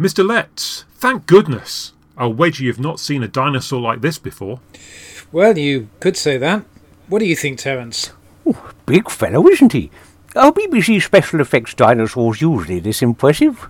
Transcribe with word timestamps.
Mr. 0.00 0.26
Letts, 0.26 0.86
thank 0.94 1.26
goodness. 1.26 1.92
I'll 2.16 2.32
wager 2.32 2.64
you've 2.64 2.80
not 2.80 2.98
seen 2.98 3.22
a 3.22 3.28
dinosaur 3.28 3.82
like 3.82 4.00
this 4.00 4.16
before. 4.16 4.60
Well, 5.30 5.58
you 5.58 5.90
could 6.00 6.16
say 6.16 6.38
that. 6.38 6.64
What 7.08 7.18
do 7.18 7.26
you 7.26 7.36
think, 7.36 7.58
Terrance? 7.58 8.10
Big 8.86 9.10
fellow, 9.10 9.46
isn't 9.46 9.74
he? 9.74 9.90
Are 10.34 10.52
BBC 10.52 11.02
special 11.02 11.40
effects 11.42 11.74
dinosaurs 11.74 12.40
usually 12.40 12.80
this 12.80 13.02
impressive? 13.02 13.68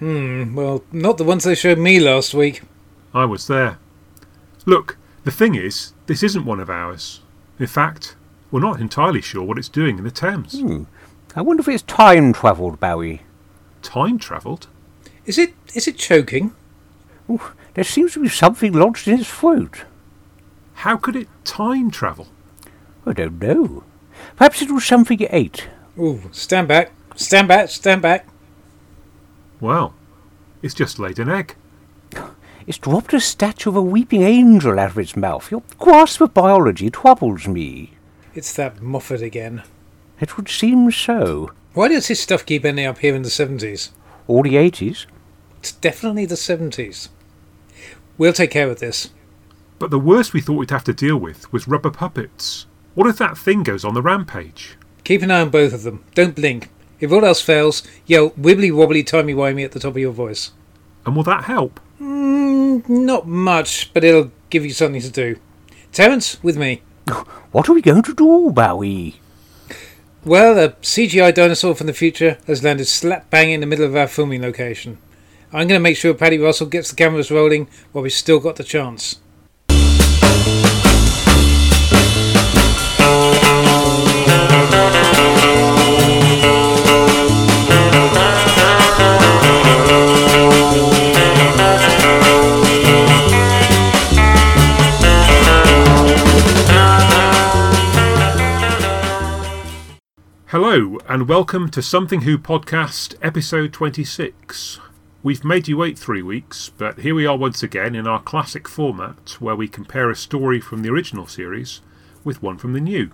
Hmm, 0.00 0.54
well, 0.54 0.84
not 0.92 1.16
the 1.16 1.24
ones 1.24 1.44
they 1.44 1.54
showed 1.54 1.78
me 1.78 1.98
last 1.98 2.34
week. 2.34 2.60
I 3.14 3.24
was 3.24 3.46
there. 3.46 3.78
Look, 4.66 4.98
the 5.24 5.30
thing 5.30 5.54
is, 5.54 5.94
this 6.04 6.22
isn't 6.22 6.44
one 6.44 6.60
of 6.60 6.68
ours. 6.68 7.22
In 7.58 7.68
fact, 7.68 8.16
we're 8.50 8.60
not 8.60 8.80
entirely 8.80 9.22
sure 9.22 9.42
what 9.42 9.56
it's 9.56 9.70
doing 9.70 9.96
in 9.96 10.04
the 10.04 10.10
Thames. 10.10 10.60
Hmm. 10.60 10.82
I 11.34 11.40
wonder 11.40 11.62
if 11.62 11.68
it's 11.68 11.82
time 11.84 12.34
travelled, 12.34 12.80
Bowie. 12.80 13.22
Time 13.80 14.18
travelled? 14.18 14.66
Is 15.26 15.38
it 15.38 15.54
is 15.74 15.88
it 15.88 15.96
choking? 15.96 16.54
Ooh, 17.30 17.40
there 17.74 17.84
seems 17.84 18.12
to 18.12 18.22
be 18.22 18.28
something 18.28 18.72
lodged 18.72 19.08
in 19.08 19.20
its 19.20 19.30
throat. 19.30 19.84
How 20.74 20.96
could 20.96 21.16
it 21.16 21.28
time 21.44 21.90
travel? 21.90 22.28
I 23.06 23.12
don't 23.12 23.40
know. 23.40 23.84
Perhaps 24.36 24.62
it 24.62 24.70
was 24.70 24.84
something 24.84 25.18
it 25.20 25.32
ate. 25.32 25.68
Ooh, 25.98 26.22
stand 26.32 26.68
back. 26.68 26.92
Stand 27.16 27.48
back, 27.48 27.68
stand 27.70 28.02
back. 28.02 28.26
Well, 29.60 29.94
it's 30.62 30.74
just 30.74 30.98
laid 30.98 31.18
an 31.18 31.30
egg. 31.30 31.56
It's 32.66 32.78
dropped 32.78 33.12
a 33.12 33.20
statue 33.20 33.68
of 33.68 33.76
a 33.76 33.82
weeping 33.82 34.22
angel 34.22 34.80
out 34.80 34.92
of 34.92 34.98
its 34.98 35.16
mouth. 35.16 35.50
Your 35.50 35.62
grasp 35.78 36.22
of 36.22 36.32
biology 36.32 36.88
troubles 36.88 37.46
me. 37.46 37.92
It's 38.34 38.54
that 38.54 38.80
Moffat 38.80 39.20
again. 39.20 39.64
It 40.18 40.38
would 40.38 40.48
seem 40.48 40.90
so. 40.90 41.52
Why 41.74 41.88
does 41.88 42.06
his 42.06 42.20
stuff 42.20 42.46
keep 42.46 42.64
ending 42.64 42.86
up 42.86 43.00
here 43.00 43.14
in 43.14 43.20
the 43.20 43.28
70s? 43.28 43.90
Or 44.26 44.42
the 44.42 44.54
80s. 44.54 45.04
It's 45.64 45.72
definitely 45.72 46.26
the 46.26 46.34
70s. 46.34 47.08
We'll 48.18 48.34
take 48.34 48.50
care 48.50 48.68
of 48.68 48.80
this. 48.80 49.08
But 49.78 49.90
the 49.90 49.98
worst 49.98 50.34
we 50.34 50.42
thought 50.42 50.58
we'd 50.58 50.68
have 50.68 50.84
to 50.84 50.92
deal 50.92 51.16
with 51.16 51.50
was 51.54 51.66
rubber 51.66 51.90
puppets. 51.90 52.66
What 52.94 53.06
if 53.06 53.16
that 53.16 53.38
thing 53.38 53.62
goes 53.62 53.82
on 53.82 53.94
the 53.94 54.02
rampage? 54.02 54.76
Keep 55.04 55.22
an 55.22 55.30
eye 55.30 55.40
on 55.40 55.48
both 55.48 55.72
of 55.72 55.82
them. 55.82 56.04
Don't 56.14 56.34
blink. 56.34 56.68
If 57.00 57.10
all 57.10 57.24
else 57.24 57.40
fails, 57.40 57.82
yell 58.04 58.32
wibbly 58.32 58.70
wobbly 58.70 59.02
timey 59.02 59.32
wimey 59.32 59.64
at 59.64 59.72
the 59.72 59.80
top 59.80 59.92
of 59.92 59.98
your 59.98 60.12
voice. 60.12 60.52
And 61.06 61.16
will 61.16 61.22
that 61.22 61.44
help? 61.44 61.80
Mm, 61.98 62.86
not 62.86 63.26
much, 63.26 63.90
but 63.94 64.04
it'll 64.04 64.32
give 64.50 64.66
you 64.66 64.72
something 64.72 65.00
to 65.00 65.10
do. 65.10 65.36
Terrance, 65.92 66.42
with 66.42 66.58
me. 66.58 66.82
What 67.52 67.70
are 67.70 67.72
we 67.72 67.80
going 67.80 68.02
to 68.02 68.14
do, 68.14 68.50
Bowie? 68.50 69.18
Well, 70.26 70.58
a 70.58 70.72
CGI 70.72 71.32
dinosaur 71.32 71.74
from 71.74 71.86
the 71.86 71.94
future 71.94 72.36
has 72.46 72.62
landed 72.62 72.84
slap 72.84 73.30
bang 73.30 73.50
in 73.50 73.60
the 73.60 73.66
middle 73.66 73.86
of 73.86 73.96
our 73.96 74.08
filming 74.08 74.42
location. 74.42 74.98
I'm 75.56 75.68
going 75.68 75.78
to 75.78 75.82
make 75.82 75.96
sure 75.96 76.12
Paddy 76.14 76.36
Russell 76.36 76.66
gets 76.66 76.90
the 76.90 76.96
cameras 76.96 77.30
rolling 77.30 77.68
while 77.92 78.02
we've 78.02 78.12
still 78.12 78.40
got 78.40 78.56
the 78.56 78.64
chance. 78.64 79.20
Hello, 100.48 100.98
and 101.08 101.28
welcome 101.28 101.70
to 101.70 101.80
Something 101.80 102.22
Who 102.22 102.38
Podcast, 102.38 103.14
episode 103.22 103.72
26. 103.72 104.80
We've 105.24 105.42
made 105.42 105.68
you 105.68 105.78
wait 105.78 105.98
three 105.98 106.20
weeks, 106.20 106.68
but 106.68 106.98
here 106.98 107.14
we 107.14 107.24
are 107.24 107.34
once 107.34 107.62
again 107.62 107.94
in 107.94 108.06
our 108.06 108.20
classic 108.20 108.68
format 108.68 109.40
where 109.40 109.56
we 109.56 109.66
compare 109.66 110.10
a 110.10 110.14
story 110.14 110.60
from 110.60 110.82
the 110.82 110.90
original 110.90 111.26
series 111.26 111.80
with 112.24 112.42
one 112.42 112.58
from 112.58 112.74
the 112.74 112.80
new. 112.80 113.10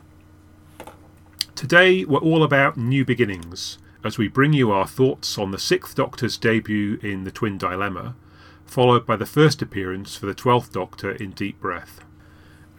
Today, 1.55 2.05
we're 2.05 2.19
all 2.19 2.43
about 2.43 2.77
new 2.77 3.05
beginnings 3.05 3.79
as 4.03 4.19
we 4.19 4.27
bring 4.27 4.53
you 4.53 4.73
our 4.73 4.89
thoughts 4.89 5.39
on 5.39 5.53
the 5.53 5.59
Sixth 5.59 5.95
Doctor's 5.95 6.37
debut 6.37 6.99
in 7.01 7.23
The 7.23 7.31
Twin 7.31 7.59
Dilemma, 7.59 8.17
followed 8.67 9.07
by 9.07 9.15
the 9.15 9.25
first 9.25 9.63
appearance 9.63 10.17
for 10.17 10.27
the 10.27 10.35
Twelfth 10.35 10.73
Doctor 10.73 11.13
in 11.13 11.31
Deep 11.31 11.61
Breath. 11.61 12.01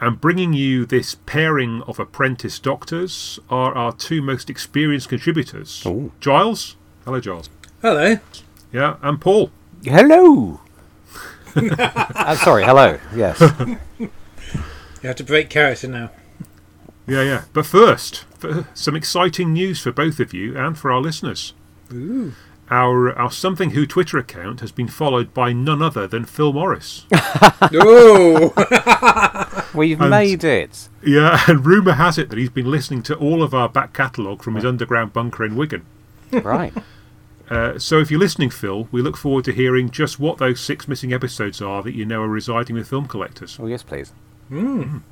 And 0.01 0.19
bringing 0.19 0.51
you 0.51 0.85
this 0.85 1.15
pairing 1.15 1.83
of 1.83 1.99
apprentice 1.99 2.59
doctors 2.59 3.39
are 3.49 3.73
our 3.75 3.93
two 3.93 4.21
most 4.21 4.49
experienced 4.49 5.07
contributors. 5.07 5.83
Oh. 5.85 6.11
Giles. 6.19 6.75
Hello, 7.05 7.21
Giles. 7.21 7.49
Hello. 7.81 8.17
Yeah, 8.71 8.97
and 9.01 9.19
Paul. 9.19 9.51
Hello. 9.83 10.61
uh, 11.55 12.35
sorry, 12.35 12.63
hello. 12.63 12.97
Yes. 13.15 13.39
You 13.99 14.09
have 15.03 15.15
to 15.17 15.23
break 15.23 15.49
character 15.49 15.87
now. 15.87 16.11
Yeah, 17.07 17.23
yeah. 17.23 17.43
But 17.53 17.65
first, 17.65 18.23
for 18.37 18.67
some 18.73 18.95
exciting 18.95 19.53
news 19.53 19.81
for 19.81 19.91
both 19.91 20.19
of 20.19 20.33
you 20.33 20.55
and 20.57 20.77
for 20.77 20.91
our 20.91 21.01
listeners. 21.01 21.53
Ooh. 21.91 22.33
Our, 22.69 23.11
our 23.17 23.29
Something 23.31 23.71
Who 23.71 23.85
Twitter 23.85 24.17
account 24.17 24.61
has 24.61 24.71
been 24.71 24.87
followed 24.87 25.33
by 25.33 25.51
none 25.51 25.81
other 25.81 26.07
than 26.07 26.23
Phil 26.23 26.53
Morris. 26.53 27.05
Ooh. 27.73 28.53
We've 29.73 29.99
And- 29.99 30.09
made 30.09 30.45
it. 30.45 30.87
yeah, 31.05 31.41
and 31.49 31.65
rumour 31.65 31.93
has 31.93 32.17
it 32.17 32.29
that 32.29 32.39
he's 32.39 32.49
been 32.49 32.71
listening 32.71 33.03
to 33.03 33.15
all 33.15 33.43
of 33.43 33.53
our 33.53 33.67
back 33.67 33.91
catalogue 33.93 34.41
from 34.41 34.55
his 34.55 34.63
underground 34.63 35.11
bunker 35.11 35.43
in 35.43 35.57
Wigan. 35.57 35.85
Right. 36.31 36.73
Uh, 37.51 37.77
so 37.77 37.99
if 37.99 38.09
you're 38.09 38.19
listening, 38.19 38.49
Phil, 38.49 38.87
we 38.93 39.01
look 39.01 39.17
forward 39.17 39.43
to 39.45 39.51
hearing 39.51 39.89
just 39.91 40.19
what 40.19 40.37
those 40.37 40.61
six 40.61 40.87
missing 40.87 41.11
episodes 41.11 41.61
are 41.61 41.83
that 41.83 41.93
you 41.93 42.05
know 42.05 42.21
are 42.21 42.27
residing 42.29 42.77
with 42.77 42.87
film 42.87 43.07
collectors. 43.07 43.57
Oh, 43.59 43.67
yes, 43.67 43.83
please. 43.83 44.13
I'm 44.49 45.03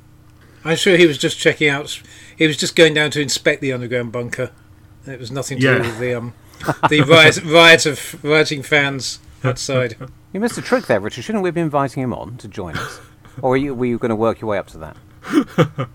sure 0.76 0.96
he 0.96 1.06
was 1.06 1.18
just 1.18 1.38
checking 1.38 1.68
out. 1.68 2.00
He 2.36 2.46
was 2.46 2.56
just 2.56 2.74
going 2.76 2.94
down 2.94 3.10
to 3.12 3.20
inspect 3.20 3.60
the 3.60 3.72
underground 3.72 4.12
bunker. 4.12 4.50
It 5.06 5.20
was 5.20 5.30
nothing 5.30 5.58
to 5.60 5.64
Yeah. 5.64 5.74
do 5.78 5.80
with 5.82 5.98
the 5.98 6.14
um, 6.14 6.32
the 6.88 7.02
riot, 7.02 7.42
riot 7.44 7.84
of 7.86 8.22
rioting 8.24 8.62
fans 8.62 9.18
outside. 9.44 9.96
You 10.32 10.38
missed 10.38 10.56
a 10.58 10.62
trick 10.62 10.86
there, 10.86 11.00
Richard. 11.00 11.22
Shouldn't 11.24 11.42
we 11.42 11.48
have 11.48 11.56
been 11.56 11.64
inviting 11.64 12.04
him 12.04 12.14
on 12.14 12.36
to 12.36 12.46
join 12.46 12.76
us? 12.76 13.00
or 13.42 13.50
were 13.50 13.56
you, 13.56 13.74
were 13.74 13.86
you 13.86 13.98
going 13.98 14.10
to 14.10 14.14
work 14.16 14.40
your 14.40 14.48
way 14.48 14.58
up 14.58 14.68
to 14.68 14.78
that? 14.78 14.96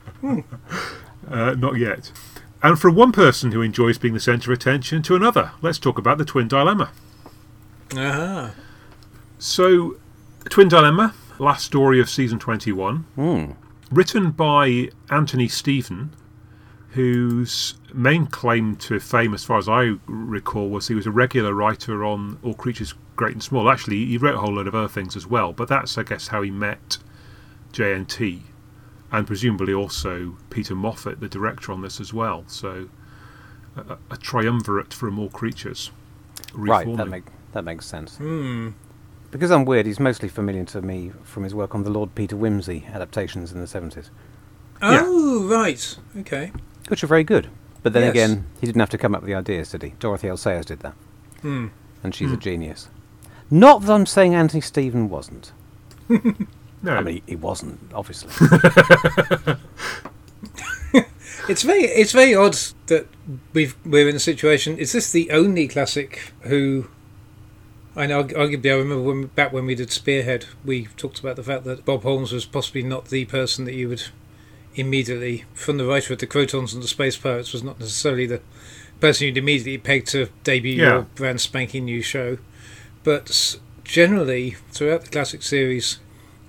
Uh, 1.31 1.55
not 1.57 1.77
yet. 1.77 2.11
And 2.65 2.79
from 2.79 2.95
one 2.95 3.11
person 3.11 3.51
who 3.51 3.61
enjoys 3.61 3.99
being 3.99 4.15
the 4.15 4.19
centre 4.19 4.51
of 4.51 4.57
attention 4.57 5.03
to 5.03 5.15
another, 5.15 5.51
let's 5.61 5.77
talk 5.77 5.99
about 5.99 6.17
the 6.17 6.25
Twin 6.25 6.47
Dilemma. 6.47 6.89
Aha. 7.95 8.55
So, 9.37 9.97
Twin 10.49 10.67
Dilemma, 10.67 11.13
last 11.37 11.63
story 11.63 11.99
of 12.01 12.09
season 12.09 12.39
21, 12.39 13.05
Hmm. 13.15 13.51
written 13.91 14.31
by 14.31 14.89
Anthony 15.11 15.47
Steven, 15.47 16.09
whose 16.93 17.75
main 17.93 18.25
claim 18.25 18.75
to 18.77 18.99
fame, 18.99 19.35
as 19.35 19.43
far 19.43 19.59
as 19.59 19.69
I 19.69 19.97
recall, 20.07 20.71
was 20.71 20.87
he 20.87 20.95
was 20.95 21.05
a 21.05 21.11
regular 21.11 21.53
writer 21.53 22.03
on 22.03 22.39
All 22.41 22.55
Creatures 22.55 22.95
Great 23.15 23.33
and 23.33 23.43
Small. 23.43 23.69
Actually, 23.69 24.03
he 24.07 24.17
wrote 24.17 24.33
a 24.33 24.39
whole 24.39 24.55
load 24.55 24.65
of 24.65 24.73
other 24.73 24.87
things 24.87 25.15
as 25.15 25.27
well, 25.27 25.53
but 25.53 25.67
that's, 25.67 25.99
I 25.99 26.01
guess, 26.03 26.29
how 26.29 26.41
he 26.41 26.49
met 26.49 26.97
JNT, 27.73 28.39
and 29.11 29.25
presumably 29.27 29.73
also 29.73 30.35
Peter 30.49 30.75
Moffatt, 30.75 31.19
the 31.19 31.29
director 31.29 31.71
on 31.71 31.81
this 31.81 31.99
as 31.99 32.13
well. 32.13 32.43
So, 32.47 32.89
a, 33.75 33.97
a 34.11 34.17
triumvirate 34.17 34.93
from 34.93 35.19
All 35.19 35.29
Creatures. 35.29 35.91
Right, 36.53 36.87
that, 36.97 37.07
make, 37.07 37.23
that 37.53 37.63
makes 37.63 37.85
sense. 37.85 38.17
Hmm. 38.17 38.69
Because 39.31 39.51
I'm 39.51 39.65
weird, 39.65 39.85
he's 39.85 39.99
mostly 39.99 40.29
familiar 40.29 40.63
to 40.65 40.81
me 40.81 41.11
from 41.23 41.43
his 41.43 41.53
work 41.53 41.75
on 41.75 41.83
the 41.83 41.89
Lord 41.89 42.15
Peter 42.15 42.35
Wimsey 42.37 42.89
adaptations 42.93 43.51
in 43.51 43.59
the 43.59 43.65
70s, 43.67 44.09
Yeah. 44.81 45.01
Oh, 45.03 45.47
right. 45.49 45.97
Okay. 46.19 46.51
which 46.87 47.03
are 47.03 47.07
very 47.07 47.23
good. 47.25 47.49
But 47.83 47.93
then 47.93 48.03
Yes. 48.03 48.11
again, 48.11 48.45
he 48.61 48.65
didn't 48.65 48.79
have 48.79 48.89
to 48.91 48.97
come 48.97 49.13
up 49.13 49.21
with 49.21 49.27
the 49.27 49.35
ideas, 49.35 49.71
did 49.71 49.83
he? 49.83 49.89
Dorothy 49.99 50.29
L. 50.29 50.37
Sayers 50.37 50.65
did 50.65 50.79
that. 50.79 50.93
Hmm. 51.41 51.67
And 52.01 52.15
she's 52.15 52.31
a 52.31 52.37
genius. 52.37 52.87
Not 53.51 53.81
that 53.81 53.91
I'm 53.91 54.05
saying 54.05 54.33
Anthony 54.33 54.61
Steven 54.61 55.09
wasn't. 55.09 55.51
No, 56.85 56.95
I 56.95 57.01
mean, 57.01 57.21
he 57.25 57.35
wasn't, 57.35 57.79
obviously. 57.93 58.29
It's 61.47 61.61
very 61.61 61.81
it's 61.83 62.11
very 62.11 62.33
odd 62.33 62.57
that 62.87 63.07
we've 63.53 63.75
we're 63.85 64.09
in 64.09 64.15
a 64.15 64.19
situation. 64.19 64.77
Is 64.79 64.93
this 64.93 65.11
the 65.11 65.29
only 65.31 65.67
classic 65.67 66.33
who? 66.41 66.87
I 67.95 68.07
know, 68.07 68.23
arguably, 68.23 68.71
I 68.71 68.75
remember 68.77 69.03
when, 69.03 69.27
back 69.27 69.53
when 69.53 69.65
we 69.65 69.73
did 69.75 69.89
Spearhead, 69.91 70.45
we 70.65 70.87
talked 70.97 71.19
about 71.19 71.37
the 71.37 71.43
fact 71.43 71.63
that 71.63 71.85
Bob 71.85 72.01
Holmes 72.03 72.33
was 72.33 72.45
possibly 72.45 72.83
not 72.83 73.05
the 73.05 73.23
person 73.25 73.63
that 73.65 73.73
you 73.73 73.87
would 73.87 74.03
immediately, 74.75 75.45
from 75.53 75.77
the 75.77 75.85
writer 75.85 76.11
of 76.11 76.19
the 76.19 76.27
Krotons 76.27 76.73
and 76.73 76.83
the 76.83 76.89
Space 76.89 77.15
Pirates, 77.15 77.53
was 77.53 77.63
not 77.63 77.79
necessarily 77.79 78.25
the 78.25 78.41
person 78.99 79.27
you'd 79.27 79.37
immediately 79.37 79.77
peg 79.77 80.05
to 80.07 80.27
debut 80.43 80.73
Yeah. 80.75 80.83
your 80.93 81.01
brand 81.15 81.39
spanking 81.39 81.85
new 81.85 82.01
show. 82.01 82.37
But 83.05 83.55
generally, 83.85 84.55
throughout 84.71 85.03
the 85.05 85.09
classic 85.09 85.41
series, 85.41 85.99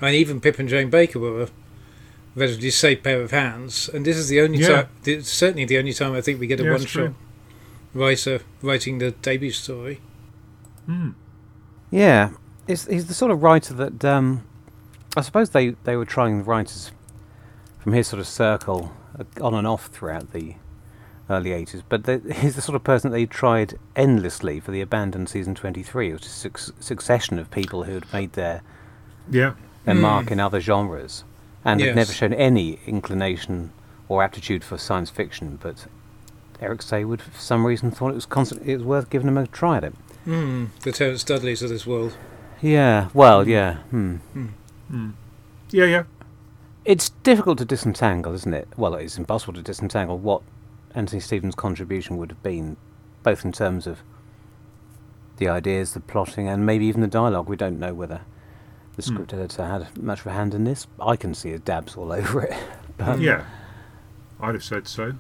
and 0.01 0.15
even 0.15 0.41
Pip 0.41 0.59
and 0.59 0.69
Jane 0.69 0.91
Baker 0.91 1.19
were 1.19 1.43
a 1.45 1.49
relatively 2.35 2.71
safe 2.71 3.03
pair 3.03 3.21
of 3.23 3.31
hands. 3.31 3.89
And 3.93 4.05
this 4.05 4.17
is 4.17 4.29
the 4.29 4.41
only 4.41 4.59
Yeah. 4.59 4.87
time, 5.05 5.23
certainly 5.23 5.65
the 5.65 5.79
only 5.79 5.93
time 5.93 6.13
I 6.13 6.21
think 6.21 6.39
we 6.41 6.47
get 6.47 6.61
a 6.61 6.65
Yeah, 6.65 6.73
one-shot 6.73 7.13
writer 7.95 8.41
writing 8.63 8.99
the 8.99 9.11
debut 9.13 9.51
story. 9.53 10.01
Hmm. 10.87 11.11
Yeah, 11.91 12.31
he's, 12.67 12.87
he's 12.87 13.07
the 13.07 13.15
sort 13.15 13.31
of 13.31 13.43
writer 13.43 13.73
that 13.75 14.05
um, 14.05 14.45
I 15.17 15.21
suppose 15.23 15.51
they, 15.51 15.71
they 15.85 15.97
were 15.97 16.05
trying 16.05 16.39
the 16.39 16.45
writers 16.45 16.91
from 17.79 17.93
his 17.93 18.07
sort 18.09 18.21
of 18.21 18.27
circle 18.27 18.93
uh, 19.19 19.25
on 19.43 19.55
and 19.55 19.67
off 19.67 19.87
throughout 19.87 20.33
the 20.33 20.57
early 21.31 21.51
80s, 21.51 21.83
but 21.89 22.05
the, 22.05 22.21
he's 22.41 22.55
the 22.55 22.61
sort 22.63 22.77
of 22.77 22.85
person 22.85 23.11
that 23.11 23.17
they 23.17 23.25
tried 23.27 23.75
endlessly 23.97 24.61
for 24.61 24.73
the 24.73 24.81
abandoned 24.81 25.29
season 25.29 25.55
23. 25.55 26.11
It 26.11 26.13
was 26.13 26.23
a 26.27 26.29
suc- 26.29 26.75
succession 26.81 27.39
of 27.39 27.51
people 27.51 27.85
who 27.85 27.95
had 27.95 28.13
made 28.13 28.35
their, 28.35 28.63
Yeah. 29.31 29.55
Their 29.87 29.95
Hmm. 29.95 30.01
mark 30.03 30.31
in 30.31 30.39
other 30.41 30.61
genres 30.61 31.25
and 31.65 31.81
had 31.81 31.87
Yes. 31.89 31.97
never 31.97 32.13
shown 32.13 32.33
any 32.35 32.79
inclination 32.87 33.71
or 34.09 34.23
aptitude 34.23 34.63
for 34.63 34.77
science 34.77 35.09
fiction, 35.11 35.59
but 35.63 35.87
Eric 36.61 36.81
Saward, 36.83 37.21
for 37.23 37.41
some 37.41 37.65
reason, 37.67 37.91
thought 37.91 38.11
it 38.11 38.15
was 38.15 38.27
constant, 38.27 38.63
it 38.67 38.77
was 38.77 38.85
worth 38.85 39.09
giving 39.11 39.29
him 39.29 39.39
a 39.39 39.47
try 39.47 39.79
at 39.79 39.85
it. 39.85 39.95
Mm, 40.27 40.69
the 40.83 40.93
Terence 40.93 41.23
Dudleys 41.25 41.63
of 41.63 41.71
this 41.71 41.87
world. 41.87 42.17
Yeah, 42.61 43.09
well, 43.15 43.47
yeah. 43.49 43.75
Hmm. 43.91 44.17
Mm. 44.93 45.13
Yeah, 45.71 45.85
yeah. 45.87 46.03
It's 46.85 47.11
difficult 47.23 47.59
to 47.59 47.65
disentangle, 47.65 48.33
isn't 48.35 48.55
it? 48.55 48.69
Well, 48.77 48.95
it's 48.95 49.19
impossible 49.19 49.55
to 49.55 49.63
disentangle 49.63 50.19
what 50.19 50.43
Anthony 50.95 51.21
Steven's 51.21 51.55
contribution 51.57 52.17
would 52.17 52.31
have 52.31 52.43
been, 52.43 52.77
both 53.23 53.45
in 53.45 53.53
terms 53.53 53.87
of 53.87 53.99
the 55.39 55.49
ideas, 55.49 55.93
the 55.95 56.01
plotting, 56.01 56.49
and 56.49 56.65
maybe 56.65 56.87
even 56.87 57.01
the 57.03 57.07
dialogue. 57.09 57.49
We 57.49 57.57
don't 57.57 57.79
know 57.79 57.93
whether 57.93 58.23
the 58.97 59.03
Hmm. 59.03 59.15
script 59.15 59.33
editor 59.35 59.65
had 59.67 60.03
much 60.03 60.21
of 60.21 60.27
a 60.29 60.33
hand 60.33 60.55
in 60.55 60.65
this. 60.65 60.87
I 61.01 61.17
can 61.17 61.35
see 61.35 61.51
his 61.51 61.61
dabs 61.61 61.97
all 61.97 62.13
over 62.21 62.43
it. 62.43 62.57
But 62.97 63.21
Yeah. 63.21 63.45
I'd 64.41 64.55
have 64.55 64.65
said 64.65 64.87
so. 64.89 65.13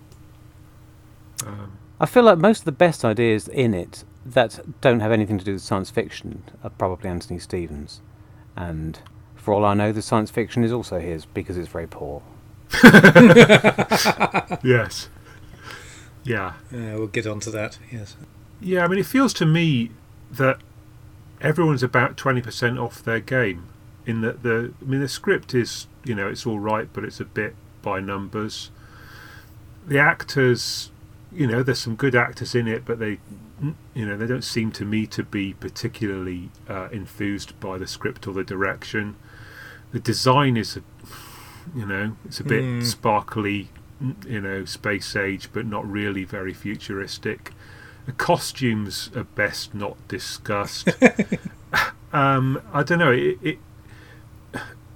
Um, 1.46 1.72
I 2.00 2.06
feel 2.06 2.22
like 2.24 2.38
most 2.38 2.60
of 2.60 2.64
the 2.66 2.72
best 2.72 3.04
ideas 3.04 3.48
in 3.48 3.72
it 3.74 4.04
that 4.24 4.60
don't 4.80 5.00
have 5.00 5.12
anything 5.12 5.38
to 5.38 5.44
do 5.44 5.52
with 5.54 5.62
science 5.62 5.90
fiction 5.90 6.42
are 6.64 6.70
probably 6.70 7.08
Anthony 7.08 7.38
Steven's. 7.38 8.00
And 8.56 8.98
for 9.34 9.54
all 9.54 9.64
I 9.64 9.74
know, 9.74 9.92
the 9.92 10.02
science 10.02 10.30
fiction 10.30 10.64
is 10.64 10.72
also 10.72 10.98
his 11.00 11.24
because 11.26 11.56
it's 11.56 11.68
very 11.68 11.86
poor. 11.86 12.22
yes. 14.64 15.08
Yeah. 16.24 16.54
Uh, 16.72 16.96
we'll 16.98 17.06
get 17.06 17.26
on 17.26 17.40
to 17.40 17.50
that. 17.50 17.78
Yes. 17.92 18.16
Yeah, 18.60 18.84
I 18.84 18.88
mean, 18.88 18.98
it 18.98 19.06
feels 19.06 19.32
to 19.34 19.46
me 19.46 19.90
that 20.30 20.58
everyone's 21.46 21.82
about 21.82 22.16
20% 22.16 22.82
off 22.82 23.02
their 23.02 23.20
game. 23.20 23.68
In 24.04 24.20
that 24.20 24.42
the, 24.42 24.72
I 24.80 24.84
mean, 24.84 25.00
the 25.00 25.08
script 25.08 25.54
is, 25.54 25.86
you 26.04 26.14
know, 26.14 26.28
it's 26.28 26.46
all 26.46 26.58
right, 26.58 26.88
but 26.92 27.04
it's 27.04 27.20
a 27.20 27.24
bit 27.24 27.54
by 27.82 28.00
numbers. 28.00 28.70
The 29.86 29.98
actors, 29.98 30.90
you 31.32 31.46
know, 31.46 31.62
there's 31.62 31.78
some 31.80 31.96
good 31.96 32.14
actors 32.14 32.54
in 32.54 32.68
it, 32.68 32.84
but 32.84 32.98
they, 32.98 33.18
you 33.94 34.06
know, 34.06 34.16
they 34.16 34.26
don't 34.26 34.44
seem 34.44 34.70
to 34.72 34.84
me 34.84 35.06
to 35.08 35.22
be 35.22 35.54
particularly 35.54 36.50
uh, 36.68 36.88
enthused 36.92 37.58
by 37.60 37.78
the 37.78 37.86
script 37.86 38.26
or 38.26 38.34
the 38.34 38.44
direction. 38.44 39.16
The 39.92 40.00
design 40.00 40.56
is, 40.56 40.78
you 41.74 41.86
know, 41.86 42.16
it's 42.24 42.40
a 42.40 42.44
bit 42.44 42.62
Hmm. 42.62 42.80
sparkly, 42.82 43.70
you 44.26 44.40
know, 44.40 44.64
space 44.64 45.16
age, 45.16 45.48
but 45.52 45.66
not 45.66 45.88
really 45.90 46.24
very 46.24 46.52
futuristic. 46.52 47.52
The 48.06 48.12
costumes 48.12 49.10
are 49.16 49.24
best 49.24 49.74
not 49.74 49.96
discussed. 50.08 50.88
um, 52.12 52.62
I 52.72 52.82
don't 52.82 52.98
know. 53.00 53.12
It, 53.12 53.38
it 53.42 53.58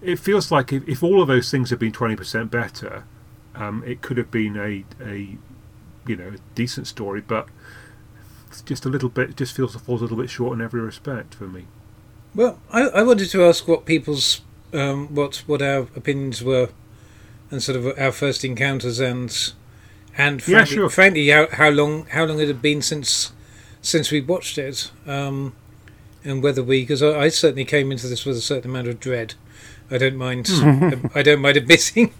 it 0.03 0.19
feels 0.19 0.51
like 0.51 0.73
if, 0.73 0.89
if 0.89 1.03
all 1.03 1.21
of 1.21 1.29
those 1.29 1.51
things 1.51 1.71
had 1.71 1.79
been 1.79 1.93
twenty 1.93 2.17
percent 2.17 2.51
better, 2.51 3.05
um, 3.55 3.83
it 3.85 4.01
could 4.01 4.17
have 4.17 4.31
been 4.31 4.57
a 4.57 4.85
a 5.05 5.37
you 6.07 6.17
know 6.17 6.33
decent 6.55 6.87
story. 6.87 7.21
But 7.21 7.49
it's 8.49 8.63
just 8.63 8.85
a 8.85 8.89
little 8.89 9.09
bit. 9.09 9.37
Just 9.37 9.55
feels 9.55 9.75
falls 9.75 10.01
a 10.01 10.05
little 10.05 10.19
bit 10.19 10.31
short 10.31 10.55
in 10.55 10.65
every 10.65 10.81
respect 10.81 11.35
for 11.35 11.49
me. 11.49 11.67
Well, 12.35 12.61
I, 12.71 12.83
I 12.83 13.03
wanted 13.03 13.29
to 13.31 13.45
ask 13.45 13.67
what 13.67 13.85
people's 13.85 14.41
um, 14.73 15.09
what 15.15 15.43
what 15.47 15.63
our 15.63 15.89
opinions 15.97 16.43
were, 16.43 16.71
and 17.51 17.63
sort 17.63 17.77
of 17.77 17.99
our 17.99 18.13
first 18.13 18.45
encounters, 18.45 19.01
and 19.01 19.53
and 20.17 20.41
Yeah, 20.47 20.57
frankly, 20.59 20.75
sure. 20.77 20.89
frankly 20.91 21.29
how, 21.29 21.49
how 21.53 21.69
long 21.71 22.07
how 22.07 22.25
long 22.25 22.41
it 22.41 22.49
had 22.49 22.63
been 22.63 22.83
since 22.83 23.33
since 23.83 24.11
we 24.11 24.21
watched 24.21 24.59
it, 24.59 24.91
um, 25.07 25.55
and 26.25 26.43
whether 26.43 26.63
we 26.63 26.81
because 26.83 27.03
I, 27.03 27.21
I 27.21 27.29
certainly 27.29 27.65
came 27.65 27.91
into 27.93 28.07
this 28.09 28.25
with 28.27 28.37
a 28.37 28.41
certain 28.43 28.71
amount 28.71 28.89
of 28.89 29.01
dread. 29.01 29.35
I 29.91 29.99
don't 29.99 30.17
mind. 30.17 30.49
I 31.15 31.23
don't 31.23 31.41
mind 31.41 31.57
admitting. 31.57 32.13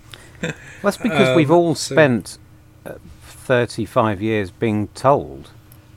Well, 0.43 0.53
that's 0.83 0.97
because 0.97 1.37
we've 1.37 1.51
Um, 1.51 1.57
all 1.57 1.75
spent 1.75 2.39
uh, 2.87 2.95
35 3.23 4.23
years 4.23 4.51
being 4.51 4.89
told 4.89 5.51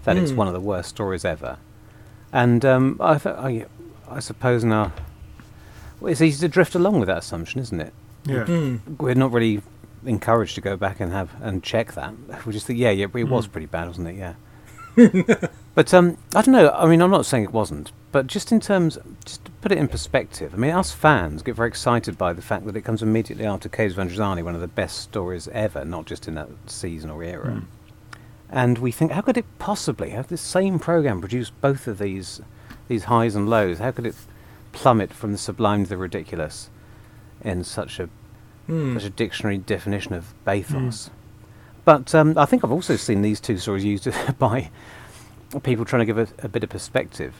that 0.03 0.17
it's 0.17 0.31
Hmm. 0.31 0.37
one 0.37 0.47
of 0.47 0.53
the 0.53 0.59
worst 0.59 0.89
stories 0.89 1.23
ever. 1.23 1.57
And 2.33 2.65
um, 2.65 2.97
I, 2.99 3.17
th- 3.17 3.35
I, 3.35 3.65
I 4.09 4.19
suppose 4.19 4.63
now 4.65 4.91
well, 6.01 6.11
it's 6.11 6.21
easy 6.21 6.39
to 6.41 6.49
drift 6.49 6.75
along 6.75 6.99
with 6.99 7.07
that 7.07 7.19
assumption, 7.19 7.61
isn't 7.61 7.79
it? 7.79 7.93
Yeah. 8.25 8.45
Hmm. 8.45 8.77
We're 8.99 9.15
not 9.15 9.31
really 9.31 9.61
encouraged 10.05 10.55
to 10.55 10.61
go 10.61 10.77
back 10.77 10.99
and 10.99 11.11
have 11.11 11.31
and 11.41 11.63
check 11.63 11.93
that. 11.93 12.13
We 12.45 12.53
just 12.53 12.67
think, 12.67 12.79
yeah, 12.79 12.91
yeah, 12.91 13.07
it 13.13 13.23
was 13.23 13.47
pretty 13.47 13.67
bad, 13.67 13.87
wasn't 13.87 14.09
it? 14.09 14.15
Yeah. 14.15 14.33
but 15.75 15.93
um, 15.93 16.17
I 16.35 16.41
don't 16.41 16.53
know. 16.53 16.69
I 16.71 16.87
mean, 16.87 17.01
I'm 17.01 17.09
not 17.09 17.25
saying 17.25 17.43
it 17.43 17.51
wasn't, 17.51 17.91
but 18.11 18.27
just 18.27 18.51
in 18.51 18.59
terms, 18.59 18.97
just 19.25 19.43
to 19.45 19.51
put 19.51 19.71
it 19.71 19.77
in 19.77 19.87
perspective. 19.87 20.53
I 20.53 20.57
mean, 20.57 20.71
us 20.71 20.91
fans 20.91 21.41
get 21.41 21.55
very 21.55 21.67
excited 21.67 22.17
by 22.17 22.33
the 22.33 22.41
fact 22.41 22.65
that 22.65 22.75
it 22.75 22.81
comes 22.81 23.01
immediately 23.01 23.45
after 23.45 23.69
Caves 23.69 23.97
of 23.97 24.07
Androzani, 24.07 24.43
one 24.43 24.55
of 24.55 24.61
the 24.61 24.67
best 24.67 24.99
stories 24.99 25.47
ever, 25.49 25.83
not 25.83 26.05
just 26.05 26.27
in 26.27 26.35
that 26.35 26.49
season 26.67 27.09
or 27.09 27.23
era. 27.23 27.47
Mm. 27.47 27.65
And 28.49 28.77
we 28.77 28.91
think, 28.91 29.11
how 29.11 29.21
could 29.21 29.37
it 29.37 29.45
possibly 29.57 30.11
have 30.11 30.27
the 30.27 30.37
same 30.37 30.77
program 30.77 31.19
produce 31.19 31.49
both 31.49 31.87
of 31.87 31.97
these 31.97 32.41
these 32.87 33.05
highs 33.05 33.35
and 33.35 33.49
lows? 33.49 33.79
How 33.79 33.91
could 33.91 34.05
it 34.05 34.15
plummet 34.73 35.11
from 35.11 35.31
the 35.31 35.37
sublime 35.37 35.83
to 35.83 35.89
the 35.89 35.97
ridiculous 35.97 36.69
in 37.41 37.63
such 37.63 37.99
a 37.99 38.09
Hmm. 38.67 38.93
such 38.93 39.03
a 39.03 39.09
dictionary 39.09 39.57
definition 39.57 40.13
of 40.13 40.33
bathos. 40.45 41.09
But 41.85 42.15
um, 42.15 42.37
I 42.37 42.45
think 42.45 42.63
I've 42.63 42.71
also 42.71 42.95
seen 42.95 43.21
these 43.21 43.39
two 43.41 43.57
stories 43.57 43.83
used 43.83 44.07
by 44.39 44.69
people 45.63 45.85
trying 45.85 45.99
to 45.99 46.05
give 46.05 46.17
a, 46.17 46.27
a 46.43 46.47
bit 46.47 46.63
of 46.63 46.69
perspective. 46.69 47.33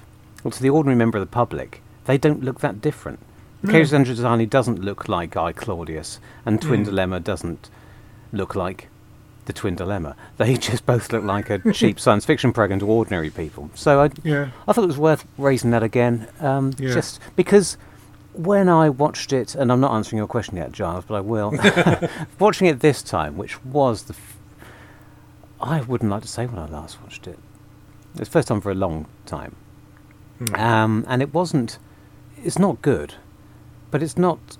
Well, 0.44 0.52
to 0.52 0.62
the 0.62 0.70
ordinary 0.70 0.98
member 0.98 1.18
of 1.18 1.22
the 1.22 1.32
public, 1.32 1.82
they 2.06 2.18
don't 2.18 2.44
look 2.44 2.60
that 2.60 2.82
different. 2.82 3.20
Caves 3.66 3.94
of 3.94 4.02
Androzani 4.02 4.50
doesn't 4.50 4.80
look 4.84 5.08
like 5.08 5.38
I 5.38 5.54
Claudius, 5.54 6.20
and 6.46 6.62
Twin 6.62 6.82
Mm. 6.82 6.86
Dilemma 6.88 7.20
doesn't 7.22 7.70
look 8.34 8.56
like 8.56 8.90
the 9.46 9.54
Twin 9.54 9.76
Dilemma. 9.76 10.18
They 10.36 10.56
just 10.70 10.86
both 10.86 11.14
look 11.14 11.24
like 11.24 11.50
a 11.50 11.72
cheap 11.72 11.98
science 12.02 12.26
fiction 12.26 12.52
program 12.52 12.80
to 12.80 12.88
ordinary 12.88 13.30
people. 13.30 13.70
So 13.76 14.02
I, 14.02 14.10
Yeah. 14.22 14.50
I 14.68 14.74
thought 14.74 14.84
it 14.84 14.88
was 14.88 14.98
worth 14.98 15.26
raising 15.38 15.72
that 15.72 15.82
again, 15.84 16.28
um, 16.42 16.74
Yeah. 16.78 16.94
just 16.94 17.22
because 17.38 17.78
when 18.34 18.70
I 18.70 18.90
watched 18.90 19.34
it, 19.34 19.56
and 19.56 19.72
I'm 19.72 19.80
not 19.80 19.94
answering 19.94 20.18
your 20.18 20.28
question 20.28 20.58
yet, 20.58 20.72
Giles, 20.72 21.06
but 21.08 21.16
I 21.16 21.20
will. 21.22 21.54
Watching 22.40 22.68
it 22.68 22.80
this 22.80 23.02
time, 23.04 23.38
which 23.38 23.64
was 23.64 24.04
the. 24.04 24.14
F- 24.14 24.38
I 25.62 25.82
wouldn't 25.82 26.12
like 26.12 26.22
to 26.24 26.28
say 26.28 26.46
when 26.46 26.60
I 26.60 26.66
last 26.68 27.02
watched 27.02 27.28
it. 27.28 27.40
It's 28.12 28.20
the 28.20 28.26
first 28.26 28.48
time 28.48 28.62
for 28.62 28.72
a 28.72 28.76
long 28.76 29.06
time. 29.26 29.56
Hmm. 30.40 30.56
Um, 30.56 31.06
and 31.08 31.22
it 31.22 31.34
wasn't. 31.34 31.80
It's 32.44 32.60
not 32.60 32.82
good, 32.82 33.16
but 33.92 34.04
it's 34.04 34.18
not. 34.18 34.58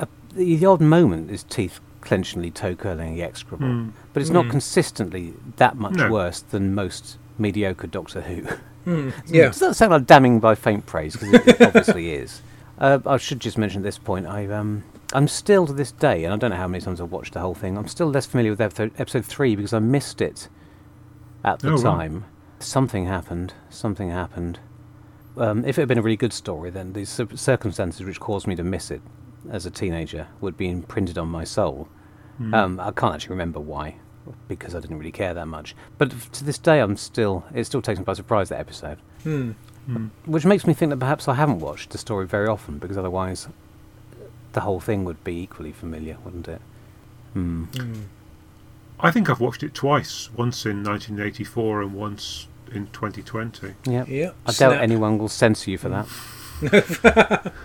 A, 0.00 0.08
the, 0.34 0.56
the 0.56 0.66
odd 0.66 0.80
moment 0.80 1.30
is 1.30 1.42
teeth 1.42 1.80
clenchingly, 2.00 2.52
toe 2.54 2.74
curlingly 2.74 3.22
execrable. 3.22 3.66
Mm. 3.66 3.92
But 4.12 4.22
it's 4.22 4.30
not 4.30 4.46
Mm. 4.46 4.50
consistently 4.50 5.34
that 5.56 5.76
much 5.76 5.94
No. 5.94 6.10
worse 6.10 6.40
than 6.40 6.74
most 6.74 7.18
mediocre 7.36 7.86
Doctor 7.88 8.22
Who. 8.22 8.42
Hmm. 8.84 9.10
Yeah. 9.26 9.46
Does 9.48 9.58
that 9.58 9.74
sound 9.76 9.90
like 9.92 10.06
damning 10.06 10.40
by 10.40 10.54
faint 10.54 10.86
praise? 10.86 11.14
Because 11.14 11.34
it, 11.34 11.48
it 11.48 11.60
obviously 11.60 12.12
is. 12.14 12.40
Uh, 12.78 12.98
I 13.06 13.16
should 13.16 13.40
just 13.40 13.58
mention 13.58 13.80
at 13.80 13.84
this 13.84 13.98
point, 13.98 14.26
I, 14.26 14.46
um, 14.46 14.84
I'm 15.12 15.26
still 15.28 15.66
to 15.66 15.72
this 15.72 15.92
day, 15.92 16.24
and 16.24 16.32
I 16.32 16.36
don't 16.36 16.50
know 16.50 16.56
how 16.56 16.68
many 16.68 16.82
times 16.82 17.00
I've 17.00 17.10
watched 17.10 17.34
the 17.34 17.40
whole 17.40 17.54
thing, 17.54 17.76
I'm 17.76 17.88
still 17.88 18.08
less 18.08 18.26
familiar 18.26 18.52
with 18.52 18.60
episode, 18.60 19.24
3 19.24 19.56
because 19.56 19.72
I 19.72 19.78
missed 19.80 20.20
it 20.20 20.48
at 21.44 21.58
the 21.60 21.72
Oh, 21.72 21.82
time. 21.82 22.24
Something 22.60 23.06
happened. 23.06 23.54
Something 23.70 24.10
happened. 24.10 24.58
Um, 25.36 25.64
if 25.64 25.78
it 25.78 25.82
had 25.82 25.88
been 25.88 25.98
a 25.98 26.02
really 26.02 26.16
good 26.16 26.32
story, 26.32 26.70
then 26.70 26.92
the 26.92 27.04
circumstances 27.04 28.04
which 28.04 28.18
caused 28.20 28.46
me 28.46 28.56
to 28.56 28.64
miss 28.64 28.90
it 28.90 29.00
as 29.50 29.64
a 29.66 29.70
teenager 29.70 30.26
would 30.40 30.56
be 30.56 30.68
imprinted 30.68 31.16
on 31.18 31.28
my 31.28 31.44
soul. 31.44 31.88
Mm. 32.40 32.54
Um, 32.54 32.80
I 32.80 32.90
can't 32.90 33.14
actually 33.14 33.30
remember 33.34 33.60
why, 33.60 33.96
because 34.48 34.74
I 34.74 34.80
didn't 34.80 34.98
really 34.98 35.12
care 35.12 35.34
that 35.34 35.46
much. 35.46 35.74
But 35.96 36.10
to 36.32 36.44
this 36.44 36.58
day, 36.58 36.80
I'm 36.80 36.96
still 36.96 37.44
it 37.54 37.64
still 37.64 37.82
takes 37.82 37.98
me 37.98 38.04
by 38.04 38.14
surprise 38.14 38.48
that 38.48 38.60
episode, 38.60 38.98
Hmm. 39.22 39.52
Mm. 39.88 40.10
which 40.26 40.44
makes 40.44 40.66
me 40.66 40.74
think 40.74 40.90
that 40.90 40.98
perhaps 40.98 41.28
I 41.28 41.34
haven't 41.34 41.60
watched 41.60 41.90
the 41.90 41.98
story 41.98 42.26
very 42.26 42.46
often, 42.46 42.78
because 42.78 42.98
otherwise, 42.98 43.48
the 44.52 44.60
whole 44.60 44.80
thing 44.80 45.04
would 45.04 45.22
be 45.24 45.40
equally 45.40 45.72
familiar, 45.72 46.18
wouldn't 46.24 46.46
it? 46.46 46.60
Hmm. 47.32 47.64
Hmm. 47.64 48.02
I 49.00 49.10
think 49.10 49.30
I've 49.30 49.40
watched 49.40 49.62
it 49.62 49.74
twice. 49.74 50.28
Once 50.36 50.66
in 50.66 50.82
1984 50.82 51.82
and 51.82 51.94
once 51.94 52.48
in 52.72 52.88
2020. 52.88 53.74
Yeah. 53.84 54.04
Yeah. 54.06 54.32
I 54.44 54.52
snap. 54.52 54.72
doubt 54.72 54.82
anyone 54.82 55.18
will 55.18 55.28
censor 55.28 55.70
you 55.70 55.78
for 55.78 55.88
that. 55.88 57.52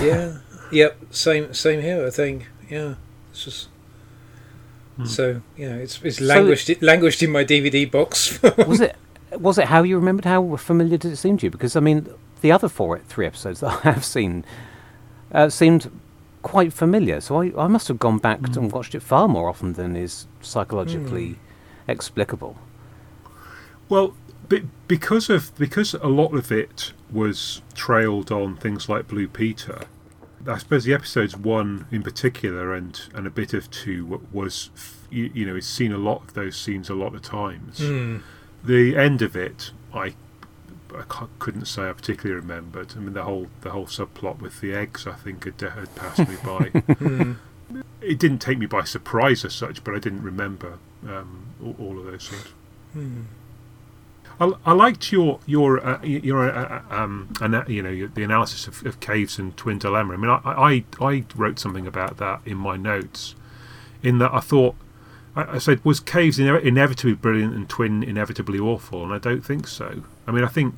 Yeah. 0.00 0.38
Yep. 0.72 0.96
Same. 1.10 1.52
Same 1.52 1.80
here. 1.82 2.06
I 2.06 2.10
think. 2.10 2.48
Yeah. 2.68 2.94
It's 3.30 3.44
just. 3.44 3.68
Hmm. 4.96 5.04
So 5.04 5.42
you 5.56 5.68
know, 5.68 5.76
it's 5.78 6.00
it's 6.02 6.20
languished 6.20 6.70
it 6.70 6.82
languished 6.82 7.22
in 7.22 7.30
my 7.30 7.44
DVD 7.44 7.90
box. 7.90 8.40
Was 8.42 8.80
it? 8.80 8.96
was 9.38 9.58
it 9.58 9.66
how 9.66 9.82
you 9.82 9.96
remembered? 9.96 10.24
How 10.24 10.56
familiar 10.56 10.96
did 10.98 11.12
it 11.12 11.16
seem 11.16 11.36
to 11.38 11.46
you? 11.46 11.50
Because 11.50 11.76
I 11.76 11.80
mean, 11.80 12.08
the 12.40 12.52
other 12.52 12.68
four, 12.68 12.98
three 13.00 13.26
episodes 13.26 13.60
that 13.60 13.84
I 13.86 13.90
have 13.92 14.04
seen 14.04 14.44
uh, 15.32 15.48
seemed 15.48 15.90
quite 16.42 16.72
familiar. 16.72 17.20
So 17.20 17.40
I, 17.42 17.52
I 17.56 17.66
must 17.68 17.88
have 17.88 17.98
gone 17.98 18.18
back 18.18 18.40
Mm. 18.40 18.56
and 18.56 18.72
watched 18.72 18.94
it 18.94 19.02
far 19.02 19.28
more 19.28 19.48
often 19.48 19.74
than 19.74 19.94
is 19.96 20.26
psychologically 20.40 21.38
explicable. 21.86 22.56
Well, 23.88 24.14
be, 24.48 24.66
because 24.88 25.28
of 25.30 25.56
because 25.58 25.94
a 25.94 26.06
lot 26.08 26.34
of 26.34 26.50
it 26.52 26.92
was 27.10 27.62
trailed 27.74 28.30
on 28.32 28.56
things 28.56 28.88
like 28.88 29.08
Blue 29.08 29.28
Peter. 29.28 29.82
I 30.46 30.56
suppose 30.58 30.84
the 30.84 30.94
episodes 30.94 31.36
one 31.36 31.86
in 31.90 32.02
particular 32.02 32.72
and 32.74 32.98
and 33.14 33.26
a 33.26 33.30
bit 33.30 33.52
of 33.52 33.70
two 33.70 34.22
was 34.32 34.70
you, 35.10 35.30
you 35.34 35.44
know 35.46 35.56
it's 35.56 35.66
seen 35.66 35.92
a 35.92 35.98
lot 35.98 36.22
of 36.22 36.34
those 36.34 36.56
scenes 36.56 36.88
a 36.88 36.94
lot 36.94 37.14
of 37.14 37.22
times. 37.22 37.80
Mm. 37.80 38.22
The 38.64 38.96
end 38.96 39.22
of 39.22 39.36
it, 39.36 39.70
I. 39.92 40.14
I 40.92 41.04
couldn't 41.38 41.66
say 41.66 41.88
I 41.88 41.92
particularly 41.92 42.40
remembered. 42.40 42.94
I 42.96 42.98
mean, 42.98 43.12
the 43.12 43.22
whole 43.22 43.46
the 43.60 43.70
whole 43.70 43.86
subplot 43.86 44.40
with 44.40 44.60
the 44.60 44.74
eggs, 44.74 45.06
I 45.06 45.12
think, 45.12 45.44
had, 45.44 45.60
had 45.60 45.94
passed 45.94 46.28
me 46.28 46.36
by. 46.44 46.70
Mm. 47.70 47.84
it 48.00 48.18
didn't 48.18 48.38
take 48.38 48.58
me 48.58 48.66
by 48.66 48.82
surprise 48.82 49.44
as 49.44 49.54
such, 49.54 49.84
but 49.84 49.94
I 49.94 50.00
didn't 50.00 50.24
remember 50.24 50.78
um, 51.06 51.46
all, 51.62 51.76
all 51.78 51.98
of 52.00 52.04
those 52.06 52.28
things. 52.28 52.48
Mm. 52.96 53.24
I, 54.40 54.52
I 54.66 54.72
liked 54.72 55.12
your 55.12 55.38
your 55.46 55.84
uh, 55.86 56.02
your 56.02 56.50
uh, 56.50 56.82
uh, 56.90 56.94
um 57.02 57.32
ana- 57.40 57.64
you 57.68 57.82
know 57.82 57.90
your, 57.90 58.08
the 58.08 58.24
analysis 58.24 58.66
of, 58.66 58.84
of 58.86 58.98
caves 58.98 59.38
and 59.38 59.56
twin 59.56 59.78
dilemma. 59.78 60.14
I 60.14 60.16
mean, 60.16 60.30
I, 60.30 60.40
I 60.44 60.84
I 61.00 61.24
wrote 61.36 61.58
something 61.58 61.86
about 61.86 62.16
that 62.16 62.40
in 62.46 62.56
my 62.56 62.76
notes, 62.76 63.34
in 64.02 64.18
that 64.18 64.32
I 64.32 64.40
thought 64.40 64.74
I, 65.36 65.42
I 65.56 65.58
said 65.58 65.84
was 65.84 66.00
caves 66.00 66.38
ine- 66.38 66.48
inevitably 66.66 67.14
brilliant 67.14 67.54
and 67.54 67.68
twin 67.68 68.02
inevitably 68.02 68.58
awful, 68.58 69.04
and 69.04 69.12
I 69.12 69.18
don't 69.18 69.44
think 69.44 69.66
so. 69.68 70.02
I 70.26 70.30
mean, 70.32 70.44
I 70.44 70.48
think 70.48 70.74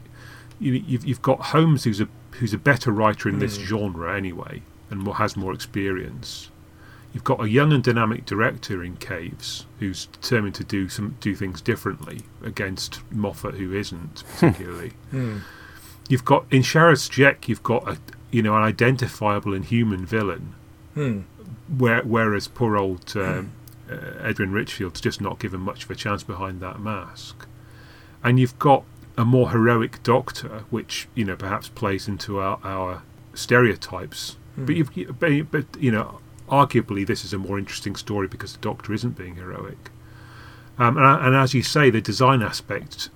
you, 0.60 0.72
you've 0.74 1.04
you've 1.06 1.22
got 1.22 1.40
Holmes 1.46 1.84
who's 1.84 2.00
a 2.00 2.08
who's 2.32 2.52
a 2.54 2.58
better 2.58 2.90
writer 2.90 3.28
in 3.28 3.38
this 3.38 3.56
genre 3.56 4.16
anyway, 4.16 4.62
and 4.90 5.00
more, 5.00 5.16
has 5.16 5.36
more 5.36 5.52
experience. 5.52 6.48
You've 7.12 7.24
got 7.24 7.42
a 7.44 7.48
young 7.48 7.74
and 7.74 7.84
dynamic 7.84 8.24
director 8.24 8.82
in 8.82 8.96
Caves 8.96 9.66
who's 9.80 10.06
determined 10.06 10.54
to 10.54 10.64
do 10.64 10.88
some 10.88 11.16
do 11.20 11.34
things 11.34 11.60
differently 11.60 12.22
against 12.42 13.00
Moffatt, 13.14 13.54
who 13.58 13.74
isn't 13.74 14.22
particularly. 14.38 14.92
Mm. 15.12 15.42
you've 16.08 16.24
got 16.24 16.46
in 16.50 16.62
Sharaz 16.62 17.10
Jek, 17.10 17.48
you've 17.48 17.62
got 17.62 17.86
a 17.86 17.98
you 18.30 18.42
know 18.42 18.56
an 18.56 18.62
identifiable 18.62 19.52
and 19.54 19.64
human 19.64 20.06
villain, 20.06 20.54
Mm. 20.96 21.24
where, 21.76 22.00
whereas 22.02 22.48
poor 22.48 22.76
old 22.78 23.12
um, 23.16 23.52
uh, 23.92 24.26
Edwin 24.26 24.52
Richfield's 24.52 25.00
just 25.00 25.20
not 25.20 25.38
given 25.38 25.60
much 25.60 25.84
of 25.84 25.90
a 25.90 25.94
chance 25.94 26.22
behind 26.22 26.60
that 26.60 26.80
mask, 26.80 27.46
and 28.22 28.38
you've 28.38 28.58
got 28.58 28.84
a 29.16 29.24
more 29.24 29.50
heroic 29.50 30.02
Doctor, 30.02 30.64
which 30.70 31.08
you 31.14 31.24
know 31.24 31.36
perhaps 31.36 31.68
plays 31.68 32.08
into 32.08 32.38
our, 32.38 32.58
our 32.64 33.02
stereotypes. 33.34 34.36
But 34.56 34.76
you've 34.76 35.18
but, 35.18 35.50
but 35.50 35.66
you 35.78 35.90
know 35.90 36.20
arguably 36.48 37.06
this 37.06 37.24
is 37.24 37.32
a 37.32 37.38
more 37.38 37.58
interesting 37.58 37.96
story 37.96 38.28
because 38.28 38.52
the 38.52 38.60
Doctor 38.60 38.92
isn't 38.92 39.16
being 39.16 39.36
heroic. 39.36 39.90
Um, 40.78 40.96
and, 40.96 41.26
and 41.26 41.34
as 41.34 41.54
you 41.54 41.62
say, 41.62 41.90
the 41.90 42.00
design 42.00 42.42
aspect 42.42 43.10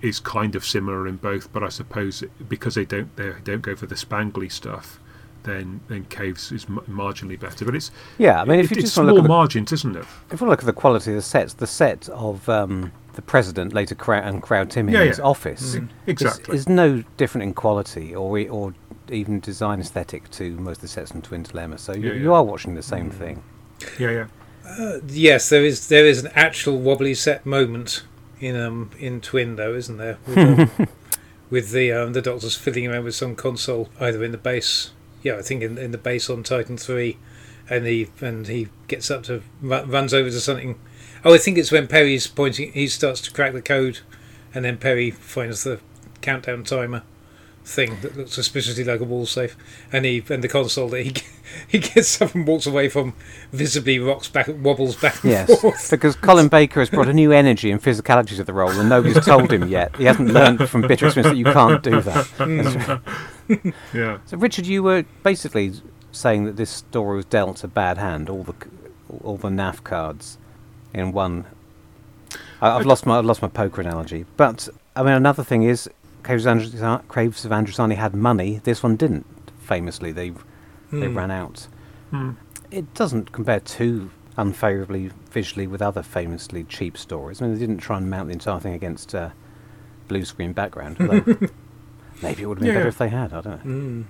is 0.00 0.20
kind 0.20 0.54
of 0.54 0.64
similar 0.64 1.06
in 1.08 1.16
both, 1.16 1.52
but 1.52 1.62
I 1.62 1.68
suppose 1.68 2.22
because 2.48 2.74
they 2.74 2.84
don't 2.84 3.14
they 3.16 3.32
don't 3.44 3.62
go 3.62 3.74
for 3.74 3.86
the 3.86 3.94
spangly 3.94 4.50
stuff, 4.50 5.00
then 5.48 5.80
then 5.88 6.04
Caves 6.06 6.52
is 6.52 6.66
marginally 6.66 7.38
better. 7.38 7.64
But 7.64 7.74
it's 7.74 7.90
Yeah, 8.18 8.40
I 8.40 8.44
mean, 8.44 8.60
if 8.60 8.66
it- 8.70 8.76
you 8.76 8.80
it's 8.80 8.90
just 8.90 8.96
want 8.98 9.08
to 9.08 9.10
small 9.10 9.14
look 9.16 9.18
at 9.18 9.22
the 9.22 9.28
margins, 9.28 9.72
isn't 9.72 9.96
it? 9.96 10.04
If 10.30 10.40
we 10.40 10.48
look 10.48 10.60
at 10.60 10.66
the 10.66 10.72
quality 10.72 11.10
of 11.12 11.16
the 11.16 11.22
sets, 11.22 11.54
the 11.54 11.66
set 11.66 12.08
of 12.10 12.48
um, 12.48 12.92
the 13.14 13.22
president, 13.22 13.72
later 13.72 13.94
Crow- 13.94 14.18
and 14.20 14.42
Crowd 14.42 14.70
Tim 14.70 14.88
in 14.88 14.94
Yeah, 14.94 15.04
his 15.04 15.18
yeah. 15.18 15.24
office, 15.24 15.74
Mm, 15.76 15.84
is- 15.84 15.88
exactly. 16.06 16.56
is, 16.56 16.68
no 16.68 17.02
different 17.16 17.42
in 17.44 17.54
quality 17.54 18.14
or 18.14 18.38
e- 18.38 18.48
or 18.48 18.74
even 19.10 19.40
design 19.40 19.80
aesthetic 19.80 20.30
to 20.32 20.50
most 20.58 20.76
of 20.78 20.82
the 20.82 20.88
sets 20.88 21.10
from 21.12 21.22
Twin 21.22 21.42
Dilemma. 21.42 21.78
So 21.78 21.94
you, 21.94 22.08
Yeah, 22.12 22.20
you 22.20 22.34
are 22.34 22.44
watching 22.44 22.74
the 22.74 22.82
same 22.82 23.10
thing. 23.10 23.42
Yeah, 23.98 24.10
yeah. 24.10 24.26
Uh, 24.68 24.98
yes, 25.08 25.48
there 25.48 25.64
is 25.64 25.88
there 25.88 26.04
is 26.06 26.22
an 26.24 26.30
actual 26.34 26.78
wobbly 26.78 27.14
set 27.14 27.46
moment 27.46 28.02
in 28.38 28.54
um 28.54 28.90
in 28.98 29.20
Twin 29.22 29.56
though, 29.56 29.74
isn't 29.74 29.96
there? 29.96 30.18
With, 30.26 30.38
um, 30.38 30.88
with 31.50 31.70
the 31.70 31.90
um, 31.92 32.12
the 32.12 32.20
doctors 32.20 32.54
fiddling 32.56 32.86
around 32.88 33.04
with 33.04 33.14
some 33.14 33.34
console 33.34 33.88
either 33.98 34.22
in 34.22 34.32
the 34.32 34.36
base, 34.38 34.90
yeah, 35.22 35.36
I 35.36 35.42
think 35.42 35.62
in 35.62 35.78
in 35.78 35.90
the 35.90 35.98
base 35.98 36.30
on 36.30 36.42
Titan 36.42 36.76
three, 36.76 37.18
and 37.68 37.86
he 37.86 38.08
and 38.20 38.46
he 38.46 38.68
gets 38.86 39.10
up 39.10 39.24
to 39.24 39.42
runs 39.60 40.14
over 40.14 40.30
to 40.30 40.40
something. 40.40 40.78
Oh, 41.24 41.34
I 41.34 41.38
think 41.38 41.58
it's 41.58 41.72
when 41.72 41.88
Peri's 41.88 42.26
pointing. 42.26 42.72
He 42.72 42.86
starts 42.88 43.20
to 43.22 43.32
crack 43.32 43.52
the 43.52 43.62
code, 43.62 44.00
and 44.54 44.64
then 44.64 44.78
Peri 44.78 45.10
finds 45.10 45.64
the 45.64 45.80
countdown 46.20 46.64
timer 46.64 47.02
thing 47.64 48.00
that 48.00 48.16
looks 48.16 48.32
suspiciously 48.32 48.84
like 48.84 49.00
a 49.00 49.04
wall 49.04 49.26
safe, 49.26 49.56
and 49.92 50.04
he 50.04 50.22
and 50.28 50.42
the 50.42 50.48
console 50.48 50.88
that 50.90 51.02
he 51.02 51.14
he 51.68 51.78
gets 51.78 52.20
up 52.20 52.34
and 52.34 52.46
walks 52.46 52.66
away 52.66 52.88
from 52.88 53.14
visibly 53.52 53.98
rocks 53.98 54.28
back, 54.28 54.48
wobbles 54.48 54.96
back 54.96 55.22
and 55.22 55.32
Yes, 55.32 55.60
forth. 55.60 55.90
because 55.90 56.16
Colin 56.16 56.48
Baker 56.48 56.80
has 56.80 56.90
brought 56.90 57.08
a 57.08 57.12
new 57.12 57.32
energy 57.32 57.70
and 57.70 57.82
physicality 57.82 58.36
to 58.36 58.44
the 58.44 58.52
role, 58.52 58.70
and 58.70 58.88
nobody's 58.88 59.24
told 59.24 59.52
him 59.52 59.68
yet. 59.68 59.94
He 59.96 60.04
hasn't 60.04 60.30
learned 60.30 60.68
from 60.68 60.82
bitter 60.82 61.06
experience 61.06 61.32
that 61.32 61.36
you 61.38 61.44
can't 61.44 61.82
do 61.82 62.00
that. 62.00 62.24
Mm. 62.38 63.00
Yeah. 63.94 64.18
So, 64.26 64.36
Richard, 64.36 64.66
you 64.66 64.82
were 64.82 65.06
basically 65.22 65.72
saying 66.12 66.44
that 66.44 66.56
this 66.56 66.68
story 66.68 67.16
was 67.16 67.24
dealt 67.24 67.64
a 67.64 67.68
bad 67.68 67.96
hand. 67.96 68.28
All 68.28 68.42
the 68.42 68.54
all 69.24 69.38
the 69.38 69.48
NAF 69.48 69.82
cards 69.84 70.36
in 70.92 71.12
one. 71.12 71.46
I, 72.60 72.72
I've 72.72 72.84
lost 72.84 73.06
my 73.06 73.16
I've 73.16 73.24
lost 73.24 73.40
my 73.40 73.48
poker 73.48 73.80
analogy, 73.80 74.26
but 74.36 74.68
I 74.94 75.02
mean 75.02 75.14
another 75.14 75.42
thing 75.42 75.62
is 75.62 75.88
Caves 76.24 76.44
of, 76.44 76.58
Androzani, 76.58 77.44
of 77.44 77.50
Androzani 77.50 77.96
had 77.96 78.14
money. 78.14 78.60
This 78.64 78.82
one 78.82 78.96
didn't. 78.96 79.24
Famously, 79.60 80.12
they 80.12 80.32
they 80.92 81.06
Hmm. 81.08 81.16
ran 81.16 81.30
out. 81.30 81.68
Hmm. 82.10 82.30
It 82.70 82.92
doesn't 82.94 83.32
compare 83.32 83.60
too 83.60 84.10
unfavourably 84.36 85.10
visually 85.30 85.66
with 85.66 85.82
other 85.82 86.02
famously 86.02 86.64
cheap 86.64 86.96
stories. 86.96 87.40
I 87.42 87.46
mean, 87.46 87.54
they 87.54 87.60
didn't 87.60 87.78
try 87.78 87.96
and 87.96 88.08
mount 88.08 88.28
the 88.28 88.32
entire 88.34 88.60
thing 88.60 88.74
against 88.74 89.14
a 89.14 89.32
blue 90.06 90.24
screen 90.24 90.52
background. 90.52 90.96
Although 91.00 91.24
maybe 92.22 92.42
it 92.42 92.46
would 92.46 92.58
have 92.58 92.62
been 92.62 92.68
Yeah. 92.68 92.74
better 92.74 92.88
if 92.88 92.98
they 92.98 93.08
had. 93.08 93.32
I 93.32 93.40
don't 93.40 93.64
know. 93.64 93.72
Mm. 93.72 94.04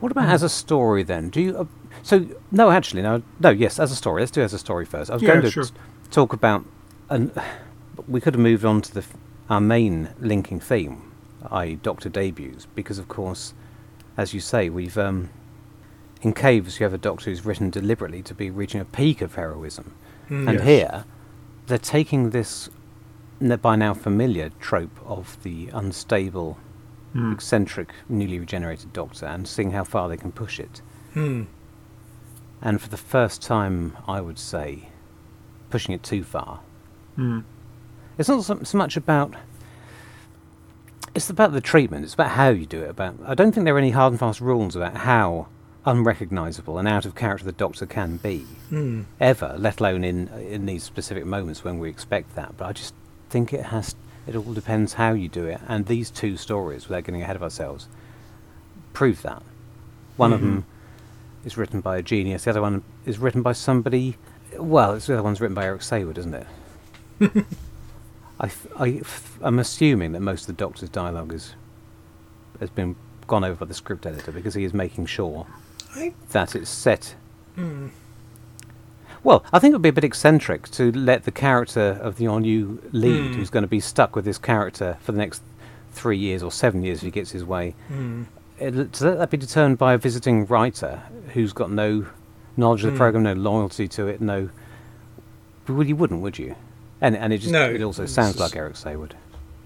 What 0.00 0.10
about 0.12 0.28
as 0.28 0.42
a 0.42 0.48
story 0.48 1.02
then? 1.04 1.28
Do 1.30 1.40
you? 1.40 1.56
Uh, 1.56 1.64
so 2.02 2.26
no, 2.50 2.70
actually, 2.70 3.02
no, 3.02 3.22
no. 3.38 3.50
Yes, 3.50 3.78
as 3.78 3.92
a 3.92 3.96
story. 3.96 4.22
Let's 4.22 4.32
do 4.32 4.42
as 4.42 4.52
a 4.52 4.58
story 4.58 4.84
first. 4.84 5.10
I 5.10 5.14
was 5.14 5.22
Yeah, 5.22 5.28
going 5.28 5.42
to 5.42 5.50
sure. 5.50 5.64
t- 5.64 5.70
talk 6.10 6.32
about, 6.32 6.64
and 7.08 7.30
we 8.08 8.20
could 8.20 8.34
have 8.34 8.40
moved 8.40 8.64
on 8.64 8.82
to 8.82 8.92
the 8.92 9.00
f- 9.00 9.14
our 9.48 9.60
main 9.60 10.08
linking 10.18 10.58
theme, 10.58 11.12
i.e., 11.52 11.76
Doctor 11.76 12.08
debuts, 12.08 12.66
because 12.74 12.98
of 12.98 13.06
course, 13.06 13.54
as 14.16 14.34
you 14.34 14.40
say, 14.40 14.68
we've 14.68 14.98
um, 14.98 15.28
in 16.22 16.32
Caves 16.32 16.78
you 16.80 16.84
have 16.84 16.94
a 16.94 16.98
Doctor 16.98 17.30
who's 17.30 17.44
written 17.44 17.70
deliberately 17.70 18.22
to 18.22 18.34
be 18.34 18.50
reaching 18.50 18.80
a 18.80 18.84
peak 18.84 19.20
of 19.20 19.34
heroism, 19.34 19.94
Mm. 20.30 20.48
and 20.48 20.58
Yes. 20.58 20.62
here 20.66 21.04
they're 21.66 21.78
taking 21.78 22.30
this 22.30 22.68
by 23.60 23.74
now 23.76 23.92
familiar 23.92 24.50
trope 24.60 24.98
of 25.04 25.36
the 25.42 25.68
unstable 25.72 26.58
Hmm. 27.12 27.32
eccentric, 27.32 27.92
newly 28.08 28.38
regenerated 28.38 28.92
Doctor 28.92 29.26
and 29.26 29.46
seeing 29.46 29.72
how 29.72 29.84
far 29.84 30.08
they 30.08 30.16
can 30.16 30.32
push 30.32 30.58
it. 30.60 30.80
Hmm. 31.12 31.42
And 32.62 32.80
for 32.80 32.88
the 32.88 32.96
first 32.96 33.42
time, 33.42 33.96
I 34.08 34.20
would 34.20 34.38
say, 34.38 34.88
pushing 35.70 35.94
it 35.94 36.02
too 36.02 36.22
far. 36.24 36.60
Hmm. 37.16 37.40
It's 38.16 38.28
not 38.28 38.44
so, 38.44 38.60
so 38.62 38.78
much 38.78 38.96
about. 38.96 39.34
It's 41.14 41.28
about 41.28 41.52
the 41.52 41.60
treatment. 41.60 42.04
It's 42.04 42.14
about 42.14 42.30
how 42.30 42.48
you 42.48 42.64
do 42.64 42.80
it. 42.82 42.90
About 42.90 43.16
I 43.26 43.34
don't 43.34 43.52
think 43.52 43.64
there 43.64 43.74
are 43.74 43.78
any 43.78 43.90
hard 43.90 44.12
and 44.12 44.20
fast 44.20 44.40
rules 44.40 44.74
about 44.76 44.96
how 44.98 45.48
unrecognisable 45.84 46.78
and 46.78 46.86
out 46.86 47.04
of 47.04 47.14
character 47.14 47.44
the 47.44 47.52
Doctor 47.52 47.86
can 47.86 48.16
be 48.18 48.38
Hmm. 48.68 49.02
ever, 49.20 49.54
let 49.58 49.80
alone 49.80 50.04
in 50.04 50.28
in 50.28 50.66
these 50.66 50.82
specific 50.84 51.24
moments 51.26 51.64
when 51.64 51.78
we 51.78 51.88
expect 51.88 52.34
that. 52.36 52.56
But 52.56 52.66
I 52.66 52.72
just 52.72 52.94
think 53.30 53.52
it 53.52 53.66
has. 53.66 53.94
It 54.26 54.36
all 54.36 54.52
depends 54.54 54.94
how 54.94 55.12
you 55.12 55.28
do 55.28 55.46
it. 55.46 55.60
And 55.66 55.86
these 55.86 56.08
two 56.10 56.36
stories, 56.36 56.88
without 56.88 57.04
getting 57.04 57.22
ahead 57.22 57.34
of 57.36 57.42
ourselves, 57.42 57.88
prove 58.92 59.22
that. 59.22 59.42
One 60.16 60.32
of 60.32 60.40
Mhm. 60.40 60.42
them 60.42 60.64
is 61.44 61.56
written 61.56 61.80
by 61.80 61.96
a 61.96 62.02
genius. 62.02 62.44
The 62.44 62.50
other 62.50 62.62
one 62.62 62.82
is 63.04 63.18
written 63.18 63.42
by 63.42 63.52
somebody. 63.52 64.16
Well, 64.56 64.94
it's 64.94 65.06
the 65.06 65.14
other 65.14 65.22
one's 65.24 65.40
written 65.40 65.54
by 65.56 65.64
Eric 65.64 65.80
Saward, 65.82 66.18
isn't 66.18 66.34
it? 66.34 66.46
I, 68.40 68.46
f- 68.46 68.66
I 68.78 68.88
f- 69.00 69.38
I'm 69.42 69.58
assuming 69.58 70.12
that 70.12 70.20
most 70.20 70.42
of 70.42 70.46
the 70.48 70.52
Doctor's 70.64 70.88
dialogue 70.88 71.32
is 71.32 71.54
has 72.60 72.70
been 72.70 72.94
gone 73.26 73.42
over 73.44 73.56
by 73.56 73.66
the 73.66 73.74
script 73.74 74.06
editor 74.06 74.30
because 74.30 74.54
he 74.54 74.62
is 74.64 74.72
making 74.74 75.06
sure 75.06 75.46
I, 75.94 76.12
that 76.30 76.54
it's 76.56 76.70
set 76.70 77.14
hmm. 77.54 77.88
well, 79.22 79.44
I 79.52 79.58
think 79.58 79.72
it 79.72 79.74
would 79.76 79.82
be 79.82 79.88
a 79.90 79.92
bit 79.92 80.04
eccentric 80.04 80.68
to 80.70 80.90
let 80.92 81.24
the 81.24 81.30
character 81.30 81.98
of 82.02 82.16
the 82.16 82.26
on 82.26 82.42
new 82.42 82.82
lead, 82.92 83.30
Hmm. 83.30 83.32
who's 83.34 83.50
going 83.50 83.62
to 83.62 83.68
be 83.68 83.80
stuck 83.80 84.16
with 84.16 84.24
this 84.24 84.38
character 84.38 84.96
for 85.00 85.12
the 85.12 85.18
next 85.18 85.42
three 85.92 86.16
years 86.18 86.42
or 86.42 86.50
seven 86.50 86.82
years 86.82 86.98
if 86.98 87.04
he 87.04 87.10
gets 87.10 87.30
his 87.32 87.44
way, 87.44 87.74
it, 88.58 88.92
to 88.94 89.04
let 89.04 89.18
that 89.18 89.30
be 89.30 89.36
determined 89.36 89.78
by 89.78 89.92
a 89.92 89.98
visiting 89.98 90.46
writer 90.46 91.02
who's 91.34 91.52
got 91.52 91.70
no 91.70 92.06
knowledge 92.56 92.80
of 92.84 92.86
the 92.86 92.90
Hmm. 92.92 92.96
program, 92.98 93.22
no 93.22 93.34
loyalty 93.34 93.86
to 93.88 94.06
it, 94.08 94.20
no. 94.20 94.48
Well, 95.68 95.86
you 95.86 95.94
wouldn't, 95.96 96.20
would 96.22 96.38
you? 96.38 96.56
And 97.00 97.16
and 97.16 97.32
it 97.32 97.38
just 97.38 97.52
No, 97.52 97.68
it 97.70 97.82
also 97.82 98.06
sounds 98.06 98.38
like 98.40 98.56
Eric 98.56 98.74
Saward. 98.74 99.12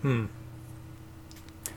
Hmm. 0.03 0.27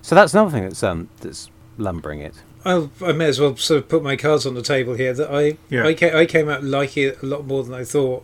So 0.01 0.15
that's 0.15 0.33
another 0.33 0.51
thing 0.51 0.63
that's 0.63 0.81
um, 0.83 1.09
that's 1.21 1.49
lumbering 1.77 2.19
it. 2.21 2.33
I'll, 2.65 2.91
I 3.03 3.11
may 3.13 3.25
as 3.25 3.39
well 3.39 3.55
sort 3.55 3.77
of 3.79 3.89
put 3.89 4.03
my 4.03 4.15
cards 4.15 4.45
on 4.45 4.53
the 4.53 4.61
table 4.61 4.93
here. 4.95 5.13
That 5.13 5.31
I 5.31 5.57
Yeah. 5.69 5.85
I, 5.85 5.93
came, 5.93 6.15
I 6.15 6.25
came 6.25 6.49
out 6.49 6.63
liking 6.63 7.03
it 7.07 7.21
a 7.23 7.25
lot 7.25 7.45
more 7.45 7.63
than 7.63 7.73
I 7.73 7.83
thought, 7.83 8.23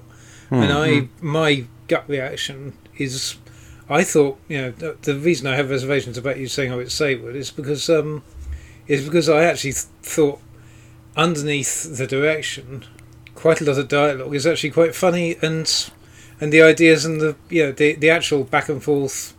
and 0.50 0.72
I 0.74 0.88
Mm-hmm. 0.90 1.28
my 1.28 1.66
gut 1.88 2.04
reaction 2.08 2.74
is, 2.98 3.36
I 3.90 4.04
thought 4.04 4.40
you 4.48 4.58
know 4.62 4.72
the, 4.72 4.98
the 5.02 5.16
reason 5.16 5.48
I 5.48 5.56
have 5.56 5.70
reservations 5.70 6.18
about 6.18 6.38
you 6.38 6.48
saying 6.48 6.72
how 6.72 6.80
it's 6.80 6.94
Saward 7.00 7.36
is 7.36 7.52
because 7.52 7.90
um, 7.90 8.24
is 8.88 9.04
because 9.06 9.30
I 9.30 9.44
actually 9.46 9.74
th- 9.74 9.86
thought 10.04 10.40
underneath 11.16 11.98
the 11.98 12.08
direction, 12.08 12.84
quite 13.36 13.62
a 13.62 13.66
lot 13.66 13.78
of 13.78 13.88
dialogue 13.88 14.34
is 14.36 14.46
actually 14.48 14.72
quite 14.72 14.96
funny 14.96 15.38
and 15.42 15.90
and 16.42 16.52
the 16.52 16.62
ideas 16.62 17.06
and 17.06 17.22
the 17.22 17.36
you 17.50 17.64
know 17.64 17.72
the 17.72 17.96
the 17.96 18.10
actual 18.10 18.44
back 18.44 18.68
and 18.70 18.84
forth 18.84 19.32
In- 19.32 19.35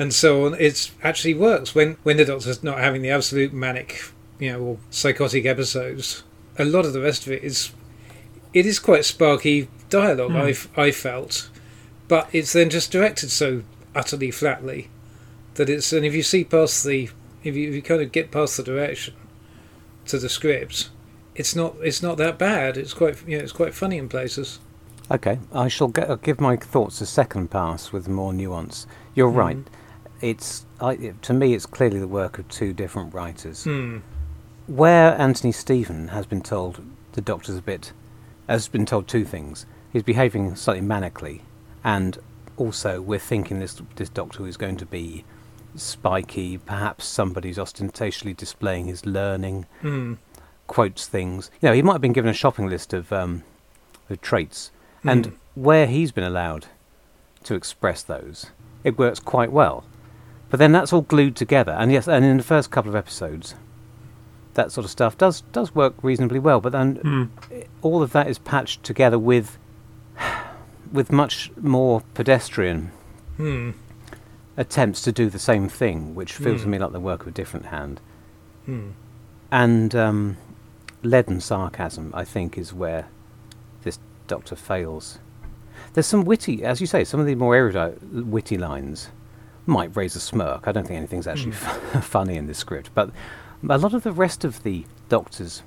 and 0.00 0.12
so 0.12 0.46
on. 0.46 0.54
It 0.54 0.90
actually 1.04 1.34
works. 1.34 1.76
When 1.76 1.96
when 2.02 2.16
the 2.16 2.24
doctor's 2.24 2.64
not 2.64 2.78
having 2.78 3.02
the 3.02 3.10
absolute 3.10 3.52
manic 3.52 4.02
you 4.40 4.52
know 4.52 4.60
or 4.60 4.78
psychotic 4.88 5.44
episodes 5.44 6.24
a 6.58 6.64
lot 6.64 6.86
of 6.86 6.92
the 6.92 7.00
rest 7.00 7.26
of 7.26 7.32
it 7.32 7.44
is 7.44 7.72
it 8.52 8.66
is 8.66 8.78
quite 8.78 9.04
sparky 9.04 9.68
dialogue 9.88 10.32
hmm. 10.32 10.38
I've 10.38 10.68
I 10.76 10.90
felt. 10.90 11.48
But 12.08 12.28
it's 12.32 12.52
then 12.52 12.70
just 12.70 12.90
directed 12.90 13.30
so 13.30 13.62
utterly 13.94 14.32
flatly 14.32 14.88
that 15.54 15.70
it's 15.70 15.92
and 15.92 16.04
if 16.04 16.14
you 16.14 16.24
see 16.24 16.42
past 16.42 16.84
the 16.84 17.10
if 17.44 17.54
you, 17.54 17.68
if 17.68 17.74
you 17.74 17.82
kind 17.82 18.02
of 18.02 18.10
get 18.10 18.32
past 18.32 18.56
the 18.56 18.62
direction 18.62 19.14
to 20.06 20.18
the 20.18 20.28
script 20.28 20.90
it's 21.36 21.54
not 21.54 21.76
it's 21.80 22.02
not 22.02 22.16
that 22.18 22.38
bad. 22.38 22.76
It's 22.76 22.94
quite 22.94 23.26
you 23.26 23.38
know 23.38 23.44
it's 23.44 23.52
quite 23.52 23.74
funny 23.74 23.98
in 23.98 24.08
places. 24.08 24.58
Okay, 25.10 25.38
I 25.52 25.68
shall 25.68 25.88
g- 25.88 26.02
I'll 26.02 26.16
give 26.16 26.40
my 26.40 26.56
thoughts 26.56 27.00
a 27.00 27.06
second 27.06 27.50
pass 27.50 27.92
with 27.92 28.08
more 28.08 28.32
nuance. 28.32 28.86
You're 29.14 29.30
hmm. 29.30 29.38
right. 29.38 29.70
It's 30.20 30.66
I, 30.80 30.92
it- 30.92 31.22
to 31.22 31.32
me, 31.32 31.54
it's 31.54 31.66
clearly 31.66 31.98
the 31.98 32.08
work 32.08 32.38
of 32.38 32.48
two 32.48 32.72
different 32.72 33.14
writers. 33.14 33.64
hmm 33.64 33.98
Where 34.66 35.18
Anthony 35.20 35.52
Steven 35.52 36.08
has 36.08 36.26
been 36.26 36.42
told 36.42 36.80
the 37.12 37.20
Doctor's 37.20 37.56
a 37.56 37.62
bit, 37.62 37.92
has 38.48 38.68
been 38.68 38.86
told 38.86 39.08
two 39.08 39.24
things. 39.24 39.66
He's 39.92 40.02
behaving 40.02 40.54
slightly 40.56 40.86
manically, 40.86 41.40
and 41.82 42.18
also 42.56 43.00
we're 43.00 43.18
thinking 43.18 43.58
this 43.60 43.80
this 43.96 44.08
Doctor 44.08 44.46
is 44.46 44.56
going 44.56 44.76
to 44.76 44.86
be 44.86 45.24
spiky. 45.76 46.58
Perhaps 46.58 47.04
somebody's 47.06 47.58
ostentatiously 47.58 48.34
displaying 48.34 48.86
his 48.86 49.06
learning, 49.06 49.66
hmm 49.80 50.14
quotes 50.66 51.08
things. 51.08 51.50
You 51.60 51.68
know, 51.68 51.74
he 51.74 51.82
might 51.82 51.94
have 51.94 52.00
been 52.00 52.12
given 52.12 52.30
a 52.30 52.34
shopping 52.34 52.68
list 52.68 52.92
of 52.92 53.12
um, 53.12 53.42
of 54.08 54.20
traits, 54.20 54.70
and 55.04 55.26
Mm. 55.26 55.32
where 55.54 55.86
he's 55.86 56.12
been 56.12 56.24
allowed 56.24 56.66
to 57.44 57.54
express 57.54 58.02
those, 58.02 58.46
it 58.84 58.96
works 58.98 59.18
quite 59.18 59.50
well. 59.50 59.82
But 60.50 60.58
then 60.58 60.72
that's 60.72 60.92
all 60.92 61.02
glued 61.02 61.36
together, 61.36 61.72
and 61.72 61.92
yes, 61.92 62.08
and 62.08 62.24
in 62.24 62.36
the 62.36 62.42
first 62.42 62.70
couple 62.70 62.88
of 62.90 62.96
episodes, 62.96 63.54
that 64.54 64.72
sort 64.72 64.84
of 64.84 64.90
stuff 64.90 65.16
does 65.16 65.42
does 65.52 65.74
work 65.74 65.94
reasonably 66.02 66.40
well. 66.40 66.60
But 66.60 66.72
then 66.72 66.96
Hmm. 66.96 67.24
all 67.82 68.02
of 68.02 68.12
that 68.12 68.26
is 68.28 68.38
patched 68.38 68.82
together 68.82 69.18
with 69.18 69.58
with 70.92 71.12
much 71.12 71.52
more 71.60 72.02
pedestrian 72.14 72.90
hmm 73.36 73.70
attempts 74.56 75.00
to 75.02 75.12
do 75.12 75.30
the 75.30 75.38
same 75.38 75.68
thing, 75.68 76.14
which 76.14 76.32
feels 76.34 76.62
to 76.62 76.66
Mm. 76.66 76.70
me 76.70 76.78
like 76.80 76.92
the 76.92 77.00
work 77.00 77.22
of 77.22 77.28
a 77.28 77.30
different 77.30 77.66
hand. 77.66 78.00
hmm 78.66 78.90
And 79.52 79.94
um, 79.94 80.36
leaden 81.02 81.40
sarcasm, 81.40 82.10
I 82.12 82.24
think, 82.24 82.58
is 82.58 82.74
where 82.74 83.06
this 83.84 83.98
Doctor 84.26 84.56
fails. 84.56 85.18
There's 85.94 86.06
some 86.06 86.24
witty, 86.24 86.62
as 86.64 86.80
you 86.80 86.86
say, 86.86 87.04
some 87.04 87.20
of 87.20 87.26
the 87.26 87.34
more 87.36 87.54
erudite, 87.54 88.02
witty 88.12 88.58
lines 88.58 89.08
might 89.70 89.96
raise 89.96 90.14
a 90.16 90.20
smirk. 90.20 90.68
I 90.68 90.72
don't 90.72 90.86
think 90.86 90.98
anything's 90.98 91.26
actually 91.26 91.52
funny 92.02 92.36
in 92.36 92.46
this 92.46 92.58
script, 92.58 92.90
but 92.94 93.10
a 93.68 93.78
lot 93.78 93.94
of 93.94 94.02
the 94.02 94.12
rest 94.12 94.44
of 94.44 94.62
the 94.62 94.84
Doctor's 95.08 95.62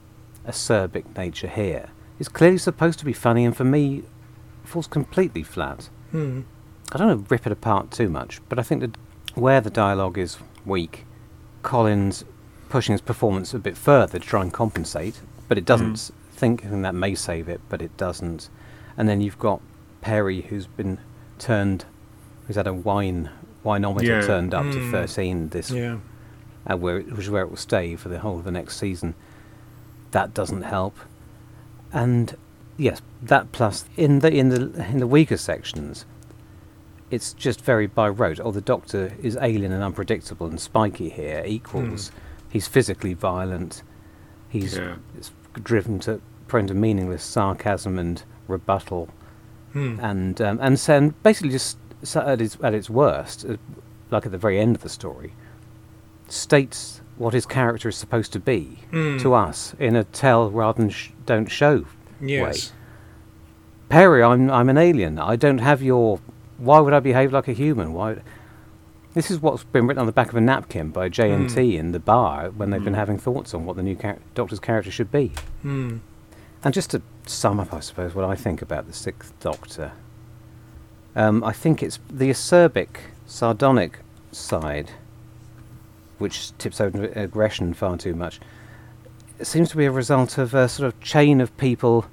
acerbic 0.47 1.17
nature 1.17 1.47
here 1.47 1.89
is 2.19 2.27
clearly 2.27 2.57
supposed 2.57 2.99
to 2.99 3.05
be 3.05 3.13
funny, 3.13 3.45
and 3.45 3.55
for 3.55 3.63
me, 3.63 4.03
falls 4.63 4.87
completely 4.87 5.43
flat. 5.43 5.89
hmm 6.11 6.41
I 6.91 6.97
don't 6.97 7.07
want 7.07 7.27
to 7.27 7.33
rip 7.33 7.47
it 7.47 7.51
apart 7.51 7.89
too 7.89 8.07
much, 8.09 8.39
but 8.49 8.59
I 8.59 8.61
think 8.61 8.81
that 8.81 8.97
where 9.33 9.61
the 9.61 9.71
dialogue 9.71 10.17
is 10.19 10.37
weak, 10.63 11.05
Colin's 11.63 12.23
pushing 12.69 12.93
his 12.93 13.01
performance 13.01 13.53
a 13.53 13.59
bit 13.59 13.77
further 13.77 14.19
to 14.19 14.25
try 14.25 14.41
and 14.41 14.53
compensate, 14.53 15.21
but 15.47 15.57
it 15.57 15.65
doesn't. 15.65 15.93
Mm. 15.93 16.11
Thinking 16.33 16.81
that 16.81 16.93
may 16.93 17.15
save 17.15 17.47
it, 17.49 17.61
but 17.69 17.81
it 17.81 17.95
doesn't. 17.97 18.49
And 18.97 19.07
then 19.07 19.21
you've 19.21 19.39
got 19.39 19.61
Peri, 20.01 20.41
who's 20.41 20.67
been 20.67 20.99
turned, 21.39 21.85
who's 22.45 22.57
had 22.57 22.67
a 22.67 22.73
wine 22.73 23.29
winometer 23.63 24.03
Yeah. 24.03 24.21
turned 24.21 24.53
up 24.53 24.63
to 24.71 24.79
Mm. 24.79 24.91
thirteen 24.91 25.49
this 25.49 25.71
yeah 25.71 25.97
uh, 26.69 26.77
where 26.77 26.99
it, 26.99 27.11
which 27.11 27.25
is 27.25 27.29
where 27.29 27.43
it 27.43 27.49
will 27.49 27.57
stay 27.57 27.95
for 27.95 28.09
the 28.09 28.19
whole 28.19 28.37
of 28.39 28.43
the 28.45 28.51
next 28.51 28.77
season. 28.77 29.15
That 30.11 30.33
doesn't 30.33 30.61
help, 30.63 30.95
and 31.91 32.35
yes, 32.77 33.01
that 33.21 33.51
plus 33.51 33.85
in 33.97 34.19
the 34.19 34.31
in 34.33 34.49
the 34.49 34.85
in 34.89 34.99
the 34.99 35.07
weaker 35.07 35.37
sections, 35.37 36.05
it's 37.11 37.33
just 37.33 37.61
very 37.61 37.87
by 37.87 38.09
rote. 38.09 38.39
Oh, 38.39 38.51
the 38.51 38.61
Doctor 38.61 39.13
is 39.21 39.37
alien 39.41 39.71
and 39.71 39.83
unpredictable 39.83 40.47
and 40.47 40.59
spiky 40.59 41.09
here 41.09 41.43
equals 41.45 42.11
he's 42.49 42.67
physically 42.67 43.13
violent. 43.13 43.81
He's 44.49 44.77
Yeah. 44.77 44.95
it's 45.17 45.31
driven 45.61 45.99
to 45.99 46.21
prone 46.47 46.67
to 46.67 46.73
meaningless 46.75 47.23
sarcasm 47.23 47.97
and 47.97 48.21
rebuttal 48.47 49.09
hmm 49.71 49.97
and 49.99 50.39
um, 50.41 50.59
and 50.61 50.77
so 50.79 51.11
basically 51.23 51.49
just 51.49 51.77
so 52.03 52.21
at 52.21 52.41
its 52.41 52.57
at 52.63 52.73
its 52.73 52.89
worst, 52.89 53.45
uh, 53.45 53.57
like 54.11 54.25
at 54.25 54.31
the 54.31 54.37
very 54.37 54.59
end 54.59 54.75
of 54.75 54.81
the 54.83 54.89
story, 54.89 55.33
states 56.27 57.01
what 57.17 57.33
his 57.33 57.45
character 57.45 57.89
is 57.89 57.95
supposed 57.95 58.33
to 58.33 58.39
be 58.39 58.79
Hmm. 58.91 59.17
to 59.19 59.33
us 59.33 59.75
in 59.79 59.95
a 59.95 60.03
tell 60.03 60.49
rather 60.49 60.81
than 60.81 60.89
sh- 60.89 61.09
don't 61.25 61.47
show. 61.51 61.85
yes 62.19 62.71
Peri, 63.89 64.23
I'm 64.23 64.49
I'm 64.49 64.69
an 64.69 64.77
alien. 64.77 65.19
I 65.19 65.35
don't 65.35 65.59
have 65.59 65.83
your. 65.83 66.19
Why 66.57 66.79
would 66.79 66.93
I 66.93 66.99
behave 66.99 67.31
like 67.31 67.47
a 67.47 67.53
human? 67.53 67.93
Why? 67.93 68.17
This 69.13 69.29
is 69.29 69.39
what's 69.39 69.63
been 69.65 69.85
written 69.85 69.99
on 70.01 70.07
the 70.07 70.11
back 70.11 70.29
of 70.29 70.35
a 70.35 70.41
napkin 70.41 70.89
by 70.89 71.09
JNT 71.09 71.75
in 71.77 71.91
the 71.91 71.99
bar 71.99 72.49
when 72.49 72.71
they've 72.71 72.83
been 72.83 72.93
Mm. 72.93 72.97
having 72.97 73.17
thoughts 73.19 73.53
on 73.53 73.65
what 73.65 73.75
the 73.75 73.83
new 73.83 73.93
char- 73.95 74.17
Doctor's 74.33 74.59
character 74.59 74.89
should 74.89 75.11
be. 75.11 75.31
hmm 75.61 75.97
And 76.63 76.73
just 76.73 76.89
to 76.91 77.01
sum 77.27 77.59
up, 77.59 77.71
I 77.73 77.81
suppose, 77.81 78.15
what 78.15 78.25
I 78.25 78.33
think 78.35 78.63
about 78.63 78.87
the 78.87 78.93
Sixth 78.93 79.31
Doctor, 79.39 79.91
um, 81.15 81.43
I 81.43 81.51
think 81.51 81.83
it's 81.83 81.99
the 82.09 82.29
acerbic, 82.29 82.87
sardonic 83.25 83.99
side, 84.31 84.91
which 86.17 86.57
tips 86.57 86.81
over 86.81 87.05
aggression 87.15 87.73
far 87.73 87.97
too 87.97 88.15
much. 88.15 88.39
It 89.39 89.45
seems 89.45 89.69
to 89.71 89.77
be 89.77 89.85
a 89.85 89.91
result 89.91 90.37
of 90.37 90.53
a 90.53 90.69
sort 90.69 90.87
of 90.87 90.99
chain 91.01 91.41
of 91.41 91.55
people 91.57 92.05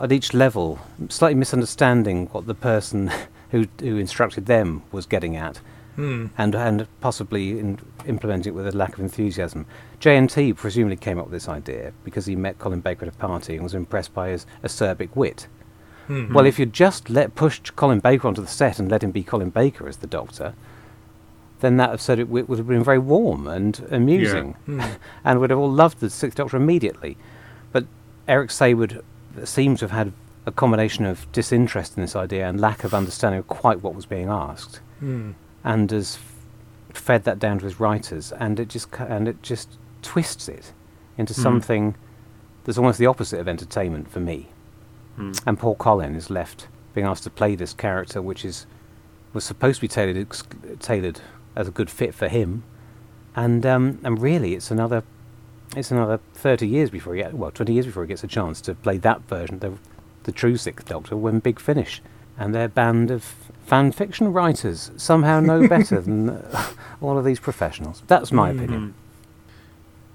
at 0.00 0.12
each 0.12 0.32
level, 0.32 0.78
slightly 1.08 1.34
misunderstanding 1.34 2.26
what 2.28 2.46
the 2.46 2.54
person 2.54 3.10
who 3.50 3.66
who 3.80 3.96
instructed 3.96 4.46
them 4.46 4.82
was 4.92 5.06
getting 5.06 5.36
at 5.36 5.60
hmm 5.96 6.26
and 6.38 6.54
and 6.54 6.86
possibly 7.00 7.58
in, 7.58 7.78
implement 8.06 8.46
it 8.46 8.52
with 8.52 8.66
a 8.66 8.76
lack 8.76 8.94
of 8.94 9.00
enthusiasm. 9.00 9.66
JNT 10.00 10.56
presumably 10.56 10.96
came 10.96 11.18
up 11.18 11.26
with 11.26 11.32
this 11.32 11.48
idea 11.48 11.92
because 12.04 12.26
he 12.26 12.36
met 12.36 12.58
Colin 12.58 12.80
Baker 12.80 13.04
at 13.06 13.12
a 13.12 13.16
party 13.16 13.54
and 13.54 13.62
was 13.62 13.74
impressed 13.74 14.14
by 14.14 14.30
his 14.30 14.46
acerbic 14.64 15.10
wit. 15.14 15.46
Hmm 16.10 16.32
Well, 16.34 16.46
if 16.46 16.58
you 16.58 16.66
just 16.66 17.08
let 17.08 17.34
pushed 17.34 17.76
Colin 17.76 18.00
Baker 18.00 18.26
onto 18.28 18.40
the 18.42 18.48
set 18.48 18.78
and 18.78 18.90
let 18.90 19.02
him 19.02 19.10
be 19.12 19.22
Colin 19.22 19.50
Baker 19.50 19.88
as 19.88 19.98
the 19.98 20.06
Doctor, 20.06 20.54
then 21.60 21.76
that 21.76 21.90
wit 22.28 22.48
would 22.48 22.58
have 22.58 22.66
been 22.66 22.82
very 22.84 22.98
warm 22.98 23.46
and 23.46 23.86
amusing, 23.90 24.54
Hmm. 24.66 24.80
and 25.24 25.40
would 25.40 25.50
have 25.50 25.58
all 25.58 25.70
loved 25.70 26.00
the 26.00 26.10
Sixth 26.10 26.36
Doctor 26.36 26.56
immediately. 26.56 27.16
But 27.72 27.86
Eric 28.26 28.50
Saward 28.50 29.02
seems 29.44 29.80
to 29.80 29.84
have 29.84 29.90
had 29.92 30.12
a 30.46 30.52
combination 30.52 31.04
of 31.04 31.30
disinterest 31.32 31.96
in 31.96 32.02
this 32.02 32.16
idea 32.16 32.48
and 32.48 32.60
lack 32.60 32.82
of 32.82 32.94
understanding 32.94 33.38
of 33.40 33.46
quite 33.46 33.82
what 33.82 33.94
was 33.94 34.06
being 34.06 34.28
asked 34.28 34.80
Hmm. 35.00 35.32
and 35.62 35.90
has 35.90 36.16
f- 36.16 36.96
fed 36.96 37.24
that 37.24 37.38
down 37.38 37.58
to 37.60 37.64
his 37.66 37.78
writers, 37.78 38.32
and 38.32 38.58
it 38.58 38.68
just 38.68 38.88
and 38.98 39.28
it 39.28 39.42
just 39.42 39.78
twists 40.02 40.48
it 40.48 40.72
into 41.18 41.34
Mm. 41.34 41.42
something 41.42 41.94
that's 42.64 42.78
almost 42.78 42.98
the 42.98 43.06
opposite 43.06 43.38
of 43.40 43.46
entertainment 43.48 44.10
for 44.10 44.20
me. 44.20 44.49
Hmm. 45.20 45.32
And 45.46 45.58
Paul 45.58 45.74
Colin 45.74 46.14
is 46.14 46.30
left 46.30 46.68
being 46.94 47.06
asked 47.06 47.24
to 47.24 47.30
play 47.30 47.54
this 47.54 47.74
character, 47.74 48.22
which 48.22 48.44
is 48.44 48.66
was 49.32 49.44
supposed 49.44 49.76
to 49.76 49.80
be 49.82 49.88
tailored 49.88 50.16
ex- 50.16 50.42
tailored 50.80 51.20
as 51.54 51.68
a 51.68 51.70
good 51.70 51.90
fit 51.90 52.14
for 52.14 52.28
him, 52.28 52.64
and 53.36 53.66
um, 53.66 53.98
and 54.02 54.20
really 54.20 54.54
it's 54.54 54.70
another 54.70 55.02
it's 55.76 55.90
another 55.90 56.20
thirty 56.32 56.66
years 56.66 56.88
before 56.88 57.14
he 57.14 57.22
get, 57.22 57.34
well 57.34 57.50
twenty 57.50 57.74
years 57.74 57.86
before 57.86 58.02
he 58.04 58.08
gets 58.08 58.24
a 58.24 58.28
chance 58.28 58.62
to 58.62 58.74
play 58.74 58.96
that 58.98 59.20
version, 59.28 59.58
the 59.58 59.74
the 60.22 60.32
true 60.32 60.56
Sixth 60.56 60.88
Doctor, 60.88 61.16
when 61.16 61.38
Big 61.38 61.60
Finish 61.60 62.02
and 62.38 62.54
their 62.54 62.68
band 62.68 63.10
of 63.10 63.22
fan 63.66 63.92
fiction 63.92 64.32
writers 64.32 64.90
somehow 64.96 65.38
know 65.40 65.68
better 65.76 66.00
than 66.00 66.30
uh, 66.30 66.72
all 67.02 67.18
of 67.18 67.24
these 67.26 67.38
professionals. 67.38 68.02
That's 68.06 68.32
my 68.32 68.50
opinion. 68.50 68.88
Mm. 68.88 68.92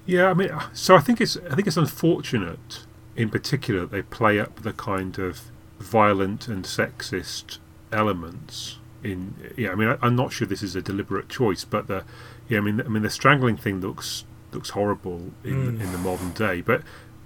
Yeah, 0.06 0.30
I 0.30 0.34
mean, 0.34 0.50
so 0.72 0.96
I 0.96 1.00
think 1.00 1.20
it's 1.20 1.36
I 1.36 1.54
think 1.54 1.68
it's 1.68 1.76
unfortunate, 1.76 2.84
in 3.16 3.30
particular, 3.30 3.86
they 3.86 4.02
play 4.02 4.38
up 4.38 4.62
the 4.62 4.72
kind 4.72 5.18
of 5.18 5.42
violent 5.78 6.48
and 6.48 6.64
sexist 6.64 7.58
elements 7.92 8.78
in 9.02 9.34
yeah. 9.56 9.70
I 9.70 9.74
mean, 9.74 9.88
I, 9.88 9.98
I'm 10.02 10.16
not 10.16 10.32
sure 10.32 10.46
this 10.46 10.62
is 10.62 10.74
a 10.76 10.82
deliberate 10.82 11.28
choice, 11.28 11.64
but 11.64 11.86
the 11.86 12.04
yeah. 12.48 12.58
I 12.58 12.60
mean, 12.60 12.80
I 12.80 12.84
mean, 12.88 13.02
the 13.02 13.10
strangling 13.10 13.56
thing 13.56 13.80
looks 13.80 14.24
looks 14.52 14.70
horrible 14.70 15.32
in 15.44 15.76
Mm. 15.78 15.80
in 15.80 15.92
the 15.92 15.98
modern 15.98 16.32
day, 16.32 16.60
but. 16.60 16.82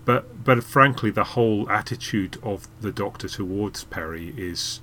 But, 0.07 0.43
but 0.45 0.65
frankly, 0.65 1.11
the 1.11 1.23
whole 1.37 1.69
attitude 1.71 2.39
of 2.43 2.67
the 2.81 2.91
Doctor 2.91 3.29
towards 3.29 3.85
Peri 3.85 4.33
is 4.37 4.81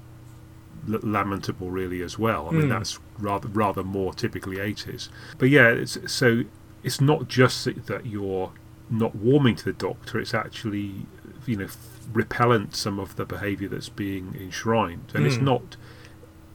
l- 0.90 1.00
lamentable, 1.02 1.72
really, 1.72 2.02
as 2.04 2.20
well. 2.20 2.48
I 2.48 2.52
mean, 2.52 2.68
Mm. 2.68 2.70
that's 2.70 3.00
rather 3.18 3.48
rather 3.50 3.84
more 3.84 4.14
typically 4.14 4.60
eighties. 4.60 5.10
But 5.40 5.50
yeah, 5.50 5.70
it's, 5.70 5.98
so 6.10 6.44
it's 6.84 7.02
not 7.02 7.28
just 7.28 7.66
that 7.88 8.06
you're 8.06 8.52
not 8.90 9.16
warming 9.16 9.56
to 9.58 9.66
the 9.66 9.74
Doctor; 9.74 10.20
it's 10.20 10.34
actually 10.34 11.06
you 11.46 11.56
know 11.58 11.68
repellent 12.14 12.76
some 12.76 13.00
of 13.00 13.16
the 13.18 13.26
behaviour 13.26 13.68
that's 13.68 13.90
being 13.90 14.36
enshrined, 14.40 15.12
and 15.14 15.26
it's 15.26 15.38
Mm. 15.38 15.42
not. 15.44 15.76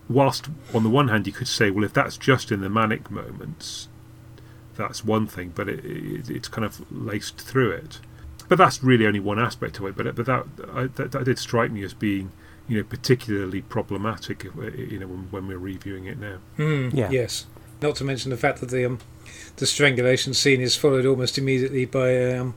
Whilst 0.08 0.48
on 0.74 0.82
the 0.82 0.90
one 0.90 1.08
hand 1.08 1.26
you 1.26 1.32
could 1.32 1.48
say, 1.48 1.70
well, 1.70 1.84
if 1.84 1.92
that's 1.92 2.16
just 2.18 2.50
in 2.52 2.60
the 2.60 2.68
manic 2.68 3.10
moments, 3.10 3.88
that's 4.76 5.04
one 5.04 5.26
thing, 5.26 5.52
but 5.54 5.68
it, 5.68 5.84
it, 5.84 6.28
it's 6.30 6.48
kind 6.48 6.64
of 6.64 6.84
laced 6.92 7.38
through 7.40 7.70
it. 7.70 8.00
But 8.48 8.58
that's 8.58 8.82
really 8.82 9.06
only 9.06 9.20
one 9.20 9.38
aspect 9.38 9.78
of 9.78 9.86
it. 9.86 9.96
But 9.96 10.14
but 10.14 10.26
that 10.26 10.44
I, 10.74 10.82
that, 10.96 11.12
that 11.12 11.24
did 11.24 11.38
strike 11.38 11.70
me 11.70 11.82
as 11.84 11.94
being 11.94 12.32
you 12.68 12.78
know 12.78 12.84
particularly 12.84 13.62
problematic. 13.62 14.44
if 14.44 14.54
You 14.92 14.98
know 14.98 15.06
when, 15.06 15.28
when 15.30 15.46
we're 15.46 15.58
reviewing 15.58 16.04
it 16.06 16.18
now. 16.18 16.38
Mm, 16.58 16.92
Yeah. 16.92 17.10
Yes. 17.10 17.46
Not 17.80 17.96
to 17.96 18.04
mention 18.04 18.30
the 18.30 18.36
fact 18.36 18.60
that 18.60 18.70
the 18.70 18.84
um, 18.84 18.98
the 19.56 19.66
strangulation 19.66 20.34
scene 20.34 20.60
is 20.60 20.76
followed 20.76 21.06
almost 21.06 21.38
immediately 21.38 21.84
by 21.84 22.10
an 22.10 22.40
um, 22.40 22.54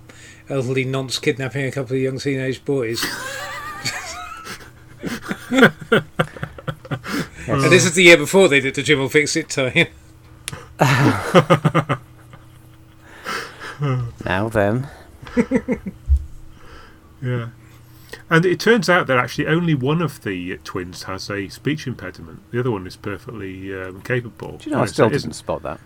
elderly 0.49 0.85
nonce 0.85 1.19
kidnapping 1.19 1.65
a 1.65 1.71
couple 1.71 1.95
of 1.95 2.01
young 2.01 2.19
teenage 2.19 2.63
boys. 2.65 3.03
and 5.51 6.03
this 7.63 7.85
is 7.85 7.93
the 7.93 8.03
year 8.03 8.17
before 8.17 8.47
they 8.47 8.59
did 8.59 8.75
the 8.75 8.83
Jim 8.83 8.99
will 8.99 9.09
fix 9.09 9.35
it 9.35 9.49
tie. 9.49 9.89
Now 14.25 14.49
then, 14.49 14.87
Yeah. 17.21 17.49
And 18.29 18.45
it 18.45 18.59
turns 18.59 18.89
out 18.89 19.07
that 19.07 19.17
actually 19.17 19.47
only 19.47 19.75
one 19.75 20.01
of 20.01 20.23
the 20.23 20.57
twins 20.63 21.03
has 21.03 21.29
a 21.29 21.49
speech 21.49 21.85
impediment. 21.85 22.39
The 22.51 22.59
other 22.59 22.71
one 22.71 22.87
is 22.87 22.95
perfectly 22.95 23.75
um, 23.75 24.01
capable. 24.01 24.57
do 24.57 24.69
you 24.69 24.75
know 24.75 24.81
I 24.81 24.85
still 24.85 25.09
didn't 25.09 25.33
spot 25.33 25.61
that. 25.63 25.79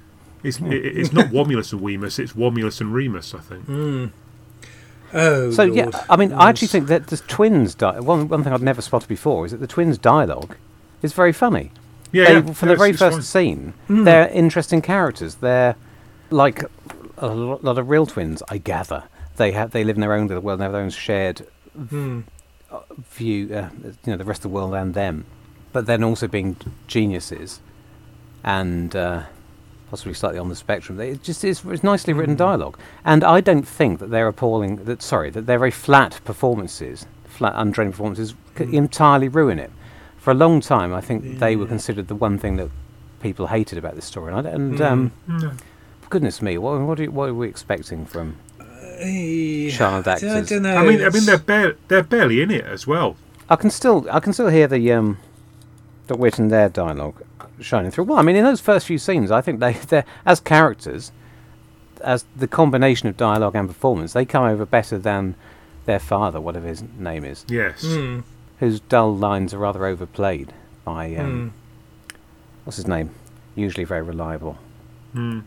It's, 0.44 0.60
it, 0.60 0.74
it's 0.74 1.12
not 1.14 1.26
Womulus 1.28 1.74
and 1.74 1.82
Weemus, 1.82 2.18
it's 2.20 2.34
Womulus 2.34 2.80
and 2.82 2.94
Remus, 2.94 3.34
I 3.34 3.40
think. 3.40 3.66
Mm. 3.68 4.12
Oh, 5.14 5.52
So 5.52 5.64
Lord. 5.66 5.76
yeah, 5.76 6.06
I 6.10 6.16
mean, 6.16 6.32
I 6.34 6.50
actually 6.50 6.68
think 6.70 6.88
that 6.88 7.08
the 7.08 7.18
twins. 7.18 7.76
Di- 7.76 8.00
one 8.00 8.28
one 8.30 8.44
thing 8.44 8.54
I'd 8.54 8.62
never 8.62 8.82
spotted 8.82 9.10
before 9.10 9.46
is 9.46 9.52
that 9.52 9.58
the 9.58 9.68
twins' 9.68 9.98
dialogue 9.98 10.56
is 11.02 11.14
very 11.14 11.34
funny. 11.34 11.72
Yeah, 12.12 12.26
They- 12.26 12.34
yeah, 12.48 12.54
from 12.54 12.70
yeah, 12.70 12.76
the 12.76 12.80
very 12.80 12.94
first 12.94 13.16
fine. 13.18 13.22
scene, 13.24 13.74
Mm. 13.90 14.06
they're 14.06 14.28
interesting 14.30 14.82
characters. 14.82 15.36
They're 15.36 15.76
like 16.30 16.64
a 17.18 17.28
lot 17.28 17.78
of 17.78 17.90
real 17.90 18.06
twins, 18.06 18.42
I 18.50 18.60
gather. 18.60 19.04
They 19.38 19.52
have 19.54 19.72
they 19.72 19.84
live 19.84 19.98
in 19.98 20.02
their 20.02 20.14
own 20.14 20.28
little 20.28 20.44
world, 20.44 20.60
and 20.60 20.64
have 20.64 20.72
their 20.74 20.82
own 20.82 20.90
shared 20.92 21.46
Mm. 21.78 22.24
view, 23.12 23.54
uh, 23.56 23.70
you 24.06 24.12
know, 24.12 24.18
the 24.18 24.24
rest 24.26 24.40
of 24.40 24.52
the 24.52 24.56
world 24.56 24.74
and 24.76 24.94
them. 24.94 25.26
But 25.74 25.86
then 25.88 26.04
also 26.04 26.28
being 26.28 26.56
geniuses, 26.88 27.62
and 28.44 28.96
uh, 28.96 29.24
possibly 29.90 30.14
slightly 30.14 30.40
on 30.40 30.50
the 30.50 30.56
spectrum. 30.56 30.98
They- 30.98 31.10
It 31.10 31.24
just 31.24 31.44
is 31.44 31.64
it's 31.66 31.84
nicely 31.84 32.14
written 32.14 32.36
dialogue, 32.36 32.78
and 33.06 33.24
I 33.24 33.42
don't 33.42 33.68
think 33.68 34.00
that 34.00 34.10
they're 34.12 34.28
appalling. 34.28 34.78
That 34.86 35.02
sorry, 35.02 35.30
that 35.32 35.46
they're 35.46 35.60
very 35.60 35.72
flat 35.72 36.20
performances, 36.26 37.06
flat 37.26 37.54
untrained 37.56 37.94
performances, 37.94 38.36
c 38.58 38.66
Mm. 38.66 38.74
entirely 38.74 39.28
ruin 39.28 39.60
it. 39.60 39.72
For 40.18 40.32
a 40.32 40.36
long 40.36 40.60
time, 40.62 40.94
I 40.94 41.02
think 41.02 41.40
they 41.40 41.56
were 41.56 41.66
considered 41.66 42.08
the 42.08 42.16
one 42.16 42.38
thing 42.38 42.58
that 42.58 42.70
people 43.22 43.48
hated 43.48 43.78
about 43.78 43.96
this 43.96 44.06
story. 44.06 44.34
And, 44.34 44.46
and 44.48 44.78
Mm. 44.80 44.92
um, 44.92 45.12
No. 45.28 45.52
goodness 46.10 46.42
me, 46.42 46.58
what, 46.58 46.80
what, 46.82 47.00
are, 47.00 47.06
what 47.12 47.30
are 47.30 47.34
we 47.34 47.48
expecting 47.48 48.06
from 48.06 48.36
Eh, 49.02 49.70
child 49.72 50.08
I 50.08 50.14
actors? 50.14 50.50
don't 50.50 50.64
know. 50.64 50.76
I 50.76 50.86
mean, 50.86 51.02
I 51.04 51.10
mean, 51.10 51.26
they're 51.26 51.38
bare, 51.38 51.76
they're 51.88 52.04
barely 52.04 52.42
in 52.42 52.52
it 52.52 52.66
as 52.66 52.86
well. 52.86 53.16
I 53.50 53.56
can 53.56 53.70
still 53.72 54.06
I 54.12 54.20
can 54.20 54.34
still 54.34 54.50
hear 54.50 54.68
the 54.68 54.92
um 54.92 55.18
the 56.08 56.16
wit 56.16 56.38
in 56.38 56.50
their 56.50 56.70
dialogue 56.70 57.24
shining 57.62 57.92
through. 57.92 58.06
Well, 58.06 58.20
I 58.20 58.22
mean, 58.22 58.36
in 58.36 58.44
those 58.44 58.62
first 58.62 58.86
few 58.88 58.98
scenes, 58.98 59.32
I 59.32 59.42
think 59.42 59.60
they 59.60 59.74
they 59.90 60.04
as 60.26 60.40
characters, 60.40 61.12
as 62.02 62.26
the 62.36 62.48
combination 62.48 63.08
of 63.10 63.18
dialogue 63.18 63.56
and 63.56 63.68
performance, 63.68 64.14
they 64.14 64.26
come 64.26 64.44
over 64.46 64.66
better 64.66 64.98
than 64.98 65.36
their 65.86 66.00
father, 66.00 66.40
whatever 66.40 66.68
his 66.68 66.84
name 66.98 67.26
is, 67.26 67.46
Yes. 67.48 67.84
Mm. 67.84 68.24
whose 68.60 68.80
dull 68.82 69.16
lines 69.16 69.54
are 69.54 69.58
rather 69.58 69.86
overplayed 69.86 70.54
by 70.86 71.16
um, 71.16 71.54
Mm. 72.10 72.16
what's 72.64 72.78
his 72.78 72.88
name, 72.88 73.10
usually 73.56 73.84
very 73.86 74.02
reliable, 74.04 74.58
Mm. 75.16 75.44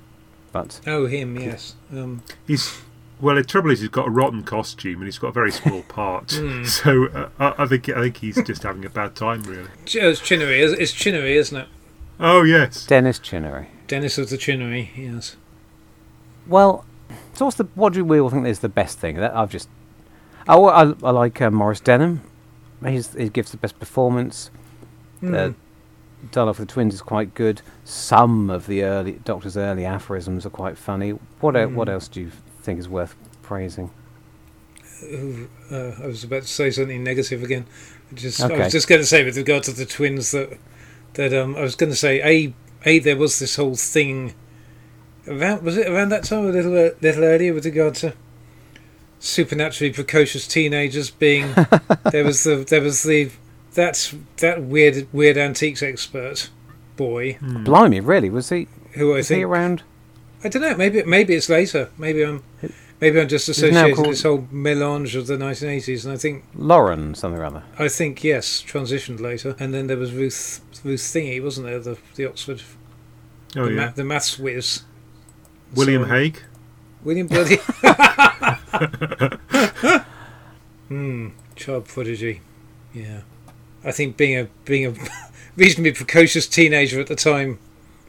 but 0.53 0.81
Oh, 0.87 1.07
him, 1.07 1.39
yes. 1.39 1.75
Um, 1.93 2.23
He's 2.47 2.81
well. 3.21 3.37
The 3.37 3.45
trouble 3.45 3.71
is, 3.71 3.79
he's 3.81 3.89
got 3.89 4.09
a 4.09 4.11
rotten 4.11 4.43
costume 4.43 4.97
and 4.97 5.05
he's 5.05 5.19
got 5.19 5.29
a 5.29 5.33
very 5.33 5.53
small 5.53 5.83
part. 5.89 6.27
Mm. 6.29 6.67
So 6.67 7.07
uh, 7.07 7.29
I, 7.39 7.63
I 7.63 7.67
think 7.67 7.89
I 7.89 8.01
think 8.01 8.17
he's 8.17 8.43
just 8.43 8.65
having 8.65 8.85
a 8.85 8.91
bad 8.91 9.15
time, 9.15 9.43
really. 9.45 9.69
It's 9.87 10.21
Chinnery. 10.21 10.61
It's 10.61 10.73
it's 10.81 10.93
Chinnery, 10.93 11.37
isn't 11.37 11.57
it? 11.57 11.69
Oh 12.25 12.43
yes. 12.43 12.87
Dennis 12.87 13.19
Chinnery. 13.19 13.67
Dennis 13.89 14.17
of 14.17 14.31
the 14.31 14.37
Chinnery, 14.39 14.91
yes. 14.97 15.37
Well, 16.47 16.85
so 17.35 17.45
what's 17.47 17.57
the 17.57 17.65
what 17.75 17.93
do 17.93 18.05
we 18.05 18.21
all 18.21 18.31
think 18.31 18.47
is 18.47 18.61
the 18.61 18.69
best 18.69 18.99
thing? 18.99 19.17
That 19.17 19.35
I've 19.35 19.51
just 19.51 19.69
oh 20.49 20.67
I, 20.67 20.83
I 21.03 21.11
like 21.11 21.43
uh, 21.43 21.51
Maurice 21.51 21.81
Denham. 21.81 22.23
He's, 22.85 23.13
he 23.15 23.29
gives 23.29 23.51
the 23.51 23.57
best 23.59 23.79
performance. 23.79 24.51
Mm. 25.23 25.35
Uh, 25.51 25.53
Dialogue 26.31 26.57
for 26.57 26.63
the 26.63 26.67
Twins 26.73 26.95
is 26.95 27.03
quite 27.03 27.35
good. 27.35 27.63
Some 27.85 28.49
of 28.51 28.67
the 28.67 28.83
early 28.85 29.13
Doctor's 29.25 29.57
early 29.57 29.85
aphorisms 29.85 30.47
are 30.47 30.51
quite 30.51 30.79
funny. 30.79 31.11
What 31.41 31.57
el- 31.57 31.71
what 31.71 31.89
Mm. 31.89 31.93
else 31.93 32.09
do 32.09 32.21
you 32.21 32.31
think 32.63 32.79
is 32.79 32.89
worth 32.89 33.15
praising? 33.43 33.91
Uh, 35.03 35.93
I 36.03 36.07
was 36.07 36.23
about 36.23 36.43
to 36.43 36.49
say 36.49 36.71
something 36.71 37.03
negative 37.03 37.43
again. 37.43 37.67
Just, 38.15 38.41
I 38.41 38.57
was 38.57 38.73
just 38.73 38.87
going 38.89 39.01
to 39.01 39.07
say 39.07 39.25
with 39.25 39.37
regard 39.37 39.65
to 39.65 39.73
the 39.73 39.85
twins 39.87 40.31
that 40.33 40.59
that 41.15 41.33
um, 41.35 41.57
I 41.57 41.61
was 41.61 41.75
going 41.77 41.91
to 41.91 41.97
say 41.97 42.21
a 42.23 42.55
a 42.85 42.99
there 42.99 43.17
was 43.17 43.39
this 43.39 43.57
whole 43.57 43.77
thing 43.77 44.35
around 45.29 45.63
was 45.63 45.77
it 45.77 45.87
around 45.87 46.09
that 46.11 46.25
time 46.25 46.47
a 46.47 46.51
little 46.51 46.75
uh, 46.77 46.91
little 47.01 47.25
earlier 47.25 47.55
with 47.55 47.65
regard 47.65 47.95
to 47.97 48.15
supernaturally 49.21 49.93
precocious 49.93 50.47
teenagers 50.49 51.11
being 51.11 51.55
there 52.11 52.25
was 52.25 52.45
the 52.45 52.57
there 52.69 52.81
was 52.81 53.03
the 53.05 53.31
that's 53.75 54.15
that 54.39 54.63
weird 54.63 55.07
weird 55.13 55.37
antiques 55.39 55.83
expert 55.83 56.51
boy 56.97 57.35
Hmm. 57.35 57.65
Blimey, 57.65 58.01
really? 58.01 58.29
Was 58.31 58.49
he 58.51 58.69
who 58.93 59.13
I 59.13 59.17
was 59.19 59.29
he 59.29 59.43
around? 59.45 59.83
I 60.45 60.49
don't 60.49 60.63
know 60.63 60.77
maybe 60.77 61.03
maybe 61.05 61.35
it's 61.35 61.49
later 61.49 61.91
maybe 61.97 62.23
I'm 62.23 62.43
maybe 63.03 63.21
I'm 63.21 63.29
just 63.29 63.47
now 63.49 63.53
associating 63.53 64.03
this 64.05 64.23
whole 64.23 64.47
melange 64.51 65.15
of 65.17 65.27
the 65.27 65.37
1980s 65.37 66.05
and 66.05 66.15
I 66.15 66.17
think 66.17 66.45
Lauren 66.55 67.15
something 67.15 67.39
or 67.41 67.45
other. 67.45 67.63
I 67.79 67.89
think 67.89 68.25
yes, 68.25 68.63
transitioned 68.67 69.21
later, 69.21 69.55
and 69.61 69.75
then 69.75 69.89
there 69.89 69.99
was 69.99 70.13
Ruth 70.13 70.61
Ruth 70.85 71.01
Thingy, 71.03 71.43
wasn't 71.43 71.67
there? 71.67 71.81
The 71.81 71.99
the 72.15 72.25
Oxford, 72.27 72.63
Oh 73.57 73.67
the, 73.67 73.75
yeah. 73.75 73.87
ma- 73.87 73.93
the 73.93 74.05
maths 74.05 74.39
whiz. 74.39 74.83
William 75.75 76.05
So- 76.05 76.09
Hague. 76.09 76.39
William 77.05 77.27
Bloody. 77.27 77.59
Hmm, 80.89 81.29
child 81.57 81.87
prodigy. 81.87 82.41
Yeah, 82.93 83.23
I 83.85 83.93
think 83.93 84.17
being 84.17 84.39
a 84.39 84.49
being 84.65 84.87
a 84.87 84.95
reasonably 85.57 85.93
precocious 85.93 86.47
teenager 86.47 87.01
at 87.01 87.07
the 87.07 87.17
time 87.17 87.59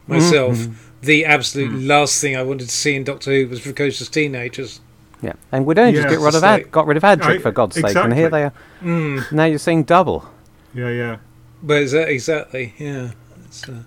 myself, 0.06 0.56
Mhm. 0.58 0.74
the 1.00 1.24
absolute 1.24 1.70
Mm. 1.72 1.86
last 1.86 2.20
thing 2.20 2.36
I 2.36 2.42
wanted 2.42 2.68
to 2.68 2.74
see 2.74 2.94
in 2.94 3.04
Doctor 3.04 3.32
Who 3.32 3.48
was 3.48 3.60
precocious 3.60 4.08
teenagers. 4.08 4.80
Yeah, 5.24 5.32
and 5.52 5.64
we'd 5.64 5.78
only 5.78 5.92
just 5.94 6.08
get 6.08 6.18
rid 6.18 6.28
it's 6.28 6.36
of 6.36 6.44
Ad, 6.44 6.70
got 6.70 6.86
rid 6.86 6.96
of 6.98 7.02
Adric 7.02 7.36
I- 7.36 7.38
for 7.38 7.50
God's 7.50 7.76
sake, 7.76 7.96
and 7.96 8.12
here 8.12 8.28
they 8.28 8.44
are. 8.44 8.52
Mm, 8.82 9.32
Now 9.32 9.44
you're 9.44 9.58
seeing 9.58 9.82
double. 9.84 10.28
Yeah, 10.74 10.90
yeah. 10.90 11.16
but 11.62 11.82
is 11.82 11.92
that 11.92 12.08
exactly? 12.08 12.74
Yeah. 12.78 13.12
It's, 13.46 13.68
uh, 13.68 13.82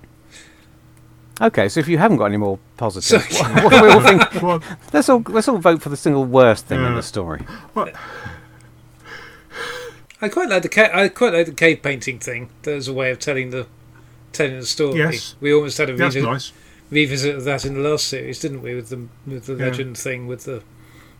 Okay, 1.39 1.69
so 1.69 1.79
if 1.79 1.87
you 1.87 1.99
haven't 1.99 2.17
got 2.17 2.25
any 2.25 2.37
more 2.37 2.57
positives, 2.77 3.37
So- 3.37 3.43
what, 3.43 3.63
what 3.65 3.83
we 3.83 3.89
all 3.91 4.01
think? 4.01 4.23
Well, 4.41 4.63
Let's 4.91 5.07
all 5.09 5.21
let's 5.27 5.47
all 5.47 5.59
vote 5.59 5.81
for 5.83 5.89
the 5.89 5.97
single 5.97 6.25
worst 6.25 6.65
thing 6.65 6.83
in 6.83 6.95
the 6.95 7.03
story. 7.03 7.41
What? 7.73 7.93
I 10.21 10.29
quite 10.29 10.49
like 10.49 10.63
the 10.63 10.69
ca- 10.69 10.89
I 10.93 11.09
quite 11.09 11.33
like 11.33 11.45
the 11.45 11.51
cave 11.51 11.83
painting 11.83 12.17
thing. 12.19 12.49
There's 12.63 12.87
a 12.87 12.93
way 12.93 13.11
of 13.11 13.19
telling 13.19 13.51
the 13.51 13.67
telling 14.33 14.59
the 14.59 14.65
story. 14.65 14.97
Yes. 14.97 15.35
We 15.39 15.53
almost 15.53 15.77
had 15.77 15.89
a 15.89 15.93
revisit, 15.93 16.23
nice. 16.23 16.51
revisit 16.89 17.35
of 17.35 17.43
that 17.43 17.65
in 17.65 17.75
the 17.75 17.87
last 17.87 18.07
series, 18.07 18.39
didn't 18.39 18.63
we? 18.63 18.73
With 18.73 18.89
the 18.89 19.07
with 19.27 19.45
the 19.45 19.53
Yeah. 19.53 19.65
legend 19.65 19.95
thing 19.97 20.25
with 20.25 20.45
the 20.45 20.63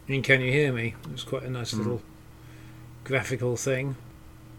and 0.08 0.24
Can 0.24 0.42
You 0.42 0.52
Hear 0.52 0.74
Me? 0.74 0.96
It's 1.14 1.24
quite 1.24 1.44
a 1.44 1.50
nice 1.50 1.74
Mm. 1.74 1.78
little 1.80 2.02
graphical 3.04 3.56
thing. 3.58 3.96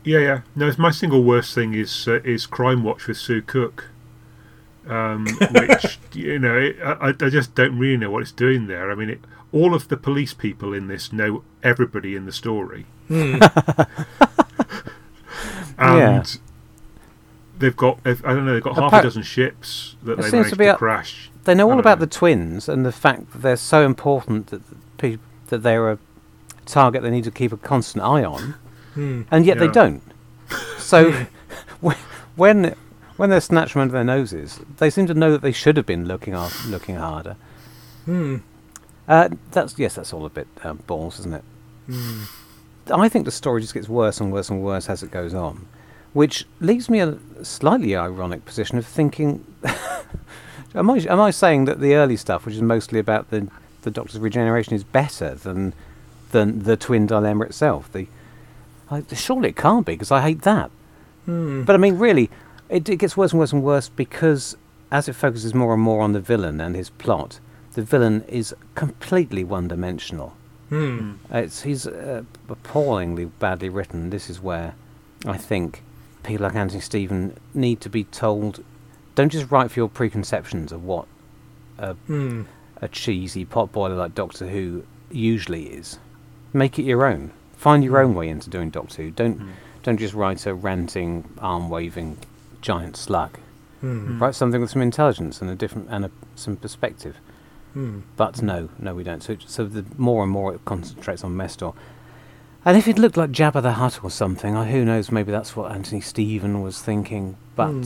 Yeah, 0.04 0.18
yeah. 0.20 0.40
No, 0.56 0.72
my 0.78 0.90
single 0.90 1.22
worst 1.22 1.54
thing 1.54 1.74
is 1.74 2.06
uh, 2.08 2.20
is 2.24 2.46
Crime 2.46 2.82
Watch 2.84 3.06
with 3.08 3.16
Sue 3.18 3.42
Cook, 3.42 3.86
um, 4.88 5.26
which 5.52 5.98
you 6.12 6.38
know 6.38 6.56
it, 6.56 6.76
I, 6.82 7.08
I 7.08 7.12
just 7.28 7.54
don't 7.54 7.78
really 7.78 7.96
know 7.96 8.10
what 8.10 8.22
it's 8.22 8.32
doing 8.32 8.68
there. 8.68 8.90
I 8.90 8.94
mean, 8.94 9.10
it, 9.10 9.20
all 9.52 9.74
of 9.74 9.88
the 9.88 9.96
police 9.96 10.32
people 10.34 10.72
in 10.72 10.88
this 10.88 11.12
know 11.12 11.42
everybody 11.62 12.14
in 12.14 12.26
the 12.26 12.32
story, 12.32 12.86
Hmm. 13.08 13.38
and 15.78 16.38
they've 17.58 17.76
got 17.76 17.98
I 18.04 18.14
don't 18.14 18.46
know 18.46 18.54
they've 18.54 18.62
got 18.62 18.76
half 18.76 18.84
Apart- 18.88 19.04
a 19.04 19.06
dozen 19.08 19.22
ships 19.22 19.96
that 20.02 20.16
There 20.16 20.24
they 20.24 20.30
seems 20.30 20.50
to 20.50 20.56
be 20.56 20.64
to 20.64 20.74
a- 20.74 20.76
crash. 20.76 21.30
They 21.44 21.54
know 21.54 21.70
all 21.70 21.78
about 21.80 21.98
know. 21.98 22.04
the 22.04 22.10
twins 22.10 22.68
and 22.68 22.84
the 22.84 22.92
fact 22.92 23.32
that 23.32 23.42
they're 23.42 23.56
so 23.56 23.84
important 23.84 24.48
that 24.48 24.68
the 24.68 24.76
pe- 24.98 25.16
that 25.48 25.62
they're 25.62 25.90
a 25.90 25.98
target 26.66 27.02
they 27.02 27.10
need 27.10 27.24
to 27.24 27.30
keep 27.30 27.52
a 27.52 27.56
constant 27.56 28.04
eye 28.04 28.24
on, 28.24 28.54
Hmm. 28.94 29.22
and 29.30 29.44
yet 29.46 29.58
they 29.58 29.68
don't. 29.68 30.02
So 30.78 31.26
when 32.36 32.74
when 33.16 33.30
they're 33.30 33.40
snatched 33.42 33.72
from 33.72 33.82
under 33.82 33.92
their 33.92 34.04
noses, 34.04 34.60
they 34.78 34.88
seem 34.90 35.06
to 35.08 35.14
know 35.14 35.30
that 35.32 35.42
they 35.42 35.52
should 35.52 35.76
have 35.76 35.84
been 35.86 36.06
looking 36.06 36.34
af- 36.34 36.66
looking 36.66 36.94
harder. 36.96 37.36
Hmm. 38.06 38.36
Uh, 39.06 39.28
that's 39.50 39.78
yes, 39.78 39.94
that's 39.96 40.12
all 40.14 40.24
a 40.24 40.30
bit 40.30 40.46
um, 40.64 40.78
balls, 40.86 41.18
isn't 41.20 41.34
it? 41.34 41.44
Hmm. 41.86 42.22
I 42.90 43.08
think 43.10 43.26
the 43.26 43.30
story 43.30 43.60
just 43.60 43.74
gets 43.74 43.88
worse 43.88 44.18
and 44.20 44.32
worse 44.32 44.48
and 44.48 44.62
worse 44.62 44.88
as 44.88 45.02
it 45.02 45.10
goes 45.10 45.34
on, 45.34 45.66
which 46.14 46.46
leaves 46.60 46.88
me 46.88 47.00
in 47.00 47.20
a 47.38 47.44
slightly 47.44 47.94
ironic 47.94 48.44
position 48.46 48.78
of 48.78 48.86
thinking: 48.86 49.44
Am 50.74 50.90
I 50.90 50.98
am 51.08 51.20
I 51.20 51.30
saying 51.30 51.66
that 51.66 51.80
the 51.80 51.94
early 51.94 52.16
stuff, 52.16 52.46
which 52.46 52.54
is 52.54 52.62
mostly 52.62 52.98
about 52.98 53.30
the 53.30 53.48
the 53.82 53.90
Doctor's 53.90 54.20
regeneration, 54.20 54.74
is 54.74 54.84
better 54.84 55.34
than 55.34 55.74
than 56.30 56.64
the 56.64 56.76
twin 56.76 57.06
dilemma 57.06 57.44
itself? 57.44 57.90
The 57.92 58.06
I, 58.90 59.02
surely 59.14 59.50
it 59.50 59.56
can't 59.56 59.86
be 59.86 59.92
because 59.94 60.10
I 60.10 60.22
hate 60.22 60.42
that. 60.42 60.70
Hmm. 61.24 61.62
But 61.64 61.74
I 61.74 61.78
mean, 61.78 61.98
really, 61.98 62.30
it, 62.68 62.88
it 62.88 62.96
gets 62.96 63.16
worse 63.16 63.32
and 63.32 63.40
worse 63.40 63.52
and 63.52 63.62
worse 63.62 63.88
because 63.88 64.56
as 64.90 65.08
it 65.08 65.14
focuses 65.14 65.54
more 65.54 65.74
and 65.74 65.82
more 65.82 66.00
on 66.00 66.12
the 66.12 66.20
villain 66.20 66.60
and 66.60 66.74
his 66.74 66.90
plot, 66.90 67.40
the 67.74 67.82
villain 67.82 68.24
is 68.28 68.54
completely 68.74 69.44
one-dimensional. 69.44 70.34
Hmm. 70.70 71.14
It's 71.30 71.62
he's 71.62 71.86
uh, 71.86 72.22
appallingly 72.48 73.26
badly 73.26 73.68
written. 73.68 74.10
This 74.10 74.28
is 74.28 74.40
where 74.40 74.74
I 75.26 75.36
think 75.36 75.82
people 76.22 76.44
like 76.44 76.54
Anthony 76.54 76.80
Steven 76.80 77.36
need 77.54 77.80
to 77.82 77.88
be 77.88 78.04
told: 78.04 78.64
don't 79.14 79.30
just 79.30 79.50
write 79.50 79.70
for 79.70 79.80
your 79.80 79.88
preconceptions 79.88 80.72
of 80.72 80.84
what 80.84 81.06
a. 81.78 81.96
a 82.80 82.88
cheesy 82.88 83.44
potboiler 83.44 83.96
like 83.96 84.14
Doctor 84.14 84.46
Who 84.48 84.84
usually 85.10 85.66
is. 85.66 85.98
Make 86.52 86.78
it 86.78 86.84
your 86.84 87.04
own. 87.06 87.32
Find 87.56 87.82
your 87.82 87.98
own 87.98 88.14
way 88.14 88.28
into 88.28 88.50
doing 88.50 88.70
Doctor 88.70 89.02
Who. 89.02 89.10
Don't 89.10 89.38
Mm. 89.40 89.48
don't 89.82 89.98
just 89.98 90.14
write 90.14 90.44
a 90.46 90.54
ranting, 90.54 91.24
arm-waving 91.40 92.18
giant 92.60 92.96
slug. 92.96 93.38
Hmm. 93.80 94.20
Write 94.20 94.34
something 94.34 94.60
with 94.60 94.70
some 94.70 94.82
intelligence 94.82 95.40
and 95.40 95.48
a 95.50 95.54
different 95.54 95.88
and 95.90 96.04
a, 96.04 96.10
some 96.34 96.56
perspective. 96.56 97.16
Hmm. 97.74 98.00
But 98.16 98.42
no, 98.42 98.68
no, 98.78 98.94
we 98.94 99.04
don't. 99.04 99.22
So, 99.22 99.36
so 99.46 99.64
the 99.64 99.84
more 99.96 100.22
and 100.24 100.32
more 100.32 100.52
it 100.54 100.64
concentrates 100.64 101.22
on 101.24 101.36
Mestor. 101.36 101.74
And 102.64 102.76
if 102.76 102.88
it 102.88 102.98
looked 102.98 103.16
like 103.16 103.30
Jabba 103.30 103.62
the 103.62 103.72
Hutt 103.74 104.02
or 104.02 104.10
something, 104.10 104.56
I, 104.56 104.70
who 104.70 104.84
knows? 104.84 105.12
Maybe 105.12 105.30
that's 105.30 105.54
what 105.54 105.70
Anthony 105.70 106.00
Steven 106.00 106.60
was 106.60 106.82
thinking. 106.82 107.36
But 107.54 107.70
Hmm. 107.70 107.82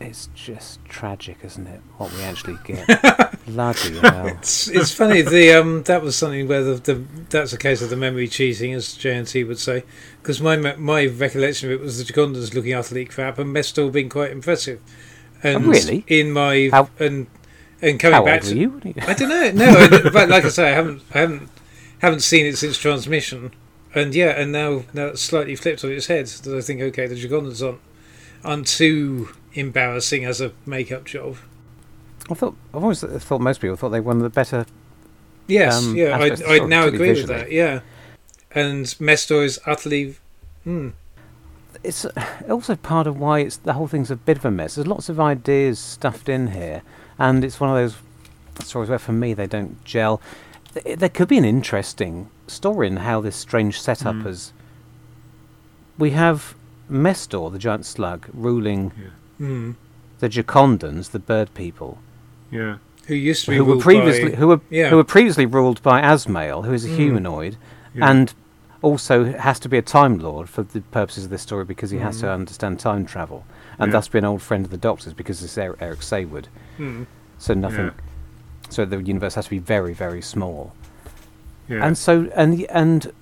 It's 0.00 0.28
just 0.34 0.84
tragic, 0.84 1.38
isn't 1.42 1.66
it? 1.66 1.80
What 1.96 2.12
we 2.12 2.22
actually 2.22 2.56
get. 2.64 2.86
Bloody 3.46 3.98
hell! 4.00 4.28
It's, 4.28 4.68
it's 4.68 4.92
funny. 4.92 5.22
The 5.22 5.52
um, 5.54 5.82
that 5.84 6.02
was 6.02 6.14
something 6.16 6.46
where 6.46 6.62
the, 6.62 6.74
the 6.74 6.94
that's 7.30 7.52
a 7.52 7.58
case 7.58 7.82
of 7.82 7.90
the 7.90 7.96
memory 7.96 8.28
cheating, 8.28 8.72
as 8.74 8.90
JNT 8.96 9.46
would 9.48 9.58
say. 9.58 9.82
Because 10.22 10.40
my 10.40 10.56
my 10.56 11.06
recollection 11.06 11.72
of 11.72 11.80
it 11.80 11.82
was 11.82 11.98
the 11.98 12.10
Jacondans 12.12 12.54
looking 12.54 12.74
utterly 12.74 13.06
crap 13.06 13.38
and 13.38 13.54
Mestor 13.54 13.90
being 13.90 14.08
quite 14.08 14.30
impressive. 14.30 14.80
And 15.42 15.66
Oh, 15.66 15.70
really? 15.70 16.04
In 16.06 16.30
my 16.32 16.68
How- 16.70 16.90
and 17.00 17.26
and 17.82 17.98
coming 17.98 18.14
How 18.14 18.24
back 18.24 18.44
old 18.44 18.50
to 18.52 18.66
were 18.66 18.80
you? 18.84 18.94
I 19.02 19.14
don't 19.14 19.28
know. 19.28 19.50
No, 19.66 19.66
I, 19.66 20.10
but 20.10 20.28
like 20.28 20.44
I 20.44 20.48
say, 20.48 20.68
I 20.70 20.74
haven't, 20.74 21.02
I 21.14 21.18
haven't, 21.18 21.48
haven't 22.00 22.20
seen 22.20 22.46
it 22.46 22.56
since 22.56 22.76
transmission, 22.78 23.52
and 23.94 24.14
yeah, 24.14 24.30
and 24.30 24.52
now 24.52 24.84
now 24.92 25.06
it's 25.06 25.22
slightly 25.22 25.56
flipped 25.56 25.82
on 25.84 25.90
its 25.90 26.06
head. 26.06 26.26
That 26.26 26.56
I 26.56 26.60
think, 26.60 26.80
okay, 26.82 27.06
the 27.08 27.14
Jacondans 27.16 27.64
aren't 27.66 27.80
aren't 28.44 28.66
too 28.68 29.30
embarrassing 29.58 30.24
as 30.24 30.40
a 30.40 30.52
makeup 30.66 31.04
job. 31.04 31.36
I 32.30 32.34
thought 32.34 32.54
I've 32.74 32.82
always 32.82 33.00
thought 33.00 33.40
most 33.40 33.60
people 33.60 33.76
thought 33.76 33.88
they 33.90 34.00
were 34.00 34.06
one 34.08 34.16
of 34.18 34.22
the 34.22 34.30
better. 34.30 34.66
Yes, 35.46 35.76
Um, 35.78 35.96
yeah, 35.96 36.08
aspects 36.18 36.42
I 36.42 36.44
of 36.44 36.50
I 36.50 36.58
the 36.60 36.66
now 36.66 36.82
story, 36.82 36.94
agree 36.94 37.10
with 37.12 37.26
that. 37.28 37.50
Yeah, 37.52 37.80
and 38.52 38.84
Mestor 38.84 39.44
is 39.44 39.58
utterly. 39.66 40.16
Hmm. 40.64 40.90
It's 41.82 42.04
uh, 42.04 42.10
also 42.50 42.76
part 42.76 43.06
of 43.06 43.18
why 43.18 43.40
it's 43.40 43.56
the 43.56 43.72
whole 43.74 43.86
thing's 43.88 44.10
a 44.10 44.16
bit 44.16 44.36
of 44.38 44.44
a 44.44 44.50
mess. 44.50 44.74
There's 44.74 44.86
lots 44.86 45.08
of 45.08 45.18
ideas 45.18 45.78
stuffed 45.78 46.28
in 46.28 46.48
here, 46.48 46.82
and 47.18 47.44
it's 47.44 47.60
one 47.60 47.70
of 47.70 47.76
those 47.76 47.96
stories 48.66 48.90
where, 48.90 48.98
for 48.98 49.12
me, 49.12 49.32
they 49.34 49.46
don't 49.46 49.82
gel. 49.84 50.20
There 50.84 51.08
could 51.08 51.28
be 51.28 51.38
an 51.38 51.44
interesting 51.46 52.28
story 52.46 52.88
in 52.88 52.98
how 52.98 53.20
this 53.22 53.36
strange 53.36 53.80
setup 53.80 54.16
Mm. 54.16 54.24
has. 54.24 54.52
We 55.96 56.10
have 56.10 56.54
Mestor, 56.90 57.50
the 57.50 57.58
giant 57.58 57.86
slug, 57.86 58.26
ruling 58.32 58.92
Hmm. 59.38 59.72
the 60.18 60.28
Jacondans, 60.28 61.10
the 61.10 61.18
bird 61.18 61.52
people, 61.54 61.98
Yeah, 62.50 62.78
Who 63.06 63.14
used 63.14 63.44
to 63.44 63.50
be 63.52 63.56
who 63.58 63.64
were 63.64 63.76
previously 63.78 64.30
by, 64.30 64.36
who 64.36 64.48
were 64.48 64.60
yeah. 64.70 64.88
who 64.90 64.96
were 64.96 65.04
previously 65.04 65.46
ruled 65.46 65.82
by 65.82 66.00
Azmael, 66.00 66.62
who 66.62 66.72
is 66.72 66.84
a 66.84 66.88
Mm. 66.88 66.96
humanoid, 66.96 67.56
yeah. 67.94 68.10
and 68.10 68.34
also 68.82 69.24
has 69.32 69.58
to 69.60 69.68
be 69.68 69.76
a 69.78 69.82
time 69.82 70.18
lord 70.18 70.48
for 70.48 70.62
the 70.62 70.80
purposes 70.80 71.24
of 71.24 71.30
this 71.30 71.42
story 71.42 71.64
because 71.64 71.90
he 71.90 71.98
has 71.98 72.20
to 72.20 72.26
Mm. 72.26 72.34
understand 72.34 72.78
time 72.80 73.04
travel, 73.06 73.44
and 73.78 73.88
Yeah. 73.90 73.92
thus 73.98 74.08
be 74.08 74.18
an 74.18 74.24
old 74.24 74.40
friend 74.42 74.64
of 74.64 74.70
the 74.70 74.76
Doctor's 74.76 75.12
because 75.14 75.42
it's 75.42 75.56
Er- 75.58 75.76
Eric 75.80 76.00
Saward. 76.00 76.46
Hmm. 76.76 77.02
So 77.38 77.54
nothing. 77.54 77.86
Yeah. 77.86 77.90
So 78.70 78.84
the 78.84 79.02
universe 79.02 79.34
has 79.36 79.44
to 79.44 79.50
be 79.50 79.58
very, 79.58 79.94
very 79.94 80.20
small, 80.22 80.72
yeah. 81.68 81.84
and 81.84 81.96
so 81.98 82.28
and 82.34 82.64
and 82.70 83.12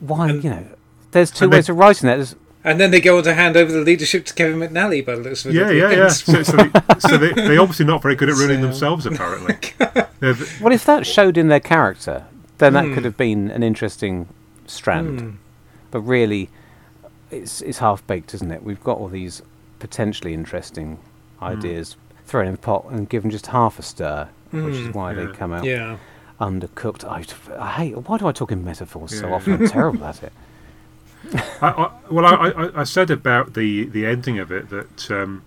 why 0.00 0.28
And- 0.30 0.44
you 0.44 0.50
know, 0.50 0.64
there's 1.12 1.30
two 1.30 1.44
and 1.44 1.52
they- 1.52 1.56
ways 1.58 1.68
of 1.68 1.76
writing 1.76 2.06
that. 2.08 2.16
There's, 2.16 2.36
And 2.64 2.80
then 2.80 2.90
they 2.90 3.00
go 3.00 3.18
on 3.18 3.22
to 3.24 3.34
hand 3.34 3.56
over 3.56 3.70
the 3.70 3.80
leadership 3.80 4.26
to 4.26 4.34
Kevin 4.34 4.58
McNally 4.58 5.04
by 5.06 5.14
the 5.14 5.22
looks 5.22 5.44
of 5.44 5.54
it. 5.54 5.58
yeah, 5.58 5.70
yeah, 5.70 5.90
yeah. 5.90 6.08
So, 6.08 6.42
so, 6.42 6.56
they, 6.56 6.70
so 6.98 7.16
they, 7.16 7.32
they're 7.32 7.60
obviously 7.60 7.86
not 7.86 8.02
very 8.02 8.16
good 8.16 8.28
at 8.28 8.34
ruining 8.34 8.58
So- 8.60 8.66
themselves, 8.66 9.06
apparently. 9.06 9.56
They're 10.20 10.34
well, 10.60 10.72
if 10.72 10.84
that 10.86 11.06
showed 11.06 11.38
in 11.38 11.46
their 11.48 11.60
character, 11.60 12.24
then 12.58 12.72
that 12.72 12.84
Mm. 12.86 12.94
could 12.94 13.04
have 13.04 13.16
been 13.16 13.50
an 13.52 13.62
interesting 13.62 14.28
strand. 14.66 15.20
Hmm. 15.20 15.30
But 15.92 16.00
really, 16.00 16.50
it's 17.30 17.60
it's 17.62 17.78
half 17.78 18.04
baked, 18.08 18.34
isn't 18.34 18.50
it? 18.50 18.64
We've 18.64 18.82
got 18.82 18.98
all 18.98 19.06
these 19.08 19.42
potentially 19.78 20.34
interesting 20.34 20.98
ideas 21.40 21.96
thrown 22.26 22.46
in 22.46 22.52
the 22.52 22.58
pot 22.58 22.84
and 22.90 23.08
given 23.08 23.30
just 23.30 23.46
half 23.46 23.78
a 23.78 23.82
stir, 23.82 24.28
which 24.50 24.74
is 24.74 24.88
Mm. 24.88 24.94
why 24.94 25.14
they 25.14 25.26
come 25.28 25.52
out 25.52 25.64
Yeah. 25.64 25.98
undercooked. 26.40 27.04
I, 27.04 27.24
I 27.62 27.70
hate. 27.70 27.96
Why 28.08 28.18
do 28.18 28.26
I 28.26 28.32
talk 28.32 28.50
in 28.50 28.64
metaphors 28.64 29.16
so 29.18 29.32
often? 29.32 29.52
I'm 29.54 29.68
terrible 29.68 30.04
at 30.04 30.22
it. 30.24 30.32
I, 31.60 31.68
I, 31.68 31.90
well, 32.10 32.24
I, 32.26 32.48
I, 32.50 32.80
I 32.80 32.84
said 32.84 33.10
about 33.10 33.54
the, 33.54 33.84
the 33.86 34.06
ending 34.06 34.38
of 34.38 34.50
it 34.52 34.70
that 34.70 35.10
um, 35.10 35.42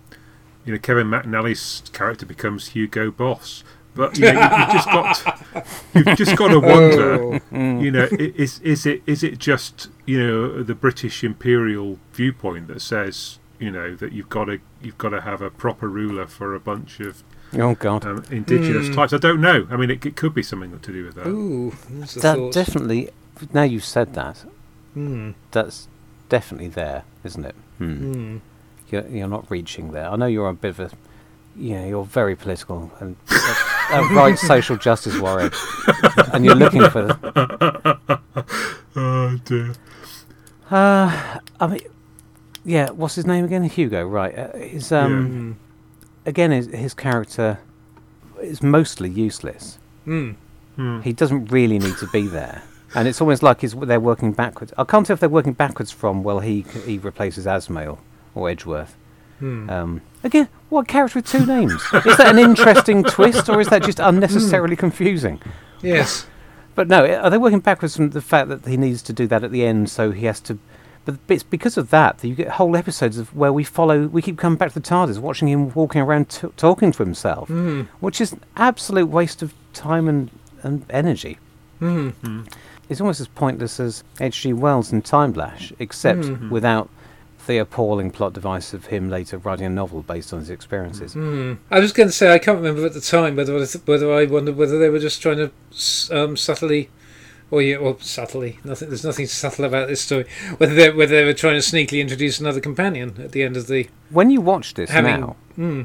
you 0.64 0.72
know 0.72 0.78
Kevin 0.78 1.08
McNally's 1.08 1.82
character 1.92 2.26
becomes 2.26 2.68
Hugo 2.68 3.10
Boss, 3.10 3.64
but 3.94 4.16
you 4.18 4.24
know, 4.24 4.32
you, 4.32 4.58
you've 4.58 4.70
just 4.70 4.86
got 4.86 5.42
you've 5.94 6.16
just 6.18 6.36
got 6.36 6.48
to 6.48 6.60
wonder. 6.60 7.14
Oh. 7.14 7.40
Mm. 7.52 7.82
You 7.82 7.90
know, 7.90 8.08
is 8.12 8.58
is 8.60 8.86
it 8.86 9.02
is 9.06 9.22
it 9.22 9.38
just 9.38 9.88
you 10.06 10.18
know 10.18 10.62
the 10.62 10.74
British 10.74 11.24
imperial 11.24 11.98
viewpoint 12.12 12.68
that 12.68 12.80
says 12.82 13.38
you 13.58 13.70
know 13.70 13.94
that 13.96 14.12
you've 14.12 14.28
got 14.28 14.44
to 14.46 14.58
you've 14.82 14.98
got 14.98 15.10
to 15.10 15.20
have 15.22 15.40
a 15.42 15.50
proper 15.50 15.88
ruler 15.88 16.26
for 16.26 16.54
a 16.54 16.60
bunch 16.60 17.00
of 17.00 17.22
Oh 17.54 17.74
God, 17.74 18.06
um, 18.06 18.24
indigenous 18.30 18.88
Hmm. 18.88 18.94
types? 18.94 19.12
I 19.12 19.18
don't 19.18 19.38
know. 19.40 19.66
I 19.70 19.76
mean, 19.76 19.90
it, 19.90 20.06
it 20.06 20.16
could 20.16 20.32
be 20.32 20.42
something 20.42 20.78
to 20.78 20.92
do 20.92 21.04
with 21.04 21.16
that. 21.16 21.26
Ooh, 21.26 21.74
that's 21.90 22.16
a 22.16 22.20
that 22.20 22.36
thought. 22.38 22.52
definitely. 22.54 23.10
Now 23.52 23.62
you've 23.64 23.84
said 23.84 24.14
that, 24.14 24.44
Hmm. 24.94 25.30
that's 25.50 25.88
definitely 26.28 26.68
there, 26.68 27.04
isn't 27.24 27.44
it? 27.44 27.54
Hmm. 27.78 27.94
Hmm. 28.12 28.36
You're, 28.90 29.06
you're 29.08 29.28
not 29.28 29.50
reaching 29.50 29.92
there. 29.92 30.08
I 30.10 30.16
know 30.16 30.26
you're 30.26 30.48
a 30.48 30.54
bit 30.54 30.68
of 30.70 30.80
a, 30.80 30.90
you 31.56 31.74
know, 31.76 31.86
you're 31.86 32.04
very 32.04 32.36
political 32.36 32.90
and 33.00 33.16
a, 33.30 33.96
a 33.98 34.02
right 34.14 34.38
social 34.38 34.76
justice 34.76 35.18
warrior, 35.18 35.50
and 36.32 36.44
you're 36.44 36.54
looking 36.54 36.88
for. 36.90 37.18
Oh 38.94 39.38
dear. 39.46 39.72
Uh, 40.70 41.38
I 41.58 41.66
mean, 41.66 41.80
yeah. 42.64 42.90
What's 42.90 43.14
his 43.14 43.24
name 43.26 43.44
again? 43.44 43.62
Hugo, 43.64 44.04
right? 44.06 44.36
Uh, 44.38 44.56
his 44.58 44.92
um, 44.92 45.26
Hmm. 45.26 46.28
again, 46.28 46.50
his, 46.50 46.66
his 46.66 46.92
character 46.94 47.58
is 48.42 48.62
mostly 48.62 49.08
useless. 49.08 49.78
Hmm. 50.04 50.32
He 51.02 51.12
doesn't 51.14 51.46
really 51.52 51.78
need 51.78 51.96
to 51.98 52.06
be 52.08 52.26
there, 52.26 52.62
and 52.94 53.08
it's 53.08 53.20
almost 53.20 53.42
like 53.42 53.60
he's, 53.60 53.74
they're 53.74 54.00
working 54.00 54.32
backwards. 54.32 54.72
I 54.78 54.84
can't 54.84 55.06
tell 55.06 55.14
if 55.14 55.20
they're 55.20 55.28
working 55.28 55.52
backwards 55.54 55.90
from 55.90 56.22
well, 56.22 56.40
he 56.40 56.62
he 56.84 56.98
replaces 56.98 57.46
Azmael 57.46 57.98
or 58.34 58.48
Edgeworth. 58.48 58.96
Hmm. 59.38 59.68
Um, 59.70 60.00
again, 60.22 60.48
what 60.68 60.86
character 60.88 61.18
with 61.18 61.26
two 61.26 61.44
names? 61.46 61.72
is 61.92 62.16
that 62.16 62.28
an 62.28 62.38
interesting 62.38 63.02
twist, 63.16 63.48
or 63.48 63.60
is 63.60 63.68
that 63.68 63.82
just 63.82 63.98
unnecessarily 63.98 64.76
confusing? 64.76 65.40
Yes. 65.82 66.26
But 66.74 66.88
no, 66.88 67.04
are 67.04 67.28
they 67.28 67.38
working 67.38 67.60
backwards 67.60 67.96
from 67.96 68.10
the 68.10 68.22
fact 68.22 68.48
that 68.48 68.64
he 68.66 68.76
needs 68.76 69.02
to 69.02 69.12
do 69.12 69.26
that 69.26 69.44
at 69.44 69.50
the 69.50 69.64
end, 69.64 69.90
so 69.90 70.10
he 70.12 70.26
has 70.26 70.40
to? 70.42 70.58
But 71.04 71.18
it's 71.28 71.42
because 71.42 71.76
of 71.76 71.90
that 71.90 72.18
that 72.18 72.28
you 72.28 72.34
get 72.36 72.48
whole 72.50 72.76
episodes 72.76 73.18
of 73.18 73.34
where 73.36 73.52
we 73.52 73.64
follow. 73.64 74.06
We 74.06 74.22
keep 74.22 74.38
coming 74.38 74.56
back 74.56 74.68
to 74.72 74.80
the 74.80 74.88
TARDIS, 74.88 75.18
watching 75.18 75.48
him 75.48 75.72
walking 75.74 76.00
around 76.00 76.30
t- 76.30 76.46
talking 76.56 76.92
to 76.92 77.02
himself, 77.02 77.48
Hmm. 77.48 77.82
which 77.98 78.20
is 78.20 78.32
an 78.32 78.40
absolute 78.56 79.06
waste 79.08 79.42
of 79.42 79.52
time 79.72 80.08
and, 80.08 80.30
and 80.62 80.86
energy. 80.88 81.38
Hmm. 81.80 82.10
It's 82.92 83.00
almost 83.00 83.20
as 83.20 83.28
pointless 83.28 83.80
as 83.80 84.04
H.G. 84.20 84.52
Wells 84.52 84.92
in 84.92 85.00
Timelash, 85.02 85.72
except 85.78 86.20
Mhm. 86.20 86.50
without 86.50 86.90
the 87.46 87.56
appalling 87.58 88.10
plot 88.10 88.34
device 88.34 88.72
of 88.74 88.86
him 88.86 89.08
later 89.10 89.38
writing 89.38 89.64
a 89.66 89.70
novel 89.70 90.02
based 90.02 90.32
on 90.32 90.40
his 90.40 90.50
experiences. 90.50 91.14
Hmm. 91.14 91.54
I 91.70 91.80
was 91.80 91.90
going 91.92 92.08
to 92.08 92.12
say 92.12 92.32
I 92.32 92.38
can't 92.38 92.58
remember 92.58 92.84
at 92.86 92.92
the 92.92 93.00
time 93.00 93.34
whether 93.34 93.56
I 93.56 93.64
th- 93.64 93.84
whether 93.86 94.12
I 94.12 94.26
wondered 94.26 94.56
whether 94.56 94.78
they 94.78 94.90
were 94.90 95.00
just 95.00 95.20
trying 95.22 95.38
to 95.38 95.50
um, 96.16 96.36
subtly, 96.36 96.90
or 97.50 97.62
yeah, 97.62 97.76
or 97.76 97.96
subtly. 97.98 98.58
Nothing. 98.62 98.88
There's 98.90 99.04
nothing 99.04 99.26
subtle 99.26 99.64
about 99.64 99.88
this 99.88 100.02
story. 100.02 100.26
Whether 100.58 100.74
they 100.74 100.90
whether 100.90 101.16
they 101.16 101.24
were 101.24 101.32
trying 101.32 101.60
to 101.60 101.66
sneakily 101.66 102.00
introduce 102.00 102.38
another 102.38 102.60
companion 102.60 103.14
at 103.18 103.32
the 103.32 103.42
end 103.42 103.56
of 103.56 103.66
the. 103.68 103.88
When 104.10 104.30
you 104.30 104.40
watch 104.42 104.74
this 104.74 104.90
Having- 104.90 105.20
now, 105.20 105.36
Hmm. 105.56 105.82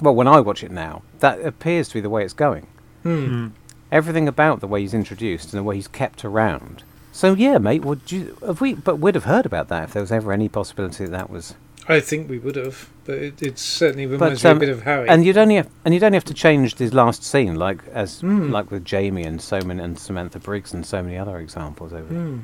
well, 0.00 0.14
when 0.14 0.26
I 0.26 0.40
watch 0.40 0.64
it 0.64 0.70
now, 0.72 1.02
that 1.20 1.40
appears 1.44 1.88
to 1.88 1.94
be 1.94 2.00
the 2.00 2.10
way 2.10 2.24
it's 2.24 2.32
going. 2.32 2.66
Hmm. 3.02 3.10
Mm. 3.10 3.50
Everything 3.92 4.26
about 4.28 4.60
the 4.60 4.66
way 4.66 4.80
he's 4.80 4.94
introduced 4.94 5.52
and 5.52 5.60
the 5.60 5.64
way 5.64 5.76
he's 5.76 5.88
kept 5.88 6.24
around. 6.24 6.82
So 7.12 7.34
yeah, 7.34 7.58
mate. 7.58 7.84
Would 7.84 8.10
you 8.12 8.36
have 8.44 8.60
we? 8.60 8.74
But 8.74 8.96
we'd 8.96 9.14
have 9.14 9.24
heard 9.24 9.46
about 9.46 9.68
that 9.68 9.84
if 9.84 9.92
there 9.92 10.02
was 10.02 10.12
ever 10.12 10.32
any 10.32 10.48
possibility 10.48 11.04
that, 11.04 11.10
that 11.12 11.30
was. 11.30 11.54
I 11.88 12.00
think 12.00 12.28
we 12.28 12.38
would 12.38 12.56
have, 12.56 12.88
but 13.04 13.14
it, 13.16 13.40
it 13.40 13.58
certainly 13.60 14.06
reminds 14.06 14.44
um, 14.44 14.58
me 14.58 14.64
a 14.64 14.66
bit 14.66 14.76
of 14.76 14.82
Harry. 14.82 15.08
And 15.08 15.24
you'd 15.24 15.38
only 15.38 15.54
have, 15.54 15.70
and 15.84 15.94
you'd 15.94 16.02
only 16.02 16.16
have 16.16 16.24
to 16.24 16.34
change 16.34 16.76
his 16.76 16.92
last 16.92 17.22
scene, 17.22 17.54
like 17.54 17.78
as 17.92 18.22
Mm. 18.22 18.50
like 18.50 18.72
with 18.72 18.84
Jamie 18.84 19.22
and 19.22 19.40
so 19.40 19.60
many 19.60 19.80
and 19.80 19.96
Samantha 19.96 20.40
Briggs 20.40 20.74
and 20.74 20.84
so 20.84 21.00
many 21.00 21.16
other 21.16 21.38
examples 21.38 21.92
over 21.92 22.12
Hmm. 22.12 22.38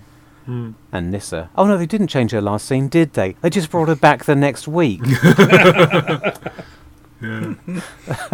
Mm. 0.48 0.74
and 0.92 1.10
Nyssa. 1.10 1.50
Oh 1.56 1.66
no, 1.66 1.76
they 1.76 1.86
didn't 1.86 2.06
change 2.06 2.30
her 2.30 2.40
last 2.40 2.66
scene, 2.66 2.86
did 2.88 3.14
they? 3.14 3.32
They 3.42 3.50
just 3.50 3.68
brought 3.70 3.88
her 3.88 3.96
back 3.96 4.24
the 4.26 4.36
next 4.36 4.68
week. 4.68 5.00
Yeah. 7.20 7.54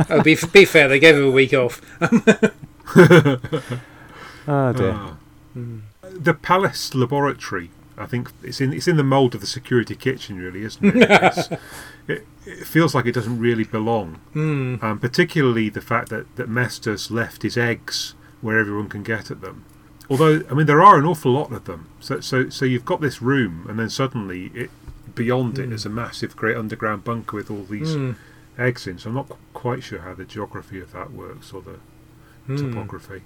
oh, 0.09 0.23
be 0.23 0.35
be 0.53 0.65
fair, 0.65 0.89
they 0.89 0.99
gave 0.99 1.15
her 1.15 1.21
a 1.23 1.31
week 1.31 1.53
off. 1.53 1.83
oh 2.97 4.73
dear. 4.73 4.93
Ah. 4.95 5.17
The 6.03 6.35
Palace 6.35 6.95
Laboratory. 6.95 7.71
I 7.97 8.07
think 8.07 8.31
it's 8.45 8.61
in 8.61 8.73
it's 8.73 8.87
in 8.87 8.97
the 8.97 9.03
mould 9.05 9.35
of 9.35 9.41
the 9.41 9.47
security 9.47 9.95
kitchen, 9.97 10.39
really, 10.39 10.63
isn't 10.63 10.85
it? 10.97 11.59
It, 12.09 12.27
it 12.47 12.67
feels 12.67 12.95
like 12.95 13.05
it 13.05 13.13
doesn't 13.13 13.39
really 13.39 13.65
belong. 13.65 14.15
Hmm. 14.33 14.77
Um, 14.81 14.99
particularly 14.99 15.69
the 15.69 15.83
fact 15.83 16.09
that 16.09 16.25
that 16.37 16.49
Mestor's 16.49 17.11
left 17.11 17.43
his 17.43 17.59
eggs 17.59 18.15
where 18.41 18.59
everyone 18.59 18.89
can 18.89 19.03
get 19.03 19.31
at 19.31 19.43
them. 19.43 19.67
Although, 20.09 20.41
I 20.51 20.55
mean, 20.55 20.65
there 20.65 20.81
are 20.81 20.99
an 20.99 21.05
awful 21.05 21.33
lot 21.33 21.53
of 21.53 21.67
them. 21.67 21.87
So, 22.01 22.21
so, 22.21 22.49
so 22.49 22.65
you've 22.65 22.87
got 22.87 23.03
this 23.03 23.21
room, 23.21 23.67
and 23.69 23.79
then 23.79 23.91
suddenly, 23.91 24.51
it 24.55 24.71
beyond 25.15 25.59
it 25.59 25.71
is 25.71 25.85
a 25.85 25.91
massive, 25.91 26.35
great 26.35 26.57
underground 26.57 27.05
bunker 27.05 27.37
with 27.37 27.51
all 27.51 27.65
these 27.65 27.93
Hmm. 27.95 28.13
eggs 28.57 28.87
in. 28.87 28.97
So 28.97 29.11
I'm 29.11 29.15
not 29.17 29.29
qu- 29.29 29.37
quite 29.53 29.83
sure 29.83 29.99
how 30.01 30.15
the 30.15 30.25
geography 30.25 30.81
of 30.81 30.93
that 30.93 31.11
works 31.13 31.53
or 31.53 31.61
the 31.61 31.81
Hmm. 32.49 32.57
topography. 32.57 33.23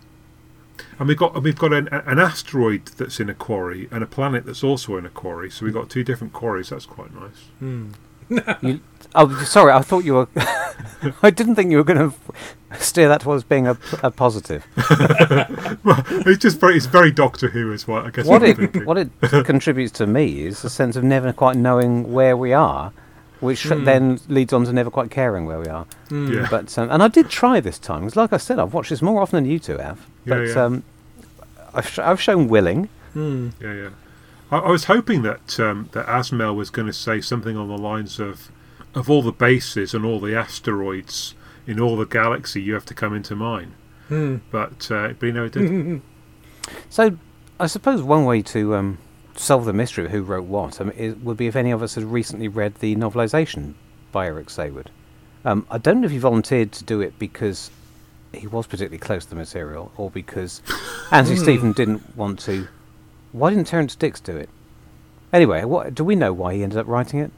And 0.98 1.06
we've 1.08 1.16
got 1.16 1.34
and 1.34 1.44
we've 1.44 1.58
got 1.58 1.72
an, 1.72 1.88
an 1.88 2.18
asteroid 2.18 2.86
that's 2.96 3.20
in 3.20 3.28
a 3.30 3.34
quarry 3.34 3.88
and 3.90 4.02
a 4.02 4.06
planet 4.06 4.44
that's 4.46 4.64
also 4.64 4.96
in 4.96 5.06
a 5.06 5.10
quarry. 5.10 5.50
So 5.50 5.64
we've 5.64 5.74
got 5.74 5.88
two 5.88 6.02
different 6.02 6.32
quarries. 6.32 6.70
That's 6.70 6.86
quite 6.86 7.14
nice. 7.14 7.48
Hmm. 7.58 7.90
You, 8.62 8.80
oh, 9.14 9.44
sorry. 9.44 9.72
I 9.72 9.82
thought 9.82 10.04
you 10.04 10.14
were. 10.14 10.28
I 11.22 11.30
didn't 11.30 11.54
think 11.56 11.70
you 11.70 11.76
were 11.76 11.84
going 11.84 12.10
to 12.70 12.80
steer 12.80 13.08
that 13.08 13.20
towards 13.20 13.44
being 13.44 13.66
a, 13.66 13.76
a 14.02 14.10
positive. 14.10 14.66
well, 15.84 16.02
it's 16.26 16.40
just 16.42 16.58
very 16.58 16.76
it's 16.76 16.86
very 16.86 17.10
Doctor 17.10 17.48
Who 17.48 17.72
is 17.72 17.86
what 17.86 18.06
I 18.06 18.10
guess. 18.10 18.26
What 18.26 18.40
what 18.40 18.48
it 18.48 18.56
thinking. 18.56 18.84
what 18.86 18.96
it 18.96 19.10
contributes 19.44 19.92
to 19.98 20.06
me 20.06 20.46
is 20.46 20.64
a 20.64 20.70
sense 20.70 20.96
of 20.96 21.04
never 21.04 21.32
quite 21.32 21.56
knowing 21.56 22.12
where 22.12 22.36
we 22.36 22.54
are, 22.54 22.92
which 23.42 23.64
Hmm. 23.64 23.84
then 23.84 24.20
leads 24.28 24.52
on 24.52 24.64
to 24.64 24.72
never 24.72 24.90
quite 24.90 25.10
caring 25.10 25.44
where 25.46 25.58
we 25.60 25.66
are. 25.66 25.84
Hmm. 26.08 26.32
Yeah. 26.32 26.46
But 26.50 26.76
um, 26.78 26.90
and 26.90 27.02
I 27.02 27.08
did 27.08 27.28
try 27.28 27.60
this 27.60 27.78
time 27.78 28.00
because, 28.00 28.16
like 28.16 28.32
I 28.32 28.38
said, 28.38 28.58
I've 28.58 28.72
watched 28.72 28.90
this 28.90 29.02
more 29.02 29.20
often 29.20 29.36
than 29.42 29.50
you 29.50 29.58
two 29.58 29.76
have. 29.78 29.98
Yeah, 30.24 30.34
But 30.36 30.48
yeah. 30.48 30.64
Um, 30.64 30.82
I've, 31.74 31.88
sh- 31.88 31.98
I've 31.98 32.20
shown 32.20 32.48
willing. 32.48 32.88
Hmm. 33.12 33.48
Yeah, 33.60 33.74
yeah. 33.74 33.88
I, 34.50 34.58
I 34.58 34.70
was 34.70 34.84
hoping 34.84 35.22
that 35.22 35.58
um, 35.60 35.88
that 35.92 36.08
Azmael 36.08 36.54
was 36.54 36.70
going 36.70 36.86
to 36.86 36.92
say 36.92 37.20
something 37.20 37.56
on 37.56 37.68
the 37.68 37.78
lines 37.78 38.18
of 38.20 38.50
of 38.94 39.08
all 39.10 39.22
the 39.22 39.32
bases 39.32 39.94
and 39.94 40.04
all 40.04 40.20
the 40.20 40.34
asteroids 40.36 41.34
in 41.66 41.78
all 41.80 41.96
the 41.96 42.04
galaxy, 42.06 42.60
you 42.60 42.74
have 42.74 42.84
to 42.86 42.94
come 42.94 43.14
into 43.14 43.34
mine. 43.36 43.72
Hmm. 44.08 44.36
But 44.50 44.90
uh, 44.90 45.14
but 45.18 45.26
you 45.26 45.32
know 45.32 45.44
it 45.44 45.52
didn't. 45.52 46.02
So 46.90 47.18
I 47.58 47.66
suppose 47.66 48.02
one 48.02 48.24
way 48.24 48.40
to 48.42 48.76
um, 48.76 48.98
solve 49.36 49.64
the 49.64 49.72
mystery 49.72 50.04
of 50.06 50.10
who 50.10 50.22
wrote 50.22 50.44
what 50.44 50.80
um, 50.80 50.90
is, 50.92 51.14
would 51.16 51.36
be 51.36 51.46
if 51.46 51.56
any 51.56 51.70
of 51.70 51.82
us 51.82 51.94
had 51.94 52.04
recently 52.04 52.48
read 52.48 52.76
the 52.76 52.94
novelisation 52.96 53.74
by 54.12 54.26
Eric 54.26 54.48
Saward. 54.48 54.86
Um, 55.44 55.66
I 55.70 55.78
don't 55.78 56.00
know 56.00 56.06
if 56.06 56.12
he 56.12 56.18
volunteered 56.18 56.72
to 56.72 56.84
do 56.84 57.00
it 57.00 57.18
because 57.18 57.70
he 58.32 58.46
was 58.46 58.66
particularly 58.66 58.98
close 58.98 59.24
to 59.24 59.30
the 59.30 59.36
material, 59.36 59.92
or 59.96 60.10
because 60.10 60.62
Anthony 61.10 61.36
Steven 61.36 61.72
didn't 61.72 62.16
want 62.16 62.38
to. 62.40 62.68
Why 63.32 63.50
didn't 63.50 63.66
Terrance 63.66 63.94
Dicks 63.96 64.20
do 64.20 64.36
it? 64.36 64.48
Anyway, 65.32 65.64
what 65.64 65.94
do 65.94 66.04
we 66.04 66.14
know 66.14 66.32
why 66.32 66.54
he 66.54 66.62
ended 66.62 66.78
up 66.78 66.86
writing 66.86 67.20
it? 67.20 67.30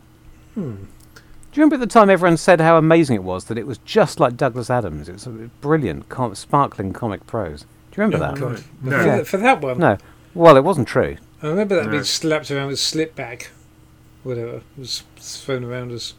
Hmm. 0.54 0.74
Do 0.74 1.60
you 1.60 1.62
remember 1.62 1.74
at 1.76 1.80
the 1.80 1.86
time 1.92 2.10
everyone 2.10 2.36
said 2.36 2.60
how 2.60 2.76
amazing 2.76 3.14
it 3.14 3.22
was 3.22 3.44
that 3.44 3.56
it 3.58 3.66
was 3.66 3.78
just 3.78 4.18
like 4.18 4.36
Douglas 4.36 4.70
Adams? 4.70 5.08
It 5.08 5.12
was 5.12 5.26
a 5.28 5.30
brilliant, 5.30 6.08
com- 6.08 6.34
sparkling 6.34 6.92
comic 6.92 7.26
prose. 7.28 7.62
Do 7.62 7.66
you 8.00 8.04
remember 8.08 8.16
Oh, 8.16 8.30
that? 8.32 8.40
God. 8.40 8.50
Right. 8.50 8.60
For, 8.60 8.90
No. 8.90 9.04
that- 9.04 9.26
for 9.28 9.36
that 9.36 9.60
one, 9.60 9.78
No. 9.78 9.96
Well, 10.34 10.56
it 10.56 10.64
wasn't 10.64 10.88
true. 10.88 11.16
I 11.44 11.48
remember 11.50 11.76
that 11.76 11.84
No. 11.86 11.90
being 11.92 12.04
slapped 12.04 12.50
around 12.50 12.68
with 12.68 12.78
Slipback, 12.78 13.48
whatever 14.22 14.62
was 14.78 15.02
thrown 15.16 15.62
around 15.64 15.92
as 15.92 16.14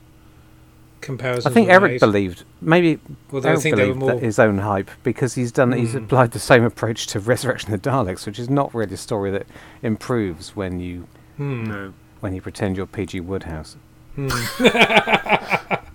comparison. 1.02 1.52
I 1.52 1.54
think 1.54 1.70
Eric 1.70 1.94
made. 1.94 2.00
believed 2.00 2.44
maybe 2.62 3.00
Although 3.32 3.50
I 3.50 3.52
Eric 3.54 3.64
think 3.64 3.76
they 3.76 3.88
were 3.88 3.94
believed 3.96 4.08
that 4.10 4.14
more. 4.16 4.22
his 4.24 4.40
own 4.40 4.58
hype 4.60 4.90
because 5.04 5.34
he's 5.36 5.52
done 5.52 5.72
he's 5.72 5.92
Hmm. 5.94 5.98
applied 6.06 6.32
the 6.32 6.40
same 6.40 6.64
approach 6.64 7.08
to 7.08 7.20
Resurrection 7.20 7.74
of 7.74 7.82
the 7.82 7.90
Daleks, 7.90 8.26
which 8.26 8.40
is 8.40 8.50
not 8.50 8.74
really 8.74 8.94
a 8.94 8.98
story 8.98 9.32
that 9.32 9.46
improves 9.84 10.56
when 10.56 10.80
you 10.80 11.08
Hmm. 11.38 11.64
No. 11.66 11.94
when 12.22 12.34
you 12.36 12.42
pretend 12.42 12.78
you're 12.78 12.86
PG 12.88 13.20
Wodehouse. 13.22 13.76
Hmm. 14.16 14.28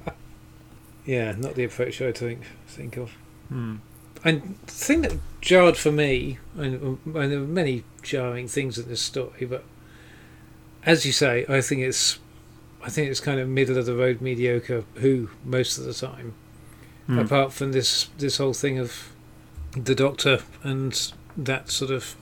yeah, 1.06 1.32
not 1.36 1.54
the 1.54 1.64
approach 1.64 2.00
I 2.02 2.12
think 2.12 2.40
think 2.66 2.96
of. 2.96 3.12
And 4.24 4.58
the 4.66 4.72
thing 4.72 5.02
that 5.02 5.18
jarred 5.40 5.76
for 5.76 5.90
me, 5.90 6.38
and, 6.56 6.98
and 7.04 7.32
there 7.32 7.40
were 7.40 7.46
many 7.46 7.84
jarring 8.02 8.48
things 8.48 8.78
in 8.78 8.88
this 8.88 9.00
story, 9.00 9.46
but 9.46 9.64
as 10.84 11.06
you 11.06 11.12
say, 11.12 11.46
I 11.48 11.60
think 11.60 11.82
it's, 11.82 12.18
I 12.82 12.90
think 12.90 13.10
it's 13.10 13.20
kind 13.20 13.40
of 13.40 13.48
middle 13.48 13.78
of 13.78 13.86
the 13.86 13.94
road 13.94 14.20
mediocre. 14.20 14.84
Who 14.96 15.30
most 15.44 15.78
of 15.78 15.84
the 15.84 15.94
time, 15.94 16.34
Hmm. 17.10 17.18
apart 17.18 17.52
from 17.52 17.72
this 17.72 18.08
this 18.18 18.36
whole 18.36 18.52
thing 18.52 18.78
of 18.78 19.10
the 19.76 19.96
Doctor 19.96 20.40
and 20.62 21.12
that 21.36 21.68
sort 21.68 21.90
of 21.90 22.14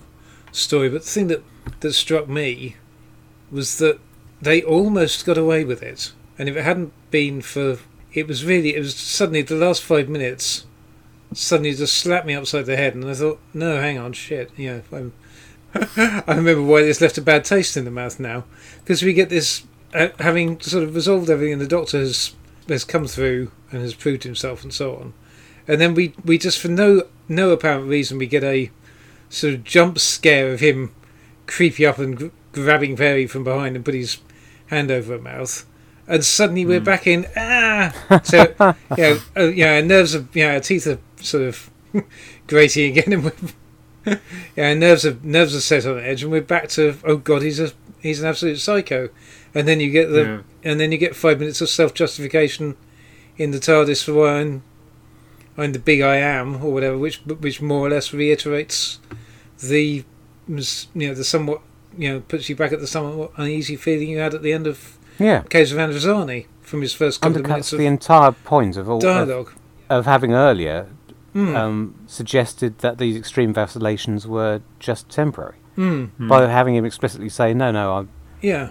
story. 0.50 0.88
But 0.88 1.02
the 1.02 1.10
thing 1.10 1.26
that 1.26 1.42
that 1.80 1.92
struck 1.92 2.26
me 2.26 2.76
was 3.50 3.76
that 3.78 3.98
they 4.40 4.62
almost 4.62 5.26
got 5.26 5.36
away 5.36 5.62
with 5.62 5.82
it, 5.82 6.12
and 6.38 6.48
if 6.48 6.56
it 6.56 6.62
hadn't 6.62 6.94
been 7.10 7.42
for 7.42 7.78
it 8.14 8.26
was 8.26 8.46
really 8.46 8.74
it 8.74 8.78
was 8.78 8.94
suddenly 8.94 9.42
the 9.42 9.56
last 9.56 9.82
five 9.82 10.08
minutes 10.08 10.64
suddenly 11.32 11.74
just 11.74 11.96
slapped 11.96 12.26
me 12.26 12.34
upside 12.34 12.66
the 12.66 12.76
head, 12.76 12.94
and 12.94 13.04
I 13.04 13.14
thought, 13.14 13.40
no, 13.54 13.80
hang 13.80 13.98
on, 13.98 14.12
shit, 14.12 14.50
you 14.56 14.70
know, 14.70 14.82
I'm, 14.92 15.12
I 15.74 16.34
remember 16.34 16.62
why 16.62 16.82
this 16.82 17.00
left 17.00 17.18
a 17.18 17.22
bad 17.22 17.44
taste 17.44 17.76
in 17.76 17.84
the 17.84 17.90
mouth 17.90 18.18
now, 18.18 18.44
because 18.82 19.02
we 19.02 19.12
get 19.12 19.28
this 19.28 19.64
uh, 19.94 20.08
having 20.18 20.60
sort 20.60 20.84
of 20.84 20.94
resolved 20.94 21.30
everything, 21.30 21.54
and 21.54 21.62
the 21.62 21.66
doctor 21.66 21.98
has 21.98 22.34
has 22.68 22.84
come 22.84 23.06
through 23.06 23.50
and 23.70 23.80
has 23.82 23.94
proved 23.94 24.24
himself, 24.24 24.62
and 24.62 24.72
so 24.72 24.96
on, 24.96 25.14
and 25.66 25.80
then 25.80 25.94
we 25.94 26.14
we 26.24 26.38
just 26.38 26.58
for 26.58 26.68
no 26.68 27.02
no 27.28 27.50
apparent 27.50 27.88
reason 27.88 28.18
we 28.18 28.26
get 28.26 28.44
a 28.44 28.70
sort 29.28 29.54
of 29.54 29.64
jump 29.64 29.98
scare 29.98 30.52
of 30.52 30.60
him 30.60 30.94
creepy 31.46 31.84
up 31.84 31.98
and 31.98 32.16
gr- 32.16 32.28
grabbing 32.52 32.96
Peri 32.96 33.26
from 33.26 33.44
behind 33.44 33.76
and 33.76 33.84
put 33.84 33.94
his 33.94 34.18
hand 34.68 34.90
over 34.90 35.14
her 35.14 35.22
mouth. 35.22 35.66
And 36.06 36.24
suddenly 36.24 36.64
we're 36.64 36.80
back 36.80 37.06
in 37.06 37.26
ah, 37.36 37.92
so 38.24 38.54
yeah, 38.96 39.18
uh, 39.36 39.44
yeah, 39.44 39.74
our 39.74 39.82
nerves 39.82 40.14
are 40.14 40.26
yeah, 40.32 40.54
our 40.54 40.60
teeth 40.60 40.86
are 40.86 40.98
sort 41.20 41.44
of 41.44 41.70
grating 42.46 42.96
again, 42.96 43.12
and 43.12 43.24
we're 43.24 43.32
yeah, 44.56 44.74
nerves 44.74 45.04
are 45.04 45.18
nerves 45.22 45.54
are 45.54 45.60
set 45.60 45.86
on 45.86 45.98
edge, 45.98 46.22
and 46.22 46.32
we're 46.32 46.40
back 46.40 46.68
to 46.70 46.96
oh 47.04 47.16
god, 47.16 47.42
he's 47.42 47.60
a 47.60 47.72
he's 48.00 48.20
an 48.22 48.28
absolute 48.28 48.58
psycho, 48.58 49.08
and 49.54 49.66
then 49.68 49.80
you 49.80 49.90
get 49.90 50.10
the 50.10 50.22
Yeah. 50.22 50.40
and 50.70 50.80
then 50.80 50.92
you 50.92 50.98
get 50.98 51.14
five 51.16 51.38
minutes 51.38 51.60
of 51.60 51.68
self 51.68 51.94
justification 51.94 52.76
in 53.36 53.50
the 53.50 53.58
TARDIS 53.58 54.04
for 54.04 54.14
why 54.14 54.40
I'm, 54.40 54.62
I'm 55.56 55.72
the 55.72 55.78
big 55.78 56.00
I 56.00 56.16
am 56.16 56.56
or 56.64 56.72
whatever, 56.72 56.96
which 56.98 57.18
which 57.26 57.60
more 57.60 57.86
or 57.86 57.90
less 57.90 58.12
reiterates 58.12 58.98
the 59.60 60.04
you 60.48 60.64
know 60.94 61.14
the 61.14 61.24
somewhat 61.24 61.60
you 61.96 62.10
know 62.12 62.20
puts 62.20 62.48
you 62.48 62.56
back 62.56 62.72
at 62.72 62.80
the 62.80 62.86
somewhat 62.86 63.32
uneasy 63.36 63.76
feeling 63.76 64.08
you 64.08 64.18
had 64.18 64.34
at 64.34 64.42
the 64.42 64.52
end 64.52 64.66
of 64.66 64.96
Yeah. 65.18 65.42
Caves 65.50 65.72
of 65.72 65.78
Androzani 65.78 66.46
from 66.62 66.80
his 66.80 66.92
first 66.94 67.20
couple 67.20 67.38
of 67.38 67.42
Undercuts 67.42 67.48
minutes 67.50 67.70
the 67.72 67.86
entire 67.86 68.32
point 68.32 68.76
of 68.76 68.88
all 68.88 68.96
of, 68.98 69.02
dialogue. 69.02 69.52
of 69.90 70.06
having 70.06 70.32
earlier 70.32 70.86
Mm. 71.38 71.54
um, 71.56 71.94
suggested 72.06 72.78
that 72.78 72.98
these 72.98 73.16
extreme 73.16 73.52
vacillations 73.54 74.26
were 74.26 74.60
just 74.80 75.08
temporary 75.08 75.56
Mm. 75.76 76.10
By 76.26 76.48
having 76.48 76.74
him 76.74 76.84
explicitly 76.84 77.28
say, 77.28 77.54
"No, 77.54 77.70
no, 77.70 77.94
I've, 77.98 78.08
Yeah. 78.42 78.70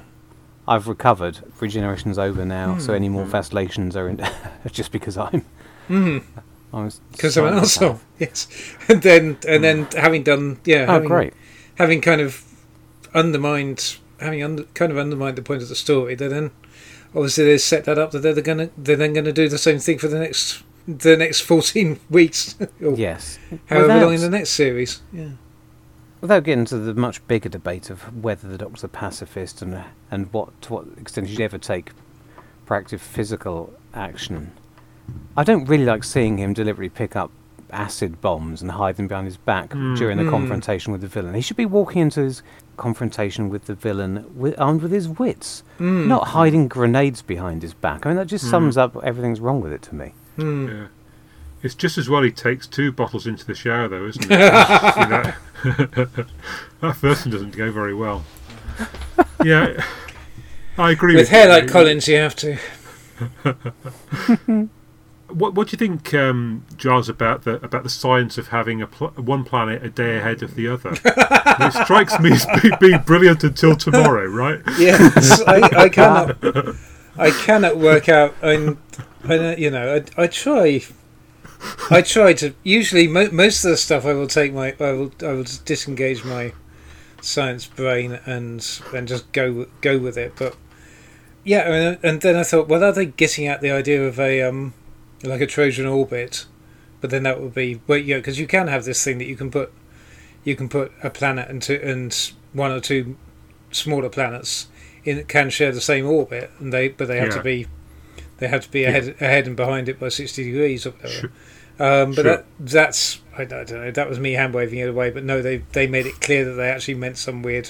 I've 0.68 0.90
recovered. 0.90 1.38
Regeneration's 1.62 2.18
over 2.20 2.44
now, 2.44 2.78
so 2.78 2.88
Hmm. 2.92 2.96
any 2.98 3.08
more 3.10 3.24
Hmm. 3.24 3.32
vacillations 3.32 3.96
are 3.96 4.10
in 4.10 4.18
just 4.72 4.92
because 4.92 5.18
I'm 5.18 5.44
Mm. 5.90 6.24
Because 7.14 7.38
I'm 7.38 7.46
an 7.46 7.54
asshole. 7.60 8.02
Yes. 8.20 8.48
And 8.90 9.02
then 9.02 9.38
and 9.48 9.64
then 9.64 9.88
having 9.96 10.24
done 10.24 10.58
yeah, 10.66 10.84
Oh, 10.90 10.94
having, 10.94 11.08
great! 11.08 11.34
having 11.76 12.02
kind 12.02 12.20
of 12.20 12.44
undermined 13.14 13.98
having 14.20 14.44
under, 14.44 14.64
kind 14.74 14.92
of 14.92 14.98
undermined 14.98 15.38
the 15.38 15.42
point 15.42 15.62
of 15.62 15.70
the 15.70 15.76
story, 15.76 16.16
they 16.16 16.28
then 16.28 16.52
obviously 17.16 17.46
they 17.46 17.58
set 17.58 17.86
that 17.86 17.98
up 17.98 18.12
that 18.12 18.20
they're 18.20 18.42
gonna 18.42 18.70
they're 18.78 18.98
then 18.98 19.14
going 19.14 19.26
to 19.26 19.32
do 19.34 19.48
the 19.48 19.58
same 19.58 19.80
thing 19.80 19.98
for 19.98 20.08
the 20.10 20.20
next 20.20 20.64
the 20.88 21.18
next 21.18 21.42
fourteen 21.42 22.00
weeks 22.10 22.56
or 22.82 22.94
Yes. 22.94 23.40
however 23.68 23.88
Without- 23.88 24.02
long 24.04 24.14
in 24.14 24.22
the 24.22 24.30
next 24.30 24.52
series. 24.52 25.02
Yeah. 25.12 25.30
Without 26.22 26.44
getting 26.44 26.62
into 26.62 26.78
the 26.78 26.94
much 26.96 27.26
bigger 27.28 27.50
debate 27.50 27.90
of 27.92 28.24
whether 28.24 28.48
the 28.48 28.58
Doctor's 28.58 28.84
a 28.84 28.88
pacifist 28.88 29.62
and 29.62 29.84
and 30.10 30.32
what 30.34 30.60
to 30.64 30.74
what 30.74 30.86
extent 31.00 31.28
he 31.28 31.34
should 31.34 31.42
ever 31.44 31.58
take 31.60 31.92
proactive 32.66 33.00
physical 33.00 33.74
action, 33.94 34.52
I 35.36 35.44
don't 35.44 35.66
really 35.66 35.86
like 35.86 36.04
seeing 36.04 36.38
him 36.38 36.54
deliberately 36.54 36.90
pick 36.90 37.16
up 37.16 37.32
acid 37.70 38.20
bombs 38.22 38.62
and 38.62 38.72
hide 38.72 38.96
them 38.96 39.08
behind 39.08 39.26
his 39.28 39.36
back 39.38 39.72
Mm. 39.72 39.98
during 39.98 40.18
the 40.18 40.24
Mm. 40.24 40.30
confrontation 40.32 40.92
with 40.94 41.02
the 41.02 41.08
villain. 41.08 41.34
He 41.36 41.42
should 41.42 41.58
be 41.58 41.66
walking 41.66 42.02
into 42.02 42.22
his 42.22 42.42
confrontation 42.78 43.50
with 43.50 43.66
the 43.66 43.74
villain 43.76 44.24
with, 44.36 44.56
armed 44.58 44.82
with 44.82 44.92
his 44.92 45.10
wits, 45.10 45.64
Mm. 45.78 46.08
not 46.08 46.30
hiding 46.30 46.68
grenades 46.70 47.22
behind 47.22 47.62
his 47.62 47.74
back. 47.74 48.06
I 48.06 48.10
mean, 48.10 48.18
that 48.18 48.28
just 48.28 48.46
Mm. 48.46 48.50
sums 48.52 48.78
up 48.78 48.96
everything's 49.04 49.42
wrong 49.42 49.60
with 49.62 49.74
it 49.74 49.82
to 49.84 49.96
me. 49.96 50.14
Mm. 50.38 50.68
Yeah. 50.70 50.88
It's 51.64 51.74
just 51.76 51.98
as 51.98 52.08
well 52.08 52.22
he 52.22 52.32
takes 52.32 52.68
two 52.68 52.92
bottles 52.92 53.26
into 53.26 53.46
the 53.46 53.56
shower, 53.56 53.88
though, 53.88 54.06
isn't 54.08 54.26
it? 54.26 54.30
That? 54.38 55.36
that 56.82 56.96
first 56.96 57.26
one 57.26 57.32
doesn't 57.32 57.56
go 57.58 57.72
very 57.72 57.96
well. 57.96 58.24
Yeah, 59.44 59.84
I 60.78 60.92
agree 60.92 61.16
With 61.16 61.24
with 61.24 61.30
hair 61.30 61.46
you. 61.46 61.50
like 61.50 61.68
Colin's, 61.68 62.08
you 62.08 62.18
have 62.18 62.36
to. 62.36 62.58
What 65.30 65.56
What 65.56 65.68
do 65.68 65.72
you 65.74 65.78
think, 65.78 66.14
um, 66.14 66.64
Giles, 66.78 67.10
about 67.10 67.44
the 67.44 67.56
about 67.66 67.84
the 67.84 67.90
science 67.90 68.38
of 68.38 68.48
having 68.48 68.82
a 68.82 68.88
pl- 68.88 69.10
one 69.18 69.44
planet 69.44 69.84
a 69.84 69.90
day 69.90 70.18
ahead 70.18 70.42
of 70.42 70.56
the 70.56 70.70
other? 70.70 70.92
it 71.04 71.74
strikes 71.84 72.18
me 72.22 72.32
as 72.32 72.46
being 72.80 73.00
brilliant 73.02 73.44
until 73.44 73.76
tomorrow, 73.76 74.26
right? 74.26 74.62
Yes, 74.80 75.42
I, 75.42 75.62
I 75.84 75.90
cannot. 75.90 76.38
I 77.18 77.32
cannot 77.32 77.78
work 77.78 78.10
out. 78.10 78.36
And 78.42 78.78
I, 79.24 79.56
you 79.56 79.70
know, 79.70 79.96
I, 80.18 80.24
I 80.24 80.28
try. 80.28 80.82
I 81.90 82.02
try 82.02 82.34
to. 82.34 82.54
Usually, 82.64 83.08
mo- 83.08 83.32
most 83.32 83.64
of 83.66 83.72
the 83.72 83.78
stuff 83.78 84.06
I 84.06 84.14
will 84.14 84.28
take 84.28 84.54
my. 84.54 84.76
I 84.80 84.92
will. 84.92 85.12
I 85.22 85.32
will 85.34 85.44
just 85.44 85.66
disengage 85.66 86.24
my 86.24 86.54
science 87.22 87.66
brain 87.66 88.20
and 88.26 88.66
and 88.94 89.08
just 89.08 89.32
go 89.32 89.66
go 89.82 89.98
with 89.98 90.18
it. 90.18 90.34
But 90.38 90.56
yeah, 91.44 91.72
and, 91.72 92.00
and 92.04 92.22
then 92.22 92.36
I 92.36 92.44
thought, 92.44 92.68
well, 92.68 92.84
are 92.84 92.92
they 92.92 93.06
getting 93.06 93.48
at 93.48 93.62
the 93.62 93.72
idea 93.72 94.06
of 94.08 94.20
a 94.20 94.42
um 94.44 94.74
like 95.24 95.42
a 95.42 95.48
Trojan 95.48 95.86
orbit? 95.86 96.46
But 97.02 97.10
then 97.10 97.24
that 97.24 97.42
would 97.42 97.54
be 97.54 97.82
well, 97.88 97.98
yeah, 97.98 98.18
because 98.18 98.40
you 98.40 98.48
can 98.48 98.68
have 98.68 98.86
this 98.86 99.04
thing 99.04 99.18
that 99.18 99.28
you 99.28 99.36
can 99.36 99.52
put 99.52 99.74
you 100.44 100.56
can 100.56 100.70
put 100.70 100.92
a 101.04 101.10
planet 101.10 101.50
and 101.50 101.62
two, 101.62 101.80
and 101.84 102.32
one 102.54 102.72
or 102.72 102.80
two 102.80 103.18
smaller 103.72 104.10
planets 104.10 104.68
in 105.08 105.24
can 105.26 105.50
share 105.50 105.72
the 105.72 105.82
same 105.82 106.06
orbit, 106.06 106.52
and 106.60 106.72
they 106.74 106.90
but 106.90 107.08
they 107.08 107.18
have 107.20 107.34
to 107.34 107.42
be 107.42 107.68
they 108.38 108.48
have 108.48 108.62
to 108.64 108.72
be 108.72 108.84
ahead 108.84 109.16
ahead 109.20 109.48
and 109.48 109.56
behind 109.56 109.90
it 109.90 110.00
by 110.00 110.10
sixty 110.10 110.44
degrees 110.44 110.86
or 110.86 110.92
whatever. 110.92 111.10
Sure. 111.14 111.32
Um, 111.80 112.10
but 112.14 112.24
Sure. 112.24 112.24
that 112.24 112.46
that's 112.60 113.20
I, 113.38 113.46
don't- 113.46 113.60
I 113.60 113.64
don't 113.64 113.82
know. 113.86 113.92
That 113.92 114.10
was 114.10 114.20
me 114.20 114.34
hand 114.34 114.54
waving 114.54 114.80
it 114.80 114.90
away. 114.90 115.10
But 115.12 115.24
no, 115.24 115.42
they 115.42 115.58
they 115.72 115.88
made 115.88 116.06
it 116.06 116.20
clear 116.22 116.44
that 116.46 116.54
they 116.54 116.70
actually 116.70 116.96
meant 116.96 117.18
some 117.18 117.42
weird 117.44 117.70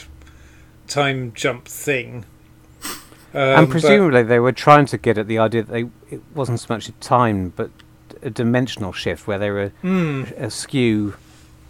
time 0.87 1.31
jump 1.35 1.65
thing. 1.67 2.25
Um, 3.33 3.41
and 3.41 3.67
but- 3.67 3.71
presumably 3.71 4.23
they 4.23 4.39
were 4.39 4.53
trying 4.53 4.85
to 4.87 4.97
get 4.97 5.17
at 5.17 5.27
the 5.27 5.37
idea 5.39 5.63
that 5.63 5.71
they, 5.71 5.83
it 6.15 6.21
wasn't 6.33 6.59
so 6.61 6.73
much 6.73 6.87
a 6.87 6.93
time, 6.93 7.51
but 7.55 7.69
a 8.23 8.29
dimensional 8.29 8.93
shift 8.93 9.27
where 9.27 9.37
they 9.37 9.51
were 9.51 9.69
Hmm, 9.81 10.23
askew 10.37 11.15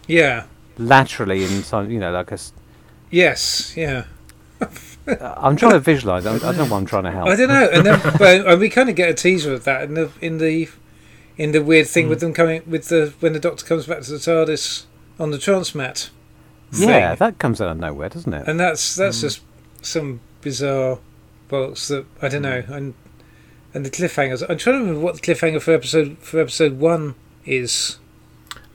yeah. 0.07 0.45
laterally 0.77 1.43
in 1.43 1.63
some, 1.63 1.89
you 1.91 1.99
know, 1.99 2.11
like 2.11 2.29
a. 2.31 2.35
s- 2.35 2.53
Yes. 3.09 3.73
Yeah. 3.75 4.05
I'm 5.07 5.55
trying 5.55 5.73
to 5.73 5.79
visualize. 5.79 6.25
I 6.25 6.37
don't 6.37 6.57
know 6.57 6.65
what 6.65 6.77
I'm 6.77 6.85
trying 6.85 7.03
to 7.03 7.11
help. 7.11 7.27
I 7.29 7.35
don't 7.35 7.49
know, 7.49 7.69
and 7.71 7.85
then 7.85 7.99
but 8.17 8.47
and 8.47 8.59
we 8.59 8.69
kind 8.69 8.89
of 8.89 8.95
get 8.95 9.09
a 9.09 9.13
teaser 9.13 9.53
of 9.53 9.63
that 9.65 9.83
in 9.83 9.93
the 9.93 10.11
in 10.21 10.37
the 10.37 10.69
in 11.37 11.51
the 11.51 11.63
weird 11.63 11.87
thing 11.87 12.05
Hmm. 12.05 12.09
with 12.09 12.19
them 12.19 12.33
coming 12.33 12.61
with 12.67 12.87
the 12.89 13.13
when 13.19 13.33
the 13.33 13.39
Doctor 13.39 13.65
comes 13.65 13.85
back 13.85 14.01
to 14.01 14.11
the 14.11 14.17
TARDIS 14.17 14.85
on 15.19 15.31
the 15.31 15.37
transmat. 15.37 16.09
Yeah, 16.73 17.15
that 17.15 17.39
comes 17.39 17.61
out 17.61 17.69
of 17.71 17.77
nowhere, 17.77 18.09
doesn't 18.09 18.33
it? 18.33 18.47
and 18.47 18.59
that's 18.59 18.95
that's 18.95 19.17
Mm. 19.19 19.21
just 19.21 19.41
some 19.81 20.19
bizarre 20.41 20.99
bollocks 21.49 21.87
that 21.87 22.05
I 22.21 22.27
don't 22.27 22.41
know. 22.41 22.63
And 22.67 22.93
and 23.73 23.85
the 23.85 23.89
cliffhangers. 23.91 24.41
I'm 24.49 24.57
trying 24.57 24.75
to 24.77 24.79
remember 24.79 24.99
what 24.99 25.15
the 25.15 25.21
cliffhanger 25.21 25.61
for 25.61 25.73
episode 25.73 26.17
for 26.19 26.39
episode 26.41 26.79
one 26.79 27.15
is. 27.45 27.97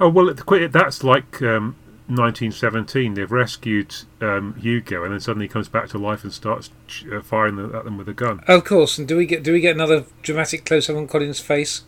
Oh 0.00 0.08
well, 0.08 0.28
it- 0.28 0.46
quite- 0.46 0.72
that's 0.72 1.02
like 1.04 1.42
um, 1.42 1.76
1917. 2.08 3.14
They've 3.14 3.30
rescued 3.30 3.94
um, 4.20 4.54
Hugo, 4.60 5.04
and 5.04 5.12
then 5.12 5.20
suddenly 5.20 5.48
comes 5.48 5.68
back 5.68 5.88
to 5.90 5.98
life 5.98 6.24
and 6.24 6.32
starts 6.32 6.70
ch- 6.86 7.06
uh, 7.12 7.22
firing 7.22 7.56
the, 7.56 7.76
at 7.76 7.84
them 7.84 7.96
with 7.98 8.08
a 8.08 8.14
gun. 8.14 8.42
Of 8.46 8.64
course. 8.64 8.98
And 8.98 9.06
do 9.08 9.16
we 9.16 9.26
get 9.26 9.42
do 9.42 9.52
we 9.52 9.60
get 9.60 9.74
another 9.74 10.04
dramatic 10.22 10.64
close 10.64 10.88
up 10.90 10.96
on 10.96 11.06
Colin's 11.08 11.40
face 11.40 11.82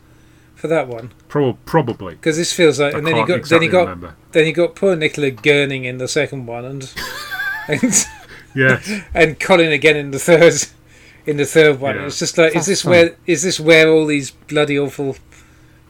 for 0.55 0.69
that 0.69 0.89
one? 0.89 1.12
Prob- 1.29 1.59
probably. 1.67 2.15
Because 2.15 2.37
this 2.37 2.53
feels 2.53 2.79
like. 2.81 2.95
I 2.95 2.99
And 2.99 3.07
then 3.07 3.17
you 3.17 3.21
can't 3.27 3.29
got 3.29 3.39
exactly 3.39 3.67
then 3.69 3.73
you 3.73 3.73
got 3.73 3.91
remember. 3.91 4.17
then 4.33 4.47
you 4.47 4.53
got 4.53 4.75
poor 4.77 4.97
Nicola 4.97 5.31
gurning 5.31 5.85
in 5.85 5.99
the 5.99 6.09
second 6.09 6.47
one, 6.47 6.65
and 6.65 6.93
and 7.69 8.07
Yeah, 8.55 8.81
and 9.12 9.39
Colin 9.41 9.73
again 9.73 9.97
in 9.97 10.11
the 10.12 10.19
third 10.19 10.55
in 11.27 11.37
the 11.39 11.45
third 11.47 11.81
one. 11.81 11.97
Yeah. 11.97 12.07
It's 12.07 12.19
just 12.19 12.39
like, 12.39 12.55
is 12.55 12.67
this 12.67 12.83
fun. 12.83 12.91
where 12.93 13.17
is 13.27 13.43
this 13.43 13.59
where 13.59 13.91
all 13.91 14.07
these 14.07 14.31
bloody 14.31 14.79
awful, 14.79 15.17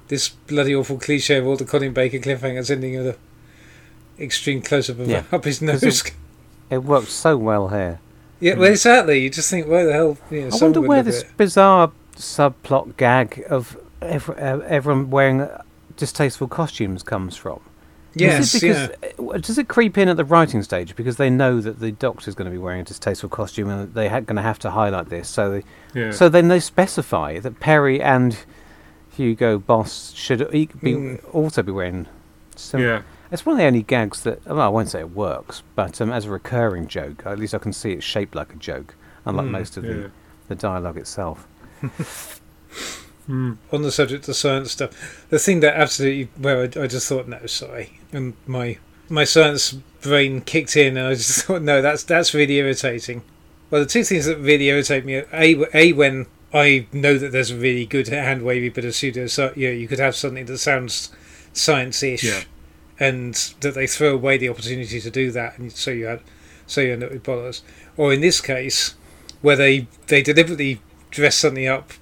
this 0.08 0.28
bloody 0.30 0.74
awful 0.74 0.96
cliche 0.98 1.36
of 1.36 1.46
all 1.46 1.56
the 1.56 1.64
Colin 1.66 1.92
Baker 1.92 2.18
cliffhangers 2.18 2.70
ending 2.70 2.96
with 2.96 3.06
a 3.08 3.16
extreme 4.18 4.62
close 4.62 4.88
up 4.90 4.98
of 4.98 5.08
Yeah. 5.08 5.24
up 5.32 5.44
his 5.44 5.60
nose? 5.68 6.02
It 6.70 6.78
works 6.78 7.12
so 7.12 7.36
well 7.36 7.68
here. 7.68 8.00
yeah, 8.40 8.54
well, 8.54 8.70
exactly. 8.70 9.20
You 9.20 9.30
just 9.30 9.50
think, 9.50 9.66
where 9.68 9.84
the 9.86 9.92
hell? 9.92 10.16
You 10.30 10.42
know, 10.42 10.50
I 10.52 10.58
wonder 10.60 10.80
where 10.80 11.02
this 11.02 11.22
it. 11.22 11.36
bizarre 11.36 11.92
subplot 12.16 12.96
gag 12.96 13.44
of 13.50 13.76
ev- 14.02 14.30
uh, 14.30 14.60
everyone 14.66 15.10
wearing 15.10 15.48
distasteful 15.96 16.48
costumes 16.48 17.02
comes 17.02 17.36
from. 17.36 17.60
Yes, 18.16 18.54
it 18.54 18.62
yeah. 18.62 18.86
because, 19.02 19.34
uh, 19.34 19.38
Does 19.38 19.58
it 19.58 19.66
creep 19.68 19.98
in 19.98 20.08
at 20.08 20.16
the 20.16 20.24
writing 20.24 20.62
stage 20.62 20.94
because 20.94 21.16
they 21.16 21.30
know 21.30 21.60
that 21.60 21.80
the 21.80 21.90
Doctor's 21.90 22.36
going 22.36 22.44
to 22.46 22.50
be 22.52 22.58
wearing 22.58 22.80
a 22.80 22.84
distasteful 22.84 23.28
costume 23.28 23.68
and 23.68 23.92
they're 23.92 24.08
ha- 24.08 24.20
going 24.20 24.36
to 24.36 24.42
have 24.42 24.58
to 24.60 24.70
highlight 24.70 25.08
this? 25.08 25.28
So, 25.28 25.50
they, 25.50 25.64
yeah. 26.00 26.10
so 26.12 26.28
then 26.28 26.46
they 26.46 26.60
specify 26.60 27.40
that 27.40 27.58
Peri 27.58 28.00
and 28.00 28.38
Hugo 29.16 29.58
Boss 29.58 30.12
should 30.14 30.42
e- 30.54 30.68
be 30.80 30.92
Mm. 30.92 31.34
also 31.34 31.62
be 31.64 31.72
wearing. 31.72 32.06
Some, 32.56 32.80
yeah. 32.82 33.02
It's 33.34 33.44
one 33.44 33.54
of 33.54 33.58
the 33.58 33.64
only 33.66 33.82
gags 33.82 34.22
that 34.22 34.46
well, 34.46 34.60
I 34.60 34.68
won't 34.68 34.88
say 34.90 35.00
it 35.00 35.10
works, 35.10 35.64
but 35.74 36.00
um, 36.00 36.12
as 36.12 36.24
a 36.26 36.30
recurring 36.30 36.86
joke, 36.86 37.24
at 37.26 37.36
least 37.36 37.52
I 37.52 37.58
can 37.58 37.72
see 37.72 37.90
it 37.90 38.04
shaped 38.04 38.36
like 38.36 38.52
a 38.52 38.56
joke, 38.56 38.94
unlike 39.24 39.46
Mm, 39.46 39.50
most 39.50 39.76
of 39.76 39.84
yeah. 39.84 39.92
the, 39.92 40.10
the 40.48 40.54
dialogue 40.54 40.96
itself. 40.96 41.46
Mm. 43.28 43.56
on 43.72 43.80
the 43.80 43.90
subject 43.90 44.28
of 44.28 44.36
science 44.36 44.72
stuff, 44.72 45.26
the 45.30 45.38
thing 45.38 45.60
that 45.60 45.74
absolutely 45.80 46.28
well, 46.38 46.60
I, 46.60 46.82
I 46.82 46.86
just 46.86 47.08
thought 47.08 47.26
no, 47.26 47.44
sorry, 47.46 47.98
and 48.12 48.34
my 48.46 48.76
my 49.08 49.24
science 49.24 49.72
brain 50.02 50.42
kicked 50.42 50.76
in, 50.76 50.96
and 50.98 51.06
I 51.08 51.14
just 51.14 51.42
thought 51.46 51.62
no, 51.62 51.80
that's 51.82 52.02
that's 52.04 52.34
really 52.34 52.56
irritating. 52.56 53.22
Well, 53.70 53.80
the 53.80 53.88
two 53.88 54.04
things 54.04 54.26
that 54.26 54.36
really 54.38 54.68
irritate 54.68 55.06
me, 55.06 55.14
are 55.16 55.28
a 55.32 55.64
a 55.72 55.92
when 55.94 56.26
I 56.52 56.86
know 56.92 57.16
that 57.18 57.32
there's 57.32 57.50
a 57.50 57.56
really 57.56 57.86
good 57.86 58.08
hand 58.08 58.42
wavy 58.44 58.68
bit 58.68 58.84
of 58.84 58.94
pseudo, 58.94 59.26
so 59.26 59.52
you 59.56 59.68
know, 59.68 59.74
you 59.74 59.88
could 59.88 59.98
have 60.00 60.14
something 60.14 60.44
that 60.44 60.58
sounds 60.58 61.10
science-ish, 61.54 62.22
Yeah. 62.24 62.42
And 62.98 63.34
that 63.60 63.74
they 63.74 63.86
throw 63.86 64.14
away 64.14 64.38
the 64.38 64.48
opportunity 64.48 65.00
to 65.00 65.10
do 65.10 65.30
that, 65.32 65.58
and 65.58 65.72
so 65.72 65.90
you 65.90 66.06
had 66.06 66.20
so 66.66 66.80
you 66.80 66.92
end 66.92 67.04
up 67.04 67.10
with 67.10 67.22
bollocks. 67.22 67.62
Or 67.96 68.12
in 68.12 68.20
this 68.20 68.40
case, 68.40 68.94
where 69.42 69.56
they 69.56 69.86
they 70.06 70.22
deliberately 70.22 70.80
dress 71.10 71.36
something 71.36 71.66
up 71.66 71.92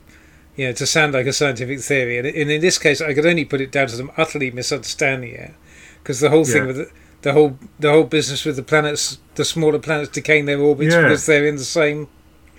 you 0.57 0.67
know, 0.67 0.73
to 0.73 0.87
sound 0.87 1.15
like 1.15 1.27
a 1.27 1.33
scientific 1.33 1.81
theory. 1.81 2.19
And, 2.19 2.27
and 2.27 2.51
in 2.51 2.61
this 2.61 2.79
case, 2.79 3.01
I 3.01 3.15
could 3.15 3.25
only 3.25 3.45
put 3.45 3.61
it 3.61 3.73
down 3.73 3.87
to 3.89 3.97
them 3.97 4.11
utterly 4.17 4.51
misunderstanding 4.51 5.33
it, 5.33 5.55
because 6.03 6.21
the 6.21 6.29
whole 6.31 6.45
thing 6.45 6.67
with 6.67 6.77
the, 6.77 6.91
the 7.23 7.33
whole 7.33 7.59
the 7.79 7.91
whole 7.91 8.05
business 8.05 8.45
with 8.45 8.57
the 8.57 8.63
planets, 8.63 9.19
the 9.37 9.45
smaller 9.45 9.79
planets 9.79 10.11
decaying 10.11 10.45
their 10.45 10.61
orbits 10.61 10.95
Yeah. 10.95 11.03
because 11.03 11.27
they're 11.27 11.47
in 11.47 11.57
the 11.57 11.65
same. 11.65 12.09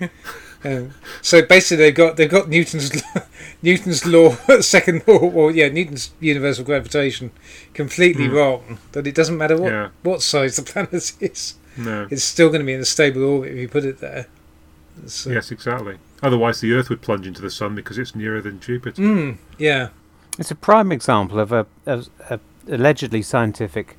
um, 0.64 0.92
so 1.22 1.42
basically, 1.42 1.84
they've 1.84 1.94
got 1.94 2.16
they've 2.16 2.30
got 2.30 2.48
Newton's 2.48 2.90
Newton's 3.62 4.04
law, 4.06 4.30
second 4.60 5.02
law, 5.06 5.18
or 5.18 5.50
yeah, 5.50 5.68
Newton's 5.68 6.10
universal 6.20 6.64
gravitation, 6.64 7.30
completely 7.74 8.26
Hmm. 8.26 8.34
wrong. 8.34 8.78
That 8.92 9.06
it 9.06 9.14
doesn't 9.14 9.36
matter 9.38 9.56
what 9.56 9.72
Yeah. 9.72 9.88
what 10.02 10.22
size 10.22 10.56
the 10.56 10.62
planet 10.72 11.12
is, 11.20 11.54
No. 11.76 12.06
it's 12.10 12.24
still 12.24 12.48
going 12.48 12.60
to 12.60 12.66
be 12.66 12.72
in 12.74 12.80
a 12.80 12.84
stable 12.84 13.22
orbit 13.24 13.52
if 13.52 13.58
you 13.58 13.68
put 13.68 13.84
it 13.84 14.00
there. 14.00 14.26
So, 15.06 15.30
Yes, 15.30 15.50
exactly. 15.50 15.96
Otherwise, 16.22 16.60
the 16.60 16.72
Earth 16.72 16.88
would 16.88 17.02
plunge 17.02 17.26
into 17.26 17.42
the 17.42 17.50
sun 17.50 17.74
because 17.74 17.98
it's 17.98 18.14
nearer 18.14 18.40
than 18.40 18.60
Jupiter. 18.60 19.02
Mm, 19.02 19.36
yeah. 19.58 19.88
It's 20.38 20.50
a 20.52 20.54
prime 20.54 20.90
example 20.92 21.38
of 21.40 21.50
a, 21.52 21.66
a, 21.84 22.04
a 22.30 22.40
allegedly 22.68 23.20
scientific 23.22 23.96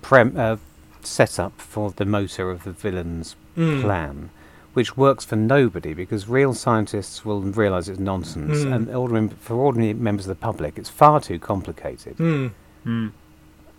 prem, 0.00 0.34
uh, 0.36 0.56
setup 1.02 1.60
for 1.60 1.90
the 1.90 2.04
motor 2.04 2.50
of 2.50 2.62
the 2.64 2.72
villain's 2.72 3.34
Mm. 3.56 3.80
plan, 3.82 4.30
which 4.78 4.96
works 4.96 5.24
for 5.24 5.34
nobody 5.34 5.92
because 5.92 6.28
real 6.28 6.54
scientists 6.54 7.24
will 7.24 7.40
realise 7.42 7.88
it's 7.88 7.98
nonsense, 7.98 8.58
Mm. 8.58 8.72
and 8.74 8.82
ordinary, 8.94 9.28
for 9.40 9.54
ordinary 9.56 9.92
members 9.92 10.26
of 10.26 10.28
the 10.36 10.40
public, 10.50 10.78
it's 10.78 10.88
far 10.88 11.20
too 11.20 11.38
complicated 11.40 12.16
Mm. 12.18 12.52
Mm. 12.86 13.10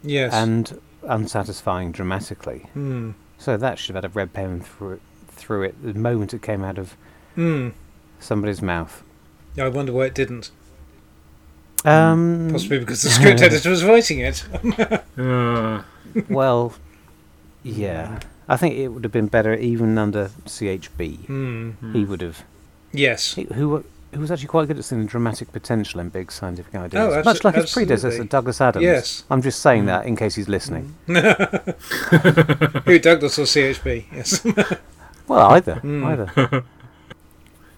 Yes. 0.03 0.33
and 0.33 0.63
unsatisfying 1.07 1.93
dramatically. 1.93 2.65
Mm. 2.75 3.13
So 3.37 3.55
that 3.55 3.79
should 3.79 3.95
have 3.95 4.03
had 4.03 4.11
a 4.11 4.13
red 4.13 4.33
pen 4.33 4.59
for 4.59 4.99
through 5.29 5.63
it 5.63 5.75
the 5.81 5.93
moment 5.93 6.33
it 6.33 6.41
came 6.41 6.63
out 6.65 6.77
of 6.77 6.97
Hmm. 7.35 7.69
somebody's 8.19 8.61
mouth. 8.61 9.01
Yeah, 9.55 9.65
I 9.67 9.69
wonder 9.69 9.93
why 9.93 10.05
it 10.07 10.15
didn't. 10.15 10.51
Um, 11.85 12.49
Possibly 12.51 12.79
because 12.79 13.01
the 13.03 13.09
script 13.09 13.41
editor 13.47 13.69
was 13.69 13.85
writing 13.85 14.19
it. 14.19 14.43
Uh, 15.17 15.81
well, 16.29 16.73
yeah. 17.63 18.19
I 18.49 18.57
think 18.57 18.75
it 18.75 18.87
would 18.89 19.03
have 19.05 19.13
been 19.13 19.27
better 19.27 19.53
even 19.53 19.97
under 19.97 20.31
CHB. 20.45 21.25
Hmm. 21.27 21.71
He 21.93 22.03
would 22.03 22.21
have. 22.21 22.43
Yes. 22.91 23.35
He, 23.35 23.43
who 23.43 23.85
who 24.11 24.19
was 24.19 24.31
actually 24.31 24.47
quite 24.47 24.67
good 24.67 24.79
at 24.79 24.83
seeing 24.85 25.03
the 25.03 25.07
dramatic 25.07 25.51
potential 25.51 25.99
in 25.99 26.09
big 26.09 26.31
scientific 26.31 26.73
ideas, 26.73 27.13
Oh, 27.13 27.21
abso- 27.21 27.25
much 27.25 27.43
like 27.43 27.53
his 27.53 27.65
absolutely. 27.65 27.87
predecessor 27.95 28.23
Douglas 28.23 28.59
Adams. 28.59 28.83
Yes. 28.83 29.23
I'm 29.29 29.43
just 29.43 29.59
saying 29.61 29.85
that 29.85 30.07
in 30.07 30.15
case 30.15 30.33
he's 30.33 30.49
listening. 30.49 30.95
Who, 31.05 32.99
Douglas 32.99 33.37
or 33.39 33.43
CHB? 33.43 34.05
Yes. 34.11 34.45
Well, 35.27 35.51
either, 35.51 35.75
Hmm. 35.75 36.03
either. 36.05 36.63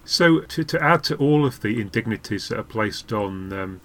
So, 0.06 0.40
to, 0.40 0.64
to 0.64 0.82
add 0.82 1.04
to 1.04 1.16
all 1.16 1.44
of 1.46 1.60
the 1.60 1.80
indignities 1.80 2.48
that 2.48 2.58
are 2.58 2.62
placed 2.64 3.12
on 3.12 3.52
um, 3.52 3.80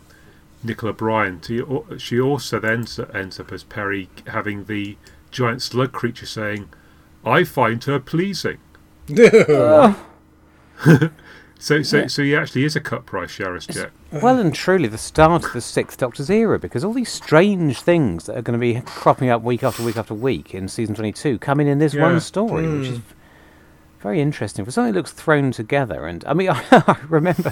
Nicola 0.64 0.94
Bryant, 0.94 1.50
she 2.00 2.20
also 2.20 2.60
then 2.62 2.86
ends 3.14 3.40
up 3.40 3.52
as 3.52 3.64
Peri 3.64 4.08
having 4.28 4.66
the 4.66 4.96
giant 5.32 5.62
slug 5.62 5.92
creature 5.92 6.26
saying, 6.26 6.70
I 7.26 7.44
find 7.44 7.84
her 7.86 8.00
pleasing. 8.00 8.58
So, 11.60 11.82
so, 11.82 11.98
Yeah. 12.02 12.08
so 12.08 12.22
he 12.22 12.36
actually 12.36 12.66
is 12.66 12.76
a 12.76 12.80
cut 12.80 13.08
price 13.08 13.36
Sharaz 13.36 13.66
Jek. 13.66 13.90
well 14.22 14.38
and 14.40 14.54
truly 14.54 14.88
the 14.88 14.98
start 15.00 15.44
of 15.44 15.54
the 15.54 15.60
Sixth 15.62 15.98
Doctor's 15.98 16.30
era, 16.30 16.60
because 16.60 16.84
all 16.84 16.94
these 16.94 17.12
strange 17.12 17.82
things 17.82 18.28
that 18.28 18.38
are 18.38 18.44
going 18.44 18.60
to 18.60 18.62
be 18.62 18.80
cropping 18.86 19.30
up 19.30 19.42
week 19.42 19.64
after 19.64 19.82
week 19.82 19.98
after 19.98 20.14
week 20.14 20.54
in 20.54 20.68
season 20.68 20.94
22 20.94 21.40
come 21.40 21.60
in 21.60 21.66
in 21.66 21.80
this 21.80 21.96
Yeah. 21.96 22.04
one 22.04 22.20
story, 22.20 22.68
which 22.68 22.90
Hmm. 22.90 22.94
is 22.94 23.00
very 24.02 24.22
interesting 24.22 24.66
for 24.66 24.70
something 24.72 24.94
that 24.94 25.00
looks 25.00 25.12
thrown 25.12 25.50
together. 25.52 26.06
And 26.06 26.24
I 26.28 26.36
mean, 26.36 26.50
I 26.72 26.96
remember 27.10 27.52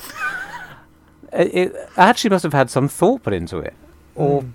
it, 1.33 1.55
it 1.55 1.89
actually 1.97 2.29
must 2.29 2.43
have 2.43 2.53
had 2.53 2.69
some 2.69 2.87
thought 2.87 3.23
put 3.23 3.33
into 3.33 3.57
it, 3.57 3.73
or 4.13 4.45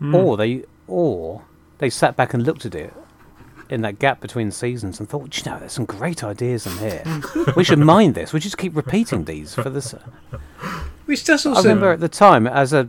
Mm. 0.00 0.14
or 0.14 0.36
they 0.36 0.62
or 0.86 1.42
they 1.82 1.90
sat 1.90 2.14
back 2.14 2.32
and 2.32 2.44
looked 2.46 2.64
at 2.64 2.76
it 2.76 2.94
in 3.68 3.80
that 3.82 3.98
gap 3.98 4.20
between 4.20 4.52
seasons 4.52 5.00
and 5.00 5.08
thought, 5.08 5.36
you 5.36 5.50
know, 5.50 5.58
there's 5.58 5.72
some 5.72 5.84
great 5.84 6.22
ideas 6.22 6.64
in 6.64 6.76
here. 6.78 7.02
we 7.56 7.64
should 7.64 7.80
mind 7.80 8.14
this. 8.14 8.32
We 8.32 8.38
just 8.38 8.56
keep 8.56 8.76
repeating 8.76 9.24
these 9.24 9.52
for 9.52 9.68
this. 9.68 9.92
Which 11.06 11.24
does 11.24 11.44
I 11.44 11.50
also. 11.50 11.62
remember 11.64 11.90
at 11.90 11.98
the 11.98 12.08
time, 12.08 12.46
as 12.46 12.72
a 12.72 12.84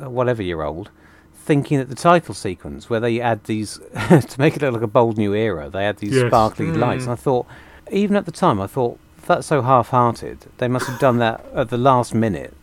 whatever 0.00 0.42
year 0.42 0.62
old, 0.62 0.90
thinking 1.36 1.78
that 1.78 1.88
the 1.88 1.94
title 1.94 2.34
sequence 2.34 2.90
where 2.90 2.98
they 2.98 3.20
add 3.20 3.44
these 3.44 3.78
to 4.08 4.34
make 4.38 4.56
it 4.56 4.62
look 4.62 4.72
like 4.74 4.82
a 4.82 4.88
bold 4.88 5.16
new 5.18 5.34
era, 5.34 5.70
they 5.70 5.84
add 5.86 5.98
these 5.98 6.14
Yes. 6.16 6.26
sparkly 6.26 6.66
Mm. 6.66 6.78
lights, 6.78 7.04
and 7.04 7.12
I 7.12 7.16
thought, 7.16 7.46
even 7.92 8.16
at 8.16 8.24
the 8.26 8.32
time, 8.32 8.60
I 8.60 8.66
thought 8.66 8.98
that's 9.24 9.46
so 9.46 9.62
half-hearted. 9.62 10.46
They 10.58 10.66
must 10.66 10.88
have 10.88 10.98
done 10.98 11.18
that 11.18 11.44
at 11.54 11.68
the 11.70 11.78
last 11.78 12.12
minute, 12.12 12.54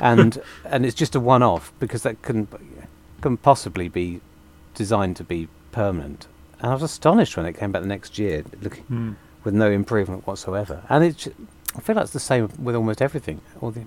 and 0.00 0.40
and 0.64 0.84
it's 0.86 0.94
just 0.96 1.14
a 1.14 1.20
one-off 1.20 1.72
because 1.78 2.02
that 2.02 2.22
couldn't 2.22 2.48
couldn't 3.20 3.42
possibly 3.42 3.88
be 3.88 4.20
designed 4.84 5.16
to 5.16 5.24
be 5.24 5.46
permanent. 5.72 6.26
And 6.60 6.70
I 6.70 6.74
was 6.74 6.82
astonished 6.82 7.36
when 7.36 7.44
it 7.46 7.52
came 7.58 7.70
back 7.72 7.82
the 7.82 7.88
next 7.96 8.18
year, 8.18 8.42
looking 8.62 8.84
Mm. 8.90 9.16
with 9.44 9.54
no 9.54 9.70
improvement 9.70 10.26
whatsoever. 10.26 10.82
And 10.88 11.04
it's, 11.04 11.28
I 11.76 11.80
feel 11.80 11.96
like 11.96 12.04
it's 12.04 12.12
the 12.14 12.28
same 12.32 12.48
with 12.58 12.74
almost 12.74 13.02
everything. 13.02 13.40
All 13.60 13.70
the, 13.70 13.84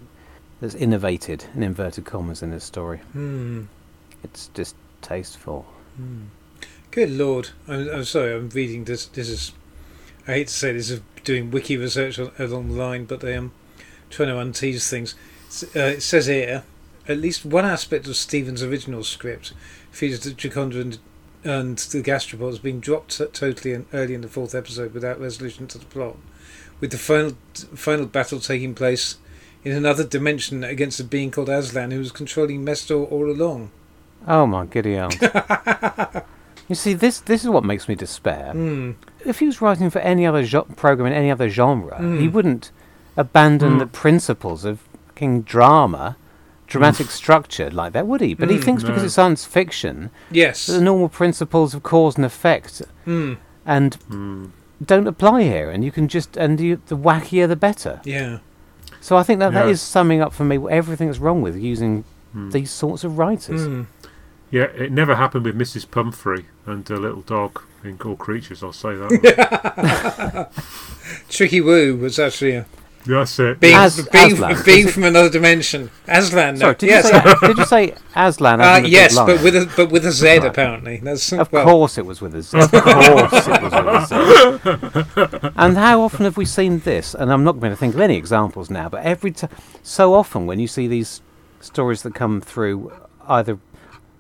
that's 0.62 0.76
innovated 0.76 1.46
in 1.56 1.64
inverted 1.64 2.06
commas 2.06 2.44
in 2.44 2.52
this 2.52 2.64
story. 2.64 3.00
Hmm. 3.14 3.64
It's 4.24 4.50
just 4.54 4.76
tasteful. 5.02 5.66
Good 6.92 7.12
lord! 7.12 7.50
I'm, 7.68 7.90
I'm 7.90 8.04
sorry. 8.06 8.36
I'm 8.36 8.50
reading 8.50 8.84
this. 8.86 9.06
This 9.08 9.30
is. 9.30 9.52
I 10.28 10.32
hate 10.38 10.48
to 10.48 10.54
say 10.54 10.72
this 10.74 10.90
is 10.92 11.02
doing 11.24 11.52
wiki 11.52 11.76
research 11.76 12.20
on, 12.20 12.32
along 12.40 12.70
the 12.70 12.76
line, 12.76 13.06
but 13.06 13.24
I 13.24 13.32
am 13.32 13.52
trying 14.10 14.30
to 14.30 14.36
untease 14.36 14.90
things. 14.90 15.16
Uh, 15.76 15.96
it 15.98 16.02
says 16.04 16.28
here, 16.28 16.64
at 17.08 17.18
least 17.18 17.46
one 17.46 17.66
aspect 17.66 18.08
of 18.08 18.16
Steven's 18.16 18.64
original 18.64 19.04
script, 19.04 19.54
features 19.94 20.20
the 20.22 20.32
Jaconda 20.32 20.82
and, 20.82 20.98
and 21.46 21.78
the 21.78 22.02
gastropods 22.04 22.62
being 22.62 22.80
dropped 22.82 23.18
totally 23.34 23.74
in, 23.74 23.86
early 23.94 24.14
in 24.14 24.22
the 24.22 24.28
fourth 24.28 24.54
episode 24.54 24.94
without 24.94 25.20
resolution 25.22 25.68
to 25.68 25.78
the 25.78 25.86
plot, 25.86 26.18
with 26.82 26.92
the 26.92 26.98
final 26.98 27.38
final 27.76 28.06
battle 28.06 28.40
taking 28.42 28.76
place 28.76 29.16
in 29.64 29.72
another 29.72 30.04
dimension 30.04 30.64
against 30.64 31.00
a 31.00 31.04
being 31.06 31.32
called 31.32 31.48
Aslan 31.48 31.92
who 31.92 32.00
was 32.00 32.12
controlling 32.12 32.66
Mestor 32.66 33.10
all 33.10 33.30
along. 33.32 33.72
Oh 34.28 34.46
my 34.46 34.66
giddy 34.66 34.96
aunt. 34.98 35.16
you 36.70 36.76
see, 36.76 36.94
this 36.94 37.20
this 37.20 37.44
is 37.44 37.50
what 37.50 37.64
makes 37.64 37.88
me 37.88 37.96
despair. 37.96 38.52
Hmm. 38.52 38.92
If 39.26 39.40
he 39.40 39.46
was 39.46 39.62
writing 39.62 39.90
for 39.90 40.00
any 40.00 40.26
other 40.26 40.44
jo- 40.44 40.68
program 40.76 41.08
in 41.08 41.14
any 41.14 41.32
other 41.32 41.50
genre, 41.50 41.98
he 42.00 42.28
Mm. 42.28 42.32
wouldn't 42.34 42.72
abandon 43.16 43.74
Mm. 43.76 43.80
the 43.80 43.86
principles 43.88 44.66
of 44.66 44.80
fucking 45.08 45.44
drama, 45.44 46.18
dramatic 46.74 47.10
structure 47.12 47.70
like 47.72 47.94
that, 47.94 48.08
would 48.08 48.22
he? 48.22 48.34
But 48.34 48.50
he 48.50 48.58
Mm, 48.58 48.64
thinks 48.64 48.84
because 48.84 49.02
no. 49.02 49.06
it's 49.06 49.14
science 49.14 49.46
fiction, 49.46 50.10
Yes. 50.32 50.66
the 50.68 50.82
normal 50.82 51.10
principles 51.10 51.74
of 51.74 51.84
cause 51.84 52.16
and 52.16 52.26
effect 52.26 52.82
Hmm. 53.06 53.34
and 53.66 53.98
Mm. 54.10 54.50
don't 54.86 55.08
apply 55.08 55.44
here, 55.44 55.70
and 55.70 55.84
you 55.86 55.92
can 55.92 56.08
just 56.08 56.36
and 56.38 56.60
you, 56.60 56.82
the 56.88 56.98
wackier 56.98 57.48
the 57.48 57.56
better. 57.56 58.02
Yeah. 58.04 58.40
So 59.02 59.16
I 59.18 59.24
think 59.24 59.40
that 59.40 59.54
that 59.54 59.66
Yeah. 59.66 59.72
is 59.72 59.82
summing 59.82 60.22
up 60.22 60.34
for 60.34 60.44
me 60.46 60.58
everything 60.70 61.08
that's 61.08 61.20
wrong 61.20 61.42
with 61.42 61.56
using 61.58 62.04
Mm. 62.36 62.52
these 62.52 62.72
sorts 62.72 63.04
of 63.04 63.18
writers. 63.18 63.66
Hmm. 63.66 63.82
Yeah, 64.50 64.64
it 64.86 64.92
never 64.92 65.16
happened 65.16 65.46
with 65.46 65.58
Mrs. 65.58 65.86
Pumphrey 65.90 66.46
and 66.66 66.90
a 66.92 66.98
little 66.98 67.22
dog 67.22 67.62
in 67.84 67.98
All 68.06 68.16
Creatures, 68.16 68.64
I'll 68.64 68.72
say 68.72 68.96
that. 68.96 70.50
Tricky 71.30 71.60
Woo 71.62 71.96
was 71.98 72.20
actually 72.20 72.56
a 72.56 72.66
That's 73.06 73.38
it. 73.40 73.60
being, 73.60 73.76
As- 73.76 74.08
being, 74.08 74.34
Aslan. 74.34 74.64
being 74.66 74.88
from 74.88 75.04
another 75.04 75.30
dimension. 75.30 75.92
Aslan, 76.08 76.56
no. 76.56 76.60
Sorry, 76.60 76.76
did, 76.76 76.90
yes. 76.90 77.06
you 77.06 77.12
say, 77.12 77.48
did 77.48 77.58
you 77.58 77.66
say 77.66 77.96
Aslan? 78.16 78.62
Uh, 78.62 78.82
yes, 78.86 79.16
but 79.16 79.42
with 79.44 79.56
a 79.56 79.72
but 79.76 79.92
with 79.92 80.06
a 80.06 80.12
Z 80.12 80.26
Right. 80.28 80.46
apparently. 80.46 80.98
That's 80.98 81.32
Of 81.34 81.52
well, 81.52 81.66
course 81.66 81.98
it 81.98 82.06
was 82.06 82.22
with 82.22 82.34
a 82.36 82.42
Z. 82.42 82.58
Of 82.60 82.72
course 82.72 83.48
it 83.48 83.62
was 83.62 83.72
with 83.74 85.12
a 85.16 85.44
Z. 85.44 85.52
and 85.58 85.78
how 85.78 86.02
often 86.02 86.24
have 86.26 86.38
we 86.38 86.46
seen 86.46 86.80
this? 86.80 87.14
And 87.14 87.32
I'm 87.32 87.44
not 87.44 87.60
going 87.60 87.72
to 87.72 87.78
think 87.78 87.94
of 87.96 88.00
any 88.02 88.16
examples 88.18 88.70
now, 88.70 88.90
but 88.90 89.04
every 89.04 89.32
time, 89.32 89.50
so 89.82 90.14
often 90.14 90.46
when 90.46 90.60
you 90.60 90.68
see 90.68 90.88
these 90.88 91.22
stories 91.60 92.02
that 92.04 92.14
come 92.16 92.42
through, 92.42 92.92
either 93.28 93.60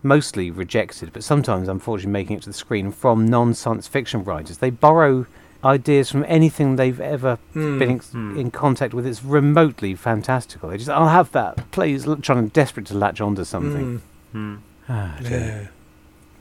mostly 0.02 0.52
rejected, 0.52 1.14
but 1.14 1.24
sometimes 1.24 1.68
unfortunately 1.70 2.12
making 2.12 2.38
it 2.38 2.44
to 2.44 2.50
the 2.50 2.54
screen 2.54 2.92
from 2.92 3.26
non-science 3.26 3.88
fiction 3.88 4.24
writers, 4.24 4.58
they 4.58 4.70
borrow 4.70 5.26
ideas 5.64 6.10
from 6.12 6.26
anything 6.28 6.76
they've 6.76 7.00
ever 7.00 7.38
Hmm. 7.54 7.80
been 7.80 7.90
in, 7.90 8.00
Hmm. 8.00 8.38
in 8.40 8.52
contact 8.52 8.94
with. 8.94 9.06
It's 9.06 9.24
remotely 9.24 9.96
fantastical. 9.96 10.70
They 10.70 10.78
just, 10.78 10.90
I'll 10.90 11.08
have 11.10 11.32
that. 11.32 11.72
Please, 11.72 12.06
look, 12.06 12.22
trying 12.22 12.48
desperate 12.50 12.86
to 12.88 12.98
latch 12.98 13.22
onto 13.22 13.44
something. 13.44 14.02
Hmm. 14.32 14.54
Mm. 14.56 14.58
Ah. 14.90 15.18
Yeah. 15.22 15.68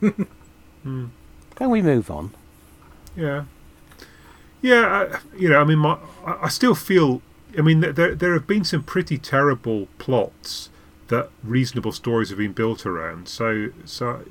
Mm. 0.84 1.10
Can 1.54 1.70
we 1.70 1.80
move 1.80 2.10
on? 2.10 2.32
Yeah, 3.16 3.44
yeah. 4.60 5.06
I, 5.12 5.18
you 5.38 5.48
know, 5.48 5.60
I 5.60 5.64
mean, 5.64 5.78
my, 5.78 5.96
I, 6.26 6.38
I 6.42 6.48
still 6.48 6.74
feel. 6.74 7.22
I 7.56 7.60
mean, 7.60 7.80
there 7.80 8.14
there 8.16 8.32
have 8.32 8.46
been 8.48 8.64
some 8.64 8.82
pretty 8.82 9.16
terrible 9.18 9.86
plots 9.98 10.70
that 11.08 11.30
reasonable 11.44 11.92
stories 11.92 12.30
have 12.30 12.38
been 12.38 12.52
built 12.52 12.84
around. 12.84 13.28
So, 13.28 13.68
so, 13.84 14.24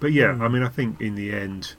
but 0.00 0.12
yeah, 0.12 0.26
Mm. 0.34 0.40
I 0.42 0.48
mean, 0.48 0.62
I 0.62 0.68
think 0.68 1.00
in 1.00 1.14
the 1.14 1.32
end, 1.32 1.74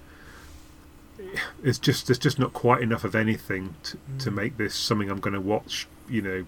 it's 1.63 1.79
just 1.79 2.07
there's 2.07 2.19
just 2.19 2.39
not 2.39 2.53
quite 2.53 2.81
enough 2.81 3.03
of 3.03 3.15
anything 3.15 3.75
to, 3.83 3.97
to 4.19 4.31
make 4.31 4.57
this 4.57 4.75
something 4.75 5.09
I'm 5.09 5.19
going 5.19 5.33
to 5.33 5.41
watch. 5.41 5.87
You 6.09 6.21
know, 6.21 6.45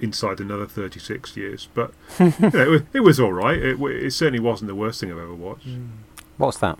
inside 0.00 0.38
another 0.40 0.66
36 0.66 1.36
years. 1.36 1.68
But 1.74 1.92
you 2.20 2.32
know, 2.40 2.62
it, 2.62 2.68
was- 2.68 2.82
it 2.92 3.00
was 3.00 3.18
all 3.20 3.32
right. 3.32 3.58
It, 3.58 3.80
it 3.80 4.12
certainly 4.12 4.40
wasn't 4.40 4.68
the 4.68 4.74
worst 4.74 5.00
thing 5.00 5.10
I've 5.10 5.18
ever 5.18 5.34
watched. 5.34 5.66
Mm. 5.68 5.88
What's 6.36 6.58
that? 6.58 6.78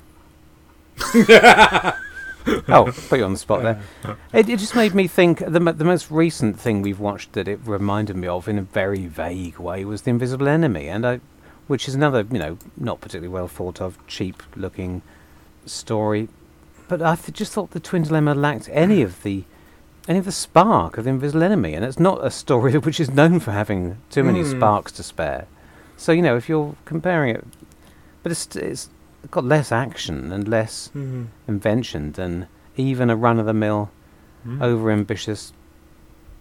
oh, 2.68 2.92
put 3.09 3.18
you 3.18 3.24
on 3.24 3.32
the 3.32 3.38
spot 3.38 3.62
there. 3.62 3.80
Uh, 4.04 4.14
it, 4.32 4.48
it 4.48 4.59
just 4.59 4.74
made 4.74 4.94
me 4.94 5.06
think. 5.06 5.38
The 5.40 5.61
the 5.61 5.84
most 5.84 6.11
recent 6.11 6.59
thing 6.59 6.82
we've 6.82 7.00
watched 7.00 7.32
that 7.34 7.48
it 7.48 7.61
reminded 7.64 8.16
me 8.16 8.28
of 8.28 8.48
in 8.48 8.59
a 8.59 8.62
very 8.62 9.06
vague 9.06 9.59
way 9.59 9.84
was 9.84 10.02
the 10.02 10.11
Invisible 10.11 10.48
Enemy, 10.48 10.88
and 10.88 11.06
I, 11.06 11.20
which 11.66 11.88
is 11.88 11.94
another 11.94 12.26
you 12.30 12.38
know 12.38 12.59
not 12.76 13.00
particularly 13.00 13.28
well 13.32 13.48
thought 13.48 13.80
of, 13.80 13.98
cheap 14.06 14.42
looking 14.56 15.02
story. 15.66 16.28
But 16.89 17.03
I 17.03 17.14
th- 17.16 17.36
just 17.36 17.53
thought 17.53 17.70
the 17.72 17.80
Twin 17.80 18.03
Dilemma 18.03 18.34
lacked 18.34 18.68
any 18.72 19.03
of 19.03 19.22
the 19.22 19.45
any 20.09 20.18
of 20.18 20.24
the 20.24 20.32
spark 20.32 20.97
of 20.97 21.05
the 21.05 21.11
Invisible 21.11 21.43
Enemy, 21.43 21.74
and 21.74 21.84
it's 21.84 21.99
not 21.99 22.24
a 22.24 22.30
story 22.30 22.78
which 22.78 22.99
is 22.99 23.11
known 23.11 23.41
for 23.41 23.51
having 23.53 23.99
too 24.11 24.24
many 24.24 24.41
Hmm. 24.43 24.51
sparks 24.57 24.91
to 24.93 25.03
spare. 25.03 25.47
So 25.99 26.12
you 26.12 26.22
know 26.22 26.36
if 26.36 26.49
you're 26.49 26.74
comparing 26.86 27.34
it, 27.34 27.45
but 28.22 28.32
it's 28.32 28.47
it's 28.57 28.89
got 29.30 29.45
less 29.45 29.70
action 29.70 30.32
and 30.32 30.49
less 30.49 30.89
Hmm. 30.95 31.24
invention 31.47 32.12
than 32.12 32.47
even 32.76 33.11
a 33.11 33.16
run-of-the-mill, 33.16 33.91
Mm. 34.47 34.62
over-ambitious 34.62 35.53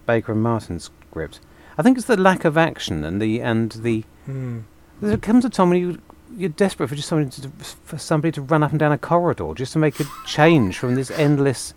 Baker 0.06 0.32
and 0.34 0.41
Martin 0.43 0.80
script. 0.80 1.39
I 1.78 1.82
think 1.82 1.98
it's 1.98 2.06
the 2.08 2.16
lack 2.16 2.45
of 2.45 2.56
action 2.58 3.04
and 3.04 3.20
the 3.22 3.41
and 3.41 3.72
the. 3.72 4.06
Hmm. 4.26 4.60
There 5.02 5.18
comes 5.18 5.43
a 5.45 5.50
time 5.50 5.70
when 5.72 5.80
you 5.80 5.98
you're 6.36 6.49
desperate 6.49 6.88
for 6.89 6.95
just 6.95 7.07
somebody 7.07 7.30
to 7.41 7.49
for 7.84 7.97
somebody 7.97 8.32
to 8.34 8.41
run 8.41 8.63
up 8.63 8.71
and 8.71 8.80
down 8.80 8.91
a 8.91 8.97
corridor 8.97 9.53
just 9.55 9.73
to 9.73 9.80
make 9.80 9.99
a 9.99 10.05
change 10.25 10.78
from 10.78 10.95
this 10.95 11.09
endless 11.11 11.73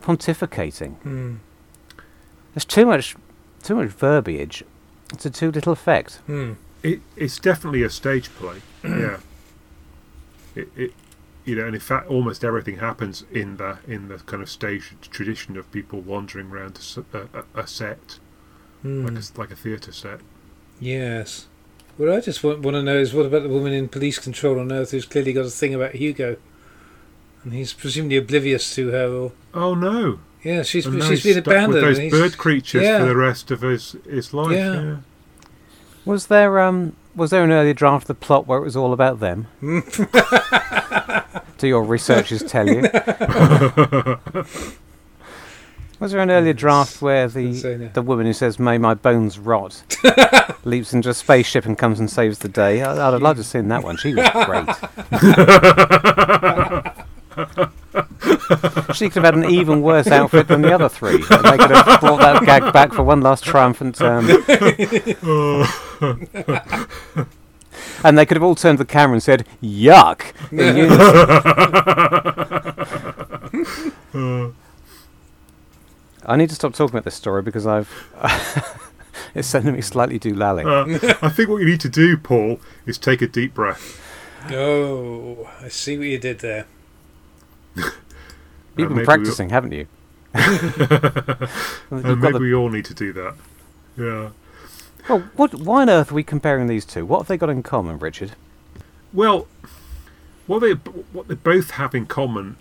pontificating. 0.00 0.94
Hmm. 0.98 1.36
There's 2.54 2.64
too 2.64 2.86
much, 2.86 3.16
too 3.62 3.74
much 3.76 3.88
verbiage 3.90 4.62
to 5.18 5.30
too 5.30 5.50
little 5.50 5.72
effect. 5.72 6.16
Hmm. 6.26 6.54
It, 6.82 7.00
it's 7.16 7.38
definitely 7.38 7.82
a 7.82 7.90
stage 7.90 8.28
play. 8.30 8.60
yeah. 8.84 9.18
It, 10.54 10.68
it, 10.76 10.92
you 11.44 11.54
know, 11.54 11.66
and 11.66 11.74
in 11.74 11.80
fact, 11.80 12.08
almost 12.08 12.42
everything 12.44 12.78
happens 12.78 13.24
in 13.30 13.56
the 13.56 13.78
in 13.86 14.08
the 14.08 14.18
kind 14.18 14.42
of 14.42 14.48
stage 14.50 14.92
tradition 15.00 15.56
of 15.56 15.70
people 15.70 16.00
wandering 16.00 16.50
around 16.50 16.78
a 17.54 17.66
set, 17.66 18.18
Hmm. 18.82 19.04
like 19.04 19.14
a, 19.14 19.18
s- 19.18 19.32
like 19.36 19.50
a 19.50 19.56
theatre 19.56 19.92
set. 19.92 20.20
Yes. 20.80 21.46
What 21.96 22.10
I 22.10 22.20
just 22.20 22.44
want, 22.44 22.60
want 22.60 22.74
to 22.74 22.82
know 22.82 22.96
is 22.98 23.14
what 23.14 23.24
about 23.26 23.42
the 23.42 23.48
woman 23.48 23.72
in 23.72 23.88
police 23.88 24.18
control 24.18 24.58
on 24.60 24.70
Earth 24.70 24.90
who's 24.90 25.06
clearly 25.06 25.32
got 25.32 25.46
a 25.46 25.50
thing 25.50 25.74
about 25.74 25.94
Hugo, 25.94 26.36
and 27.42 27.52
he's 27.54 27.72
presumably 27.72 28.16
oblivious 28.18 28.74
to 28.74 28.88
her, 28.90 29.08
or 29.08 29.32
Oh 29.54 29.74
no! 29.74 30.18
yeah, 30.42 30.62
she's 30.62 30.84
And 30.86 30.98
now 30.98 31.08
she's 31.08 31.22
he's 31.22 31.34
been 31.36 31.42
stuck 31.44 31.54
abandoned. 31.54 31.74
with 31.74 31.82
those 31.82 31.98
and 31.98 32.10
bird 32.10 32.36
creatures 32.38 32.82
yeah. 32.82 32.98
for 32.98 33.06
the 33.06 33.16
rest 33.16 33.50
of 33.50 33.62
his 33.62 33.96
his 34.08 34.34
life. 34.34 34.52
Yeah. 34.52 34.74
Yeah. 34.82 34.96
Was 36.04 36.26
there 36.26 36.60
um 36.60 36.94
was 37.14 37.30
there 37.30 37.42
an 37.42 37.50
earlier 37.50 37.72
draft 37.74 38.04
of 38.04 38.08
the 38.08 38.14
plot 38.14 38.46
where 38.46 38.58
it 38.58 38.64
was 38.64 38.76
all 38.76 38.92
about 38.92 39.20
them? 39.20 39.46
Do 41.58 41.66
your 41.66 41.82
researchers 41.82 42.42
tell 42.42 42.68
you? 42.68 42.82
was 45.98 46.12
there 46.12 46.20
an 46.20 46.30
earlier 46.30 46.52
draft 46.52 47.00
where 47.00 47.26
the 47.28 47.90
the 47.94 48.02
woman 48.02 48.26
who 48.26 48.32
says 48.32 48.58
"May 48.58 48.78
my 48.78 48.94
bones 48.94 49.38
rot" 49.38 49.82
leaps 50.64 50.92
into 50.92 51.10
a 51.10 51.14
spaceship 51.14 51.64
and 51.64 51.78
comes 51.78 52.00
and 52.00 52.10
saves 52.10 52.38
the 52.38 52.48
day? 52.48 52.82
I, 52.82 52.92
I'd 52.92 53.12
have 53.12 53.22
loved 53.22 53.38
to 53.38 53.40
have 53.40 53.46
seen 53.46 53.68
that 53.68 53.82
one. 53.82 53.96
She 53.96 54.14
was 54.14 54.28
great. 54.46 54.68
she 58.94 59.10
could 59.10 59.24
have 59.24 59.34
had 59.34 59.34
an 59.34 59.50
even 59.50 59.82
worse 59.82 60.06
outfit 60.08 60.48
than 60.48 60.62
the 60.62 60.72
other 60.72 60.88
three. 60.88 61.22
And 61.30 61.44
they 61.44 61.58
could 61.58 61.70
have 61.70 62.00
brought 62.00 62.20
that 62.20 62.42
gag 62.44 62.72
back 62.72 62.92
for 62.92 63.02
one 63.02 63.20
last 63.20 63.44
triumphant 63.44 63.96
term. 63.96 64.26
and 68.04 68.18
they 68.18 68.26
could 68.26 68.36
have 68.36 68.42
all 68.42 68.54
turned 68.54 68.78
to 68.78 68.84
the 68.84 68.90
camera 68.90 69.14
and 69.14 69.22
said, 69.22 69.46
"Yuck!" 69.62 70.32
In 76.26 76.30
unison. 76.30 76.34
I 76.34 76.36
need 76.36 76.48
to 76.50 76.54
stop 76.54 76.72
talking 76.74 76.94
about 76.94 77.04
this 77.04 77.14
story 77.14 77.42
because 77.42 77.66
I've 77.66 77.90
it's 79.34 79.48
sending 79.48 79.74
me 79.74 79.80
slightly 79.80 80.18
doolally. 80.18 80.64
Uh, 80.64 81.14
I 81.22 81.28
think 81.28 81.48
what 81.48 81.58
you 81.58 81.66
need 81.66 81.80
to 81.80 81.88
do, 81.88 82.16
Paul, 82.16 82.60
is 82.86 82.98
take 82.98 83.22
a 83.22 83.26
deep 83.26 83.54
breath. 83.54 84.02
Oh, 84.50 85.48
I 85.60 85.68
see 85.68 85.98
what 85.98 86.06
you 86.06 86.18
did 86.18 86.38
there. 86.40 86.66
You've 87.76 87.86
Uh, 87.86 87.90
been 88.76 88.94
maybe 88.94 89.04
practicing, 89.04 89.50
haven't 89.50 89.72
you? 89.72 89.86
You've 90.34 91.90
And 91.90 92.20
maybe 92.20 92.32
the- 92.32 92.38
we 92.40 92.54
all 92.54 92.68
need 92.68 92.84
to 92.86 92.94
do 92.94 93.12
that. 93.14 93.34
Yeah. 93.96 94.30
well, 95.08 95.20
what, 95.36 95.54
why 95.54 95.82
on 95.82 95.90
earth 95.90 96.12
are 96.12 96.14
we 96.14 96.22
comparing 96.22 96.66
these 96.66 96.84
two? 96.84 97.06
What 97.06 97.18
have 97.20 97.28
they 97.28 97.38
got 97.38 97.48
in 97.48 97.62
common, 97.62 97.98
Richard? 97.98 98.32
Well, 99.12 99.48
what 100.46 100.58
they 100.60 100.72
what 100.72 101.26
they 101.28 101.34
both 101.34 101.70
have 101.72 101.94
in 101.94 102.06
common 102.06 102.56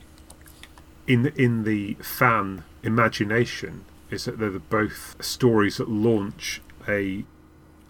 in 1.05 1.28
in 1.36 1.66
the 1.66 1.95
fan 1.95 2.63
imagination 2.86 3.86
is 4.09 4.25
that 4.25 4.39
they're 4.39 4.59
both 4.59 5.15
stories 5.19 5.77
that 5.77 5.89
launch 5.89 6.61
a 6.88 7.25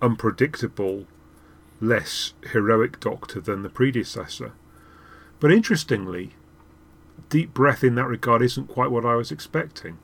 unpredictable, 0.02 1.06
less 1.82 2.34
heroic 2.52 3.00
Doctor 3.00 3.42
than 3.42 3.62
the 3.62 3.70
predecessor. 3.70 4.54
But 5.40 5.52
interestingly, 5.52 6.32
Deep 7.30 7.54
Breath 7.54 7.84
in 7.84 7.96
that 7.96 8.08
regard 8.08 8.42
isn't 8.42 8.68
quite 8.68 8.92
what 8.92 9.06
I 9.06 9.16
was 9.16 9.32
expecting, 9.32 9.98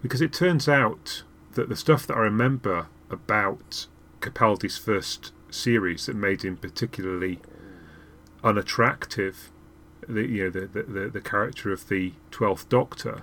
because 0.00 0.20
it 0.20 0.32
turns 0.32 0.68
out 0.68 1.22
that 1.54 1.68
the 1.68 1.76
stuff 1.76 2.06
that 2.06 2.16
I 2.16 2.20
remember 2.20 2.86
about 3.10 3.86
Capaldi's 4.20 4.78
first 4.78 5.32
series 5.50 6.06
that 6.06 6.16
made 6.16 6.44
him 6.44 6.56
particularly 6.56 7.40
unattractive, 8.42 9.50
the 10.08 10.26
you 10.26 10.44
know 10.44 10.50
the 10.50 10.82
the, 10.82 11.08
the, 11.08 11.20
character 11.20 11.72
of 11.72 11.88
the 11.88 12.12
Twelfth 12.30 12.68
Doctor, 12.68 13.22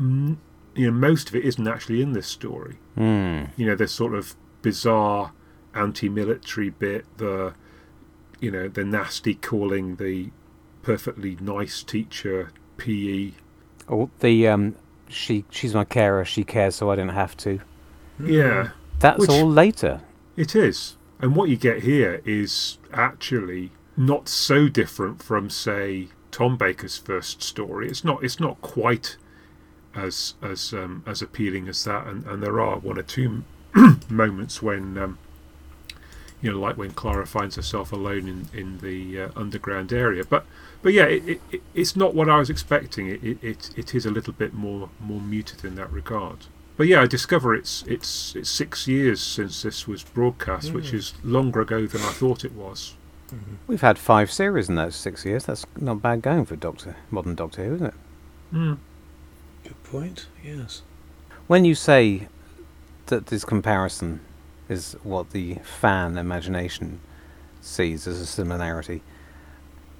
you 0.00 0.36
know 0.76 0.90
most 0.90 1.28
of 1.28 1.34
it 1.34 1.44
isn't 1.44 1.66
actually 1.68 2.02
in 2.02 2.12
this 2.12 2.26
story. 2.26 2.76
Hmm. 2.96 3.44
You 3.56 3.66
know, 3.66 3.74
this 3.74 3.92
sort 3.92 4.14
of 4.14 4.34
bizarre 4.62 5.32
anti-military 5.74 6.70
bit, 6.70 7.04
the 7.18 7.54
you 8.40 8.50
know 8.50 8.68
the 8.68 8.84
nasty 8.84 9.34
calling 9.34 9.96
the 9.96 10.30
perfectly 10.82 11.36
nice 11.40 11.82
teacher 11.82 12.50
PE. 12.78 13.32
Or 13.86 14.08
the 14.20 14.48
um, 14.48 14.76
she 15.08 15.44
she's 15.50 15.74
my 15.74 15.84
carer. 15.84 16.24
She 16.24 16.44
cares, 16.44 16.76
so 16.76 16.90
I 16.90 16.96
don't 16.96 17.08
have 17.10 17.36
to. 17.38 17.60
Yeah, 18.22 18.70
That's 18.98 19.18
Which- 19.20 19.30
all 19.30 19.48
later. 19.48 20.00
It 20.36 20.54
is. 20.54 20.96
And 21.22 21.36
what 21.36 21.50
you 21.50 21.56
get 21.56 21.82
here 21.82 22.22
is 22.24 22.78
actually 22.94 23.72
not 23.94 24.26
so 24.26 24.68
different 24.68 25.22
from, 25.22 25.50
say, 25.50 26.08
Tom 26.30 26.56
Baker's 26.56 26.96
first 26.96 27.42
story. 27.42 27.88
It's 27.88 28.04
not. 28.04 28.24
It's 28.24 28.40
not 28.40 28.60
quite 28.62 29.16
as 29.94 30.34
as 30.42 30.72
um, 30.72 31.02
as 31.06 31.22
appealing 31.22 31.68
as 31.68 31.82
that. 31.84 32.06
And, 32.06 32.24
and 32.26 32.42
there 32.42 32.60
are 32.60 32.78
one 32.78 32.98
or 32.98 33.02
two 33.02 33.42
moments 34.08 34.60
when, 34.62 34.96
um, 34.98 35.18
you 36.42 36.50
know, 36.52 36.58
like 36.58 36.76
when 36.76 36.90
Clara 36.92 37.26
finds 37.26 37.56
herself 37.56 37.92
alone 37.92 38.28
in 38.28 38.58
in 38.58 38.78
the 38.78 39.22
uh, 39.22 39.28
underground 39.36 39.92
area. 39.92 40.24
But 40.24 40.44
but 40.82 40.92
yeah, 40.92 41.04
it, 41.04 41.28
it, 41.28 41.40
it- 41.52 41.62
it's 41.74 41.94
not 41.96 42.14
what 42.14 42.28
I 42.28 42.38
was 42.38 42.50
expecting. 42.50 43.08
It, 43.08 43.22
it 43.22 43.44
it 43.44 43.70
it 43.76 43.94
is 43.94 44.06
a 44.06 44.10
little 44.10 44.32
bit 44.32 44.54
more 44.54 44.88
more 45.00 45.20
muted 45.20 45.64
in 45.64 45.74
that 45.76 45.90
regard. 45.92 46.46
But 46.76 46.86
yeah, 46.86 47.02
I 47.02 47.06
discover 47.06 47.54
it's 47.54 47.84
it's 47.86 48.34
it's 48.34 48.48
six 48.48 48.88
years 48.88 49.20
since 49.20 49.62
this 49.62 49.86
was 49.86 50.02
broadcast, 50.02 50.72
which 50.72 50.92
Mm. 50.92 50.94
is 50.94 51.12
longer 51.22 51.60
ago 51.60 51.86
than 51.86 52.00
I 52.00 52.12
thought 52.12 52.44
it 52.44 52.52
was. 52.52 52.94
We've 53.68 53.80
had 53.82 53.96
five 53.98 54.32
series 54.32 54.68
in 54.68 54.74
those 54.74 54.96
six 54.96 55.24
years. 55.24 55.44
That's 55.44 55.64
not 55.76 56.02
bad 56.02 56.20
going 56.22 56.46
for 56.46 56.56
Doctor 56.56 56.96
modern 57.10 57.34
Doctor 57.36 57.64
Who, 57.64 57.74
isn't 57.74 57.86
it? 57.88 57.94
Mm. 58.52 58.78
Point. 59.90 60.26
Yes. 60.44 60.82
When 61.46 61.64
you 61.64 61.74
say 61.74 62.28
that 63.06 63.26
this 63.26 63.44
comparison 63.44 64.20
is 64.68 64.96
what 65.02 65.30
the 65.30 65.56
fan 65.64 66.16
imagination 66.16 67.00
sees 67.60 68.06
as 68.06 68.20
a 68.20 68.26
similarity, 68.26 69.02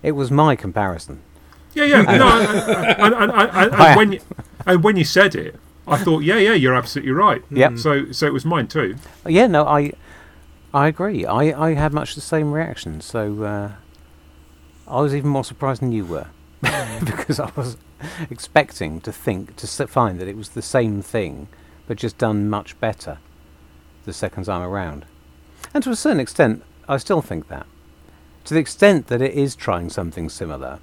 it 0.02 0.12
was 0.12 0.30
my 0.30 0.54
comparison. 0.54 1.20
Yeah, 1.74 1.84
yeah. 1.84 2.02
no, 2.02 2.38
and 3.78 3.96
when 3.96 4.12
you, 4.12 4.20
and 4.66 4.84
when 4.84 4.96
you 4.96 5.04
said 5.04 5.34
it, 5.34 5.56
I 5.86 5.98
thought, 5.98 6.22
yeah, 6.22 6.36
yeah, 6.36 6.54
you're 6.54 6.74
absolutely 6.74 7.12
right. 7.12 7.42
Yep. 7.50 7.78
So 7.78 8.12
so 8.12 8.26
it 8.26 8.32
was 8.32 8.44
mine 8.44 8.68
too. 8.68 8.96
Yeah, 9.26 9.46
no, 9.48 9.66
I, 9.66 9.92
I 10.72 10.88
agree. 10.88 11.26
I, 11.26 11.68
I 11.68 11.74
had 11.74 11.92
much 11.92 12.14
the 12.14 12.20
same 12.20 12.52
reaction. 12.52 13.00
So 13.00 13.42
uh, 13.42 13.72
I 14.86 15.00
was 15.00 15.14
even 15.14 15.30
more 15.30 15.44
surprised 15.44 15.82
than 15.82 15.92
you 15.92 16.04
were, 16.04 16.28
because 17.04 17.40
I 17.40 17.50
was 17.56 17.76
expecting 18.30 19.00
to 19.02 19.12
think 19.12 19.56
to 19.56 19.66
find 19.86 20.20
that 20.20 20.28
it 20.28 20.36
was 20.36 20.50
the 20.50 20.62
same 20.62 21.02
thing, 21.02 21.48
but 21.86 21.96
just 21.96 22.18
done 22.18 22.48
much 22.48 22.78
better 22.80 23.18
the 24.04 24.12
second 24.12 24.44
time 24.44 24.62
around. 24.62 25.06
And 25.72 25.82
to 25.84 25.90
a 25.90 25.96
certain 25.96 26.20
extent, 26.20 26.62
I 26.88 26.96
still 26.98 27.22
think 27.22 27.48
that. 27.48 27.66
To 28.44 28.54
the 28.54 28.60
extent 28.60 29.06
that 29.08 29.22
it 29.22 29.34
is 29.34 29.54
trying 29.54 29.90
something 29.90 30.28
similar, 30.28 30.80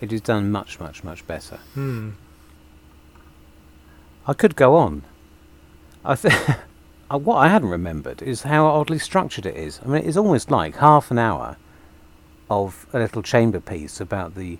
it 0.00 0.12
is 0.12 0.20
done 0.20 0.50
much, 0.50 0.78
much, 0.78 1.02
much 1.02 1.26
better. 1.26 1.56
Hmm. 1.74 2.10
I 4.26 4.32
could 4.32 4.56
go 4.56 4.76
on. 4.76 5.02
I 6.04 6.14
th- 6.14 6.34
what 7.10 7.36
I 7.36 7.48
hadn't 7.48 7.68
remembered 7.68 8.22
is 8.22 8.42
how 8.42 8.66
oddly 8.66 8.98
structured 8.98 9.46
it 9.46 9.56
is. 9.56 9.80
I 9.84 9.88
mean, 9.88 10.04
it's 10.04 10.16
almost 10.16 10.50
like 10.50 10.76
half 10.76 11.10
an 11.10 11.18
hour 11.18 11.56
of 12.50 12.86
a 12.92 12.98
little 12.98 13.22
chamber 13.22 13.60
piece 13.60 14.00
about 14.00 14.34
the 14.34 14.58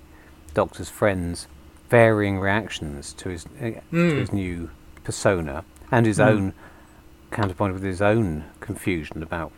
Doctor's 0.57 0.89
friends' 0.89 1.47
varying 1.91 2.39
reactions 2.41 3.13
to 3.13 3.29
his 3.29 3.45
uh, 3.61 3.61
to 3.61 3.81
Mm. 3.93 4.19
his 4.21 4.33
new 4.33 4.71
persona 5.05 5.65
and 5.93 6.07
his 6.07 6.19
Mm. 6.19 6.27
own 6.29 6.53
counterpoint 7.31 7.75
with 7.75 7.83
his 7.83 8.01
own 8.01 8.45
confusion 8.61 9.23
about 9.23 9.53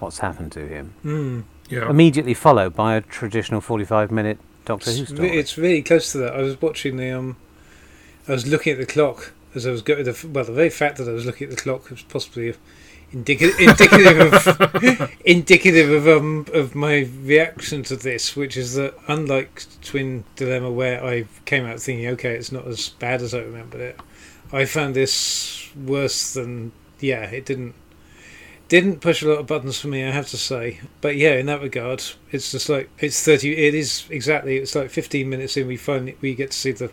what's 0.00 0.18
happened 0.18 0.50
to 0.52 0.66
him. 0.66 0.94
Hmm. 1.02 1.40
Yeah. 1.68 1.88
Immediately 1.88 2.34
followed 2.34 2.74
by 2.74 2.96
a 2.96 3.00
traditional 3.00 3.60
forty-five 3.60 4.10
minute 4.10 4.38
Doctor 4.64 4.90
Who 4.90 5.06
story. 5.06 5.38
it's 5.38 5.56
really 5.56 5.82
close 5.82 6.10
to 6.12 6.18
that. 6.18 6.34
I 6.34 6.42
was 6.42 6.60
watching 6.60 6.96
the 6.96 7.10
um, 7.10 7.36
I 8.28 8.32
was 8.32 8.46
looking 8.46 8.72
at 8.72 8.78
the 8.80 8.86
clock 8.86 9.32
as 9.54 9.66
I 9.66 9.70
was 9.70 9.82
going. 9.82 10.02
The, 10.04 10.16
well, 10.32 10.44
the 10.44 10.52
very 10.52 10.70
fact 10.70 10.98
that 10.98 11.08
I 11.08 11.12
was 11.12 11.24
looking 11.24 11.48
at 11.48 11.56
the 11.56 11.62
clock 11.62 11.90
was 11.90 12.02
possibly 12.02 12.54
indicative 13.12 13.58
indicative 13.58 14.32
of 14.32 15.10
indicative 15.24 15.90
of 15.90 16.06
um 16.08 16.46
of 16.52 16.74
my 16.74 17.08
reaction 17.22 17.82
to 17.84 17.96
this, 17.96 18.36
which 18.36 18.56
is 18.56 18.74
that 18.74 18.94
unlike 19.08 19.64
Twin 19.82 20.24
Dilemma, 20.36 20.70
where 20.70 21.04
I 21.04 21.24
came 21.44 21.66
out 21.66 21.80
thinking, 21.80 22.06
okay, 22.08 22.34
it's 22.34 22.52
not 22.52 22.66
as 22.66 22.88
bad 22.90 23.22
as 23.22 23.34
I 23.34 23.40
remembered 23.40 23.80
it, 23.80 24.00
I 24.52 24.64
found 24.64 24.94
this 24.94 25.70
worse 25.74 26.34
than 26.34 26.72
yeah. 27.00 27.24
It 27.24 27.44
didn't 27.46 27.74
didn't 28.68 29.00
push 29.00 29.22
a 29.22 29.28
lot 29.28 29.38
of 29.40 29.46
buttons 29.48 29.80
for 29.80 29.88
me, 29.88 30.04
I 30.04 30.12
have 30.12 30.28
to 30.28 30.36
say. 30.36 30.78
But 31.00 31.16
yeah, 31.16 31.34
in 31.34 31.46
that 31.46 31.60
regard, 31.62 32.04
it's 32.30 32.52
just 32.52 32.68
like 32.68 32.88
it's 33.00 33.22
thirty. 33.24 33.56
It 33.56 33.74
is 33.74 34.04
exactly. 34.10 34.58
It's 34.58 34.74
like 34.74 34.90
fifteen 34.90 35.28
minutes 35.28 35.56
in. 35.56 35.66
We 35.66 35.76
finally 35.76 36.16
we 36.20 36.34
get 36.34 36.52
to 36.52 36.56
see 36.58 36.72
the 36.72 36.90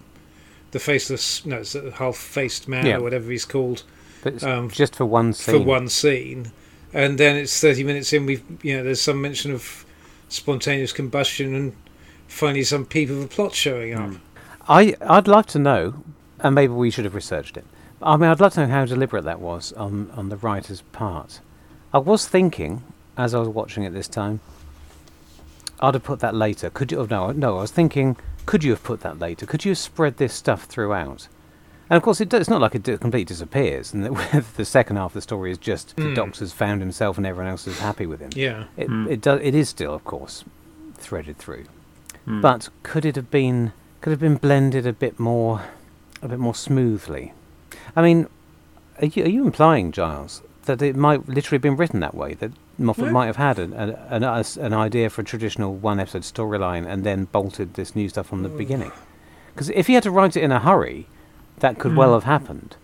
the 0.72 0.80
faceless, 0.80 1.46
no, 1.46 1.60
it's 1.60 1.72
the 1.74 1.92
half-faced 1.92 2.68
man 2.68 2.86
Yeah. 2.86 2.98
or 2.98 3.02
whatever 3.02 3.32
he's 3.32 3.46
called 3.46 3.84
Um, 4.42 4.70
just 4.70 4.96
for 4.96 5.06
one 5.06 5.34
scene. 5.34 5.56
for 5.56 5.64
one 5.64 5.88
scene, 5.88 6.52
and 6.94 7.18
then 7.18 7.36
it's 7.36 7.60
thirty 7.60 7.84
minutes 7.84 8.12
in. 8.14 8.26
We've 8.26 8.44
you 8.64 8.78
know 8.78 8.84
there's 8.84 9.02
some 9.02 9.22
mention 9.22 9.54
of 9.54 9.86
spontaneous 10.30 10.92
combustion 10.92 11.56
and 11.56 11.76
finally 12.28 12.64
some 12.64 12.86
peep 12.86 13.10
of 13.10 13.22
a 13.22 13.28
plot 13.28 13.54
showing 13.54 13.94
up. 13.94 14.12
I 14.68 14.96
I'd 15.02 15.28
like 15.28 15.46
to 15.48 15.60
know, 15.60 16.04
and 16.40 16.56
maybe 16.56 16.74
we 16.74 16.92
should 16.92 17.06
have 17.06 17.16
researched 17.16 17.58
it. 17.58 17.66
I 18.02 18.16
mean, 18.18 18.30
I'd 18.30 18.40
like 18.40 18.54
to 18.54 18.62
know 18.62 18.74
how 18.74 18.86
deliberate 18.86 19.24
that 19.24 19.40
was 19.40 19.74
on 19.74 20.12
on 20.12 20.30
the 20.30 20.38
writer's 20.38 20.82
part. 20.92 21.40
I 21.94 22.00
was 22.00 22.28
thinking 22.28 22.84
as 23.18 23.34
I 23.34 23.40
was 23.40 23.50
watching 23.50 23.84
it 23.84 23.94
this 23.94 24.08
time. 24.08 24.40
I'd 25.80 25.94
have 25.94 26.04
put 26.04 26.20
that 26.22 26.36
later. 26.36 26.70
Could 26.70 26.92
you? 26.92 27.00
Oh, 27.00 27.08
no, 27.10 27.32
no. 27.32 27.58
I 27.58 27.62
was 27.62 27.72
thinking, 27.72 28.18
could 28.46 28.64
you 28.64 28.72
have 28.72 28.84
put 28.84 29.02
that 29.02 29.20
later? 29.20 29.46
Could 29.46 29.66
you 29.66 29.72
have 29.72 29.78
spread 29.78 30.18
this 30.18 30.34
stuff 30.34 30.64
throughout? 30.64 31.28
And 31.90 31.96
of 31.98 32.04
course, 32.04 32.20
it 32.20 32.28
does, 32.30 32.42
it's 32.42 32.50
not 32.50 32.60
like 32.62 32.76
it 32.76 32.84
di- 32.84 32.98
completely 32.98 33.26
disappears, 33.26 33.94
and 33.94 34.04
that 34.06 34.44
the 34.58 34.66
second 34.66 34.98
half 34.98 35.12
of 35.12 35.14
the 35.14 35.22
story 35.22 35.52
is 35.52 35.58
just 35.58 35.96
the 35.96 36.02
Mm. 36.04 36.16
doctor's 36.16 36.52
found 36.52 36.82
himself 36.82 37.18
and 37.18 37.26
everyone 37.26 37.50
else 37.52 37.66
is 37.68 37.80
happy 37.80 38.06
with 38.06 38.20
him. 38.20 38.30
Yeah, 38.36 38.66
It 38.76 38.90
Mm. 38.90 39.10
it 39.10 39.22
does 39.22 39.40
it 39.42 39.56
is 39.56 39.70
still, 39.70 39.94
of 39.94 40.04
course, 40.04 40.44
threaded 40.96 41.38
through. 41.38 41.66
Mm. 42.28 42.42
But 42.42 42.70
could 42.84 43.06
it 43.06 43.16
have 43.16 43.32
been 43.32 43.72
could 44.02 44.12
have 44.12 44.20
been 44.20 44.36
blended 44.36 44.86
a 44.86 44.94
bit 44.94 45.20
more 45.20 45.62
a 46.22 46.28
bit 46.28 46.40
more 46.40 46.56
smoothly? 46.56 47.34
I 47.96 48.02
mean, 48.02 48.28
are 49.02 49.06
you, 49.08 49.24
are 49.24 49.30
you 49.30 49.46
implying, 49.46 49.92
Giles, 49.92 50.42
that 50.66 50.82
it 50.82 50.96
might 50.96 51.28
literally 51.30 51.56
have 51.58 51.62
been 51.62 51.78
written 51.78 52.00
that 52.02 52.16
way? 52.16 52.34
That 52.34 52.52
Moffat 52.78 53.06
No. 53.06 53.12
might 53.12 53.26
have 53.28 53.38
had 53.38 53.58
an 53.60 53.72
an, 53.74 53.96
an, 54.10 54.24
an 54.24 54.74
idea 54.74 55.10
for 55.10 55.22
a 55.22 55.26
traditional 55.26 55.74
one 55.76 56.00
episode 56.00 56.24
storyline 56.24 56.86
and 56.86 57.04
then 57.04 57.26
bolted 57.32 57.76
this 57.76 57.96
new 57.96 58.10
stuff 58.10 58.28
from 58.28 58.44
the 58.44 58.50
Mm. 58.50 58.58
beginning? 58.58 58.92
Because 59.54 59.70
if 59.70 59.88
he 59.88 59.94
had 59.94 60.04
to 60.04 60.12
write 60.12 60.36
it 60.36 60.44
in 60.44 60.52
a 60.52 60.60
hurry, 60.60 61.08
that 61.60 61.80
could 61.80 61.96
well 61.96 62.10
Mm. 62.12 62.14
have 62.16 62.24
happened. 62.24 62.76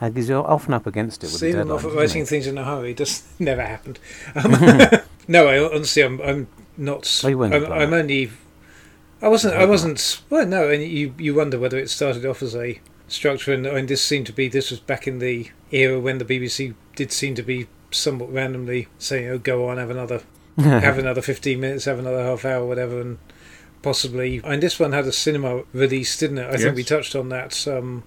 And 0.00 0.16
he's 0.16 0.30
often 0.30 0.74
up 0.74 0.86
against 0.86 1.24
it 1.24 1.32
with 1.32 1.40
deadlines. 1.42 1.66
Moffat 1.66 1.86
isn't 1.88 1.98
writing 1.98 2.24
things 2.26 2.46
in 2.46 2.56
a 2.56 2.64
hurry 2.64 2.94
just 2.94 3.24
never 3.40 3.64
happened. 3.64 3.98
Um, 4.36 4.52
no, 5.28 5.48
I 5.48 5.58
honestly, 5.74 6.02
I'm, 6.02 6.20
I'm 6.20 6.46
not. 6.76 7.22
Oh, 7.24 7.42
I'm, 7.42 7.52
I'm 7.72 7.92
only. 7.92 8.30
I 9.20 9.26
wasn't. 9.28 9.54
I 9.54 9.64
wasn't. 9.64 10.22
Well, 10.30 10.46
no, 10.46 10.68
and 10.70 10.82
you 10.82 11.14
you 11.18 11.34
wonder 11.34 11.58
whether 11.58 11.76
it 11.78 11.90
started 11.90 12.24
off 12.24 12.42
as 12.42 12.54
a 12.54 12.80
structure, 13.08 13.52
and, 13.52 13.66
and 13.66 13.88
this 13.88 14.00
seemed 14.00 14.26
to 14.26 14.32
be. 14.32 14.46
This 14.48 14.70
was 14.70 14.78
back 14.78 15.08
in 15.08 15.18
the 15.18 15.50
era 15.72 15.98
when 15.98 16.18
the 16.18 16.24
BBC 16.24 16.74
did 16.94 17.10
seem 17.10 17.34
to 17.34 17.42
be 17.42 17.66
somewhat 17.90 18.32
randomly 18.32 18.86
saying, 19.00 19.26
"Oh, 19.28 19.38
go 19.38 19.68
on, 19.68 19.78
have 19.78 19.90
another, 19.90 20.22
have 20.58 20.98
another 20.98 21.20
fifteen 21.22 21.58
minutes, 21.58 21.86
have 21.86 21.98
another 21.98 22.22
half 22.22 22.44
hour, 22.44 22.64
whatever," 22.64 23.00
and 23.00 23.18
possibly. 23.82 24.40
And 24.44 24.62
this 24.62 24.78
one 24.80 24.92
had 24.92 25.06
a 25.06 25.12
cinema 25.12 25.62
release, 25.72 26.16
didn't 26.18 26.38
it? 26.38 26.52
I 26.52 26.56
think 26.56 26.76
we 26.76 26.84
touched 26.84 27.14
on 27.16 27.28
that. 27.30 27.66
Um, 27.68 28.04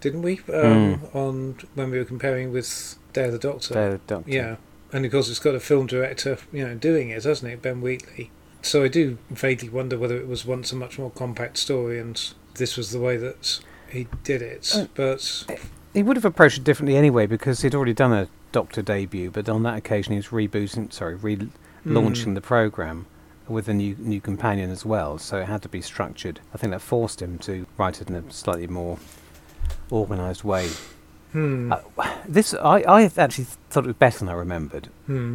didn't 0.00 0.22
we? 0.22 0.40
Um, 0.52 0.94
Hmm. 0.96 1.16
On 1.16 1.56
when 1.74 1.90
we 1.90 1.98
were 1.98 2.04
comparing 2.04 2.52
with 2.52 2.96
Day 3.12 3.24
of 3.24 3.32
the 3.32 3.38
Doctor. 3.38 3.74
The 3.92 4.00
Doctor. 4.06 4.30
Yeah, 4.30 4.56
and 4.92 5.04
of 5.06 5.10
course 5.12 5.28
it's 5.30 5.38
got 5.38 5.54
a 5.54 5.60
film 5.60 5.86
director, 5.86 6.36
you 6.52 6.66
know, 6.66 6.74
doing 6.74 7.08
it, 7.10 7.24
hasn't 7.24 7.50
it, 7.50 7.62
Ben 7.62 7.80
Wheatley? 7.80 8.30
So 8.60 8.82
I 8.84 8.88
do 8.88 9.18
vaguely 9.30 9.68
wonder 9.68 9.96
whether 9.98 10.16
it 10.16 10.26
was 10.28 10.44
once 10.44 10.72
a 10.72 10.76
much 10.76 10.98
more 10.98 11.10
compact 11.10 11.56
story, 11.58 11.98
and 11.98 12.20
this 12.54 12.76
was 12.76 12.90
the 12.92 12.98
way 13.00 13.16
that 13.16 13.60
he 13.88 14.06
did 14.24 14.42
it. 14.42 14.74
Uh, 14.74 14.86
but 14.94 15.44
He 15.94 16.02
would 16.02 16.16
have 16.16 16.24
approached 16.24 16.58
it 16.58 16.64
differently 16.64 16.96
anyway 16.96 17.26
because 17.26 17.62
he'd 17.62 17.74
already 17.74 17.94
done 17.94 18.12
a 18.12 18.28
Doctor 18.52 18.82
debut, 18.82 19.30
but 19.30 19.48
on 19.48 19.62
that 19.64 19.76
occasion 19.78 20.12
he 20.12 20.16
was 20.18 20.28
rebooting, 20.28 20.92
sorry, 20.92 21.16
relaunching 21.16 21.50
Mm. 21.86 22.34
the 22.34 22.40
program 22.40 23.06
with 23.48 23.68
a 23.68 23.74
new 23.74 23.94
new 23.98 24.20
companion 24.20 24.70
as 24.70 24.84
well. 24.84 25.18
So 25.18 25.38
it 25.38 25.46
had 25.46 25.62
to 25.62 25.68
be 25.68 25.80
structured. 25.80 26.40
I 26.54 26.58
think 26.58 26.70
that 26.72 26.80
forced 26.80 27.20
him 27.22 27.38
to 27.40 27.66
write 27.78 28.00
it 28.00 28.08
in 28.08 28.14
a 28.16 28.30
slightly 28.32 28.66
more 28.66 28.98
organised 29.92 30.44
way. 30.44 30.68
Hmm. 31.32 31.72
Uh, 31.72 31.78
This 32.28 32.54
I 32.54 32.80
I 32.82 33.10
actually 33.16 33.46
thought 33.70 33.84
it 33.84 33.88
was 33.88 33.96
better 33.96 34.18
than 34.20 34.28
I 34.28 34.32
remembered, 34.34 34.88
Hmm. 35.06 35.34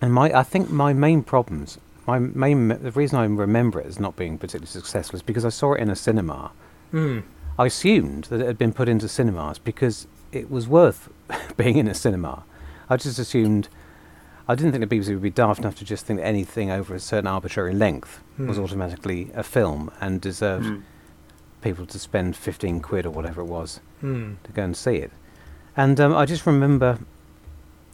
and 0.00 0.12
my 0.12 0.32
I 0.32 0.42
think 0.42 0.70
my 0.70 0.92
main 0.92 1.22
problems. 1.22 1.78
My 2.06 2.18
main 2.18 2.68
the 2.68 2.90
reason 2.92 3.18
I 3.18 3.24
remember 3.26 3.80
it 3.80 3.86
as 3.86 4.00
not 4.00 4.16
being 4.16 4.38
particularly 4.38 4.66
successful 4.66 5.16
is 5.16 5.22
because 5.22 5.44
I 5.44 5.50
saw 5.50 5.74
it 5.74 5.80
in 5.80 5.90
a 5.90 5.96
cinema. 5.96 6.50
Hmm. 6.90 7.18
I 7.58 7.66
assumed 7.66 8.24
that 8.24 8.40
it 8.40 8.46
had 8.46 8.58
been 8.58 8.72
put 8.72 8.88
into 8.88 9.08
cinemas 9.08 9.58
because 9.58 10.06
it 10.32 10.50
was 10.50 10.66
worth 10.68 11.08
being 11.56 11.76
in 11.76 11.88
a 11.88 11.94
cinema. 11.94 12.44
I 12.90 12.96
just 12.96 13.18
assumed. 13.18 13.68
I 14.48 14.54
didn't 14.54 14.72
think 14.72 14.88
the 14.88 14.96
BBC 14.96 15.08
would 15.10 15.22
be 15.22 15.30
daft 15.30 15.60
enough 15.60 15.76
to 15.76 15.84
just 15.84 16.06
think 16.06 16.20
that 16.20 16.26
anything 16.26 16.70
over 16.70 16.94
a 16.94 17.00
certain 17.00 17.26
arbitrary 17.26 17.74
length 17.74 18.20
was 18.38 18.56
Hmm. 18.56 18.62
automatically 18.64 19.30
a 19.34 19.42
film 19.42 19.90
and 20.00 20.20
deserved 20.20 20.66
Mm. 20.66 20.82
people 21.60 21.84
to 21.86 21.98
spend 21.98 22.34
15 22.36 22.80
quid 22.80 23.04
or 23.04 23.10
whatever 23.10 23.42
it 23.42 23.46
was 23.46 23.80
Hmm. 24.00 24.34
to 24.44 24.52
go 24.52 24.62
and 24.62 24.76
see 24.76 24.96
it. 24.96 25.12
And 25.76 26.00
um, 26.00 26.14
I 26.16 26.24
just 26.24 26.46
remember, 26.46 26.98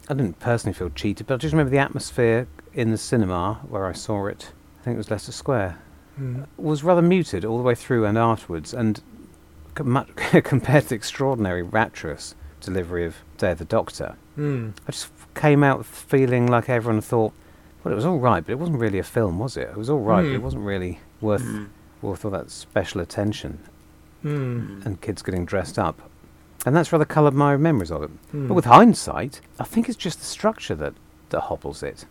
I 0.08 0.14
didn't 0.14 0.38
personally 0.38 0.74
feel 0.74 0.90
cheated, 0.90 1.26
but 1.26 1.34
I 1.34 1.36
just 1.38 1.52
remember 1.52 1.70
the 1.70 1.78
atmosphere 1.78 2.46
in 2.72 2.90
the 2.90 2.98
cinema 2.98 3.60
where 3.68 3.86
I 3.86 3.92
saw 3.92 4.26
it. 4.26 4.52
I 4.80 4.84
think 4.84 4.94
it 4.94 4.98
was 4.98 5.10
Leicester 5.10 5.32
Square 5.32 5.78
Hmm. 6.16 6.42
was 6.56 6.84
rather 6.84 7.02
muted 7.02 7.44
all 7.44 7.56
the 7.56 7.64
way 7.64 7.74
through 7.74 8.04
and 8.04 8.16
afterwards, 8.16 8.72
and 8.72 9.00
com- 9.74 9.90
much 9.90 10.08
compared 10.44 10.84
to 10.84 10.88
the 10.90 10.94
extraordinary 10.94 11.62
rapturous 11.62 12.36
delivery 12.60 13.04
of 13.04 13.16
Day 13.38 13.50
of 13.50 13.58
the 13.58 13.64
Doctor, 13.64 14.14
Hmm. 14.36 14.68
I 14.86 14.92
just 14.92 15.06
came 15.34 15.62
out 15.64 15.84
feeling 15.84 16.46
like 16.46 16.68
everyone 16.68 17.00
thought, 17.00 17.32
well, 17.82 17.92
it 17.92 17.96
was 17.96 18.04
all 18.06 18.18
right, 18.18 18.44
but 18.44 18.52
it 18.52 18.58
wasn't 18.58 18.78
really 18.78 18.98
a 18.98 19.02
film, 19.04 19.38
was 19.38 19.56
it? 19.56 19.68
It 19.70 19.76
was 19.76 19.90
all 19.90 20.00
right, 20.00 20.22
but 20.22 20.28
Hmm. 20.30 20.34
it 20.34 20.42
wasn't 20.42 20.64
really 20.64 21.00
worth 21.20 21.42
Mm. 21.42 21.66
worth 22.02 22.24
all 22.24 22.30
that 22.32 22.50
special 22.50 23.00
attention 23.00 23.58
Hmm. 24.22 24.28
Mm. 24.80 24.86
and 24.86 25.00
kids 25.00 25.22
getting 25.22 25.44
dressed 25.46 25.78
up. 25.78 26.00
And 26.66 26.74
that's 26.74 26.92
rather 26.92 27.04
coloured 27.04 27.34
my 27.34 27.56
memories 27.56 27.90
of 27.90 28.02
it. 28.02 28.10
Hmm. 28.30 28.48
But 28.48 28.54
with 28.54 28.64
hindsight, 28.66 29.40
I 29.58 29.64
think 29.64 29.88
it's 29.88 29.96
just 29.98 30.18
the 30.18 30.24
structure 30.26 30.74
that, 30.74 30.94
that 31.30 31.40
hobbles 31.40 31.82
it. 31.82 32.06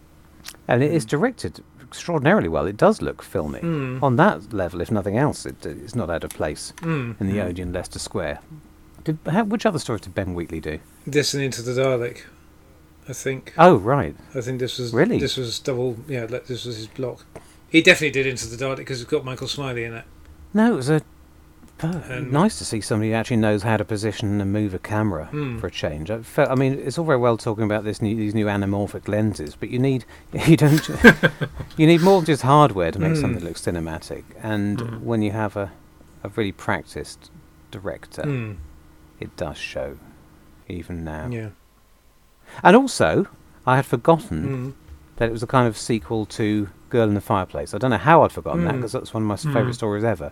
And 0.68 0.84
it 0.84 0.92
is 0.92 1.06
directed 1.06 1.64
extraordinarily 1.82 2.48
well. 2.50 2.66
It 2.68 2.78
does 2.78 3.02
look 3.02 3.22
filmy. 3.24 3.60
Hmm. 3.60 4.00
On 4.04 4.16
that 4.18 4.52
level, 4.54 4.82
if 4.82 4.92
nothing 4.92 5.18
else, 5.18 5.46
it, 5.46 5.64
it's 5.66 5.96
not 5.96 6.10
out 6.10 6.24
of 6.24 6.32
place 6.32 6.74
Hmm. 6.82 7.12
in 7.20 7.28
the 7.28 7.38
Mm. 7.38 7.46
Odeon 7.50 7.72
Leicester 7.74 8.00
Square. 8.00 8.40
Did, 9.04 9.18
how, 9.28 9.44
which 9.44 9.66
other 9.66 9.80
stories 9.80 10.02
did 10.02 10.16
Ben 10.16 10.34
Wheatley 10.34 10.60
do? 10.60 10.80
This 11.06 11.34
and 11.34 11.44
Into 11.44 11.62
the 11.62 11.72
Dalek, 11.80 12.22
I 13.08 13.14
think. 13.14 13.54
Oh, 13.58 13.76
right. 13.76 14.16
I 14.36 14.42
think 14.42 14.60
this 14.60 14.78
was 14.80 14.94
Really? 14.94 15.18
This 15.20 15.38
was 15.38 15.60
double. 15.60 15.98
Yeah, 16.08 16.26
this 16.26 16.66
was 16.66 16.78
his 16.78 16.88
block. 16.88 17.26
He 17.70 17.82
definitely 17.82 18.12
did 18.12 18.28
Into 18.28 18.48
the 18.48 18.56
Dalek 18.64 18.78
because 18.78 19.02
it's 19.02 19.10
got 19.10 19.26
Michael 19.26 19.48
Smiley 19.48 19.84
in 19.84 19.94
it. 19.94 20.06
No, 20.54 20.74
it 20.74 20.76
was 20.76 20.90
a. 20.90 21.02
Um, 21.82 22.32
nice 22.32 22.58
to 22.60 22.66
see 22.66 22.80
somebody 22.80 23.10
who 23.10 23.16
actually 23.18 23.38
knows 23.38 23.64
how 23.64 23.76
to 23.76 23.84
position 23.84 24.40
and 24.40 24.54
move 24.54 24.74
a 24.74 24.80
camera 24.80 25.26
Hmm. 25.26 25.58
for 25.58 25.68
a 25.68 25.72
change. 25.72 26.10
I, 26.10 26.22
felt, 26.22 26.50
I 26.50 26.56
mean, 26.56 26.74
it's 26.80 26.98
all 26.98 27.04
very 27.04 27.18
well 27.18 27.36
talking 27.36 27.66
about 27.66 27.84
this 27.84 28.02
new, 28.02 28.16
these 28.16 28.34
new 28.34 28.46
anamorphic 28.46 29.10
lenses, 29.10 29.58
but 29.60 29.70
you 29.70 29.80
need 29.80 30.06
you 30.48 30.56
don't 30.56 30.88
you 31.78 31.86
need 31.88 32.00
more 32.02 32.22
than 32.22 32.28
just 32.28 32.44
hardware 32.44 32.92
to 32.92 33.00
make 33.00 33.16
Hmm. 33.16 33.22
something 33.22 33.44
look 33.44 33.56
cinematic. 33.58 34.24
And 34.42 34.78
Mm. 34.78 35.02
when 35.02 35.22
you 35.22 35.32
have 35.32 35.58
a 35.58 35.72
a 36.24 36.30
really 36.30 36.54
practiced 36.54 37.30
director, 37.72 38.22
Hmm. 38.22 38.52
it 39.20 39.36
does 39.36 39.58
show, 39.58 39.98
even 40.70 41.04
now. 41.04 41.28
Yeah. 41.30 41.50
And 42.62 42.76
also, 42.76 43.28
I 43.66 43.78
had 43.78 43.86
forgotten 43.86 44.44
Hmm. 44.44 44.70
that 45.18 45.30
it 45.30 45.32
was 45.32 45.44
a 45.44 45.48
kind 45.48 45.68
of 45.68 45.78
sequel 45.78 46.26
to 46.28 46.70
Girl 46.90 47.08
in 47.08 47.14
the 47.16 47.22
Fireplace. 47.22 47.74
I 47.74 47.78
don't 47.78 47.92
know 47.92 47.98
how 47.98 48.24
I'd 48.24 48.32
forgotten 48.32 48.66
that 48.66 48.74
Mm. 48.74 48.78
because 48.78 48.92
that's 48.92 49.14
one 49.14 49.24
of 49.24 49.28
my 49.28 49.36
Mm. 49.36 49.54
favourite 49.54 49.76
stories 49.76 50.04
ever. 50.04 50.32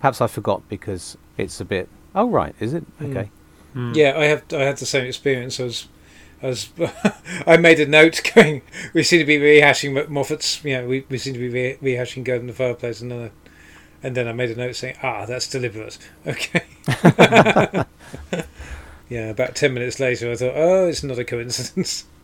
Perhaps 0.00 0.20
I 0.20 0.26
forgot 0.26 0.68
because 0.68 1.16
it's 1.36 1.60
a 1.60 1.64
bit. 1.64 1.88
Oh 2.14 2.28
right, 2.28 2.54
is 2.60 2.72
it? 2.74 2.84
Mm. 3.00 3.10
Okay. 3.10 3.30
Mm. 3.74 3.94
Yeah, 3.94 4.14
I 4.16 4.24
have. 4.24 4.42
I 4.52 4.62
had 4.62 4.78
the 4.78 4.86
same 4.86 5.04
experience. 5.06 5.60
I 5.60 5.64
was, 5.64 5.88
I 6.42 6.46
was, 6.46 6.68
I 7.46 7.56
made 7.58 7.78
a 7.80 7.86
note 7.86 8.20
going. 8.34 8.62
We 8.94 9.02
seem 9.02 9.20
to 9.20 9.24
be 9.26 9.38
rehashing 9.38 10.08
Moffat's. 10.08 10.64
You 10.64 10.78
know, 10.78 10.86
we, 10.88 11.04
we 11.08 11.18
seem 11.18 11.34
to 11.34 11.38
be 11.40 11.48
re- 11.48 11.76
rehashing 11.82 12.24
Girl 12.24 12.40
in 12.40 12.46
the 12.46 12.52
Fireplace, 12.52 13.00
and 13.00 13.10
then, 13.10 13.20
I, 13.24 13.30
and 14.06 14.16
then 14.16 14.26
I 14.28 14.32
made 14.32 14.50
a 14.50 14.56
note 14.56 14.76
saying, 14.76 14.96
"Ah, 15.02 15.26
that's 15.26 15.48
deliberate." 15.48 15.98
Okay. 16.26 16.62
Yeah. 19.08 19.28
About 19.28 19.54
ten 19.54 19.74
minutes 19.74 20.00
later, 20.00 20.30
I 20.30 20.36
thought, 20.36 20.52
"Oh, 20.54 20.86
it's 20.86 21.02
not 21.02 21.18
a 21.18 21.24
coincidence." 21.24 22.04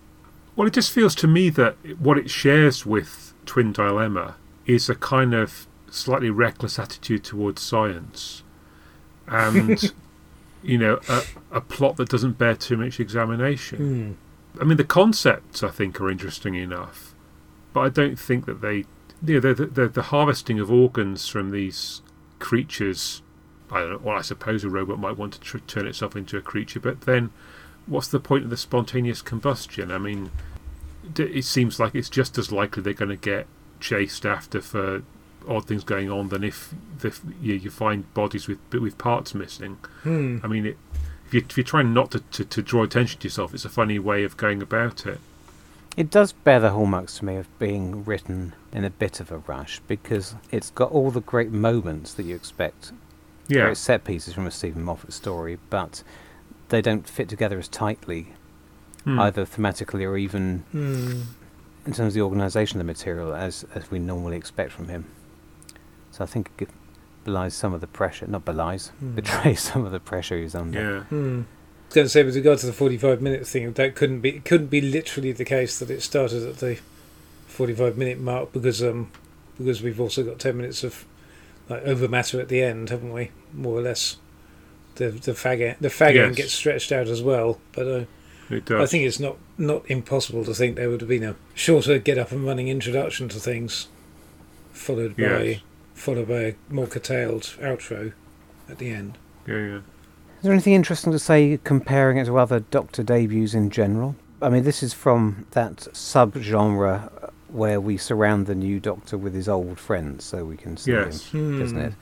Well, 0.55 0.69
it 0.69 0.75
just 0.75 0.93
feels 0.93 1.15
to 1.15 1.27
me 1.27 1.49
that 1.49 1.77
what 1.99 2.19
it 2.19 2.29
shares 2.29 2.85
with 2.85 3.33
Twin 3.47 3.73
Dilemma 3.73 4.37
is 4.67 4.91
a 4.91 4.95
kind 4.95 5.33
of 5.33 5.67
slightly 5.91 6.29
reckless 6.29 6.79
attitude 6.79 7.25
towards 7.25 7.63
science, 7.63 8.43
and 9.27 9.95
you 10.63 10.79
know, 10.79 11.01
a, 11.09 11.23
a 11.51 11.61
plot 11.61 11.97
that 11.97 12.09
doesn't 12.09 12.39
bear 12.39 12.55
too 12.55 12.77
much 12.77 13.01
examination. 13.01 13.79
Hmm. 13.79 14.61
I 14.61 14.65
mean, 14.65 14.77
the 14.77 14.85
concepts 14.85 15.63
I 15.63 15.69
think 15.69 16.01
are 16.01 16.11
interesting 16.11 16.55
enough, 16.55 17.15
but 17.73 17.81
I 17.81 17.89
don't 17.89 18.19
think 18.19 18.47
that 18.47 18.61
they, 18.61 18.85
you 19.25 19.41
know, 19.41 19.55
the, 19.55 19.67
the, 19.67 19.89
the 19.89 20.03
harvesting 20.03 20.61
of 20.61 20.71
organs 20.71 21.29
from 21.29 21.51
these 21.51 22.03
creatures. 22.39 23.23
I 23.73 23.81
don't 23.81 23.91
know. 23.91 24.01
Well, 24.03 24.19
I 24.19 24.23
suppose 24.23 24.63
a 24.63 24.69
robot 24.69 24.99
might 24.99 25.17
want 25.17 25.33
to 25.35 25.41
tr- 25.41 25.59
turn 25.67 25.87
itself 25.87 26.15
into 26.15 26.37
a 26.37 26.43
creature, 26.43 26.79
but 26.79 27.03
then, 27.03 27.31
what's 27.87 28.09
the 28.09 28.21
point 28.21 28.45
of 28.45 28.51
the 28.51 28.57
spontaneous 28.57 29.23
combustion? 29.23 29.91
I 29.91 29.99
mean, 29.99 30.31
d- 31.13 31.25
it 31.25 31.45
seems 31.45 31.81
like 31.81 31.95
it's 31.95 32.11
just 32.11 32.37
as 32.39 32.53
likely 32.53 32.83
they're 32.83 32.93
going 32.93 33.09
to 33.09 33.17
get 33.17 33.47
chased 33.81 34.27
after 34.27 34.61
for 34.61 35.03
odd 35.49 35.67
things 35.67 35.83
going 35.83 36.11
on 36.11 36.29
than 36.29 36.45
if 36.45 36.73
the, 36.99 37.19
you, 37.41 37.55
you 37.55 37.71
find 37.71 38.13
bodies 38.15 38.47
with 38.47 38.59
with 38.73 38.99
parts 38.99 39.35
missing. 39.35 39.79
Hmm. 40.03 40.39
I 40.43 40.47
mean, 40.47 40.67
it, 40.67 40.77
if, 41.27 41.35
you, 41.35 41.41
if 41.49 41.57
you're 41.57 41.65
trying 41.65 41.95
not 41.95 42.11
to, 42.13 42.21
to, 42.21 42.45
to 42.45 42.63
draw 42.63 42.83
attention 42.83 43.21
to 43.21 43.25
yourself, 43.25 43.55
it's 43.55 43.65
a 43.65 43.71
funny 43.71 43.99
way 43.99 44.23
of 44.23 44.37
going 44.37 44.61
about 44.63 45.07
it. 45.07 45.19
It 45.97 46.11
does 46.11 46.33
bear 46.33 46.59
the 46.59 46.71
hallmarks 46.71 47.19
to 47.19 47.25
me 47.27 47.37
of 47.37 47.59
being 47.59 48.05
written 48.05 48.55
in 48.73 48.85
a 48.85 48.91
bit 48.91 49.21
of 49.21 49.31
a 49.31 49.39
rush 49.39 49.81
because 49.87 50.35
it's 50.51 50.71
got 50.71 50.91
all 50.91 51.11
the 51.11 51.21
great 51.21 51.51
moments 51.51 52.15
that 52.15 52.25
you 52.25 52.35
expect, 52.35 52.93
Yeah, 53.53 53.65
great 53.67 53.77
set 53.77 54.05
pieces 54.05 54.35
from 54.35 54.47
a 54.47 54.51
Steven 54.51 54.83
Moffat 54.83 55.13
story, 55.13 55.59
but 55.71 56.03
they 56.69 56.81
don't 56.83 57.09
fit 57.09 57.29
together 57.29 57.59
as 57.59 57.69
tightly, 57.69 58.29
Hmm. 59.05 59.19
either 59.19 59.45
thematically 59.45 60.03
or 60.09 60.17
even 60.17 60.65
Hmm. 60.73 61.23
in 61.87 61.93
terms 61.93 62.09
of 62.09 62.15
the 62.15 62.21
organisation 62.23 62.77
of 62.81 62.87
the 62.87 62.93
material 62.93 63.35
as 63.35 63.65
as 63.75 63.91
we 63.91 63.99
normally 63.99 64.37
expect 64.37 64.73
from 64.73 64.89
him. 64.89 65.05
So 66.13 66.23
I 66.25 66.27
think 66.27 66.51
it 66.59 66.69
belies 67.25 67.55
some 67.55 67.73
of 67.75 67.81
the 67.81 67.87
pressure, 67.87 68.27
not 68.27 68.45
belies, 68.45 68.89
Hmm. 69.01 69.15
betrays 69.15 69.61
some 69.71 69.85
of 69.85 69.93
the 69.93 70.01
pressure 70.01 70.37
he's 70.39 70.55
under. 70.55 70.81
yeah, 70.81 71.01
Hmm. 71.05 71.41
I 71.43 71.95
was 71.95 71.95
going 71.95 72.05
to 72.07 72.09
say 72.09 72.23
with 72.23 72.37
regard 72.37 72.59
to 72.61 72.67
the 72.67 72.73
forty-five 72.73 73.21
minute 73.21 73.47
thing, 73.47 73.71
that 73.73 73.95
couldn't 73.95 74.21
be 74.21 74.31
it 74.37 74.45
couldn't 74.45 74.69
be 74.69 74.81
literally 74.81 75.33
the 75.33 75.45
case 75.45 75.79
that 75.79 75.91
it 75.91 76.03
started 76.03 76.43
at 76.43 76.57
the 76.59 76.79
forty-five 77.49 77.99
minute 77.99 78.19
mark 78.19 78.53
because 78.53 78.83
um 78.83 79.11
because 79.59 79.83
we've 79.83 80.01
also 80.01 80.23
got 80.23 80.39
ten 80.39 80.57
minutes 80.57 80.83
of 80.85 81.05
like 81.69 81.83
over 81.85 82.09
matter 82.09 82.41
at 82.41 82.49
the 82.49 82.63
end, 82.63 82.91
haven't 82.91 83.13
we? 83.13 83.31
More 83.53 83.79
or 83.79 83.83
less. 83.83 84.17
The 84.97 85.11
the 85.11 85.33
fag 85.33 85.61
end, 85.63 85.77
the 85.81 85.89
fag 85.89 86.17
end 86.17 86.37
gets 86.37 86.53
stretched 86.53 86.93
out 86.93 87.09
as 87.09 87.23
well, 87.23 87.59
but 87.73 87.87
uh, 87.89 88.05
it 88.51 88.67
does. 88.67 88.81
I 88.83 88.87
think 88.87 89.05
it's 89.05 89.19
not 89.21 89.37
not 89.57 89.91
impossible 89.91 90.45
to 90.45 90.53
think 90.55 90.77
there 90.77 90.91
would 90.91 91.01
have 91.01 91.09
been 91.09 91.23
a 91.25 91.35
shorter 91.55 91.99
get 91.99 92.19
up 92.19 92.31
and 92.31 92.45
running 92.45 92.69
introduction 92.69 93.29
to 93.31 93.39
things, 93.41 93.89
followed 94.73 95.17
by 95.17 95.23
Yes. 95.23 95.61
followed 95.95 96.29
by 96.29 96.41
a 96.41 96.55
more 96.69 96.87
curtailed 96.87 97.43
outro 97.61 98.13
at 98.69 98.79
the 98.79 98.91
end. 98.91 99.17
yeah, 99.47 99.57
yeah. 99.57 99.77
Is 99.79 100.45
there 100.47 100.53
anything 100.53 100.73
interesting 100.75 101.13
to 101.13 101.19
say 101.19 101.59
comparing 101.65 102.19
it 102.19 102.25
to 102.27 102.37
other 102.37 102.61
Doctor 102.61 103.03
debuts 103.03 103.55
in 103.55 103.71
general? 103.71 104.17
I 104.43 104.49
mean, 104.49 104.65
this 104.65 104.83
is 104.83 104.93
from 104.93 105.47
that 105.53 105.77
subgenre 105.95 107.31
where 107.53 107.81
we 107.81 107.97
surround 107.97 108.47
the 108.47 108.55
new 108.55 108.81
Doctor 108.81 109.17
with 109.19 109.35
his 109.35 109.49
old 109.49 109.79
friends, 109.79 110.25
so 110.25 110.45
we 110.45 110.57
can 110.57 110.77
see 110.77 110.93
Yes. 110.93 111.27
him, 111.31 111.61
isn't 111.63 111.77
Hmm. 111.79 111.85
it? 111.87 111.93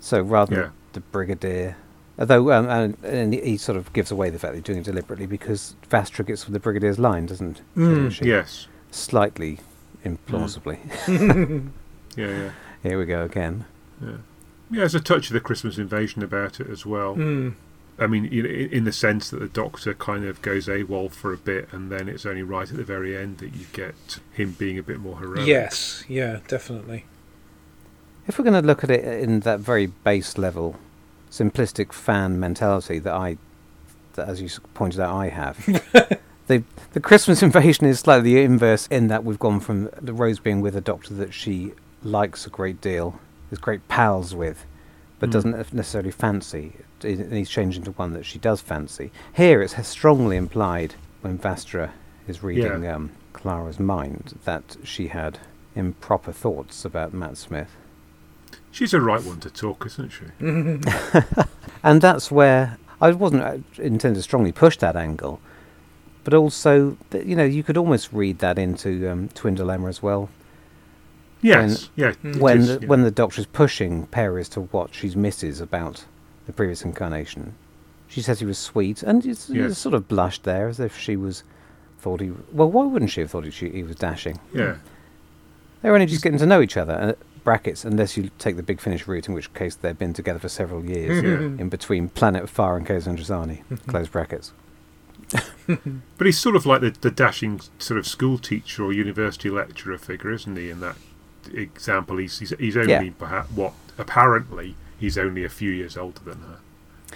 So 0.00 0.20
rather 0.22 0.54
Yeah. 0.54 0.60
than 0.62 0.72
the 0.94 1.00
Brigadier, 1.00 1.76
although 2.18 2.52
um, 2.52 2.68
and, 2.68 2.96
and 3.04 3.32
he 3.34 3.56
sort 3.56 3.76
of 3.78 3.92
gives 3.92 4.10
away 4.10 4.30
the 4.30 4.38
fact 4.38 4.52
that 4.52 4.56
he's 4.58 4.64
doing 4.64 4.78
it 4.78 4.84
deliberately 4.84 5.26
because 5.26 5.76
Vastra 5.90 6.26
gets 6.26 6.42
from 6.44 6.54
the 6.54 6.60
Brigadier's 6.60 6.98
line, 6.98 7.26
doesn't, 7.26 7.60
doesn't 7.76 8.08
Mm. 8.08 8.12
she? 8.12 8.24
Yes. 8.26 8.66
Slightly 8.90 9.60
implausibly. 10.04 10.78
Yeah, 12.16 12.26
yeah. 12.26 12.50
Here 12.82 12.98
we 12.98 13.04
go 13.06 13.22
again. 13.22 13.66
Yeah, 14.02 14.16
there's 14.68 14.96
a 14.96 15.00
touch 15.00 15.28
of 15.28 15.32
the 15.34 15.40
Christmas 15.40 15.78
invasion 15.78 16.24
about 16.24 16.58
it 16.58 16.68
as 16.68 16.84
well. 16.84 17.14
Hmm. 17.14 17.50
I 18.00 18.06
mean, 18.06 18.24
you 18.32 18.42
know, 18.42 18.48
in 18.48 18.70
in 18.80 18.84
the 18.84 18.92
sense 18.92 19.30
that 19.30 19.40
the 19.40 19.48
Doctor 19.48 19.92
kind 19.92 20.24
of 20.24 20.40
goes 20.40 20.66
AWOL 20.66 21.10
for 21.12 21.32
a 21.32 21.36
bit, 21.36 21.68
and 21.72 21.92
then 21.92 22.08
it's 22.08 22.24
only 22.24 22.42
right 22.42 22.68
at 22.68 22.76
the 22.76 22.84
very 22.84 23.16
end 23.16 23.38
that 23.38 23.54
you 23.54 23.66
get 23.72 24.20
him 24.32 24.52
being 24.52 24.78
a 24.78 24.82
bit 24.82 24.98
more 24.98 25.18
heroic. 25.18 25.46
Yes, 25.46 26.02
yeah, 26.08 26.40
definitely. 26.48 27.04
If 28.26 28.38
we're 28.38 28.44
going 28.44 28.60
to 28.60 28.66
look 28.66 28.82
at 28.82 28.90
it 28.90 29.04
in 29.04 29.40
that 29.40 29.60
very 29.60 29.86
base 29.86 30.38
level, 30.38 30.76
simplistic 31.30 31.92
fan 31.92 32.40
mentality 32.40 32.98
that 33.00 33.12
I, 33.12 33.36
that 34.14 34.28
as 34.28 34.40
you 34.40 34.48
pointed 34.72 35.00
out, 35.00 35.14
I 35.14 35.28
have, 35.28 35.64
the 36.46 36.64
the 36.92 37.00
Christmas 37.00 37.42
invasion 37.42 37.86
is 37.86 38.00
slightly 38.00 38.34
the 38.34 38.42
inverse 38.42 38.86
in 38.86 39.08
that 39.08 39.24
we've 39.24 39.38
gone 39.38 39.60
from 39.60 39.90
the 40.00 40.14
Rose 40.14 40.38
being 40.38 40.60
with 40.60 40.74
a 40.74 40.80
doctor 40.80 41.12
that 41.14 41.34
she 41.34 41.72
likes 42.02 42.46
a 42.46 42.50
great 42.50 42.80
deal, 42.80 43.20
is 43.50 43.58
great 43.58 43.86
pals 43.88 44.34
with, 44.34 44.64
but 45.20 45.28
Mm. 45.28 45.32
doesn't 45.32 45.72
necessarily 45.74 46.10
fancy. 46.10 46.72
And 47.04 47.32
he's 47.32 47.48
changed 47.48 47.78
into 47.78 47.92
one 47.92 48.12
that 48.14 48.26
she 48.26 48.38
does 48.40 48.60
fancy. 48.60 49.12
Here, 49.32 49.62
it's 49.62 49.86
strongly 49.86 50.36
implied 50.36 50.94
when 51.20 51.38
Vastra 51.38 51.90
is 52.26 52.42
reading 52.42 52.82
Yeah. 52.82 52.96
um, 52.96 53.10
Clara's 53.32 53.78
mind 53.78 54.34
that 54.44 54.76
she 54.82 55.08
had 55.08 55.38
improper 55.76 56.32
thoughts 56.32 56.84
about 56.84 57.14
Matt 57.14 57.36
Smith. 57.36 57.70
She's 58.72 58.92
a 58.94 59.00
right 59.00 59.22
one 59.22 59.40
to 59.40 59.50
talk, 59.50 59.86
isn't 59.86 60.10
she? 60.10 60.24
And 61.82 62.02
that's 62.02 62.30
where 62.30 62.76
I 63.00 63.12
wasn't 63.12 63.42
uh, 63.42 63.56
intending 63.78 64.14
to 64.14 64.22
strongly 64.22 64.52
push 64.52 64.76
that 64.78 64.96
angle, 64.96 65.40
but 66.24 66.34
also, 66.34 66.98
you 67.24 67.34
know, 67.34 67.44
you 67.44 67.62
could 67.62 67.78
almost 67.78 68.12
read 68.12 68.38
that 68.40 68.58
into 68.58 69.10
um, 69.10 69.28
Twin 69.28 69.54
Dilemma 69.54 69.88
as 69.88 70.02
well. 70.02 70.28
Yes. 71.42 71.90
yeah. 71.96 72.12
Mm. 72.24 72.36
when 72.38 72.58
is, 72.58 72.66
the, 72.68 72.80
yeah. 72.82 72.86
when 72.88 73.02
the 73.02 73.10
Doctor 73.10 73.40
is 73.40 73.46
pushing 73.46 74.06
Peri 74.06 74.40
as 74.40 74.48
to 74.50 74.62
what 74.62 74.94
she's 74.94 75.16
misses 75.16 75.60
about 75.60 76.04
the 76.46 76.52
previous 76.52 76.82
incarnation, 76.84 77.54
she 78.08 78.20
says 78.22 78.40
he 78.40 78.46
was 78.46 78.58
sweet, 78.58 79.02
and 79.02 79.24
it's, 79.24 79.48
Yes. 79.48 79.72
it's 79.72 79.80
sort 79.80 79.94
of 79.94 80.08
blushed 80.08 80.44
there 80.44 80.68
as 80.68 80.80
if 80.80 80.98
she 80.98 81.16
was 81.16 81.44
thought 81.98 82.20
he. 82.20 82.32
Well, 82.52 82.70
why 82.70 82.84
wouldn't 82.84 83.10
she 83.10 83.20
have 83.20 83.30
thought 83.30 83.44
he, 83.44 83.70
he 83.70 83.82
was 83.82 83.96
dashing? 83.96 84.40
yeah. 84.54 84.76
They're 85.82 85.94
only 85.94 86.04
just 86.06 86.22
getting 86.22 86.38
to 86.40 86.46
know 86.46 86.60
each 86.60 86.76
other. 86.76 86.92
Uh, 86.92 87.12
brackets, 87.42 87.86
unless 87.86 88.14
you 88.14 88.30
take 88.38 88.56
the 88.56 88.62
big 88.62 88.82
finish 88.82 89.08
route, 89.08 89.26
in 89.26 89.32
which 89.32 89.50
case 89.54 89.74
they've 89.74 89.98
been 89.98 90.12
together 90.12 90.38
for 90.38 90.50
several 90.50 90.84
years. 90.84 91.22
Yeah. 91.24 91.38
in 91.38 91.70
between 91.70 92.10
Planet 92.10 92.42
of 92.42 92.50
Fire 92.50 92.76
and 92.76 92.86
Caves 92.86 93.06
of 93.06 93.16
Androzani. 93.16 93.62
Close 93.86 94.08
brackets. 94.08 94.52
But 96.18 96.26
he's 96.26 96.38
sort 96.38 96.56
of 96.56 96.66
like 96.66 96.80
the, 96.80 96.90
the 96.90 97.10
dashing 97.12 97.60
sort 97.78 97.96
of 97.98 98.06
school 98.06 98.36
teacher 98.38 98.84
or 98.84 98.92
university 98.92 99.48
lecturer 99.48 99.96
figure, 99.96 100.32
isn't 100.32 100.56
he? 100.56 100.68
In 100.68 100.80
that 100.80 100.96
example, 101.52 102.16
he's 102.18 102.38
he's, 102.38 102.50
he's 102.58 102.76
only 102.76 102.90
Yeah. 102.92 103.10
perhaps 103.18 103.50
what 103.52 103.72
apparently 103.98 104.74
he's 104.98 105.16
only 105.18 105.44
a 105.44 105.48
few 105.48 105.70
years 105.70 105.96
older 105.96 106.20
than 106.24 106.38
her. 106.40 106.58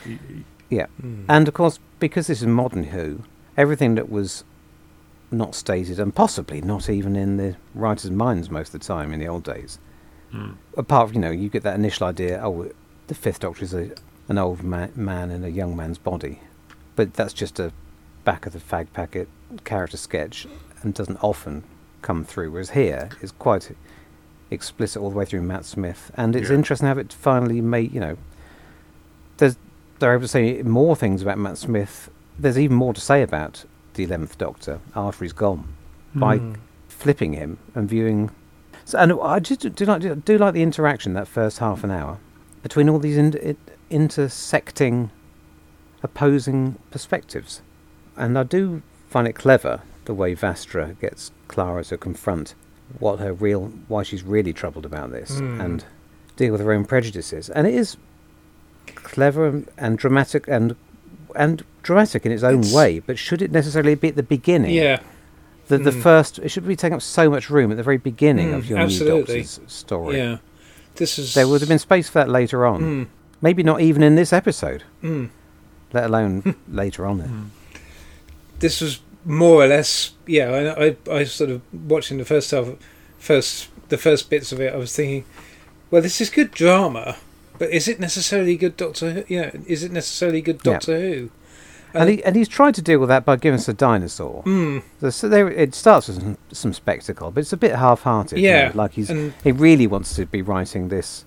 He, 0.05 0.19
he, 0.29 0.45
Yeah. 0.71 0.87
Hmm. 1.01 1.25
And 1.29 1.49
of 1.49 1.55
course, 1.55 1.79
because 2.01 2.27
this 2.27 2.41
is 2.41 2.47
modern 2.47 2.85
Who, 2.85 3.21
everything 3.57 3.95
that 3.97 4.11
was 4.11 4.45
not 5.31 5.55
stated, 5.55 5.99
and 5.99 6.15
possibly 6.15 6.61
not 6.61 6.89
even 6.89 7.17
in 7.17 7.37
the 7.37 7.57
writers' 7.75 8.11
minds 8.11 8.51
most 8.51 8.75
of 8.75 8.81
the 8.81 8.87
time 8.87 9.13
in 9.13 9.19
the 9.21 9.27
old 9.29 9.43
days, 9.45 9.79
mm, 10.33 10.55
apart 10.77 11.09
from, 11.09 11.15
you 11.17 11.21
know, 11.21 11.31
you 11.31 11.49
get 11.49 11.63
that 11.65 11.75
initial 11.75 12.07
idea, 12.07 12.41
oh, 12.45 12.71
the 13.09 13.15
Fifth 13.15 13.41
Doctor 13.41 13.65
is 13.65 13.75
a, 13.75 13.91
an 14.29 14.39
old 14.39 14.63
ma- 14.63 14.89
man 14.95 15.31
in 15.31 15.43
a 15.45 15.49
young 15.49 15.77
man's 15.77 15.99
body. 15.99 16.41
But 16.97 17.15
that's 17.15 17.33
just 17.33 17.59
a 17.59 17.73
back 18.25 18.47
of 18.47 18.53
the 18.53 18.59
fag 18.61 18.93
packet 18.93 19.29
character 19.65 19.97
sketch 19.97 20.47
and 20.83 20.95
doesn't 20.95 21.23
often 21.23 21.65
come 22.03 22.25
through. 22.25 22.51
Whereas 22.53 22.71
here, 22.71 23.11
it's 23.21 23.33
quite 23.33 23.73
explicit 24.55 25.01
all 25.03 25.11
the 25.11 25.17
way 25.17 25.25
through 25.25 25.43
Matt 25.43 25.65
Smith. 25.65 26.11
And 26.17 26.35
it's 26.35 26.49
Yeah. 26.49 26.57
interesting 26.57 26.89
have 26.89 26.99
it 26.99 27.13
finally 27.13 27.61
made, 27.61 27.93
you 27.93 28.01
know, 28.01 28.17
there's, 29.37 29.57
they're 29.99 30.13
able 30.15 30.23
to 30.23 30.29
say 30.29 30.63
more 30.63 30.97
things 30.97 31.21
about 31.23 31.39
Matt 31.39 31.59
Smith. 31.59 32.09
There's 32.39 32.59
even 32.59 32.77
more 32.77 32.95
to 32.95 33.01
say 33.01 33.23
about 33.23 33.65
the 33.95 34.07
11th 34.07 34.39
Doctor 34.39 34.81
after 34.97 35.25
he's 35.25 35.33
gone 35.33 35.69
by 36.15 36.39
Hmm. 36.39 36.53
flipping 36.89 37.33
him 37.35 37.59
and 37.75 37.89
viewing. 37.89 38.31
So, 38.85 38.99
and 38.99 39.13
I 39.23 39.39
just 39.41 39.75
do 39.75 39.85
like 39.85 40.25
do 40.25 40.39
like 40.39 40.55
the 40.55 40.63
interaction 40.63 41.15
that 41.15 41.27
first 41.29 41.59
half 41.59 41.85
an 41.85 41.91
hour 41.91 42.19
between 42.63 42.89
all 42.89 42.99
these 42.99 43.17
in, 43.17 43.35
it, 43.35 43.57
intersecting, 43.91 45.11
opposing 46.03 46.77
perspectives, 46.91 47.63
and 48.17 48.39
I 48.39 48.43
do 48.43 48.83
find 49.09 49.27
it 49.27 49.35
clever 49.35 49.81
the 50.05 50.15
way 50.15 50.35
Vastra 50.35 50.99
gets 51.01 51.31
Clara 51.49 51.85
to 51.85 51.97
confront 51.97 52.55
what 52.99 53.19
her 53.19 53.33
real, 53.33 53.73
why 53.89 54.03
she's 54.03 54.23
really 54.23 54.53
troubled 54.53 54.85
about 54.87 55.11
this, 55.11 55.39
Hmm. 55.39 55.61
and 55.61 55.85
deal 56.37 56.53
with 56.53 56.61
her 56.61 56.73
own 56.73 56.85
prejudices, 56.85 57.49
and 57.51 57.67
it 57.67 57.75
is 57.75 57.97
clever 58.95 59.47
and, 59.47 59.69
and 59.79 59.99
dramatic 59.99 60.47
and 60.49 60.77
and 61.37 61.65
dramatic 61.83 62.25
in 62.25 62.31
its 62.31 62.45
own 62.45 62.61
It's- 62.61 62.73
way. 62.73 63.01
But 63.01 63.19
should 63.19 63.43
it 63.43 63.51
necessarily 63.51 63.97
be 63.97 64.09
at 64.09 64.15
the 64.17 64.23
beginning? 64.23 64.73
Yeah, 64.75 65.01
The, 65.67 65.79
the 65.79 65.91
Mm. 65.91 66.03
first, 66.03 66.39
it 66.41 66.51
should 66.51 66.67
be 66.69 66.77
taking 66.77 66.95
up 66.95 67.03
so 67.03 67.29
much 67.31 67.49
room 67.51 67.71
at 67.73 67.77
the 67.79 67.83
very 67.83 67.97
beginning 67.97 68.51
Mm, 68.51 68.57
of 68.59 68.67
your 68.69 68.79
absolutely. 68.79 69.35
new 69.37 69.43
Doctor's 69.43 69.61
story. 69.67 70.17
yeah. 70.19 70.37
This 70.97 71.19
is 71.19 71.35
There 71.35 71.49
would 71.49 71.61
have 71.63 71.69
been 71.71 71.79
space 71.79 72.07
for 72.09 72.19
that 72.21 72.29
later 72.29 72.67
on. 72.67 72.83
Mm, 72.83 73.07
Maybe 73.43 73.63
not 73.65 73.81
even 73.81 74.03
in 74.03 74.15
this 74.15 74.33
episode, 74.33 74.85
mm. 75.03 75.31
let 75.93 76.05
alone 76.05 76.55
later 76.69 77.05
on. 77.07 77.19
mm. 77.21 77.79
This 78.61 78.81
was 78.81 79.01
more 79.25 79.63
or 79.63 79.67
less. 79.67 80.13
Yeah, 80.27 80.75
I, 80.79 80.87
I, 80.87 80.97
I 81.21 81.25
sort 81.25 81.51
of 81.51 81.63
watching 81.73 82.19
the 82.19 82.25
first 82.25 82.51
half, 82.51 82.69
first 83.19 83.69
the 83.89 83.99
first 83.99 84.31
bits 84.31 84.53
of 84.53 84.61
it. 84.61 84.73
I 84.73 84.77
was 84.77 84.95
thinking, 84.95 85.25
well, 85.91 86.03
this 86.03 86.21
is 86.21 86.31
good 86.31 86.51
drama, 86.51 87.17
but 87.59 87.71
is 87.71 87.89
it 87.89 88.01
necessarily 88.01 88.57
good 88.57 88.77
Doctor? 88.77 89.13
Who? 89.13 89.25
Yeah, 89.29 89.51
is 89.67 89.83
it 89.83 89.93
necessarily 89.93 90.41
good 90.41 90.61
Yeah. 90.65 90.73
Doctor 90.73 91.01
Who? 91.01 91.31
And, 91.97 92.11
he, 92.11 92.25
and 92.25 92.35
he's 92.35 92.49
tried 92.49 92.75
to 92.75 92.83
deal 92.83 92.99
with 92.99 93.09
that 93.09 93.25
by 93.25 93.37
giving 93.37 93.61
us 93.61 93.69
a 93.69 93.73
dinosaur. 93.73 94.43
Mm, 94.43 94.83
So, 95.13 95.29
there, 95.29 95.49
it 95.49 95.77
starts 95.77 96.09
with 96.09 96.19
some, 96.21 96.39
some 96.51 96.73
spectacle, 96.73 97.31
but 97.31 97.43
it's 97.43 97.53
a 97.53 97.57
bit 97.57 97.77
half-hearted. 97.77 98.37
you 98.41 98.49
Yeah, 98.49 98.69
know, 98.71 98.73
like 98.75 98.95
he's 98.95 99.11
he 99.45 99.53
really 99.53 99.87
wants 99.87 100.17
to 100.17 100.27
be 100.27 100.43
writing 100.43 100.89
this 100.89 101.25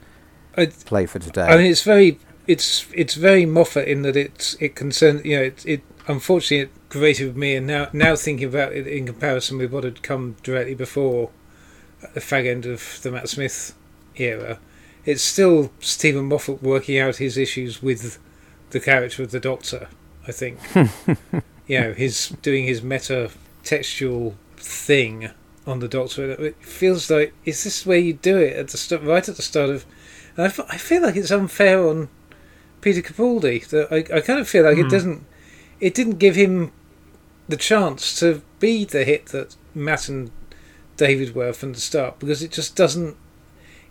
I, 0.57 0.65
play 0.65 1.05
for 1.05 1.19
today. 1.19 1.43
I 1.43 1.55
mean, 1.55 1.67
it's 1.71 1.83
very, 1.83 2.19
it's 2.47 2.85
it's 2.93 3.13
very 3.13 3.45
Moffat 3.45 3.87
in 3.87 4.01
that 4.01 4.17
it's 4.17 4.55
it 4.59 4.75
concerns. 4.75 5.23
You 5.23 5.37
know, 5.37 5.43
it, 5.43 5.65
it 5.65 5.81
unfortunately 6.05 6.65
it 6.65 6.71
grated 6.89 7.27
with 7.27 7.37
me, 7.37 7.55
and 7.55 7.67
now 7.67 7.89
now 7.93 8.15
thinking 8.15 8.47
about 8.47 8.73
it 8.73 8.87
in 8.87 9.05
comparison 9.05 9.57
with 9.57 9.71
what 9.71 9.83
had 9.83 10.01
come 10.03 10.35
directly 10.43 10.75
before, 10.75 11.29
at 12.03 12.13
the 12.13 12.19
fag 12.19 12.47
end 12.47 12.65
of 12.65 12.99
the 13.03 13.11
Matt 13.11 13.29
Smith 13.29 13.73
era, 14.15 14.59
it's 15.05 15.21
still 15.21 15.71
Steven 15.79 16.25
Moffat 16.25 16.61
working 16.63 16.97
out 16.99 17.17
his 17.17 17.37
issues 17.37 17.81
with 17.81 18.19
the 18.71 18.79
character 18.79 19.23
of 19.23 19.31
the 19.31 19.39
Doctor. 19.39 19.87
I 20.27 20.31
think, 20.33 20.59
you 21.67 21.79
know, 21.79 21.93
his 21.93 22.29
doing 22.41 22.65
his 22.65 22.81
meta 22.81 23.31
textual 23.63 24.35
thing 24.57 25.29
on 25.65 25.79
the 25.79 25.87
Doctor. 25.87 26.31
It 26.31 26.55
feels 26.63 27.09
like 27.09 27.33
is 27.45 27.63
this 27.63 27.85
where 27.85 27.97
you 27.97 28.13
do 28.13 28.37
it 28.37 28.55
at 28.57 28.67
the 28.69 28.77
start, 28.77 29.03
right 29.03 29.27
at 29.27 29.35
the 29.35 29.41
start 29.41 29.69
of? 29.69 29.85
And 30.35 30.43
I, 30.45 30.47
f- 30.49 30.59
I 30.69 30.77
feel 30.77 31.01
like 31.01 31.15
it's 31.15 31.31
unfair 31.31 31.87
on 31.87 32.09
Peter 32.81 33.01
Capaldi. 33.01 33.67
That 33.69 33.91
I, 33.91 34.17
I 34.17 34.21
kind 34.21 34.39
of 34.39 34.47
feel 34.49 34.63
like 34.65 34.77
it 34.77 34.83
Hmm. 34.83 34.89
doesn't. 34.89 35.25
It 35.79 35.93
didn't 35.93 36.17
give 36.17 36.35
him 36.35 36.71
the 37.47 37.57
chance 37.57 38.19
to 38.19 38.41
be 38.59 38.83
the 38.85 39.03
hit 39.03 39.27
that 39.27 39.55
Matt 39.75 40.09
and 40.09 40.31
David 40.97 41.35
were 41.35 41.53
from 41.53 41.73
the 41.73 41.79
start 41.79 42.19
because 42.19 42.41
it 42.41 42.51
just 42.51 42.75
doesn't. 42.75 43.15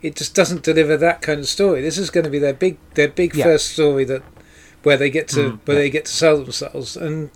It 0.02 0.14
just 0.16 0.34
doesn't 0.34 0.62
deliver 0.62 0.96
that 0.96 1.22
kind 1.22 1.40
of 1.40 1.48
story. 1.48 1.80
This 1.80 1.96
is 1.98 2.10
going 2.10 2.24
to 2.24 2.30
be 2.30 2.38
their 2.38 2.52
big, 2.52 2.76
their 2.94 3.08
big 3.08 3.34
Yeah. 3.34 3.44
first 3.44 3.68
story 3.72 4.04
that 4.04 4.22
where 4.82 4.96
they 4.96 5.10
get 5.10 5.26
to 5.28 5.40
Mm, 5.52 5.58
where 5.64 5.76
yeah. 5.76 5.82
they 5.84 5.90
get 5.90 6.04
to 6.04 6.12
sell 6.12 6.36
themselves 6.42 6.96
and 6.96 7.30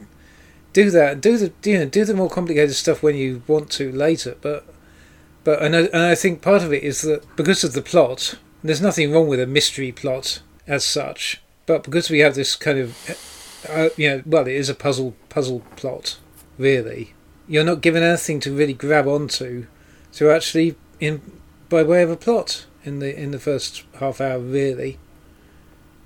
do 0.72 0.90
that. 0.90 1.20
Do 1.20 1.36
the 1.38 1.52
you 1.64 1.78
know 1.78 1.86
do 1.86 2.04
the 2.04 2.14
more 2.14 2.28
complicated 2.30 2.74
stuff 2.76 3.02
when 3.02 3.16
you 3.16 3.42
want 3.46 3.70
to 3.72 3.90
later. 3.92 4.36
But 4.40 4.66
but 5.42 5.62
and 5.62 5.74
I, 5.74 5.80
and 5.84 5.96
I 6.02 6.14
think 6.14 6.42
part 6.42 6.62
of 6.62 6.72
it 6.72 6.82
is 6.82 7.00
that 7.02 7.24
because 7.36 7.64
of 7.64 7.72
the 7.72 7.82
plot, 7.82 8.34
there's 8.62 8.82
nothing 8.82 9.10
wrong 9.10 9.26
with 9.26 9.40
a 9.40 9.46
mystery 9.46 9.90
plot 9.90 10.42
as 10.66 10.84
such. 10.84 11.40
But 11.66 11.82
because 11.84 12.10
we 12.10 12.18
have 12.20 12.34
this 12.34 12.56
kind 12.56 12.78
of 12.78 12.94
uh, 13.68 13.88
you 13.96 14.08
know 14.08 14.22
well 14.26 14.46
it 14.46 14.54
is 14.54 14.68
a 14.68 14.74
puzzle 14.74 15.14
puzzle 15.28 15.62
plot 15.76 16.18
really. 16.58 17.14
You're 17.48 17.64
not 17.64 17.80
given 17.80 18.02
anything 18.02 18.40
to 18.40 18.54
really 18.56 18.74
grab 18.74 19.06
onto 19.06 19.66
to 20.12 20.30
actually 20.30 20.76
in 21.00 21.20
by 21.68 21.82
way 21.82 22.02
of 22.02 22.10
a 22.10 22.16
plot 22.16 22.66
in 22.84 22.98
the 22.98 23.18
in 23.18 23.30
the 23.30 23.38
first 23.38 23.84
half 23.98 24.20
hour 24.20 24.38
really. 24.38 24.98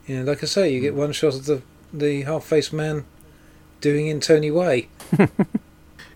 You 0.06 0.18
know, 0.18 0.24
like 0.24 0.42
I 0.42 0.46
say, 0.46 0.72
you 0.72 0.80
get 0.80 0.94
one 0.94 1.12
shot 1.12 1.34
of 1.34 1.46
the 1.46 1.62
the 1.92 2.22
half 2.22 2.44
faced 2.44 2.72
man 2.72 3.04
doing 3.80 4.06
in 4.06 4.20
Tony 4.20 4.50
Way. 4.50 4.88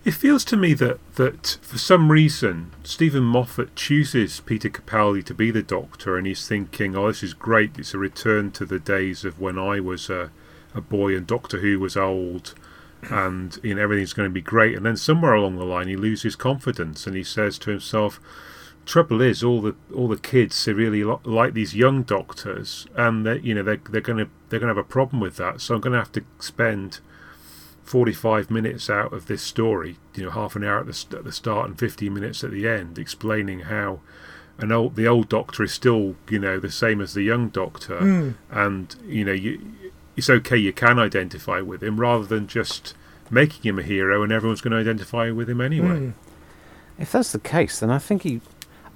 It 0.05 0.13
feels 0.13 0.45
to 0.45 0.57
me 0.57 0.73
that, 0.75 0.99
that 1.15 1.57
for 1.61 1.77
some 1.77 2.11
reason 2.11 2.71
Steven 2.83 3.23
Moffat 3.23 3.75
chooses 3.75 4.39
Peter 4.39 4.69
Capaldi 4.69 5.23
to 5.25 5.33
be 5.33 5.51
the 5.51 5.61
Doctor, 5.61 6.17
and 6.17 6.25
he's 6.25 6.47
thinking, 6.47 6.95
"Oh, 6.95 7.07
this 7.07 7.21
is 7.21 7.33
great! 7.33 7.77
It's 7.77 7.93
a 7.93 7.97
return 7.97 8.51
to 8.51 8.65
the 8.65 8.79
days 8.79 9.25
of 9.25 9.39
when 9.39 9.59
I 9.59 9.79
was 9.81 10.09
a, 10.09 10.31
a 10.73 10.81
boy 10.81 11.15
and 11.15 11.25
Doctor 11.25 11.59
Who 11.59 11.79
was 11.79 11.97
old, 11.97 12.53
and 13.03 13.57
you 13.63 13.75
know 13.75 13.81
everything's 13.81 14.13
going 14.13 14.29
to 14.29 14.33
be 14.33 14.41
great." 14.41 14.75
And 14.75 14.85
then 14.85 14.97
somewhere 14.97 15.33
along 15.33 15.57
the 15.57 15.65
line, 15.65 15.87
he 15.87 15.95
loses 15.95 16.35
confidence, 16.35 17.07
and 17.07 17.15
he 17.15 17.23
says 17.23 17.57
to 17.59 17.71
himself, 17.71 18.19
"Trouble 18.85 19.21
is, 19.21 19.43
all 19.43 19.61
the 19.61 19.75
all 19.93 20.07
the 20.07 20.17
kids 20.17 20.63
they 20.65 20.73
really 20.73 21.03
lo- 21.03 21.21
like 21.23 21.53
these 21.53 21.75
young 21.75 22.03
Doctors, 22.03 22.87
and 22.95 23.25
they 23.25 23.39
you 23.39 23.55
know 23.55 23.63
they 23.63 23.77
they're 23.77 24.01
going 24.01 24.25
to 24.25 24.29
they're 24.49 24.59
going 24.59 24.73
to 24.73 24.79
have 24.79 24.85
a 24.85 24.89
problem 24.89 25.19
with 25.19 25.37
that. 25.37 25.61
So 25.61 25.75
I'm 25.75 25.81
going 25.81 25.93
to 25.93 25.99
have 25.99 26.11
to 26.13 26.23
spend." 26.39 26.99
45 27.89 28.51
minutes 28.51 28.87
out 28.87 29.11
of 29.11 29.25
this 29.25 29.41
story, 29.41 29.97
you 30.13 30.23
know, 30.23 30.29
half 30.29 30.55
an 30.55 30.63
hour 30.63 30.81
at 30.81 30.85
the, 30.85 31.17
at 31.17 31.23
the 31.23 31.31
start 31.31 31.67
and 31.67 31.79
15 31.79 32.13
minutes 32.13 32.43
at 32.43 32.51
the 32.51 32.67
end, 32.67 32.99
explaining 32.99 33.61
how 33.61 33.99
an 34.59 34.71
old 34.71 34.95
the 34.95 35.07
old 35.07 35.29
doctor 35.29 35.63
is 35.63 35.71
still, 35.71 36.15
you 36.29 36.37
know, 36.37 36.59
the 36.59 36.69
same 36.69 37.01
as 37.01 37.13
the 37.13 37.23
young 37.23 37.49
doctor, 37.49 37.99
hmm. 37.99 38.31
and 38.51 38.95
you 39.07 39.23
know, 39.25 39.31
you, 39.31 39.59
it's 40.19 40.29
okay, 40.29 40.57
you 40.57 40.71
can 40.71 40.99
identify 40.99 41.59
with 41.61 41.81
him 41.83 41.99
rather 41.99 42.25
than 42.25 42.47
just 42.47 42.93
making 43.31 43.63
him 43.63 43.79
a 43.79 43.83
hero 43.83 44.21
and 44.23 44.31
everyone's 44.31 44.61
going 44.61 44.71
to 44.71 44.77
identify 44.77 45.31
with 45.31 45.49
him 45.49 45.59
anyway. 45.61 45.97
Hmm. 45.97 46.09
If 46.97 47.11
that's 47.11 47.31
the 47.31 47.39
case, 47.39 47.79
then 47.79 47.89
I 47.89 47.97
think 47.99 48.21
he. 48.23 48.41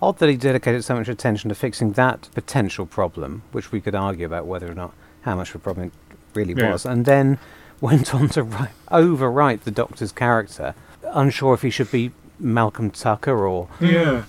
Odd 0.01 0.17
that 0.19 0.27
he 0.27 0.35
dedicated 0.35 0.83
so 0.83 0.95
much 0.95 1.07
attention 1.07 1.47
to 1.47 1.55
fixing 1.55 1.93
that 1.93 2.27
potential 2.35 2.85
problem, 2.85 3.43
which 3.53 3.71
we 3.71 3.79
could 3.79 3.95
argue 3.95 4.25
about 4.25 4.45
whether 4.45 4.69
or 4.69 4.73
not 4.75 4.93
how 5.21 5.35
much 5.37 5.49
of 5.51 5.55
a 5.55 5.59
problem 5.59 5.87
it 5.87 6.17
really 6.35 6.53
Yeah. 6.53 6.73
was, 6.73 6.85
and 6.85 7.05
then 7.05 7.37
went 7.81 8.13
on 8.13 8.27
to 8.29 8.43
write, 8.43 8.71
overwrite 8.91 9.61
the 9.61 9.71
Doctor's 9.71 10.11
character, 10.11 10.75
unsure 11.13 11.53
if 11.53 11.61
he 11.61 11.69
should 11.69 11.89
be 11.89 12.11
Malcolm 12.37 12.91
Tucker 12.91 13.47
or 13.47 13.69
Yeah, 13.79 14.23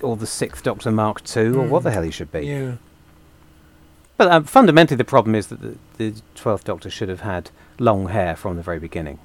or 0.00 0.16
the 0.16 0.26
Sixth 0.26 0.62
Doctor 0.62 0.90
Mark 0.90 1.20
II 1.36 1.48
or 1.56 1.66
what 1.66 1.82
the 1.82 1.90
hell 1.90 2.02
he 2.04 2.10
should 2.10 2.32
be. 2.32 2.46
Yeah. 2.46 2.72
But 4.18 4.30
um, 4.30 4.44
fundamentally, 4.44 4.96
the 4.96 5.04
problem 5.04 5.34
is 5.34 5.46
that 5.46 5.60
the, 5.62 5.76
the 5.96 6.20
Twelfth 6.34 6.64
Doctor 6.64 6.90
should 6.90 7.08
have 7.08 7.20
had 7.22 7.50
long 7.78 8.08
hair 8.08 8.36
from 8.36 8.56
the 8.56 8.62
very 8.62 8.78
beginning. 8.80 9.18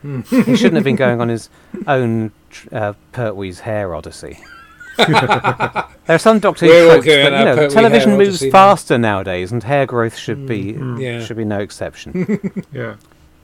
Hmm. 0.00 0.22
he 0.22 0.56
shouldn't 0.56 0.74
have 0.74 0.82
been 0.84 0.96
going 0.96 1.20
on 1.24 1.28
his 1.28 1.48
own 1.86 2.32
uh, 2.72 2.94
Pertwee's 3.12 3.60
hair 3.60 3.94
odyssey. 3.94 4.40
there 4.98 5.86
are 6.08 6.18
some 6.18 6.38
Doctor 6.40 6.66
Who 6.66 6.72
tropes, 6.88 7.06
but 7.06 7.32
you 7.32 7.44
know, 7.44 7.68
television 7.68 8.16
moves 8.18 8.42
now. 8.42 8.50
faster 8.50 8.98
nowadays, 8.98 9.52
and 9.52 9.62
hair 9.62 9.86
growth 9.86 10.16
should 10.16 10.46
be 10.46 10.72
Mm. 10.74 11.00
Yeah. 11.00 11.24
should 11.24 11.36
be 11.36 11.44
no 11.44 11.60
exception. 11.60 12.64
yeah. 12.72 12.96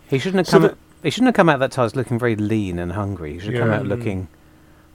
he 0.09 0.19
shouldn't 0.19 0.39
have 0.39 0.47
So 0.49 0.59
come. 0.59 0.65
out, 0.71 0.79
he 1.03 1.11
shouldn't 1.11 1.29
have 1.29 1.35
come 1.35 1.49
out 1.49 1.61
that 1.61 1.71
TARDIS 1.71 1.95
looking 1.97 2.19
very 2.19 2.35
lean 2.37 2.79
and 2.79 2.93
hungry. 2.93 3.35
He 3.35 3.39
should 3.41 3.55
have 3.55 3.63
come 3.63 3.71
out 3.73 3.85
Mm. 3.85 3.89
looking 3.89 4.29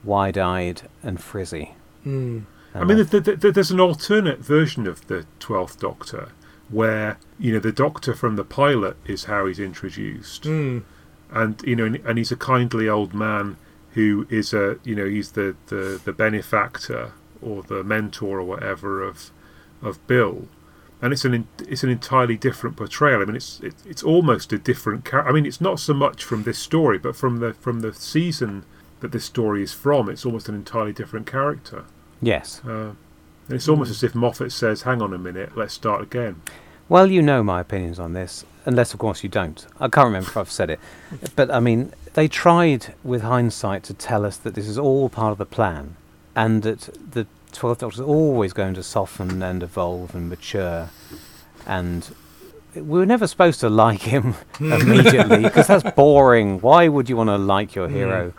wide-eyed 0.04 0.82
and 1.02 1.22
frizzy. 1.22 1.76
Hmm. 2.04 2.40
I 2.76 2.84
mean, 2.84 2.98
th 2.98 3.24
th 3.24 3.40
th 3.40 3.54
there's 3.54 3.72
an 3.72 3.80
alternate 3.80 4.40
version 4.40 4.88
of 4.88 5.08
the 5.08 5.26
Twelfth 5.40 5.80
Doctor 5.80 6.30
where 6.70 7.18
you 7.38 7.54
know 7.54 7.60
the 7.60 7.72
Doctor 7.72 8.14
from 8.14 8.36
the 8.36 8.44
pilot 8.44 8.98
is 9.06 9.26
how 9.26 9.46
he's 9.46 9.60
introduced. 9.60 10.46
Hmm. 10.46 10.80
and 11.32 11.62
you 11.64 11.76
know, 11.76 11.86
and, 11.86 11.96
and 11.98 12.18
he's 12.18 12.32
a 12.32 12.36
kindly 12.36 12.90
old 12.90 13.14
man 13.14 13.58
who 13.92 14.26
is 14.30 14.54
a 14.54 14.78
you 14.84 14.96
know 14.96 15.06
he's 15.06 15.32
the, 15.34 15.56
the, 15.68 16.02
the 16.04 16.14
benefactor 16.14 17.14
or 17.42 17.62
the 17.64 17.84
mentor 17.84 18.40
or 18.40 18.44
whatever 18.44 19.04
of 19.04 19.30
of 19.82 20.06
Bill, 20.08 20.48
and 21.02 21.14
it's 21.14 21.26
an 21.26 21.48
it's 21.60 21.84
an 21.84 21.90
entirely 21.90 22.38
different 22.38 22.76
portrayal. 22.76 23.22
I 23.22 23.26
mean, 23.26 23.36
it's 23.36 23.60
it, 23.60 23.76
it's 23.86 24.04
almost 24.04 24.52
a 24.52 24.58
different 24.58 25.06
character. 25.06 25.30
I 25.30 25.34
mean, 25.34 25.46
it's 25.46 25.62
not 25.62 25.80
so 25.80 25.94
much 25.94 26.24
from 26.24 26.44
this 26.44 26.58
story, 26.58 26.98
but 26.98 27.16
from 27.16 27.38
the 27.38 27.54
from 27.54 27.82
the 27.82 27.94
season 27.94 28.66
that 29.02 29.12
this 29.12 29.26
story 29.26 29.62
is 29.62 29.74
from. 29.74 30.10
It's 30.10 30.26
almost 30.26 30.50
an 30.50 30.56
entirely 30.56 30.94
different 30.94 31.28
character. 31.28 31.86
Yes. 32.26 32.62
Uh, 32.66 32.94
it's 33.50 33.68
almost 33.68 33.92
as 33.92 34.04
if 34.04 34.16
Moffat 34.16 34.52
says, 34.52 34.84
"Hang 34.84 35.02
on 35.02 35.14
a 35.14 35.18
minute, 35.18 35.58
let's 35.58 35.74
start 35.74 36.02
again." 36.02 36.42
Well, 36.90 37.08
you 37.10 37.22
know 37.22 37.44
my 37.44 37.62
opinions 37.62 38.00
on 38.00 38.14
this, 38.14 38.46
unless, 38.66 38.94
of 38.94 39.00
course, 39.00 39.24
you 39.24 39.30
don't. 39.30 39.66
I 39.80 39.88
can't 39.88 40.06
remember 40.06 40.30
if 40.30 40.38
I've 40.38 40.52
said 40.52 40.70
it. 40.70 40.80
But, 41.36 41.50
I 41.50 41.60
mean, 41.60 41.94
they 42.14 42.28
tried, 42.28 42.94
with 43.04 43.22
hindsight, 43.22 43.84
to 43.84 43.94
tell 43.94 44.26
us 44.26 44.38
that 44.38 44.54
this 44.54 44.68
is 44.68 44.78
all 44.78 45.10
part 45.10 45.32
of 45.32 45.38
the 45.38 45.46
plan 45.46 45.96
and 46.36 46.62
that 46.64 46.90
the 47.12 47.26
Twelfth 47.52 47.82
Doctor 47.82 48.02
is 48.02 48.02
always 48.02 48.54
going 48.54 48.74
to 48.74 48.84
soften 48.84 49.42
and 49.42 49.64
evolve 49.64 50.14
and 50.14 50.30
mature. 50.30 50.90
And 51.66 52.14
we 52.76 52.82
were 52.82 53.06
never 53.06 53.28
supposed 53.28 53.60
to 53.62 53.70
like 53.70 54.02
him 54.02 54.36
immediately 54.60 55.44
because 55.44 55.68
that's 55.68 55.90
boring. 55.96 56.60
Why 56.60 56.88
would 56.88 57.08
you 57.10 57.16
want 57.16 57.30
to 57.30 57.38
like 57.38 57.76
your 57.76 57.88
hero? 57.88 58.34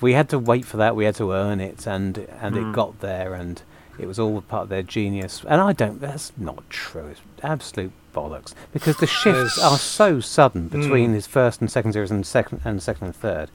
We 0.00 0.12
had 0.14 0.28
to 0.30 0.38
wait 0.38 0.64
for 0.64 0.76
that. 0.78 0.96
We 0.96 1.04
had 1.04 1.14
to 1.16 1.32
earn 1.32 1.60
it, 1.60 1.86
and 1.86 2.18
and 2.40 2.54
Mm. 2.54 2.70
it 2.70 2.74
got 2.74 3.00
there, 3.00 3.34
and 3.34 3.62
it 3.98 4.06
was 4.06 4.18
all 4.18 4.40
part 4.42 4.64
of 4.64 4.68
their 4.68 4.82
genius. 4.82 5.42
And 5.48 5.60
I 5.60 5.72
don't. 5.72 6.00
That's 6.00 6.32
not 6.36 6.68
true. 6.70 7.06
It's 7.06 7.20
absolute 7.42 7.92
bollocks 8.14 8.54
because 8.72 8.96
the 8.98 9.06
shifts 9.22 9.58
are 9.58 9.78
so 9.78 10.20
sudden 10.20 10.68
between 10.68 11.10
Mm. 11.10 11.14
his 11.14 11.26
first 11.26 11.60
and 11.60 11.70
second 11.70 11.92
series 11.94 12.10
and 12.10 12.26
second 12.26 12.60
and 12.64 12.82
second 12.82 13.06
and 13.08 13.16
third, 13.16 13.50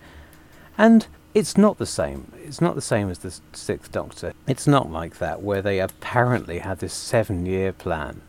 and 0.78 1.08
it's 1.34 1.58
not 1.58 1.78
the 1.78 1.86
same. 1.86 2.32
It's 2.44 2.60
not 2.62 2.74
the 2.76 2.82
same 2.82 3.10
as 3.10 3.20
the 3.20 3.34
Sixth 3.54 3.92
Doctor. 3.92 4.34
It's 4.48 4.66
not 4.66 4.92
like 4.92 5.20
that 5.20 5.42
where 5.44 5.62
they 5.62 5.80
apparently 5.80 6.60
had 6.60 6.80
this 6.80 6.94
seven-year 6.94 7.74
plan 7.74 8.22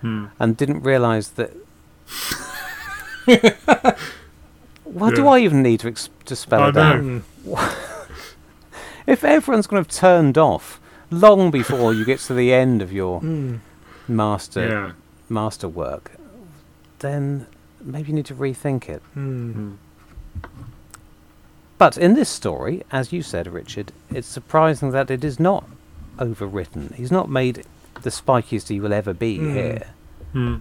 Hmm. 0.00 0.26
and 0.40 0.56
didn't 0.56 0.82
realise 0.82 1.28
that. 1.28 1.52
what 4.92 5.14
do 5.14 5.26
I 5.28 5.38
even 5.40 5.62
need 5.62 5.80
to 5.80 5.88
ex- 5.88 6.10
to 6.26 6.36
spell 6.36 6.62
I 6.62 6.68
it 6.70 6.76
out? 6.76 7.02
know. 7.02 7.22
If 9.06 9.24
everyone's 9.24 9.66
kind 9.66 9.80
of 9.80 9.88
turned 9.88 10.36
off 10.36 10.78
long 11.10 11.50
before 11.50 11.94
you 11.94 12.04
get 12.04 12.20
to 12.20 12.34
the 12.34 12.52
end 12.52 12.82
of 12.82 12.92
your 12.92 13.20
Hmm. 13.20 13.56
master 14.06 14.68
Yeah. 14.68 14.92
master 15.30 15.66
work, 15.66 16.12
then 16.98 17.46
maybe 17.82 18.08
you 18.08 18.14
need 18.14 18.26
to 18.26 18.34
rethink 18.34 18.88
it. 18.90 19.00
Hmm. 19.14 19.72
But 21.78 21.96
in 21.96 22.14
this 22.14 22.28
story, 22.28 22.82
as 22.90 23.12
you 23.12 23.22
said, 23.22 23.46
Richard, 23.46 23.92
it's 24.10 24.26
surprising 24.28 24.90
that 24.90 25.10
it 25.10 25.24
is 25.24 25.38
not 25.40 25.64
overwritten. 26.18 26.94
He's 26.94 27.12
not 27.12 27.30
made 27.30 27.64
the 28.02 28.10
spikiest 28.10 28.68
he 28.68 28.80
will 28.80 28.92
ever 28.92 29.14
be 29.14 29.38
Mm. 29.38 29.52
here, 29.54 29.82
Hmm. 30.32 30.56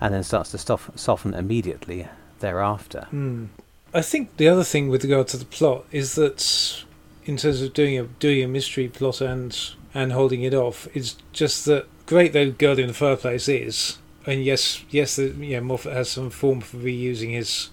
and 0.00 0.14
then 0.14 0.22
starts 0.22 0.52
to 0.52 0.58
soften 0.96 1.34
immediately 1.34 2.08
thereafter. 2.42 3.06
Hmm. 3.08 3.46
I 3.94 4.02
think 4.02 4.36
the 4.36 4.48
other 4.48 4.64
thing 4.64 4.88
with 4.90 5.02
regard 5.04 5.28
to 5.28 5.36
the 5.38 5.44
plot 5.46 5.84
is 5.90 6.14
that, 6.16 6.84
in 7.24 7.36
terms 7.38 7.62
of 7.62 7.72
doing 7.72 7.98
a 7.98 8.04
doing 8.04 8.42
a 8.44 8.48
mystery 8.48 8.88
plot 8.88 9.20
and 9.22 9.58
and 9.94 10.12
holding 10.12 10.42
it 10.42 10.54
off, 10.54 10.86
is 10.94 11.16
just 11.32 11.64
that 11.66 11.86
great 12.06 12.32
though 12.34 12.50
Girl 12.50 12.78
in 12.78 12.88
the 12.88 12.94
Fireplace 12.94 13.48
is, 13.48 13.98
and 14.26 14.44
yes, 14.44 14.82
yes, 14.90 15.16
the, 15.16 15.28
yeah, 15.38 15.60
Moffat 15.60 15.92
has 15.94 16.10
some 16.10 16.30
form 16.30 16.60
for 16.60 16.76
reusing 16.78 17.30
his 17.32 17.70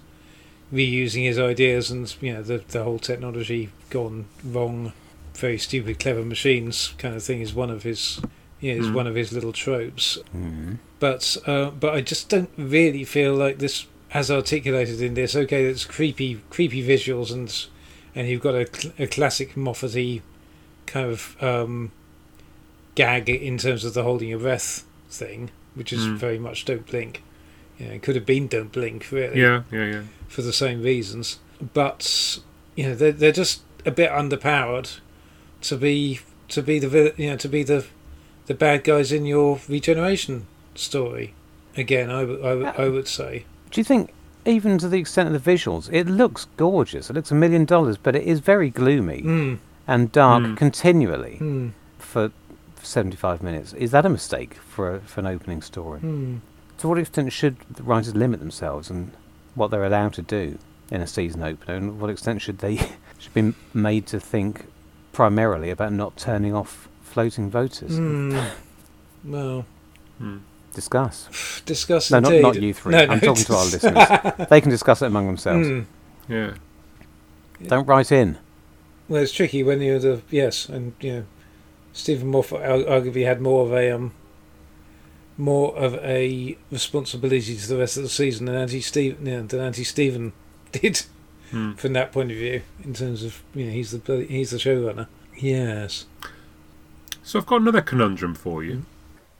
reusing 0.72 1.24
his 1.24 1.38
ideas 1.38 1.90
and 1.90 2.14
you 2.20 2.32
know 2.32 2.42
the 2.42 2.58
the 2.68 2.84
whole 2.84 2.98
technology 2.98 3.70
gone 3.90 4.26
wrong 4.44 4.92
very 5.34 5.58
stupid, 5.58 5.98
clever 5.98 6.22
machines 6.24 6.92
kind 6.98 7.14
of 7.16 7.22
thing 7.22 7.40
is 7.40 7.54
one 7.54 7.70
of 7.70 7.82
his, 7.82 8.20
you 8.60 8.74
know, 8.74 8.80
is 8.80 8.88
Mm. 8.88 8.94
one 8.94 9.06
of 9.06 9.14
his 9.14 9.32
little 9.32 9.52
tropes. 9.52 10.18
Mm. 10.36 10.78
But 10.98 11.36
uh, 11.46 11.70
but 11.70 11.94
I 11.94 12.02
just 12.02 12.28
don't 12.28 12.50
really 12.58 13.04
feel 13.04 13.34
like 13.34 13.58
this, 13.58 13.86
as 14.12 14.30
articulated 14.30 15.00
in 15.00 15.14
this. 15.14 15.34
Okay, 15.36 15.64
it's 15.64 15.84
creepy, 15.84 16.40
creepy 16.50 16.86
visuals, 16.86 17.32
and 17.32 17.66
and 18.14 18.28
you've 18.28 18.42
got 18.42 18.54
a, 18.54 18.66
cl- 18.72 18.94
a 18.98 19.06
classic 19.06 19.56
Moffat-y 19.56 20.20
kind 20.86 21.06
of 21.10 21.36
um, 21.42 21.92
gag 22.94 23.28
in 23.28 23.56
terms 23.58 23.84
of 23.84 23.94
the 23.94 24.02
holding 24.02 24.28
your 24.28 24.38
breath 24.40 24.84
thing, 25.08 25.50
which 25.74 25.92
is 25.92 26.00
Mm. 26.06 26.16
very 26.16 26.38
much 26.38 26.64
Don't 26.64 26.86
Blink. 26.86 27.22
You 27.78 27.86
know, 27.86 27.92
it 27.94 28.02
could 28.02 28.16
have 28.16 28.26
been 28.26 28.48
Don't 28.48 28.72
Blink, 28.72 29.10
really 29.12 29.40
Yeah, 29.40 29.62
yeah, 29.70 29.84
yeah. 29.86 30.02
for 30.28 30.42
the 30.42 30.52
same 30.52 30.82
reasons. 30.82 31.38
But 31.72 32.38
you 32.74 32.88
know, 32.88 32.94
they're 32.94 33.12
they're 33.12 33.32
just 33.32 33.62
a 33.86 33.90
bit 33.90 34.10
underpowered 34.10 34.98
to 35.62 35.76
be 35.76 36.20
to 36.48 36.62
be 36.62 36.78
the 36.78 37.14
you 37.16 37.30
know 37.30 37.36
to 37.36 37.48
be 37.48 37.62
the 37.62 37.86
the 38.46 38.54
bad 38.54 38.82
guys 38.84 39.12
in 39.12 39.24
your 39.26 39.60
regeneration 39.68 40.46
story. 40.74 41.34
Again, 41.76 42.10
I 42.10 42.22
I 42.22 42.84
I 42.84 42.88
would 42.88 43.06
say. 43.08 43.44
Do 43.70 43.80
you 43.80 43.84
think, 43.84 44.12
even 44.44 44.78
to 44.78 44.88
the 44.88 44.98
extent 44.98 45.32
of 45.34 45.42
the 45.44 45.50
visuals, 45.52 45.88
it 45.92 46.06
looks 46.06 46.46
gorgeous? 46.56 47.10
It 47.10 47.14
looks 47.14 47.30
a 47.30 47.34
million 47.34 47.64
dollars, 47.64 47.96
but 47.96 48.16
it 48.16 48.24
is 48.24 48.40
very 48.40 48.70
gloomy 48.70 49.22
Mm, 49.22 49.58
and 49.86 50.10
dark 50.12 50.42
Mm. 50.42 50.56
continually 50.56 51.38
mm, 51.40 51.70
for 51.98 52.30
75 52.82 53.42
minutes. 53.42 53.72
Is 53.74 53.90
that 53.92 54.04
a 54.06 54.08
mistake 54.08 54.54
for 54.54 54.96
a, 54.96 55.00
for 55.00 55.20
an 55.20 55.26
opening 55.26 55.62
story? 55.62 56.00
mm. 56.00 56.38
To 56.78 56.88
what 56.88 56.98
extent 56.98 57.30
should 57.32 57.56
the 57.70 57.82
writers 57.82 58.14
limit 58.16 58.40
themselves 58.40 58.88
and 58.90 59.10
what 59.54 59.70
they're 59.70 59.84
allowed 59.84 60.14
to 60.14 60.22
do 60.22 60.58
in 60.90 61.00
a 61.02 61.06
season 61.06 61.42
opener, 61.42 61.74
and 61.74 62.00
what 62.00 62.08
extent 62.10 62.40
should 62.42 62.58
they 62.58 62.76
should 63.18 63.34
be 63.34 63.52
made 63.74 64.06
to 64.08 64.18
think 64.18 64.64
primarily 65.12 65.70
about 65.70 65.92
not 65.92 66.16
turning 66.16 66.54
off 66.54 66.88
floating 67.02 67.50
voters? 67.50 67.92
Mm. 67.98 68.50
Well, 69.24 69.66
Mm. 70.20 70.40
Discuss. 70.74 71.62
discuss 71.66 72.10
No, 72.10 72.20
not, 72.20 72.32
indeed. 72.32 72.42
not 72.42 72.60
you 72.62 72.74
three. 72.74 72.92
No, 72.92 72.98
I'm 73.00 73.08
no, 73.08 73.18
talking 73.18 73.44
to 73.44 73.54
our 73.54 73.64
listeners. 73.64 74.48
They 74.50 74.60
can 74.60 74.70
discuss 74.70 75.02
it 75.02 75.06
among 75.06 75.26
themselves. 75.26 75.66
Mm. 75.68 75.86
Yeah. 76.28 76.54
Don't 77.66 77.86
write 77.86 78.12
in. 78.12 78.38
Well, 79.08 79.22
it's 79.22 79.32
tricky 79.32 79.62
when 79.62 79.80
you're 79.80 79.98
the 79.98 80.22
yes, 80.30 80.68
and 80.68 80.92
you 81.00 81.12
know, 81.12 81.24
Steven 81.92 82.28
Moffat 82.28 82.60
ar- 82.62 83.00
arguably 83.00 83.24
had 83.26 83.40
more 83.40 83.64
of 83.66 83.72
a 83.72 83.90
um, 83.90 84.12
more 85.36 85.76
of 85.76 85.94
a 85.96 86.56
responsibility 86.70 87.56
to 87.56 87.68
the 87.68 87.76
rest 87.76 87.96
of 87.96 88.02
the 88.04 88.08
season 88.08 88.46
than 88.46 88.54
Anti 88.54 88.80
Steve 88.80 89.18
you 89.26 89.32
know, 89.38 89.42
than 89.42 89.60
Anthony 89.60 89.84
Steven 89.84 90.32
did 90.72 91.02
Mm. 91.52 91.76
from 91.76 91.94
that 91.94 92.12
point 92.12 92.30
of 92.30 92.36
view. 92.36 92.62
In 92.84 92.94
terms 92.94 93.24
of 93.24 93.42
you 93.56 93.66
know, 93.66 93.72
he's 93.72 93.90
the 93.90 94.24
he's 94.28 94.50
the 94.52 94.56
showrunner. 94.56 95.08
Yes. 95.36 96.06
So 97.24 97.40
I've 97.40 97.46
got 97.46 97.60
another 97.60 97.82
conundrum 97.82 98.36
for 98.36 98.62
you. 98.62 98.84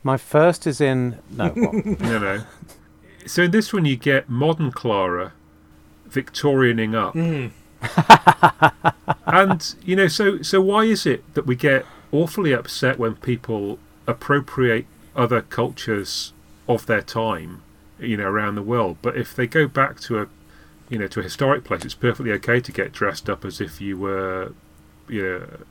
My 0.03 0.17
first 0.17 0.65
is 0.65 0.81
in. 0.81 1.19
No, 1.29 1.49
what? 1.49 1.85
no, 2.01 2.19
no. 2.19 2.43
So 3.25 3.43
in 3.43 3.51
this 3.51 3.71
one, 3.71 3.85
you 3.85 3.95
get 3.95 4.29
modern 4.29 4.71
Clara 4.71 5.33
Victorianing 6.09 6.93
up, 6.95 7.13
Mm. 7.13 7.51
and 9.27 9.75
you 9.83 9.95
know, 9.95 10.07
so 10.07 10.41
so 10.41 10.59
why 10.61 10.83
is 10.83 11.05
it 11.05 11.23
that 11.35 11.45
we 11.45 11.55
get 11.55 11.85
awfully 12.11 12.51
upset 12.51 12.99
when 12.99 13.15
people 13.15 13.79
appropriate 14.07 14.85
other 15.15 15.41
cultures 15.41 16.33
of 16.67 16.85
their 16.85 17.01
time, 17.01 17.61
you 17.99 18.17
know, 18.17 18.25
around 18.27 18.55
the 18.55 18.61
world? 18.61 18.97
But 19.01 19.15
if 19.15 19.35
they 19.35 19.47
go 19.47 19.67
back 19.67 19.99
to 20.01 20.19
a, 20.21 20.27
you 20.89 20.97
know, 20.99 21.07
to 21.07 21.19
a 21.21 21.23
historic 21.23 21.63
place, 21.63 21.85
it's 21.85 21.93
perfectly 21.95 22.31
okay 22.33 22.59
to 22.59 22.71
get 22.71 22.91
dressed 22.91 23.29
up 23.29 23.45
as 23.45 23.61
if 23.61 23.79
you 23.79 23.97
were, 23.97 24.51
you 25.07 25.23
know, 25.23 25.47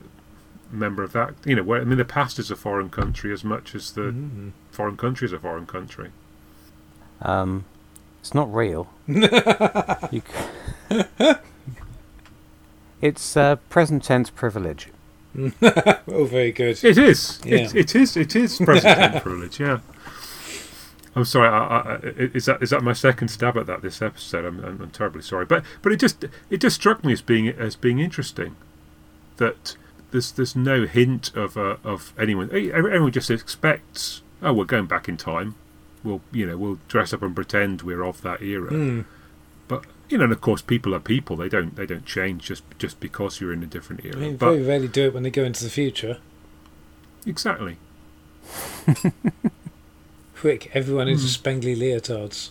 member 0.71 1.03
of 1.03 1.11
that. 1.13 1.33
You 1.45 1.55
know, 1.55 1.63
where 1.63 1.81
I 1.81 1.83
mean, 1.83 1.97
the 1.97 2.05
past 2.05 2.39
is 2.39 2.49
a 2.51 2.55
foreign 2.55 2.89
country 2.89 3.31
as 3.33 3.43
much 3.43 3.75
as 3.75 3.91
the 3.91 4.01
Mm. 4.11 4.51
foreign 4.71 4.97
country 4.97 5.25
is 5.25 5.33
a 5.33 5.39
foreign 5.39 5.65
country. 5.65 6.11
um, 7.21 7.65
it's 8.19 8.33
not 8.33 8.53
real. 8.53 8.87
c- 9.07 10.21
it's 13.01 13.35
uh, 13.35 13.55
present 13.69 14.03
tense 14.03 14.29
privilege. 14.29 14.89
oh, 15.61 16.25
very 16.29 16.51
good. 16.51 16.83
It 16.83 16.97
is. 16.97 17.39
Yeah. 17.45 17.57
It, 17.59 17.75
it 17.75 17.95
is. 17.95 18.17
It 18.17 18.35
is 18.35 18.57
present 18.59 18.97
tense 18.97 19.23
privilege. 19.23 19.59
Yeah. 19.59 19.79
I'm 21.15 21.25
sorry. 21.25 21.49
I, 21.49 21.57
I, 21.57 21.79
I- 21.95 21.99
is 22.33 22.45
that 22.45 22.61
is 22.61 22.69
that 22.69 22.83
my 22.83 22.93
second 22.93 23.29
stab 23.29 23.57
at 23.57 23.65
that 23.65 23.81
this 23.81 24.01
episode? 24.01 24.45
I'm, 24.45 24.63
I'm, 24.63 24.81
I'm 24.81 24.91
terribly 24.91 25.21
sorry, 25.21 25.45
but 25.45 25.63
but 25.81 25.91
it 25.91 25.97
just 25.99 26.25
it 26.49 26.57
just 26.57 26.75
struck 26.75 27.03
me 27.03 27.13
as 27.13 27.21
being 27.21 27.47
as 27.47 27.75
being 27.75 27.99
interesting 27.99 28.55
that 29.37 29.75
there's 30.11 30.31
there's 30.31 30.55
no 30.55 30.85
hint 30.85 31.35
of 31.35 31.57
uh, 31.57 31.77
of 31.83 32.13
anyone. 32.19 32.49
Everyone 32.53 33.11
just 33.11 33.29
expects. 33.31 34.21
Oh, 34.41 34.53
we're 34.53 34.65
going 34.65 34.85
back 34.87 35.07
in 35.09 35.17
time. 35.17 35.55
We'll 36.03 36.21
you 36.31 36.45
know 36.47 36.57
we'll 36.57 36.79
dress 36.87 37.13
up 37.13 37.21
and 37.21 37.35
pretend 37.35 37.81
we're 37.83 38.03
of 38.03 38.21
that 38.23 38.41
era. 38.41 38.71
Mm. 38.71 39.05
But 39.67 39.85
you 40.09 40.17
know, 40.17 40.23
and 40.25 40.33
of 40.33 40.41
course, 40.41 40.61
people 40.61 40.93
are 40.95 40.99
people. 40.99 41.35
They 41.37 41.47
don't 41.49 41.75
they 41.75 41.85
don't 41.85 42.05
change 42.05 42.45
just 42.45 42.63
just 42.79 42.99
because 42.99 43.39
you're 43.39 43.53
in 43.53 43.63
a 43.63 43.67
different 43.67 44.03
era. 44.03 44.17
I 44.17 44.19
mean, 44.19 44.37
but 44.37 44.51
very 44.51 44.63
rarely 44.63 44.87
do 44.87 45.05
it 45.07 45.13
when 45.13 45.23
they 45.23 45.29
go 45.31 45.43
into 45.43 45.63
the 45.63 45.69
future. 45.69 46.17
exactly. 47.25 47.77
Quick, 50.35 50.71
everyone 50.73 51.07
into 51.07 51.23
Mm. 51.23 51.37
spangly 51.37 51.77
leotards. 51.77 52.49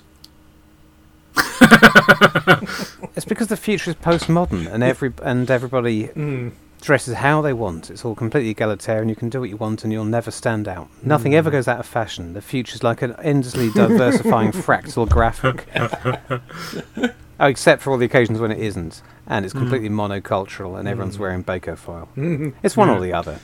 It's 3.16 3.24
because 3.24 3.48
the 3.48 3.56
future 3.56 3.90
is 3.90 3.96
postmodern 3.96 4.72
and 4.72 4.82
every 4.82 5.12
and 5.22 5.50
everybody 5.50 6.04
Mm. 6.08 6.52
Dresses 6.80 7.14
how 7.14 7.42
they 7.42 7.52
want. 7.52 7.90
It's 7.90 8.04
all 8.04 8.14
completely 8.14 8.50
egalitarian. 8.50 9.08
You 9.08 9.16
can 9.16 9.28
do 9.28 9.40
what 9.40 9.48
you 9.48 9.56
want 9.56 9.84
and 9.84 9.92
you'll 9.92 10.04
never 10.04 10.30
stand 10.30 10.66
out. 10.66 10.86
Hmm. 10.86 11.08
Nothing 11.08 11.34
ever 11.34 11.50
goes 11.50 11.68
out 11.68 11.78
of 11.78 11.86
fashion. 11.86 12.32
The 12.32 12.40
future's 12.40 12.82
like 12.82 13.02
an 13.02 13.14
endlessly 13.22 13.70
diversifying 13.74 14.52
fractal 14.52 15.08
graphic. 15.08 15.66
oh, 17.40 17.46
except 17.46 17.82
for 17.82 17.90
all 17.90 17.98
the 17.98 18.06
occasions 18.06 18.40
when 18.40 18.50
it 18.50 18.58
isn't. 18.58 19.02
And 19.26 19.44
it's 19.44 19.52
hmm. 19.52 19.60
completely 19.60 19.88
monocultural 19.90 20.78
and 20.78 20.88
everyone's 20.88 21.16
hmm. 21.16 21.22
wearing 21.22 21.44
Bacofoil. 21.44 22.08
Mm. 22.16 22.54
It's 22.62 22.76
one 22.76 22.88
Yeah. 22.88 22.96
or 22.96 23.00
the 23.00 23.12
other. 23.12 23.38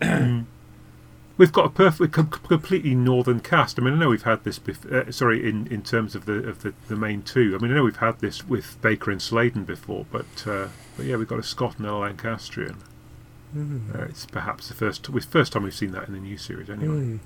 We've 1.38 1.52
got 1.52 1.66
a 1.66 1.70
perfectly 1.70 2.08
com- 2.08 2.28
completely 2.28 2.94
northern 2.96 3.38
cast. 3.40 3.78
I 3.78 3.82
mean, 3.82 3.94
I 3.94 3.96
know 3.96 4.08
we've 4.10 4.22
had 4.24 4.42
this. 4.44 4.58
Bef- 4.58 4.92
uh, 4.92 5.10
sorry, 5.12 5.48
in, 5.48 5.66
in 5.68 5.82
terms 5.82 6.14
of 6.14 6.26
the 6.26 6.46
of 6.48 6.62
the, 6.62 6.74
the 6.88 6.96
main 6.96 7.22
two. 7.22 7.56
I 7.58 7.62
mean, 7.62 7.70
I 7.70 7.76
know 7.76 7.84
we've 7.84 7.96
had 7.96 8.18
this 8.18 8.46
with 8.48 8.76
Baker 8.82 9.10
and 9.12 9.22
Sladen 9.22 9.64
before, 9.64 10.04
but 10.10 10.26
uh, 10.46 10.68
but 10.96 11.06
yeah, 11.06 11.16
we've 11.16 11.28
got 11.28 11.38
a 11.38 11.42
Scot 11.44 11.78
and 11.78 11.86
a 11.86 11.94
Lancastrian. 11.94 12.76
Mm. 13.56 13.94
Uh, 13.98 14.02
it's 14.06 14.26
perhaps 14.26 14.68
the 14.68 14.74
first 14.74 15.08
we 15.08 15.20
first 15.20 15.52
time 15.52 15.62
we've 15.62 15.74
seen 15.74 15.92
that 15.92 16.08
in 16.08 16.12
the 16.14 16.20
new 16.20 16.36
series. 16.36 16.68
Anyway, 16.68 17.18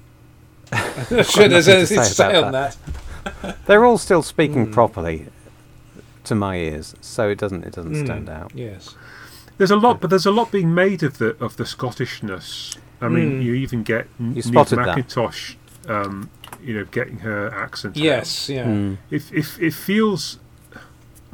Mm. 0.71 1.11
I'm 1.11 1.17
not 1.17 1.27
sure 1.27 1.49
there's 1.49 1.67
nothing 1.69 1.75
to 1.75 1.79
anything 1.79 1.97
to 1.99 2.05
say 2.05 2.13
say 2.13 2.39
about 2.39 2.45
on 2.45 2.53
that. 2.53 3.57
They're 3.67 3.85
all 3.85 3.99
still 3.99 4.23
speaking 4.23 4.67
Mm. 4.69 4.73
properly 4.73 5.27
to 6.25 6.35
my 6.35 6.57
ears, 6.57 6.95
so 7.01 7.29
it 7.29 7.39
doesn't 7.39 7.65
it 7.65 7.73
doesn't 7.73 7.95
Mm. 7.95 8.05
stand 8.05 8.29
out. 8.29 8.53
Yes. 8.55 8.95
there's 9.59 9.71
a 9.71 9.77
lot, 9.77 10.01
but 10.01 10.11
there's 10.11 10.27
a 10.27 10.31
lot 10.31 10.51
being 10.53 10.75
made 10.75 11.03
of 11.03 11.19
the 11.19 11.37
of 11.43 11.57
the 11.57 11.65
Scottishness. 11.65 12.77
I 13.03 13.09
mean, 13.09 13.41
Mm. 13.41 13.45
you 13.45 13.55
even 13.55 13.83
get 13.83 14.07
N- 14.21 14.29
You 14.31 14.35
Neve 14.37 14.45
spotted. 14.45 14.79
McIntosh, 14.79 15.57
um, 15.89 16.31
you 16.63 16.75
know, 16.75 16.85
getting 16.85 17.19
her 17.21 17.53
accent. 17.55 17.97
out. 17.97 18.03
Yes. 18.03 18.49
Yeah. 18.49 18.65
Mm. 18.67 18.99
if 19.11 19.33
if 19.33 19.61
it 19.61 19.75
feels 19.75 20.39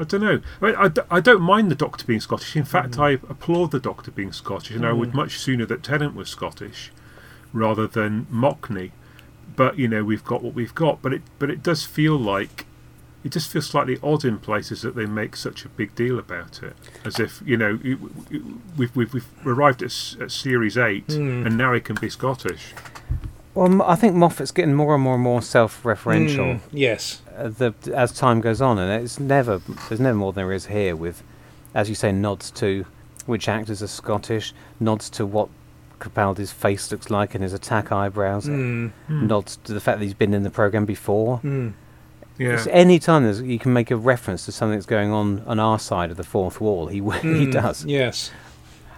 I 0.01 0.05
don't 0.05 0.21
know. 0.21 0.41
I, 0.63 0.65
mean, 0.65 0.75
I, 0.77 0.87
d- 0.89 1.01
I 1.11 1.19
don't 1.19 1.43
mind 1.43 1.73
the 1.73 1.75
Doctor 1.75 2.05
being 2.07 2.21
Scottish. 2.21 2.55
In 2.55 2.65
fact, 2.65 2.93
Mm. 2.93 3.03
I 3.03 3.11
applaud 3.29 3.73
the 3.73 3.81
Doctor 3.81 4.13
being 4.13 4.31
Scottish, 4.33 4.71
and 4.77 4.87
I 4.87 4.93
would 4.93 5.13
much 5.13 5.41
sooner 5.41 5.67
that 5.67 5.83
Tennant 5.83 6.15
was 6.15 6.29
Scottish 6.29 6.93
rather 7.53 7.89
than 7.89 8.27
Mockney. 8.33 8.93
But 9.57 9.77
you 9.77 9.89
know, 9.89 10.05
we've 10.05 10.23
got 10.25 10.41
what 10.45 10.55
we've 10.55 10.75
got. 10.75 11.03
But 11.03 11.13
it 11.15 11.23
but 11.41 11.51
it 11.51 11.65
does 11.65 11.83
feel 11.85 12.17
like 12.17 12.65
it 13.25 13.33
just 13.33 13.51
feels 13.51 13.67
slightly 13.67 13.99
odd 14.03 14.25
in 14.25 14.39
places 14.39 14.83
that 14.83 14.95
they 14.95 15.07
make 15.07 15.35
such 15.37 15.65
a 15.65 15.69
big 15.69 15.95
deal 15.95 16.19
about 16.19 16.63
it, 16.63 16.75
as 17.05 17.19
if 17.19 17.43
you 17.45 17.57
know 17.57 17.79
it- 17.83 17.99
it- 18.31 18.43
we've 18.77 18.95
we've, 18.97 19.13
we've 19.15 19.27
arrived 19.45 19.83
at, 19.83 20.17
at 20.21 20.31
series 20.31 20.77
eight, 20.79 21.07
Mm. 21.09 21.47
and 21.47 21.57
now 21.59 21.73
he 21.73 21.81
can 21.81 21.97
be 21.97 22.09
Scottish. 22.09 22.75
Well, 23.55 23.83
I 23.83 23.97
think 23.97 24.15
Moffat's 24.15 24.53
getting 24.53 24.75
more 24.75 24.95
and 24.95 25.03
more 25.03 25.15
and 25.15 25.23
more 25.23 25.43
self-referential 25.43 26.55
Mm. 26.57 26.61
Yes. 26.73 27.23
uh, 27.37 27.49
the, 27.49 27.75
as 27.95 28.13
time 28.13 28.41
goes 28.41 28.61
on, 28.61 28.79
and 28.79 29.03
it's 29.03 29.19
never 29.19 29.59
there's 29.89 30.01
never 30.01 30.17
more 30.17 30.33
than 30.33 30.45
there 30.45 30.53
is 30.53 30.67
here 30.67 30.95
with, 30.95 31.23
as 31.75 31.89
you 31.89 31.95
say, 31.97 32.13
nods 32.13 32.51
to 32.53 32.85
which 33.27 33.49
actors 33.49 33.83
are 33.83 33.89
Scottish, 33.89 34.55
nods 34.79 35.11
to 35.11 35.27
what 35.27 35.49
Capaldi's 35.99 36.53
face 36.53 36.93
looks 36.93 37.11
like 37.11 37.35
and 37.35 37.43
his 37.43 37.53
attack 37.53 37.91
eyebrows, 37.91 38.47
Mm. 38.47 38.93
Hmm. 39.09 39.27
nods 39.27 39.57
to 39.65 39.73
the 39.75 39.81
fact 39.81 39.99
that 39.99 40.05
he's 40.05 40.15
been 40.15 40.33
in 40.35 40.45
the 40.45 40.51
program 40.51 40.85
before. 40.85 41.41
Mm. 42.39 42.45
Yeah. 42.45 42.53
It's 42.55 42.67
any 42.69 42.99
time 42.99 43.25
there's, 43.25 43.41
you 43.43 43.59
can 43.59 43.73
make 43.73 43.91
a 43.91 43.97
reference 43.97 44.45
to 44.47 44.53
something 44.53 44.77
that's 44.79 44.87
going 44.87 45.11
on 45.11 45.43
on 45.47 45.59
our 45.59 45.79
side 45.79 46.11
of 46.11 46.17
the 46.17 46.25
fourth 46.25 46.61
wall, 46.61 46.87
he 46.89 47.01
w- 47.01 47.21
he 47.41 47.47
Mm. 47.47 47.53
does. 47.53 47.85
Yes. 47.85 48.31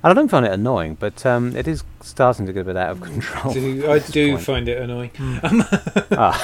And 0.03 0.11
I 0.11 0.15
don't 0.15 0.29
find 0.29 0.47
it 0.47 0.53
annoying, 0.53 0.97
but 0.99 1.27
um, 1.27 1.55
it 1.55 1.69
is 1.69 1.85
starting 2.01 2.47
to 2.47 2.53
get 2.55 2.61
a 2.62 2.65
bit 2.65 2.77
out 2.77 2.91
of 2.93 3.01
control. 3.12 3.53
Do- 3.53 3.91
I 3.91 3.99
do 3.99 4.33
point. 4.33 4.43
find 4.45 4.69
it 4.69 4.79
annoying. 4.81 5.11
Ah. 6.12 6.37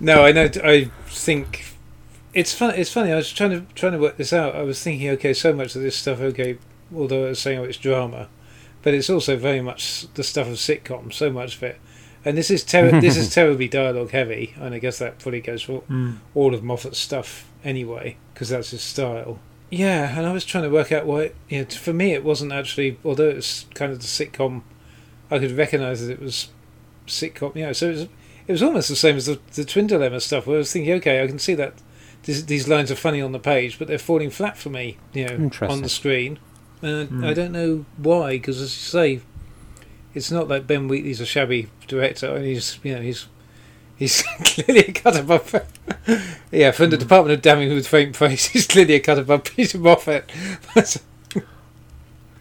no, 0.00 0.24
I 0.24 0.32
know. 0.32 0.48
I 0.62 0.90
think 1.08 1.64
it's 2.32 2.52
fun. 2.54 2.74
It's 2.76 2.92
funny. 2.92 3.12
I 3.12 3.16
was 3.16 3.32
trying 3.32 3.50
to 3.50 3.60
trying 3.74 3.92
to 3.92 3.98
work 3.98 4.16
this 4.16 4.32
out. 4.32 4.54
I 4.54 4.62
was 4.62 4.82
thinking, 4.82 5.08
okay, 5.10 5.32
so 5.34 5.52
much 5.52 5.74
of 5.76 5.82
this 5.82 5.96
stuff, 5.96 6.20
okay, 6.20 6.58
although 6.94 7.26
it's 7.26 7.40
saying 7.40 7.58
oh, 7.60 7.64
it's 7.64 7.78
drama, 7.78 8.28
but 8.82 8.94
it's 8.94 9.08
also 9.10 9.36
very 9.36 9.60
much 9.60 10.06
the 10.14 10.22
stuff 10.24 10.46
of 10.48 10.54
sitcom. 10.54 11.12
So 11.12 11.30
much 11.30 11.56
of 11.56 11.62
it, 11.62 11.78
and 12.24 12.36
this 12.38 12.50
is 12.50 12.64
ter- 12.64 13.00
this 13.00 13.16
is 13.16 13.32
terribly 13.34 13.68
dialogue 13.68 14.10
heavy, 14.10 14.54
and 14.60 14.74
I 14.74 14.78
guess 14.78 14.98
that 14.98 15.18
probably 15.18 15.40
goes 15.40 15.62
for 15.62 15.82
Mm. 15.82 16.18
all 16.34 16.54
of 16.54 16.62
Moffat's 16.62 16.98
stuff 16.98 17.48
anyway, 17.64 18.16
because 18.32 18.48
that's 18.50 18.70
his 18.70 18.82
style. 18.82 19.38
Yeah, 19.70 20.16
and 20.16 20.26
I 20.26 20.32
was 20.32 20.44
trying 20.44 20.64
to 20.64 20.70
work 20.70 20.92
out 20.92 21.06
why. 21.06 21.32
You 21.48 21.60
know, 21.62 21.64
for 21.70 21.92
me, 21.92 22.12
it 22.12 22.22
wasn't 22.24 22.52
actually. 22.52 22.98
Although 23.04 23.28
it's 23.30 23.66
kind 23.74 23.90
of 23.92 23.98
the 24.00 24.06
sitcom, 24.06 24.62
I 25.30 25.38
could 25.38 25.52
recognise 25.52 26.06
that 26.06 26.12
it 26.12 26.20
was 26.20 26.48
sitcom. 27.06 27.56
You 27.56 27.66
know, 27.66 27.72
so 27.72 27.88
it 27.88 27.92
was, 27.92 28.02
it 28.02 28.52
was 28.52 28.62
almost 28.62 28.88
the 28.88 28.96
same 28.96 29.16
as 29.16 29.26
the, 29.26 29.40
the 29.54 29.64
Twin 29.64 29.86
Dilemma 29.86 30.20
stuff. 30.20 30.46
Where 30.46 30.56
I 30.56 30.58
was 30.58 30.72
thinking, 30.72 30.92
okay, 30.94 31.22
I 31.22 31.26
can 31.26 31.38
see 31.38 31.54
that 31.54 31.74
these, 32.24 32.46
these 32.46 32.68
lines 32.68 32.90
are 32.90 32.94
funny 32.96 33.20
on 33.20 33.32
the 33.32 33.38
page, 33.38 33.78
but 33.78 33.88
they're 33.88 33.98
falling 33.98 34.30
flat 34.30 34.56
for 34.56 34.70
me. 34.70 34.98
You 35.12 35.26
know, 35.28 35.50
on 35.62 35.82
the 35.82 35.88
screen. 35.88 36.38
And 36.82 37.08
Hmm. 37.08 37.24
I 37.24 37.32
don't 37.34 37.52
know 37.52 37.86
why, 37.96 38.32
because 38.32 38.60
as 38.60 38.74
you 38.76 38.80
say, 38.90 39.20
it's 40.14 40.30
not 40.30 40.48
like 40.48 40.66
Ben 40.66 40.88
Wheatley's 40.88 41.20
a 41.20 41.26
shabby 41.26 41.68
director, 41.86 42.34
and 42.34 42.44
he's 42.44 42.78
you 42.82 42.94
know 42.94 43.00
he's 43.02 43.26
he's 43.96 44.22
clearly 44.44 44.86
a 44.86 44.92
cut 44.92 45.16
above. 45.18 45.54
yeah, 46.50 46.70
from 46.70 46.90
the 46.90 46.96
Department 46.96 47.34
of 47.34 47.42
Damning 47.42 47.74
with 47.74 47.86
Faint 47.88 48.14
Praise, 48.14 48.46
he's 48.46 48.66
clearly 48.66 48.94
a 48.94 49.00
cut 49.00 49.18
above 49.18 49.44
Peter 49.56 49.78
Moffatt. 49.78 50.24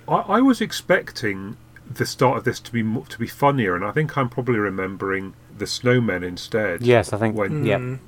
I, 0.08 0.16
I 0.16 0.42
was 0.42 0.62
expecting 0.62 1.58
the 1.90 2.06
start 2.06 2.38
of 2.38 2.44
this 2.44 2.60
to 2.62 2.72
be 2.72 2.84
to 3.10 3.20
be 3.20 3.28
funnier, 3.28 3.76
and 3.76 3.86
I 3.86 3.92
think 3.92 4.18
I'm 4.18 4.30
probably 4.30 4.58
remembering 4.60 5.34
the 5.58 5.66
snowmen 5.66 6.24
instead. 6.24 6.82
Yes, 6.82 7.14
I 7.14 7.18
think. 7.18 7.36
When 7.36 7.66
Yep. 7.66 7.80
Mm. 7.80 8.00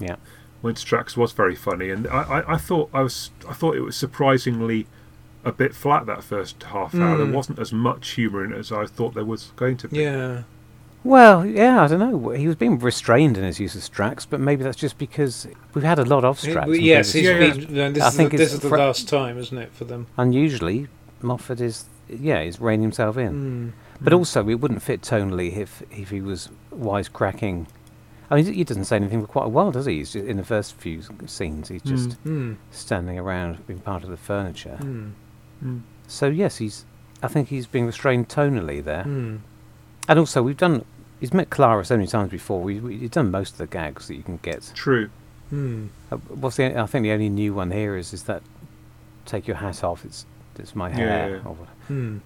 Yeah. 0.00 0.16
when 0.60 0.74
Strax 0.74 1.16
was 1.16 1.32
very 1.32 1.54
funny, 1.54 1.90
and 1.90 2.06
I, 2.08 2.22
I, 2.40 2.54
I 2.54 2.56
thought 2.56 2.90
I 2.92 3.02
was 3.02 3.30
I 3.48 3.52
thought 3.52 3.76
it 3.76 3.80
was 3.80 3.96
surprisingly 3.96 4.86
a 5.44 5.52
bit 5.52 5.74
flat 5.74 6.06
that 6.06 6.22
first 6.24 6.62
half 6.64 6.94
hour. 6.94 7.16
There 7.16 7.26
Mm. 7.26 7.32
wasn't 7.32 7.58
as 7.58 7.72
much 7.72 8.10
humour 8.10 8.44
in 8.44 8.52
it 8.52 8.58
as 8.58 8.72
I 8.72 8.86
thought 8.86 9.14
there 9.14 9.24
was 9.24 9.52
going 9.56 9.76
to 9.78 9.88
be. 9.88 9.98
Yeah, 9.98 10.42
Well, 11.04 11.44
yeah, 11.44 11.82
I 11.82 11.86
don't 11.86 11.98
know. 12.00 12.30
He 12.30 12.46
was 12.46 12.56
being 12.56 12.78
restrained 12.78 13.36
in 13.36 13.44
his 13.44 13.60
use 13.60 13.74
of 13.74 13.82
Strax, 13.82 14.26
but 14.28 14.40
maybe 14.40 14.64
that's 14.64 14.76
just 14.78 14.96
because 14.96 15.46
we've 15.74 15.84
had 15.84 15.98
a 15.98 16.04
lot 16.04 16.24
of 16.24 16.38
Strax. 16.38 16.74
It- 16.74 16.80
yes, 16.82 17.12
he's 17.12 17.24
Yeah, 17.24 17.30
yeah. 17.32 17.38
years. 17.40 17.66
been. 17.66 17.78
and 17.78 17.96
This, 17.96 18.02
I 18.02 18.08
is, 18.08 18.16
think 18.16 18.30
the, 18.30 18.36
this 18.38 18.54
is 18.54 18.60
the 18.60 18.70
fr- 18.70 18.78
last 18.78 19.06
time, 19.06 19.36
isn't 19.36 19.58
it, 19.58 19.70
for 19.74 19.84
them? 19.84 20.06
Unusually, 20.16 20.88
Moffat 21.20 21.60
is, 21.60 21.84
yeah, 22.08 22.42
he's 22.42 22.58
reining 22.58 22.82
himself 22.84 23.18
in. 23.18 23.32
Mm. 23.32 23.72
But 24.02 24.12
Mm. 24.14 24.16
also, 24.16 24.48
it 24.48 24.54
wouldn't 24.60 24.80
fit 24.82 25.02
tonally 25.02 25.54
if 25.58 25.82
if 25.90 26.08
he 26.08 26.20
was 26.22 26.48
wisecracking. 26.74 27.66
I 28.30 28.36
mean, 28.36 28.52
he 28.52 28.64
doesn't 28.64 28.86
say 28.86 28.96
anything 28.96 29.20
for 29.20 29.26
quite 29.26 29.44
a 29.46 29.50
while, 29.50 29.70
does 29.70 29.84
he? 29.84 29.98
He's 29.98 30.12
just, 30.14 30.24
in 30.26 30.38
the 30.38 30.44
first 30.44 30.74
few 30.76 31.02
scenes, 31.26 31.68
he's 31.68 31.82
just 31.82 32.16
Mm. 32.24 32.56
standing 32.70 33.18
around, 33.18 33.66
being 33.66 33.80
part 33.80 34.02
of 34.04 34.08
the 34.08 34.16
furniture. 34.16 34.78
Mm. 35.62 35.82
So 36.08 36.26
yes, 36.28 36.56
he's. 36.58 36.84
I 37.22 37.28
think 37.28 37.48
he's 37.48 37.66
being 37.66 37.86
restrained 37.86 38.28
tonally 38.28 38.82
there. 38.84 39.04
Mm. 39.04 39.40
And 40.08 40.18
also, 40.18 40.42
we've 40.42 40.56
done. 40.56 40.84
He's 41.20 41.32
met 41.32 41.48
Clara 41.50 41.84
so 41.84 41.96
many 41.96 42.06
times 42.06 42.30
before. 42.30 42.60
We, 42.60 42.80
we, 42.80 42.98
we've 42.98 43.10
done 43.10 43.30
most 43.30 43.52
of 43.52 43.58
the 43.58 43.66
gags 43.66 44.08
that 44.08 44.14
you 44.16 44.22
can 44.22 44.38
get. 44.42 44.70
True. 44.74 45.08
Mm. 45.52 45.88
Uh, 46.12 46.16
what's 46.16 46.56
the? 46.56 46.78
I 46.78 46.86
think 46.86 47.02
the 47.04 47.12
only 47.12 47.28
new 47.28 47.54
one 47.54 47.70
here 47.70 47.96
is 47.96 48.12
is 48.12 48.24
that 48.24 48.42
take 49.24 49.46
your 49.46 49.56
hat 49.56 49.82
off. 49.84 50.04
It's 50.04 50.26
it's 50.58 50.74
my 50.76 50.90
Yeah, 50.90 50.96
hair. 50.96 51.30
yeah. 51.36 51.48
or 51.48 51.54
what- 51.54 51.68
Mm. 51.90 52.20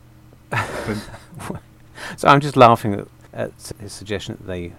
So 2.16 2.28
I'm 2.28 2.40
just 2.40 2.56
laughing 2.56 2.94
at, 2.94 3.06
at 3.32 3.72
his 3.80 3.92
suggestion 3.92 4.36
that 4.40 4.46
they, 4.46 4.72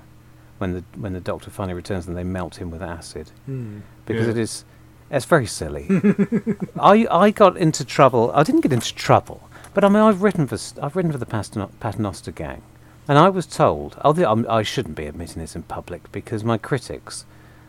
when 0.57 0.73
the 0.73 0.84
when 0.97 1.13
the 1.13 1.19
doctor 1.19 1.49
finally 1.51 1.73
returns, 1.73 2.07
and 2.07 2.15
they 2.17 2.23
melt 2.23 2.55
him 2.59 2.71
with 2.71 2.81
acid 2.81 3.30
Mm. 3.47 3.81
because 4.05 4.26
Yeah. 4.26 4.31
it 4.31 4.38
is. 4.38 4.65
It's 5.11 5.26
very 5.26 5.48
silly. 5.48 5.88
I 6.80 7.07
I 7.10 7.31
got 7.31 7.57
into 7.57 7.84
trouble. 7.84 8.31
I 8.34 8.44
didn't 8.44 8.61
get 8.61 8.73
into 8.73 8.94
trouble, 8.94 9.49
but 9.73 9.84
I 9.84 9.90
mean 9.90 10.03
I've 10.03 10.22
written 10.22 10.48
for 10.48 10.57
I've 10.81 10.95
written 10.95 11.11
for 11.11 11.18
the 11.18 11.26
Paterno- 11.26 11.72
Paternoster 11.80 12.31
gang, 12.31 12.61
and 13.07 13.18
I 13.18 13.30
was 13.30 13.45
told. 13.45 13.98
Although 14.03 14.31
I'm, 14.31 14.45
I 14.49 14.61
shouldn't 14.64 14.95
be 14.95 15.06
admitting 15.07 15.41
this 15.41 15.56
in 15.56 15.64
public 15.64 16.11
because 16.11 16.44
my 16.44 16.57
critics 16.57 17.26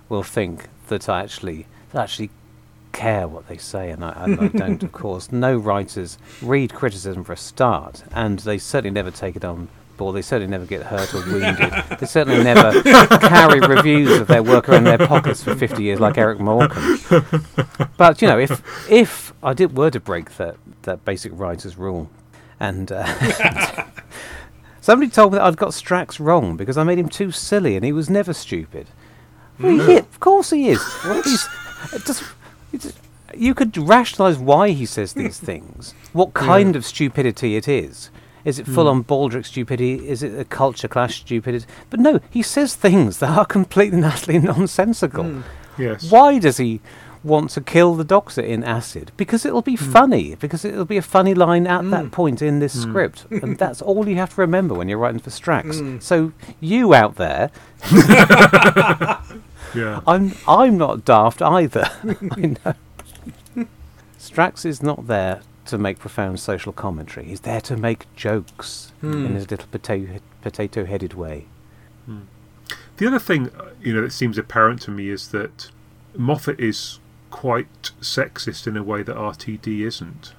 will 0.08 0.22
think 0.22 0.68
that 0.88 1.08
I 1.08 1.22
actually 1.22 1.66
that 1.92 2.00
I 2.00 2.02
actually 2.04 2.30
care 2.92 3.26
what 3.28 3.48
they 3.48 3.56
say, 3.56 3.90
and 3.90 4.04
I, 4.04 4.12
and 4.24 4.40
I 4.40 4.48
don't. 4.62 4.82
Of 4.82 4.92
course, 4.92 5.32
no 5.32 5.56
writers 5.56 6.18
read 6.42 6.74
criticism 6.74 7.24
for 7.24 7.32
a 7.32 7.36
start, 7.38 8.02
and 8.12 8.40
they 8.40 8.58
certainly 8.58 8.90
never 8.92 9.10
take 9.10 9.36
it 9.36 9.44
on 9.44 9.68
board. 10.00 10.16
They 10.16 10.22
certainly 10.22 10.50
never 10.50 10.64
get 10.64 10.82
hurt 10.82 11.14
or 11.14 11.18
wounded. 11.26 11.72
they 12.00 12.06
certainly 12.06 12.42
never 12.42 12.82
carry 13.20 13.60
reviews 13.60 14.18
of 14.18 14.26
their 14.26 14.42
work 14.42 14.68
around 14.68 14.84
their 14.84 14.98
pockets 14.98 15.44
for 15.44 15.54
50 15.54 15.82
years, 15.82 16.00
like 16.00 16.16
Eric 16.16 16.40
Morecambe. 16.40 16.98
But 17.98 18.22
you 18.22 18.28
know, 18.28 18.38
if 18.38 18.90
if 18.90 19.34
I 19.42 19.52
did 19.52 19.76
were 19.76 19.90
to 19.90 20.00
break 20.00 20.36
that 20.38 20.56
that 20.82 21.04
basic 21.04 21.32
writer's 21.34 21.76
rule, 21.76 22.10
and 22.58 22.90
uh, 22.90 23.04
somebody 24.80 25.10
told 25.10 25.32
me 25.32 25.38
that 25.38 25.44
I'd 25.44 25.56
got 25.58 25.70
Strax 25.70 26.18
wrong 26.18 26.56
because 26.56 26.78
I 26.78 26.82
made 26.84 26.98
him 26.98 27.10
too 27.10 27.30
silly, 27.30 27.76
and 27.76 27.84
he 27.84 27.92
was 27.92 28.08
never 28.08 28.32
stupid. 28.32 28.86
Well, 29.58 29.86
he, 29.86 29.96
of 29.98 30.18
course 30.20 30.50
he 30.50 30.70
is. 30.70 30.82
He's, 31.24 31.46
it 31.92 32.04
does, 32.06 32.22
you 33.34 33.54
could 33.54 33.76
rationalise 33.76 34.38
why 34.38 34.70
he 34.70 34.86
says 34.86 35.12
these 35.12 35.38
things, 35.38 35.94
what 36.14 36.32
kind 36.32 36.74
of 36.74 36.86
stupidity 36.86 37.56
it 37.56 37.68
is. 37.68 38.10
Is 38.44 38.58
it 38.58 38.66
full 38.66 38.88
on 38.88 39.04
Baldric 39.04 39.44
stupidity? 39.46 40.08
Is 40.08 40.22
it 40.22 40.38
a 40.38 40.44
culture 40.44 40.88
clash 40.88 41.20
stupidity? 41.20 41.66
But 41.90 42.00
no, 42.00 42.20
he 42.30 42.42
says 42.42 42.74
things 42.74 43.18
that 43.20 43.36
are 43.36 43.44
completely 43.46 43.98
and 43.98 44.06
utterly 44.06 44.38
nonsensical. 44.38 45.24
Mm. 45.24 45.42
Yes. 45.78 46.10
Why 46.10 46.38
does 46.38 46.56
he 46.58 46.80
want 47.22 47.50
to 47.50 47.60
kill 47.60 47.94
the 47.96 48.04
doctor 48.04 48.40
in 48.40 48.64
acid? 48.64 49.12
Because 49.18 49.44
it'll 49.44 49.60
be 49.62 49.76
funny. 49.76 50.34
Because 50.36 50.64
it'll 50.64 50.86
be 50.86 50.96
a 50.96 51.02
funny 51.02 51.34
line 51.34 51.66
at 51.66 51.82
that 51.90 52.06
Mm. 52.06 52.10
point 52.12 52.40
in 52.42 52.60
this 52.60 52.74
Mm. 52.76 52.82
script, 52.88 53.26
and 53.30 53.58
that's 53.58 53.82
all 53.82 54.08
you 54.08 54.16
have 54.16 54.34
to 54.34 54.40
remember 54.40 54.74
when 54.74 54.88
you're 54.88 54.98
writing 54.98 55.20
for 55.20 55.30
Strax. 55.30 55.80
Mm. 55.80 56.02
So 56.02 56.32
you 56.60 56.94
out 56.94 57.16
there, 57.16 57.50
Yeah. 59.74 60.00
I'm 60.06 60.32
I'm 60.48 60.76
not 60.78 61.04
daft 61.04 61.40
either. 61.42 61.88
I 62.32 62.56
know. 62.64 62.74
Strax 64.18 64.64
is 64.66 64.82
not 64.82 65.06
there 65.06 65.40
to 65.70 65.78
make 65.78 65.98
profound 65.98 66.38
social 66.40 66.72
commentary. 66.72 67.26
He's 67.26 67.40
there 67.40 67.60
to 67.62 67.76
make 67.76 68.06
jokes 68.14 68.92
Hmm. 69.00 69.26
in 69.26 69.34
his 69.34 69.50
little 69.50 69.68
potato 69.70 70.20
potato-headed 70.42 71.14
way. 71.14 71.46
The 72.96 73.06
other 73.06 73.18
thing, 73.18 73.48
uh, 73.58 73.70
you 73.82 73.94
know, 73.94 74.02
that 74.02 74.12
seems 74.12 74.36
apparent 74.36 74.82
to 74.82 74.90
me 74.90 75.08
is 75.08 75.28
that 75.28 75.70
Moffat 76.16 76.60
is 76.60 76.98
quite 77.30 77.92
sexist 78.00 78.66
in 78.66 78.76
a 78.76 78.82
way 78.82 79.02
that 79.02 79.16
RTD 79.16 79.82
isn't, 79.86 80.34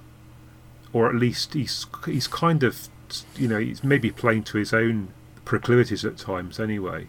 or 0.93 1.09
at 1.09 1.15
least 1.15 1.53
he's 1.53 1.85
he's 2.05 2.27
kind 2.27 2.63
of, 2.63 2.87
you 3.35 3.47
know, 3.47 3.57
he's 3.59 3.83
maybe 3.83 4.11
playing 4.11 4.43
to 4.43 4.57
his 4.57 4.73
own 4.73 5.07
proclivities 5.45 6.05
at 6.05 6.17
times. 6.17 6.59
Anyway, 6.59 7.07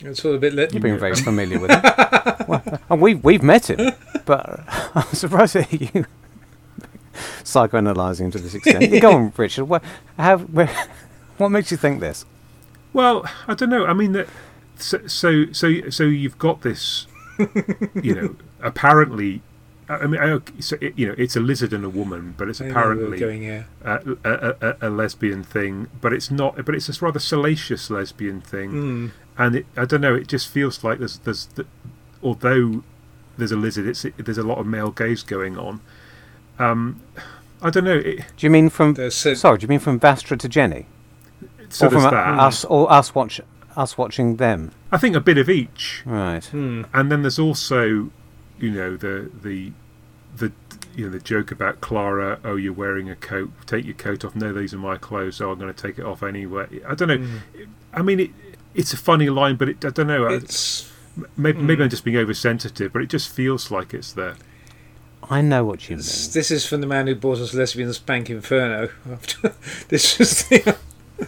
It's 0.00 0.24
all 0.24 0.34
a 0.34 0.38
bit. 0.38 0.52
Let- 0.54 0.72
You've 0.72 0.82
been 0.82 0.98
very 0.98 1.14
familiar 1.16 1.58
with 1.60 1.70
him. 1.70 1.82
well, 2.48 2.80
and 2.90 3.00
we've 3.00 3.22
we've 3.22 3.42
met 3.42 3.70
him, 3.70 3.92
but 4.24 4.64
I'm 4.94 5.12
surprised 5.14 5.52
to 5.54 5.62
hear 5.62 5.90
you 5.94 6.06
psychoanalyzing 7.44 8.32
to 8.32 8.38
this 8.38 8.54
extent. 8.54 8.90
Yeah, 8.90 9.00
Go 9.00 9.12
on, 9.12 9.32
Richard. 9.36 9.64
What, 9.66 9.82
how, 10.18 10.38
where, 10.38 10.70
what 11.38 11.50
makes 11.50 11.70
you 11.70 11.76
think 11.76 12.00
this? 12.00 12.24
well, 12.92 13.24
I 13.46 13.54
don't 13.54 13.70
know. 13.70 13.86
I 13.86 13.92
mean, 13.92 14.12
that 14.12 14.28
so 14.76 15.06
so 15.06 15.52
so, 15.52 15.88
so 15.90 16.04
you've 16.04 16.38
got 16.38 16.62
this, 16.62 17.06
you 18.02 18.14
know, 18.14 18.36
apparently. 18.62 19.42
I 19.90 20.06
mean, 20.06 20.20
I, 20.20 20.38
so 20.60 20.76
it, 20.82 20.98
you 20.98 21.06
know, 21.08 21.14
it's 21.16 21.34
a 21.34 21.40
lizard 21.40 21.72
and 21.72 21.82
a 21.82 21.88
woman, 21.88 22.34
but 22.36 22.48
it's 22.50 22.60
I 22.60 22.64
we're 22.64 22.70
apparently 22.72 23.18
going 23.18 23.40
here. 23.40 23.66
uh, 23.82 23.98
a, 24.22 24.30
a, 24.30 24.56
a, 24.60 24.76
a 24.82 24.90
lesbian 24.90 25.42
thing, 25.42 25.86
but 26.02 26.12
it's 26.12 26.30
not. 26.30 26.62
But 26.66 26.74
it's 26.74 26.88
a 26.90 27.04
rather 27.04 27.18
salacious 27.18 27.88
lesbian 27.88 28.40
thing, 28.42 28.72
Mm. 28.72 29.10
and 29.38 29.56
it, 29.56 29.66
I 29.78 29.86
don't 29.86 30.02
know. 30.02 30.14
It 30.14 30.26
just 30.28 30.48
feels 30.48 30.84
like 30.84 30.98
there's 30.98 31.18
there's 31.20 31.46
the, 31.54 31.64
although 32.22 32.82
there's 33.38 33.52
a 33.52 33.56
lizard, 33.56 33.86
it's 33.86 34.04
there's 34.18 34.36
a 34.36 34.42
lot 34.42 34.58
of 34.58 34.66
male 34.66 34.90
gaze 34.90 35.22
going 35.22 35.56
on. 35.56 35.80
Um, 36.58 37.00
I 37.62 37.70
don't 37.70 37.84
know. 37.84 37.96
It, 37.98 38.16
Do 38.36 38.46
you 38.46 38.50
mean 38.50 38.68
from? 38.70 38.94
There's 38.94 39.14
so- 39.14 39.34
Sorry, 39.34 39.58
do 39.58 39.64
you 39.64 39.68
mean 39.68 39.78
from 39.80 39.98
Vastra 40.00 40.38
to 40.38 40.48
Jenny, 40.48 40.86
so 41.68 41.86
or 41.86 41.90
from 41.90 42.00
there's 42.02 42.12
that. 42.12 42.38
us, 42.38 42.64
or 42.64 42.90
us 42.92 43.14
watch 43.14 43.40
us 43.76 43.98
watching 43.98 44.36
them? 44.36 44.72
I 44.92 44.98
think 44.98 45.14
a 45.16 45.20
bit 45.20 45.38
of 45.38 45.48
each, 45.50 46.02
Right. 46.04 46.44
Hmm. 46.46 46.82
and 46.94 47.10
then 47.12 47.22
there's 47.22 47.38
also, 47.38 48.10
you 48.58 48.70
know, 48.70 48.96
the 48.96 49.30
the 49.42 49.72
the 50.36 50.52
you 50.94 51.06
know 51.06 51.10
the 51.12 51.18
joke 51.20 51.50
about 51.50 51.80
Clara. 51.80 52.38
Oh, 52.44 52.56
you're 52.56 52.72
wearing 52.72 53.10
a 53.10 53.16
coat. 53.16 53.50
Take 53.66 53.84
your 53.84 53.94
coat 53.94 54.24
off. 54.24 54.34
No, 54.36 54.52
these 54.52 54.72
are 54.74 54.78
my 54.78 54.96
clothes. 54.96 55.40
Oh, 55.40 55.50
I'm 55.52 55.58
going 55.58 55.72
to 55.72 55.82
take 55.82 55.98
it 55.98 56.04
off 56.04 56.22
anyway. 56.22 56.66
I 56.86 56.94
don't 56.94 57.08
know. 57.08 57.18
Mm. 57.18 57.38
I 57.94 58.02
mean, 58.02 58.20
it, 58.20 58.30
it's 58.74 58.92
a 58.92 58.96
funny 58.96 59.28
line, 59.30 59.56
but 59.56 59.68
it, 59.68 59.84
I 59.84 59.90
don't 59.90 60.06
know. 60.06 60.26
I- 60.26 60.34
It's 60.34 60.90
Maybe, 61.36 61.58
maybe 61.60 61.80
Mm. 61.80 61.84
I'm 61.84 61.90
just 61.90 62.04
being 62.04 62.16
oversensitive, 62.16 62.92
but 62.92 63.02
it 63.02 63.08
just 63.08 63.28
feels 63.28 63.72
like 63.72 63.92
it's 63.92 64.12
there. 64.12 64.36
I 65.30 65.40
know 65.42 65.64
what 65.64 65.88
you 65.88 65.96
mean. 65.96 65.98
This 65.98 66.28
this 66.28 66.50
is 66.50 66.66
from 66.66 66.80
the 66.80 66.86
man 66.86 67.06
who 67.06 67.14
bought 67.14 67.38
us 67.38 67.52
Lesbian 67.54 67.92
Spank 67.92 68.30
Inferno. 68.30 68.88
this 69.88 70.18
is 70.20 70.44
the, 70.48 70.76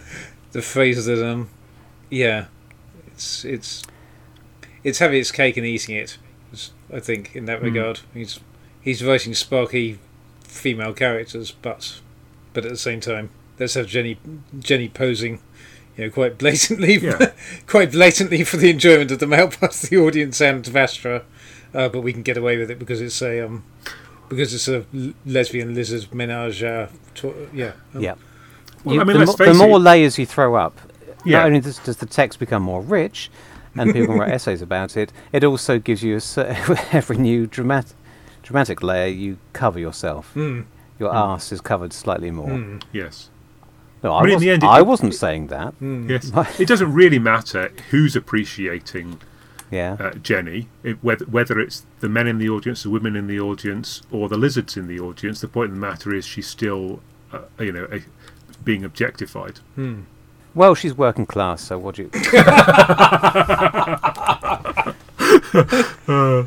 the 0.53 0.61
phrase 0.61 1.05
that 1.05 1.23
um, 1.25 1.49
yeah, 2.09 2.45
it's 3.07 3.43
it's 3.45 3.83
it's 4.83 4.99
having 4.99 5.19
its 5.19 5.31
cake 5.31 5.57
and 5.57 5.65
eating 5.65 5.95
it. 5.95 6.17
I 6.93 6.99
think 6.99 7.35
in 7.35 7.45
that 7.45 7.59
Hmm. 7.59 7.65
regard, 7.65 7.99
he's 8.13 8.39
he's 8.81 9.03
writing 9.03 9.33
Sparky 9.33 9.99
female 10.43 10.93
characters, 10.93 11.51
but 11.51 11.99
but 12.53 12.65
at 12.65 12.71
the 12.71 12.77
same 12.77 12.99
time, 12.99 13.29
let's 13.59 13.75
have 13.75 13.87
Jenny 13.87 14.17
Jenny 14.59 14.89
posing, 14.89 15.39
you 15.95 16.05
know, 16.05 16.09
quite 16.11 16.37
blatantly, 16.37 16.95
Yeah. 16.97 17.31
quite 17.67 17.91
blatantly 17.91 18.43
for 18.43 18.57
the 18.57 18.69
enjoyment 18.69 19.11
of 19.11 19.19
the 19.19 19.27
male 19.27 19.49
part 19.49 19.75
of 19.83 19.89
the 19.89 19.97
audience 19.97 20.41
and 20.41 20.63
Vastra, 20.65 21.23
uh, 21.73 21.89
but 21.89 22.01
we 22.01 22.13
can 22.13 22.21
get 22.21 22.37
away 22.37 22.57
with 22.57 22.69
it 22.71 22.79
because 22.79 23.01
it's 23.01 23.21
a 23.21 23.41
um, 23.45 23.63
because 24.29 24.53
it's 24.53 24.67
a 24.67 24.85
lesbian 25.25 25.73
lizard 25.75 26.13
menage. 26.13 26.63
Uh, 26.63 26.87
to- 27.15 27.49
yeah, 27.53 27.73
um, 27.95 28.01
Yeah. 28.01 28.15
Well, 28.83 28.95
You- 28.95 29.01
I 29.01 29.03
mean, 29.03 29.19
the, 29.19 29.25
mo- 29.25 29.33
the 29.53 29.53
more 29.53 29.79
layers 29.79 30.17
you 30.17 30.25
throw 30.25 30.55
up, 30.55 30.79
Yeah. 31.25 31.39
not 31.39 31.47
only 31.47 31.59
does, 31.59 31.77
does 31.79 31.97
the 31.97 32.05
text 32.07 32.39
become 32.39 32.63
more 32.63 32.81
rich, 32.81 33.29
and 33.75 33.91
people 33.93 34.07
can 34.07 34.17
write 34.19 34.31
essays 34.39 34.61
about 34.61 34.97
it, 34.97 35.11
it 35.31 35.43
also 35.43 35.77
gives 35.77 36.01
you 36.01 36.15
a, 36.15 36.21
cer- 36.21 36.55
every 36.91 37.17
new 37.17 37.45
dramatic 37.47 37.95
dramatic 38.43 38.81
layer 38.81 39.07
you 39.07 39.37
cover 39.53 39.79
yourself. 39.79 40.31
Mm, 40.35 40.65
Your 40.99 41.09
arse 41.11 41.51
is 41.51 41.61
covered 41.61 41.93
slightly 41.93 42.31
more. 42.31 42.47
mm, 42.49 42.81
Yes. 42.91 43.29
No, 44.03 44.13
I 44.13 44.21
I, 44.21 44.21
mean, 44.23 44.29
in 44.31 44.35
was, 44.37 44.41
the 44.41 44.49
end, 44.49 44.63
it- 44.63 44.67
I 44.67 44.81
wasn't 44.81 45.13
saying 45.13 45.47
that. 45.47 45.79
mm. 45.79 46.09
Yes. 46.09 46.31
it 46.59 46.67
doesn't 46.67 46.91
really 46.91 47.19
matter 47.19 47.71
who's 47.91 48.15
appreciating 48.15 49.19
Yeah. 49.71 49.97
uh, 49.99 50.11
Jenny, 50.15 50.67
it, 50.83 51.03
whether, 51.03 51.25
whether 51.25 51.59
it's 51.59 51.85
the 52.01 52.09
men 52.09 52.27
in 52.27 52.37
the 52.37 52.49
audience, 52.49 52.83
the 52.83 52.89
women 52.89 53.15
in 53.15 53.27
the 53.27 53.39
audience, 53.39 54.01
or 54.11 54.27
the 54.29 54.37
lizards 54.37 54.75
in 54.77 54.87
the 54.87 54.99
audience. 54.99 55.41
The 55.41 55.47
point 55.47 55.69
of 55.69 55.75
the 55.75 55.81
matter 55.81 56.13
is 56.13 56.25
she's 56.25 56.47
still, 56.47 57.01
uh, 57.31 57.41
you 57.59 57.71
know, 57.71 57.87
a, 57.91 58.01
being 58.63 58.83
objectified. 58.83 59.59
Mm. 59.77 60.03
Well, 60.53 60.75
she's 60.75 60.93
working 60.93 61.25
class, 61.25 61.61
so 61.63 61.77
what 61.79 61.95
do 61.95 62.03
you? 62.03 62.11
Uh, 66.07 66.43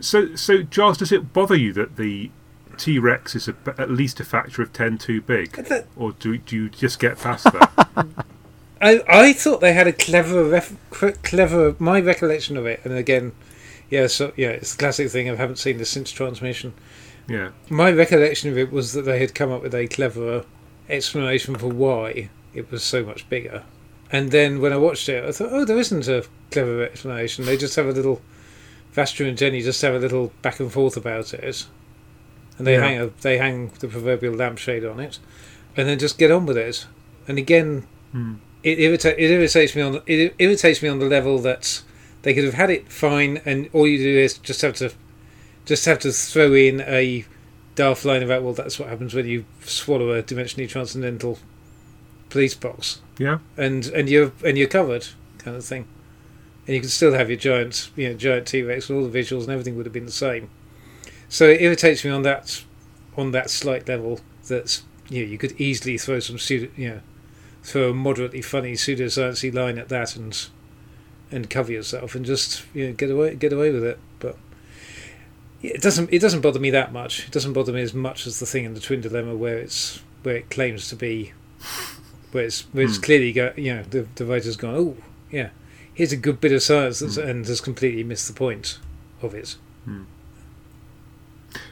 So, 0.00 0.34
so 0.34 0.62
Giles, 0.62 0.98
does 0.98 1.12
it 1.12 1.32
bother 1.32 1.56
you 1.56 1.72
that 1.74 1.96
the 1.96 2.30
T 2.78 2.98
Rex 2.98 3.34
is 3.34 3.48
a, 3.48 3.54
at 3.76 3.90
least 3.90 4.18
a 4.20 4.24
factor 4.24 4.62
of 4.62 4.72
ten 4.72 4.96
too 4.96 5.20
big, 5.20 5.52
that- 5.52 5.86
or 5.96 6.12
do, 6.12 6.38
do 6.38 6.56
you 6.56 6.68
just 6.70 6.98
get 6.98 7.18
past 7.18 7.44
that? 7.44 8.06
I 8.80 9.02
I 9.08 9.32
thought 9.32 9.60
they 9.60 9.72
had 9.72 9.86
a 9.86 9.92
clever 9.92 10.44
ref, 10.44 10.74
clever 11.22 11.76
my 11.78 12.00
recollection 12.00 12.56
of 12.56 12.66
it, 12.66 12.80
and 12.84 12.94
again, 12.94 13.32
yeah, 13.90 14.06
so 14.06 14.32
yeah, 14.36 14.50
it's 14.50 14.74
the 14.74 14.78
classic 14.78 15.10
thing. 15.10 15.28
I 15.28 15.34
haven't 15.36 15.56
seen 15.56 15.78
this 15.78 15.90
since 15.90 16.10
transmission. 16.10 16.72
yeah, 17.28 17.50
My 17.68 17.90
recollection 17.90 18.50
of 18.50 18.56
it 18.58 18.72
was 18.72 18.92
that 18.94 19.02
they 19.02 19.18
had 19.20 19.34
come 19.34 19.50
up 19.52 19.62
with 19.62 19.74
a 19.74 19.86
clever 19.86 20.44
explanation 20.88 21.54
for 21.56 21.68
why 21.68 22.30
it 22.54 22.70
was 22.70 22.82
so 22.82 23.04
much 23.04 23.28
bigger. 23.28 23.64
And 24.12 24.30
then 24.32 24.60
when 24.60 24.72
I 24.72 24.76
watched 24.76 25.08
it, 25.08 25.24
I 25.24 25.30
thought, 25.30 25.52
oh, 25.52 25.64
there 25.64 25.78
isn't 25.78 26.08
a 26.08 26.24
clever 26.50 26.82
explanation. 26.82 27.44
They 27.44 27.56
just 27.56 27.76
have 27.76 27.86
a 27.86 27.92
little. 27.92 28.20
Vastra 28.96 29.28
and 29.28 29.38
Jenny 29.38 29.60
just 29.62 29.80
have 29.82 29.94
a 29.94 29.98
little 30.00 30.32
back 30.42 30.58
and 30.58 30.72
forth 30.72 30.96
about 30.96 31.32
it, 31.32 31.66
and 32.58 32.66
they 32.66 32.74
Yeah. 32.74 32.80
hang 32.80 33.00
a, 33.00 33.06
they 33.20 33.38
hang 33.38 33.68
the 33.78 33.86
proverbial 33.86 34.34
lampshade 34.34 34.84
on 34.84 34.98
it, 34.98 35.18
and 35.76 35.86
then 35.88 35.98
just 36.00 36.18
get 36.18 36.32
on 36.32 36.44
with 36.46 36.56
it. 36.56 36.86
And 37.28 37.38
again, 37.38 37.86
Hmm. 38.10 38.34
It, 38.62 38.78
irrita- 38.78 39.18
it 39.18 39.30
irritates 39.30 39.74
me 39.74 39.82
on 39.82 39.92
the, 39.92 40.02
it 40.06 40.34
irritates 40.38 40.82
me 40.82 40.88
on 40.88 40.98
the 40.98 41.06
level 41.06 41.38
that 41.40 41.82
they 42.22 42.34
could 42.34 42.44
have 42.44 42.54
had 42.54 42.70
it 42.70 42.90
fine, 42.90 43.40
and 43.44 43.68
all 43.72 43.86
you 43.86 43.98
do 43.98 44.18
is 44.18 44.38
just 44.38 44.62
have 44.62 44.74
to 44.76 44.92
just 45.64 45.84
have 45.84 45.98
to 46.00 46.12
throw 46.12 46.52
in 46.52 46.80
a 46.82 47.24
daft 47.74 48.04
line 48.04 48.22
about 48.22 48.42
well, 48.42 48.52
that's 48.52 48.78
what 48.78 48.88
happens 48.88 49.14
when 49.14 49.26
you 49.26 49.44
swallow 49.62 50.10
a 50.12 50.22
dimensionally 50.22 50.68
transcendental 50.68 51.38
police 52.28 52.54
box, 52.54 53.00
yeah, 53.18 53.38
and 53.56 53.86
and 53.88 54.08
you're 54.08 54.32
and 54.44 54.58
you're 54.58 54.68
covered, 54.68 55.06
kind 55.38 55.56
of 55.56 55.64
thing. 55.64 55.86
And 56.66 56.74
you 56.74 56.80
can 56.80 56.90
still 56.90 57.14
have 57.14 57.30
your 57.30 57.38
giant, 57.38 57.90
you 57.96 58.08
know, 58.10 58.14
giant 58.14 58.46
T 58.46 58.62
Rex, 58.62 58.90
and 58.90 58.98
all 58.98 59.08
the 59.08 59.18
visuals 59.18 59.42
and 59.42 59.50
everything 59.50 59.76
would 59.76 59.86
have 59.86 59.92
been 59.92 60.06
the 60.06 60.12
same. 60.12 60.50
So 61.28 61.48
it 61.48 61.62
irritates 61.62 62.04
me 62.04 62.10
on 62.10 62.22
that, 62.22 62.64
on 63.16 63.30
that 63.32 63.50
slight 63.50 63.88
level 63.88 64.20
that 64.48 64.82
you 65.08 65.24
know, 65.24 65.30
you 65.30 65.38
could 65.38 65.60
easily 65.60 65.96
throw 65.96 66.20
some 66.20 66.38
pseudo, 66.38 66.68
you 66.76 66.88
know, 66.88 67.00
throw 67.62 67.90
a 67.90 67.94
moderately 67.94 68.42
funny 68.42 68.72
pseudosciencey 68.72 69.52
line 69.52 69.78
at 69.78 69.88
that 69.90 70.16
and 70.16 70.46
and 71.32 71.48
cover 71.48 71.70
yourself 71.72 72.14
and 72.14 72.24
just 72.26 72.64
you 72.74 72.86
know 72.88 72.92
get 72.92 73.10
away 73.10 73.34
get 73.34 73.52
away 73.52 73.70
with 73.70 73.84
it. 73.84 73.98
But 74.18 74.36
it 75.62 75.80
doesn't 75.82 76.12
it 76.12 76.20
doesn't 76.20 76.40
bother 76.40 76.58
me 76.60 76.70
that 76.70 76.92
much. 76.92 77.26
It 77.26 77.32
doesn't 77.32 77.52
bother 77.52 77.72
me 77.72 77.82
as 77.82 77.94
much 77.94 78.26
as 78.26 78.40
the 78.40 78.46
thing 78.46 78.64
in 78.64 78.74
the 78.74 78.80
Twin 78.80 79.00
Dilemma 79.00 79.34
where 79.36 79.58
it's 79.58 80.00
where 80.22 80.36
it 80.36 80.50
claims 80.50 80.88
to 80.88 80.96
be 80.96 81.32
where 82.32 82.44
it's 82.44 82.62
where 82.72 82.84
it's 82.84 82.96
Hmm. 82.96 83.02
clearly 83.02 83.32
go 83.32 83.52
you 83.56 83.74
know 83.74 83.82
the 83.82 84.06
the 84.14 84.24
writer's 84.24 84.56
gone 84.56 84.74
oh 84.74 84.96
yeah 85.30 85.50
here's 85.92 86.12
a 86.12 86.16
good 86.16 86.40
bit 86.40 86.52
of 86.52 86.62
science 86.62 87.00
that's, 87.00 87.16
Hmm. 87.16 87.22
and 87.28 87.46
has 87.46 87.60
completely 87.60 88.04
missed 88.04 88.26
the 88.28 88.34
point 88.34 88.78
of 89.22 89.34
it. 89.34 89.56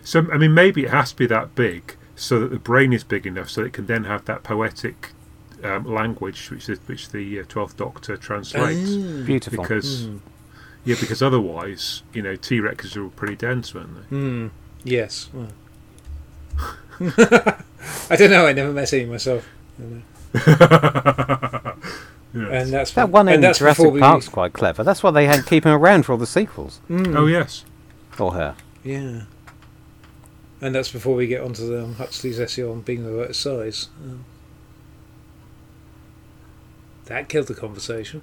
So 0.02 0.26
I 0.32 0.38
mean, 0.38 0.54
maybe 0.54 0.84
it 0.84 0.90
has 0.90 1.10
to 1.12 1.16
be 1.16 1.26
that 1.26 1.54
big 1.54 1.96
so 2.16 2.40
that 2.40 2.50
the 2.50 2.58
brain 2.58 2.92
is 2.92 3.04
big 3.04 3.26
enough 3.26 3.48
so 3.50 3.62
it 3.62 3.72
can 3.72 3.86
then 3.86 4.04
have 4.04 4.24
that 4.24 4.42
poetic 4.42 5.10
um, 5.64 5.84
language 5.84 6.50
which 6.50 6.68
is, 6.68 6.78
which 6.86 7.10
the 7.10 7.40
uh, 7.40 7.44
Twelfth 7.48 7.76
Doctor 7.76 8.16
translates. 8.16 8.94
Beautiful. 9.26 9.62
Because 9.62 10.06
Mm. 10.06 10.20
yeah, 10.84 10.96
because 11.00 11.22
otherwise, 11.22 12.02
you 12.12 12.22
know, 12.22 12.36
T 12.36 12.60
Rexes 12.60 12.96
are 12.96 13.04
all 13.04 13.10
pretty 13.10 13.36
dense, 13.36 13.74
weren't 13.74 14.10
they? 14.10 14.16
Mm. 14.16 14.50
Yes. 14.84 15.28
Well. 15.32 15.48
I 18.10 18.16
don't 18.16 18.30
know. 18.30 18.46
I 18.46 18.52
never 18.52 18.72
met 18.72 18.92
any 18.92 19.04
myself. 19.06 19.46
I 19.78 19.82
don't 19.82 19.90
know. 19.92 20.02
Yes. 22.34 22.64
And 22.64 22.72
that's 22.72 22.92
that 22.92 23.08
one 23.08 23.26
in 23.28 23.40
that's 23.40 23.58
Jurassic 23.58 23.78
before 23.84 23.92
we- 23.92 24.00
Park's 24.00 24.28
quite 24.28 24.52
clever. 24.52 24.84
That's 24.84 25.02
why 25.02 25.10
they 25.10 25.26
had 25.26 25.46
keep 25.46 25.64
him 25.64 25.72
around 25.72 26.04
for 26.04 26.12
all 26.12 26.18
the 26.18 26.26
sequels. 26.26 26.80
Mm. 26.88 27.16
Oh 27.16 27.26
yes, 27.26 27.64
Or 28.18 28.32
her. 28.34 28.54
Yeah. 28.84 29.22
And 30.60 30.74
that's 30.74 30.90
before 30.92 31.14
we 31.14 31.26
get 31.26 31.40
onto 31.40 31.66
the 31.66 31.84
um, 31.84 31.94
Huxley's 31.94 32.38
essay 32.38 32.62
on 32.64 32.82
being 32.82 33.04
the 33.04 33.12
right 33.12 33.34
size. 33.34 33.88
Um, 34.04 34.24
that 37.08 37.28
killed 37.28 37.48
the 37.48 37.54
conversation. 37.54 38.22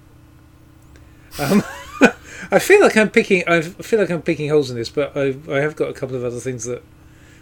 Um, 1.37 1.63
I 2.51 2.59
feel 2.59 2.81
like 2.81 2.95
I'm 2.97 3.09
picking. 3.09 3.43
I 3.47 3.61
feel 3.61 3.99
like 3.99 4.09
I'm 4.09 4.21
picking 4.21 4.49
holes 4.49 4.69
in 4.69 4.77
this, 4.77 4.89
but 4.89 5.15
I, 5.15 5.35
I 5.51 5.59
have 5.59 5.75
got 5.75 5.89
a 5.89 5.93
couple 5.93 6.15
of 6.15 6.23
other 6.23 6.39
things 6.39 6.63
that 6.65 6.81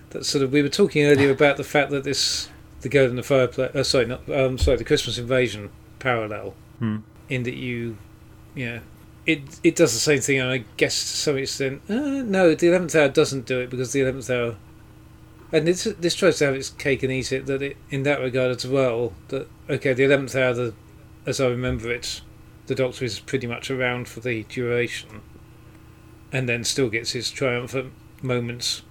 that 0.09 0.25
sort 0.25 0.43
of. 0.43 0.51
We 0.51 0.61
were 0.61 0.69
talking 0.69 1.05
earlier 1.05 1.31
about 1.39 1.57
the 1.57 1.63
fact 1.63 1.91
that 1.91 2.03
this 2.03 2.49
the 2.81 2.89
girl 2.89 3.09
in 3.09 3.15
the 3.15 3.23
fireplace. 3.23 3.75
Uh, 3.75 3.83
sorry, 3.83 4.05
not 4.05 4.27
um, 4.29 4.57
sorry, 4.57 4.77
the 4.77 4.83
Christmas 4.83 5.17
invasion 5.17 5.69
parallel 5.99 6.53
Hmm. 6.79 6.97
in 7.29 7.43
that 7.43 7.53
you, 7.55 7.97
yeah, 8.55 8.79
it 9.25 9.41
it 9.63 9.75
does 9.75 9.93
the 9.93 9.99
same 9.99 10.19
thing, 10.21 10.39
and 10.39 10.49
I 10.49 10.63
guess 10.77 10.99
to 10.99 11.17
some 11.17 11.37
extent, 11.37 11.81
uh, 11.89 11.93
no, 11.93 12.55
the 12.55 12.67
eleventh 12.67 12.95
hour 12.95 13.09
doesn't 13.09 13.45
do 13.45 13.59
it 13.59 13.69
because 13.69 13.91
the 13.93 14.01
eleventh 14.01 14.29
hour, 14.29 14.55
and 15.51 15.67
this 15.67 15.83
this 15.99 16.15
tries 16.15 16.39
to 16.39 16.45
have 16.45 16.55
its 16.55 16.69
cake 16.71 17.03
and 17.03 17.11
eat 17.11 17.31
it. 17.31 17.45
That 17.45 17.61
it 17.61 17.77
in 17.89 18.03
that 18.03 18.19
regard 18.21 18.51
as 18.55 18.65
well. 18.65 19.13
That 19.27 19.47
okay, 19.69 19.93
the 19.93 20.03
eleventh 20.05 20.35
hour, 20.35 20.53
the 20.53 20.73
as 21.25 21.39
I 21.39 21.47
remember 21.47 21.91
it, 21.91 22.21
the 22.67 22.75
Doctor 22.75 23.05
is 23.05 23.19
pretty 23.19 23.47
much 23.47 23.69
around 23.69 24.07
for 24.07 24.19
the 24.19 24.43
duration, 24.43 25.21
and 26.31 26.47
then 26.47 26.63
still 26.63 26.89
gets 26.89 27.11
his 27.11 27.31
triumphant 27.31 27.93
moments 28.21 28.83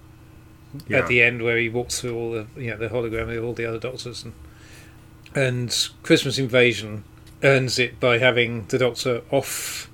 yeah. 0.87 0.99
at 0.99 1.07
the 1.07 1.21
end 1.21 1.41
where 1.41 1.57
he 1.57 1.69
walks 1.69 2.01
through 2.01 2.15
all 2.15 2.31
the 2.31 2.47
you 2.55 2.69
know 2.69 2.77
the 2.77 2.89
hologram 2.89 3.27
with 3.27 3.43
all 3.43 3.53
the 3.53 3.65
other 3.65 3.79
doctors 3.79 4.23
and 4.23 4.33
and 5.35 5.89
Christmas 6.03 6.37
Invasion 6.37 7.03
earns 7.43 7.79
it 7.79 7.99
by 7.99 8.19
having 8.19 8.65
the 8.67 8.77
Doctor 8.77 9.21
off, 9.31 9.89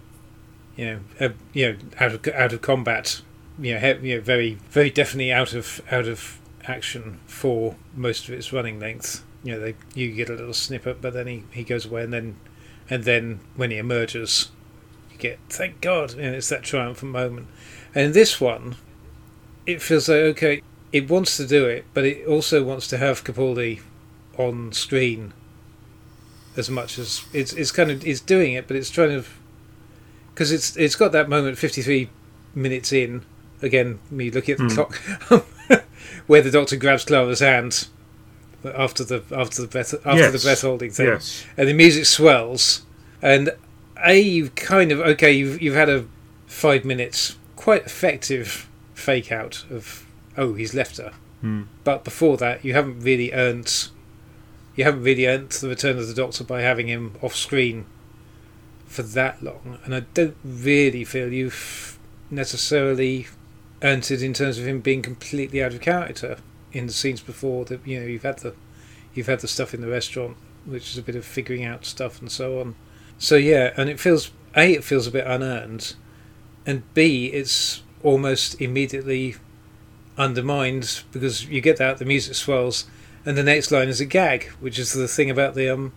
you 0.76 0.86
know, 0.86 1.00
uh, 1.20 1.30
you 1.54 1.72
know, 1.72 1.78
out 2.00 2.14
of 2.14 2.28
out 2.28 2.54
of 2.54 2.62
combat, 2.62 3.22
you 3.58 3.74
know, 3.74 3.80
he, 3.80 4.10
you 4.10 4.16
know, 4.16 4.22
very 4.22 4.56
very 4.70 4.90
definitely 4.90 5.32
out 5.32 5.54
of 5.54 5.82
out 5.92 6.08
of 6.08 6.40
action 6.66 7.20
for 7.26 7.76
most 7.96 8.28
of 8.28 8.34
its 8.34 8.54
running 8.54 8.80
length. 8.80 9.24
You 9.44 9.54
know, 9.54 9.60
they 9.60 9.76
you 9.96 10.12
get 10.12 10.30
a 10.30 10.34
little 10.34 10.54
snippet, 10.54 11.02
but 11.02 11.14
then 11.14 11.28
he, 11.28 11.44
he 11.52 11.64
goes 11.64 11.86
away, 11.86 12.04
and 12.04 12.14
then 12.14 12.36
and 12.90 13.04
then 13.04 13.40
when 13.56 13.72
he 13.72 13.78
emerges, 13.78 14.50
you 15.12 15.18
get 15.18 15.40
thank 15.50 15.82
God, 15.82 16.14
and 16.14 16.36
it's 16.36 16.50
that 16.50 16.64
triumphant 16.64 17.12
moment. 17.12 17.48
And 17.96 18.08
in 18.08 18.12
this 18.12 18.42
one, 18.42 18.76
it 19.66 19.82
feels 19.82 20.10
like 20.10 20.18
okay, 20.20 20.62
it 20.92 21.10
wants 21.10 21.38
to 21.38 21.48
do 21.48 21.66
it, 21.66 21.86
but 21.94 22.04
it 22.04 22.28
also 22.28 22.64
wants 22.64 22.88
to 22.88 22.98
have 22.98 23.24
Capaldi 23.24 23.82
on 24.38 24.72
screen 24.72 25.34
as 26.58 26.70
much 26.70 26.98
as 26.98 27.26
it's 27.34 27.54
it's 27.54 27.72
kind 27.72 27.92
of 27.92 28.06
it's 28.06 28.20
doing 28.22 28.54
it, 28.54 28.68
but 28.68 28.76
it's 28.76 28.90
trying 28.90 29.10
to 29.22 29.28
because 30.34 30.52
it's 30.52 30.76
it's 30.76 30.96
got 30.96 31.12
that 31.12 31.30
moment 31.30 31.58
fifty 31.58 31.82
three 31.82 32.10
minutes 32.56 32.92
in 32.92 33.24
again 33.62 34.00
me 34.10 34.32
looking 34.32 34.54
at 34.54 34.58
the 34.58 34.64
Hmm. 34.64 34.74
clock 35.30 35.84
where 36.28 36.42
the 36.42 36.52
doctor 36.52 36.76
grabs 36.76 37.06
Clara's 37.06 37.40
hand 37.42 37.88
after 38.66 39.04
the 39.04 39.24
after 39.32 39.62
the 39.62 39.68
breath 39.68 39.94
after 40.06 40.28
the 40.28 40.32
Yes. 40.34 40.44
breath 40.44 40.62
holding 40.62 40.92
thing 40.92 41.08
Yes. 41.08 41.46
and 41.58 41.68
the 41.68 41.74
music 41.74 42.06
swells 42.06 42.84
and 43.22 43.52
a 44.06 44.20
you 44.20 44.50
kind 44.52 44.92
of 44.92 45.00
okay 45.00 45.32
you've 45.32 45.62
you've 45.62 45.76
had 45.76 45.90
a 45.90 46.06
five 46.48 46.84
minutes 46.86 47.38
quite 47.56 47.86
effective 47.86 48.68
fake 48.94 49.32
out 49.32 49.66
of 49.72 50.06
oh 50.38 50.54
he's 50.54 50.74
left 50.74 50.98
her 50.98 51.14
Hmm. 51.42 51.64
but 51.86 52.04
before 52.04 52.36
that 52.38 52.66
you 52.66 52.74
haven't 52.74 53.00
really 53.00 53.32
earned 53.32 53.88
you 54.76 54.84
haven't 54.84 55.04
really 55.04 55.26
earned 55.26 55.50
the 55.52 55.70
return 55.70 55.98
of 55.98 56.08
the 56.08 56.14
doctor 56.14 56.44
by 56.44 56.62
having 56.62 56.88
him 56.88 57.16
off 57.22 57.34
screen 57.36 57.86
for 58.86 59.04
that 59.04 59.42
long 59.42 59.80
and 59.86 59.96
i 59.96 60.02
don't 60.14 60.36
really 60.44 61.06
feel 61.06 61.32
you've 61.32 61.98
necessarily 62.30 63.28
earned 63.84 64.10
it 64.12 64.22
in 64.22 64.34
terms 64.34 64.58
of 64.58 64.68
him 64.68 64.82
being 64.82 65.02
completely 65.02 65.64
out 65.64 65.74
of 65.74 65.80
character 65.82 66.38
in 66.72 66.88
the 66.88 66.94
scenes 66.94 67.22
before 67.22 67.66
that. 67.66 67.86
You 67.86 68.00
know, 68.00 68.06
you've 68.06 68.24
had 68.24 68.40
the 68.40 68.54
you've 69.14 69.28
had 69.28 69.40
the 69.40 69.48
stuff 69.48 69.74
in 69.74 69.82
the 69.82 69.88
restaurant, 69.88 70.38
which 70.66 70.92
is 70.92 70.98
a 70.98 71.02
bit 71.02 71.16
of 71.16 71.26
figuring 71.26 71.66
out 71.66 71.86
stuff 71.86 72.22
and 72.22 72.32
so 72.32 72.60
on. 72.60 72.76
So 73.18 73.36
yeah, 73.36 73.74
and 73.76 73.90
it 73.90 74.00
feels 74.00 74.32
a 74.56 74.74
it 74.74 74.84
feels 74.84 75.08
a 75.08 75.12
bit 75.12 75.28
unearned, 75.28 75.96
and 76.66 76.84
b 76.94 77.28
it's 77.28 77.82
almost 78.04 78.60
immediately 78.62 79.36
undermined 80.18 81.04
because 81.12 81.46
you 81.46 81.62
get 81.62 81.78
that 81.78 81.98
the 81.98 82.06
music 82.06 82.36
swells, 82.36 82.86
and 83.26 83.38
the 83.38 83.44
next 83.44 83.72
line 83.72 83.88
is 83.88 84.02
a 84.02 84.06
gag, 84.06 84.46
which 84.60 84.80
is 84.80 84.94
the 84.94 85.08
thing 85.08 85.30
about 85.30 85.56
the 85.56 85.70
um 85.70 85.94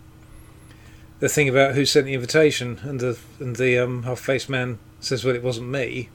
the 1.19 1.29
thing 1.29 1.47
about 1.47 1.75
who 1.75 1.85
sent 1.85 2.05
the 2.05 2.13
invitation, 2.13 2.79
and 2.83 2.99
the 2.99 3.17
and 3.39 3.55
the 3.55 3.77
um 3.77 4.03
half 4.03 4.19
faced 4.19 4.49
man 4.49 4.79
says, 4.99 5.23
"Well, 5.23 5.35
it 5.35 5.43
wasn't 5.43 5.69
me," 5.69 6.09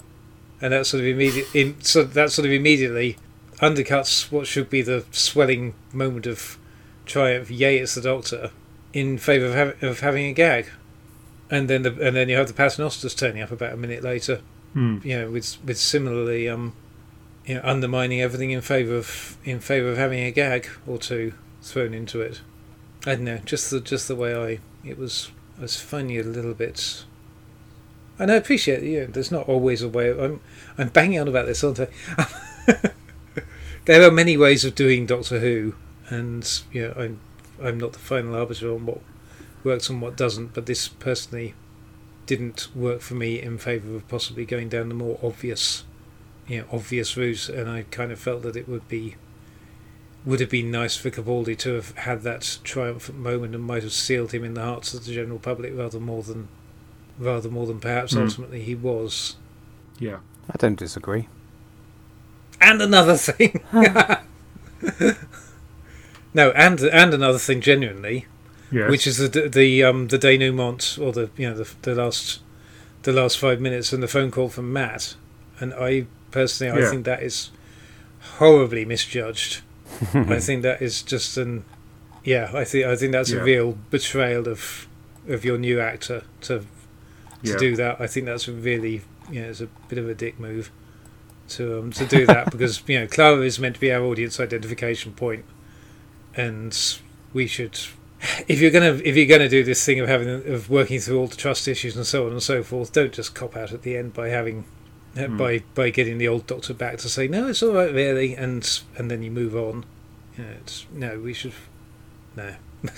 and 0.60 0.72
that 0.72 0.86
sort 0.86 1.00
of 1.02 1.06
immediate 1.06 1.46
in, 1.54 1.80
so 1.80 2.04
that 2.04 2.32
sort 2.32 2.46
of 2.46 2.52
immediately 2.52 3.16
undercuts 3.60 4.30
what 4.30 4.46
should 4.46 4.70
be 4.70 4.82
the 4.82 5.04
swelling 5.10 5.74
moment 5.92 6.26
of 6.26 6.58
triumph. 7.06 7.50
Yay, 7.50 7.78
it's 7.78 7.94
the 7.94 8.00
Doctor, 8.00 8.50
in 8.92 9.18
favour 9.18 9.46
of, 9.46 9.54
hav- 9.54 9.82
of 9.82 10.00
having 10.00 10.26
a 10.26 10.32
gag, 10.32 10.66
and 11.50 11.68
then 11.68 11.82
the 11.82 11.90
and 12.06 12.16
then 12.16 12.28
you 12.28 12.36
have 12.36 12.48
the 12.48 12.54
Paternosters 12.54 13.16
turning 13.16 13.42
up 13.42 13.50
about 13.50 13.72
a 13.72 13.76
minute 13.76 14.02
later. 14.02 14.40
Hmm. 14.74 14.98
You 15.02 15.20
know, 15.20 15.30
with 15.30 15.56
with 15.64 15.78
similarly 15.78 16.48
um, 16.48 16.74
you 17.46 17.54
know, 17.54 17.62
undermining 17.64 18.20
everything 18.20 18.50
in 18.50 18.60
favour 18.60 18.96
of 18.96 19.38
in 19.44 19.60
favour 19.60 19.90
of 19.90 19.96
having 19.96 20.20
a 20.20 20.30
gag 20.30 20.68
or 20.86 20.98
two 20.98 21.32
thrown 21.62 21.94
into 21.94 22.20
it. 22.20 22.42
I 23.06 23.14
don't 23.14 23.24
know, 23.24 23.38
just 23.38 23.70
the 23.70 23.80
just 23.80 24.08
the 24.08 24.16
way 24.16 24.34
I 24.36 24.60
it 24.86 24.98
was 24.98 25.30
I 25.58 25.62
was 25.62 25.82
it 25.92 26.26
a 26.26 26.28
little 26.28 26.54
bit. 26.54 27.04
And 28.18 28.32
I 28.32 28.34
appreciate 28.34 28.82
you 28.82 29.00
know, 29.00 29.06
there's 29.06 29.30
not 29.30 29.48
always 29.48 29.80
a 29.80 29.88
way. 29.88 30.10
I'm 30.10 30.40
I'm 30.76 30.88
banging 30.88 31.20
on 31.20 31.28
about 31.28 31.46
this, 31.46 31.64
aren't 31.64 31.80
I? 31.80 31.88
there 33.88 34.06
are 34.06 34.10
many 34.10 34.36
ways 34.36 34.66
of 34.66 34.74
doing 34.74 35.06
Doctor 35.06 35.40
Who, 35.40 35.74
and 36.10 36.46
you 36.72 36.82
know, 36.88 36.94
I'm 36.96 37.20
I'm 37.60 37.80
not 37.80 37.94
the 37.94 37.98
final 37.98 38.34
arbiter 38.36 38.70
on 38.70 38.84
what 38.84 39.00
works 39.64 39.88
and 39.88 40.02
what 40.02 40.14
doesn't. 40.14 40.52
But 40.52 40.66
this 40.66 40.88
personally 40.88 41.54
didn't 42.26 42.68
work 42.76 43.00
for 43.00 43.14
me 43.14 43.40
in 43.40 43.56
favour 43.56 43.96
of 43.96 44.06
possibly 44.06 44.44
going 44.44 44.68
down 44.68 44.90
the 44.90 44.94
more 44.94 45.18
obvious, 45.22 45.84
you 46.46 46.58
know, 46.58 46.66
obvious 46.70 47.16
route. 47.16 47.48
And 47.48 47.68
I 47.68 47.84
kind 47.90 48.12
of 48.12 48.18
felt 48.20 48.42
that 48.42 48.56
it 48.56 48.68
would 48.68 48.86
be 48.88 49.16
would 50.26 50.40
have 50.40 50.50
been 50.50 50.70
nice 50.70 50.94
for 50.94 51.10
Capaldi 51.10 51.56
to 51.56 51.72
have 51.72 51.96
had 51.96 52.20
that 52.24 52.58
triumphant 52.62 53.18
moment 53.18 53.54
and 53.54 53.64
might 53.64 53.82
have 53.84 53.92
sealed 53.92 54.32
him 54.32 54.44
in 54.44 54.52
the 54.52 54.62
hearts 54.62 54.92
of 54.92 55.06
the 55.06 55.14
general 55.14 55.38
public 55.38 55.72
rather 55.74 55.98
more 55.98 56.22
than 56.22 56.48
rather 57.18 57.48
more 57.48 57.66
than 57.66 57.80
perhaps 57.80 58.12
Hmm. 58.12 58.20
ultimately 58.20 58.60
he 58.60 58.74
was. 58.74 59.36
Yeah. 59.98 60.18
I 60.50 60.56
don't 60.58 60.78
disagree. 60.78 61.28
And 62.60 62.82
another 62.82 63.16
thing. 63.28 63.60
no, 66.34 66.50
and 66.50 66.80
and 66.80 67.14
another 67.14 67.38
thing 67.38 67.60
genuinely, 67.60 68.26
Yes. 68.70 68.90
which 68.90 69.06
is 69.06 69.16
the 69.18 69.48
the 69.48 69.82
um 69.84 70.08
the 70.08 70.18
denouement 70.18 70.98
or 71.00 71.12
the 71.12 71.30
you 71.36 71.48
know 71.48 71.56
the 71.56 71.68
the 71.82 71.94
last 71.94 72.40
the 73.02 73.12
last 73.12 73.38
five 73.38 73.60
minutes 73.60 73.92
and 73.92 74.02
the 74.02 74.08
phone 74.08 74.30
call 74.30 74.48
from 74.48 74.72
Matt, 74.72 75.14
and 75.60 75.72
I 75.74 76.06
personally 76.30 76.72
I 76.72 76.84
Yeah. 76.84 76.90
think 76.90 77.04
that 77.06 77.22
is 77.22 77.50
horribly 78.38 78.84
misjudged. 78.84 79.62
I 80.14 80.38
think 80.38 80.62
that 80.62 80.82
is 80.82 81.02
just 81.02 81.36
an 81.38 81.64
yeah. 82.24 82.50
I 82.52 82.64
think 82.64 82.86
I 82.86 82.96
think 82.96 83.12
that's 83.12 83.30
Yeah. 83.30 83.40
a 83.40 83.44
real 83.44 83.78
betrayal 83.90 84.48
of 84.48 84.86
of 85.28 85.44
your 85.44 85.58
new 85.58 85.80
actor 85.80 86.24
to 86.42 86.60
to 86.60 86.64
yeah. 87.52 87.56
do 87.56 87.76
that. 87.76 88.00
I 88.00 88.06
think 88.06 88.26
that's 88.26 88.48
really 88.48 89.02
you 89.30 89.40
know 89.42 89.48
it's 89.48 89.60
a 89.62 89.68
bit 89.88 89.98
of 89.98 90.08
a 90.08 90.14
dick 90.14 90.38
move 90.38 90.70
to 91.50 91.78
um, 91.80 91.92
to 91.92 92.06
do 92.06 92.26
that 92.26 92.50
because 92.50 92.82
you 92.86 93.00
know 93.00 93.06
Clara 93.06 93.40
is 93.42 93.58
meant 93.58 93.74
to 93.76 93.80
be 93.80 93.92
our 93.92 94.02
audience 94.02 94.40
identification 94.40 95.12
point, 95.12 95.44
and 96.34 96.76
we 97.32 97.46
should. 97.46 97.78
If 98.48 98.60
you're 98.60 98.72
gonna 98.72 99.00
if 99.04 99.16
you're 99.16 99.26
gonna 99.26 99.48
do 99.48 99.62
this 99.62 99.84
thing 99.84 100.00
of 100.00 100.08
having 100.08 100.28
of 100.28 100.68
working 100.68 100.98
through 100.98 101.20
all 101.20 101.28
the 101.28 101.36
trust 101.36 101.68
issues 101.68 101.96
and 101.96 102.04
so 102.06 102.26
on 102.26 102.32
and 102.32 102.42
so 102.42 102.62
forth, 102.62 102.92
don't 102.92 103.12
just 103.12 103.34
cop 103.34 103.56
out 103.56 103.72
at 103.72 103.82
the 103.82 103.96
end 103.96 104.12
by 104.12 104.28
having 104.28 104.64
Hmm. 105.14 105.36
by 105.36 105.62
by 105.74 105.90
getting 105.90 106.18
the 106.18 106.28
old 106.28 106.46
doctor 106.46 106.74
back 106.74 106.98
to 106.98 107.08
say 107.08 107.26
no, 107.26 107.48
it's 107.48 107.62
all 107.62 107.72
right 107.72 107.92
really, 107.92 108.34
and 108.34 108.80
and 108.96 109.10
then 109.10 109.22
you 109.22 109.30
move 109.30 109.56
on. 109.56 109.84
You 110.36 110.44
know, 110.44 110.50
it's, 110.60 110.86
no, 110.92 111.18
we 111.18 111.32
should 111.32 111.54
no. 112.36 112.54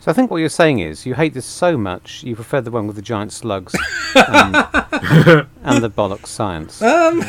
So 0.00 0.10
I 0.10 0.14
think 0.14 0.30
what 0.30 0.38
you're 0.38 0.48
saying 0.48 0.78
is 0.78 1.04
you 1.04 1.14
hate 1.14 1.34
this 1.34 1.44
so 1.44 1.76
much 1.76 2.22
you 2.22 2.34
prefer 2.34 2.60
the 2.62 2.70
one 2.70 2.86
with 2.86 2.96
the 2.96 3.02
giant 3.02 3.32
slugs 3.32 3.74
and, 4.14 4.56
and 5.62 5.82
the 5.84 5.90
bollocks 5.94 6.28
science. 6.28 6.80
um, 6.80 7.22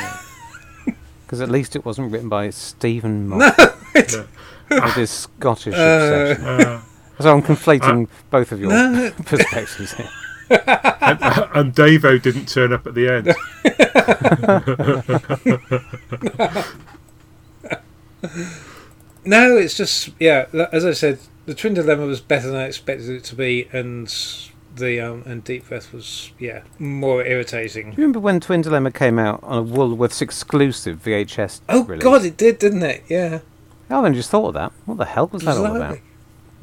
Because 1.25 1.41
at 1.41 1.49
least 1.49 1.75
it 1.75 1.83
wasn't 1.85 2.11
written 2.11 2.29
by 2.29 2.49
Stephen 2.49 3.27
Moore 3.27 3.51
with 3.93 4.93
his 4.95 5.09
Scottish 5.09 5.73
Uh, 5.75 5.77
obsession. 6.37 6.45
Uh, 6.45 6.81
So 7.19 7.33
I'm 7.35 7.41
conflating 7.41 8.07
both 8.29 8.51
of 8.53 8.59
your 8.61 8.69
no, 8.71 9.11
perspectives 9.25 9.93
here. 9.93 10.09
and, 10.49 11.19
and 11.53 11.73
Davo 11.75 12.21
didn't 12.21 12.47
turn 12.47 12.71
up 12.73 12.87
at 12.87 12.93
the 12.95 13.07
end. 13.09 13.35
No, 19.23 19.55
it's 19.57 19.75
just 19.77 20.09
yeah. 20.19 20.45
th- 20.45 20.69
As 20.71 20.83
I 20.85 20.93
said, 20.93 21.19
the 21.45 21.53
Twin 21.53 21.73
Dilemma 21.73 22.05
was 22.05 22.21
better 22.21 22.47
than 22.47 22.55
I 22.55 22.65
expected 22.65 23.09
it 23.09 23.23
to 23.25 23.35
be, 23.35 23.67
and 23.71 24.13
the 24.75 25.01
um 25.01 25.23
and 25.25 25.43
Deep 25.43 25.67
Breath 25.67 25.91
was 25.91 26.31
yeah 26.39 26.61
more 26.79 27.25
irritating. 27.25 27.87
Do 27.91 27.91
you 27.91 27.97
remember 27.97 28.19
when 28.19 28.39
Twin 28.39 28.61
Dilemma 28.61 28.91
came 28.91 29.19
out 29.19 29.41
on 29.43 29.57
a 29.57 29.63
Woolworths 29.63 30.21
exclusive 30.21 31.03
VHS 31.03 31.61
Oh 31.67 31.83
release? 31.85 32.03
God, 32.03 32.23
it 32.25 32.37
did, 32.37 32.57
didn't 32.59 32.83
it? 32.83 33.03
Yeah, 33.09 33.39
I 33.89 33.95
only 33.95 34.13
just 34.13 34.29
thought 34.29 34.47
of 34.49 34.53
that. 34.53 34.71
What 34.85 34.97
the 34.97 35.05
hell 35.05 35.27
was 35.27 35.43
that 35.43 35.57
all 35.57 35.75
about? 35.75 35.99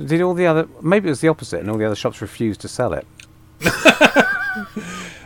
Did 0.03 0.23
all 0.23 0.33
the 0.33 0.47
other... 0.47 0.69
Maybe 0.81 1.09
it 1.09 1.11
was 1.11 1.21
the 1.21 1.27
opposite 1.27 1.59
and 1.61 1.69
all 1.69 1.77
the 1.77 1.85
other 1.85 1.97
shops 1.97 2.23
refused 2.23 2.61
to 2.61 2.69
sell 2.69 2.93
it. 2.93 3.05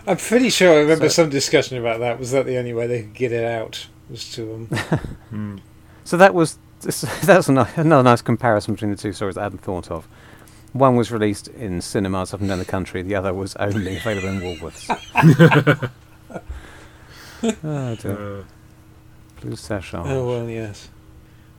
I'm 0.06 0.16
pretty 0.16 0.48
sure 0.50 0.72
I 0.72 0.76
remember 0.78 1.08
So- 1.10 1.24
some 1.24 1.30
discussion 1.30 1.76
about 1.76 2.00
that. 2.00 2.18
Was 2.18 2.30
that 2.32 2.46
the 2.46 2.56
only 2.56 2.72
way 2.72 2.86
they 2.86 3.02
could 3.02 3.14
get 3.14 3.32
it 3.32 3.44
out? 3.44 3.86
Was 4.08 4.32
to 4.32 4.66
um. 5.30 5.60
So 6.04 6.16
that 6.16 6.34
was... 6.34 6.58
That's 7.22 7.48
a 7.48 7.68
another 7.76 8.02
nice 8.02 8.22
comparison 8.22 8.74
between 8.74 8.90
the 8.90 8.96
two 8.96 9.12
stories 9.12 9.36
I 9.36 9.42
hadn't 9.44 9.60
thought 9.62 9.90
of. 9.90 10.06
One 10.72 10.96
was 10.96 11.12
released 11.12 11.48
in 11.48 11.80
cinemas 11.80 12.32
up 12.32 12.40
and 12.40 12.48
down 12.48 12.58
the 12.58 12.64
country. 12.64 13.02
The 13.02 13.14
other 13.14 13.34
was 13.34 13.54
only 13.56 13.96
available 13.98 14.28
in 14.28 14.40
Woolworths. 14.40 15.90
oh, 17.42 17.94
dear. 17.96 18.38
Uh, 18.40 18.44
Blue 19.40 19.56
Sash 19.56 19.92
Orange. 19.94 20.10
oh 20.10 20.26
well, 20.28 20.48
yes. 20.48 20.88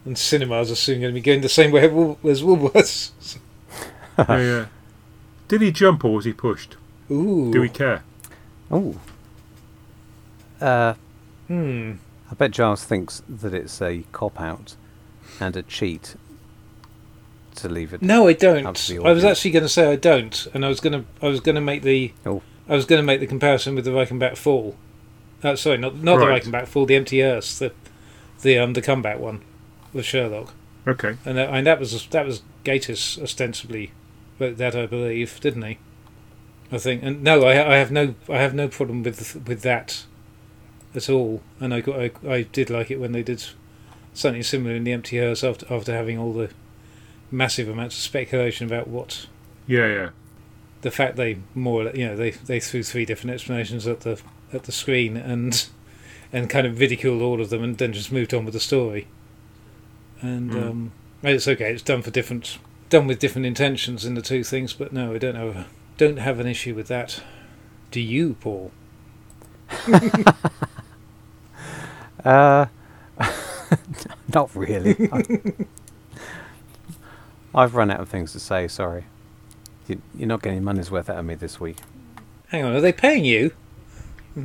And 0.05 0.17
cinemas 0.17 0.71
are 0.71 0.75
soon 0.75 0.99
going 1.01 1.13
to 1.13 1.19
be 1.19 1.21
going 1.23 1.41
the 1.41 1.49
same 1.49 1.71
way 1.71 1.85
as 1.85 1.91
Wool- 1.91 2.19
as 2.23 2.41
Woolworths. 2.41 3.11
yeah, 4.17 4.37
yeah. 4.39 4.65
Did 5.47 5.61
he 5.61 5.71
jump 5.71 6.03
or 6.03 6.15
was 6.15 6.25
he 6.25 6.33
pushed? 6.33 6.75
Ooh. 7.11 7.51
Do 7.51 7.61
we 7.61 7.69
care? 7.69 8.03
Oh. 8.71 8.95
Uh, 10.59 10.93
Hmm. 11.47 11.93
I 12.31 12.35
bet 12.35 12.51
Giles 12.51 12.83
thinks 12.85 13.21
that 13.27 13.53
it's 13.53 13.81
a 13.81 14.03
cop 14.13 14.39
out 14.39 14.75
and 15.39 15.55
a 15.55 15.64
cheat 15.64 16.15
to 17.55 17.69
leave 17.69 17.93
it. 17.93 18.01
No, 18.01 18.27
I 18.27 18.34
don't. 18.34 18.65
I 19.05 19.11
was 19.11 19.23
actually 19.23 19.51
going 19.51 19.64
to 19.64 19.69
say 19.69 19.91
I 19.91 19.95
don't, 19.95 20.47
and 20.53 20.65
I 20.65 20.69
was 20.69 20.80
going 20.80 20.93
to 20.93 21.05
I 21.22 21.27
was 21.30 21.39
going 21.39 21.55
to 21.55 21.61
make 21.61 21.84
the 21.84 22.14
Oh. 22.26 22.41
I 22.68 22.76
was 22.76 22.85
going 22.85 22.99
to 23.01 23.05
make 23.05 23.19
the 23.19 23.27
comparison 23.27 23.76
with 23.76 23.85
the 23.85 23.91
Reichenbach 23.91 24.38
Fall. 24.38 24.76
Uh, 25.43 25.55
sorry, 25.55 25.77
not 25.77 25.95
not 25.97 26.18
the 26.19 26.27
Right. 26.27 26.41
Reichenbach 26.43 26.68
Fall, 26.68 26.85
the 26.85 26.95
Empty 26.95 27.19
Hearse, 27.22 27.60
the 27.60 27.72
the 28.41 28.57
um 28.57 28.73
the 28.73 28.81
comeback 28.81 29.19
one 29.19 29.41
with 29.91 30.05
Sherlock, 30.05 30.53
Okay. 30.88 31.18
and 31.26 31.38
that, 31.38 31.49
and 31.49 31.68
that 31.68 31.80
was 31.80 32.07
that 32.07 32.26
was 32.26 32.41
Gatiss 32.65 33.22
ostensibly 33.22 33.91
wrote 34.39 34.57
that 34.57 34.76
I 34.76 34.85
believe, 34.85 35.39
didn't 35.41 35.61
he? 35.64 35.77
I 36.72 36.77
think, 36.80 37.03
and 37.03 37.22
no, 37.23 37.43
I 37.43 37.73
I 37.73 37.77
have 37.77 37.91
no 37.91 38.15
I 38.30 38.38
have 38.38 38.53
no 38.55 38.68
problem 38.68 39.03
with 39.03 39.45
with 39.47 39.61
that 39.61 40.05
at 40.95 41.10
all, 41.10 41.41
and 41.60 41.73
I 41.73 41.81
got 41.81 41.99
I, 41.99 42.11
I 42.27 42.41
did 42.43 42.69
like 42.69 42.89
it 42.89 42.99
when 42.99 43.11
they 43.11 43.22
did 43.23 43.43
something 44.14 44.44
similar 44.44 44.76
in 44.76 44.84
the 44.84 44.91
Empty 44.91 45.18
Hearse 45.18 45.44
after 45.44 45.65
after 45.73 45.94
having 45.94 46.18
all 46.18 46.34
the 46.34 46.49
massive 47.31 47.68
amounts 47.68 47.95
of 47.98 48.02
speculation 48.03 48.68
about 48.68 48.88
what 48.88 49.27
Yeah, 49.68 49.88
yeah. 49.88 50.10
the 50.81 50.91
fact 50.91 51.15
they 51.15 51.38
more 51.56 51.85
you 51.95 52.06
know 52.07 52.15
they 52.15 52.31
they 52.31 52.60
threw 52.60 52.84
three 52.84 53.06
different 53.06 53.34
explanations 53.34 53.88
at 53.88 54.02
the 54.02 54.22
at 54.52 54.64
the 54.64 54.72
screen 54.72 55.18
and 55.18 55.68
and 56.31 56.49
kind 56.49 56.68
of 56.68 56.80
ridiculed 56.80 57.22
all 57.22 57.41
of 57.41 57.49
them 57.49 57.64
and 57.64 57.77
then 57.77 57.94
just 57.94 58.11
moved 58.11 58.34
on 58.34 58.45
with 58.45 58.53
the 58.53 58.60
story 58.60 59.07
and 60.22 60.52
Mm. 60.52 60.69
um 60.69 60.91
it's 61.23 61.48
okay 61.48 61.72
it's 61.73 61.81
done 61.84 62.02
for 62.02 62.11
different 62.11 62.57
done 62.90 63.07
with 63.07 63.18
different 63.19 63.45
intentions 63.48 64.06
in 64.06 64.14
the 64.14 64.22
two 64.22 64.44
things 64.44 64.73
but 64.73 64.94
no 64.94 65.14
I 65.14 65.18
don't 65.18 65.35
have 65.35 65.68
don't 65.98 66.18
have 66.18 66.40
an 66.40 66.48
issue 66.48 66.76
with 66.76 66.88
that 66.88 67.22
do 67.91 67.99
you 67.99 68.35
Paul 68.35 68.72
Uh, 72.23 72.68
not 74.33 74.53
really. 74.55 75.09
I- 75.11 75.23
I've 77.55 77.75
run 77.75 77.91
out 77.91 77.99
of 77.99 78.09
things 78.09 78.31
to 78.33 78.39
say. 78.39 78.67
Sorry. 78.67 79.05
You, 79.87 80.01
you're 80.15 80.27
not 80.27 80.41
getting 80.41 80.63
money's 80.63 80.89
worth 80.89 81.09
out 81.09 81.17
of 81.17 81.25
me 81.25 81.35
this 81.35 81.59
week. 81.59 81.77
hang 82.47 82.63
on 82.63 82.73
are 82.73 82.79
they 82.81 82.93
paying 82.93 83.25
you 83.25 83.51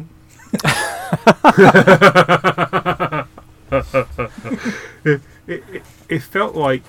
it, 5.05 5.21
it, 5.47 5.83
it 6.09 6.23
felt 6.23 6.55
like 6.55 6.83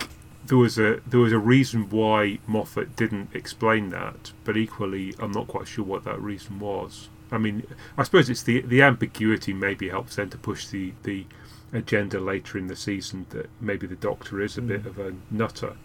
there 0.45 0.57
was 0.57 0.77
a 0.79 0.99
there 1.05 1.19
was 1.19 1.31
a 1.31 1.37
reason 1.37 1.89
why 1.89 2.39
Moffat 2.47 2.95
didn't 2.95 3.29
explain 3.35 3.89
that, 3.91 4.31
but 4.43 4.57
equally, 4.57 5.13
I'm 5.19 5.31
not 5.31 5.47
quite 5.47 5.67
sure 5.67 5.85
what 5.85 6.03
that 6.05 6.19
reason 6.19 6.59
was. 6.59 7.09
I 7.31 7.37
mean, 7.37 7.63
I 7.97 8.03
suppose 8.03 8.29
it's 8.29 8.43
the 8.43 8.61
the 8.61 8.81
ambiguity 8.81 9.53
maybe 9.53 9.89
helps 9.89 10.15
them 10.15 10.29
to 10.31 10.37
push 10.37 10.67
the 10.67 10.93
the 11.03 11.25
agenda 11.73 12.19
later 12.19 12.57
in 12.57 12.67
the 12.67 12.75
season 12.75 13.25
that 13.29 13.49
maybe 13.61 13.85
the 13.87 13.95
Doctor 13.95 14.41
is 14.41 14.57
a 14.57 14.61
bit 14.61 14.85
of 14.85 14.97
a 14.99 15.13
nutter. 15.31 15.75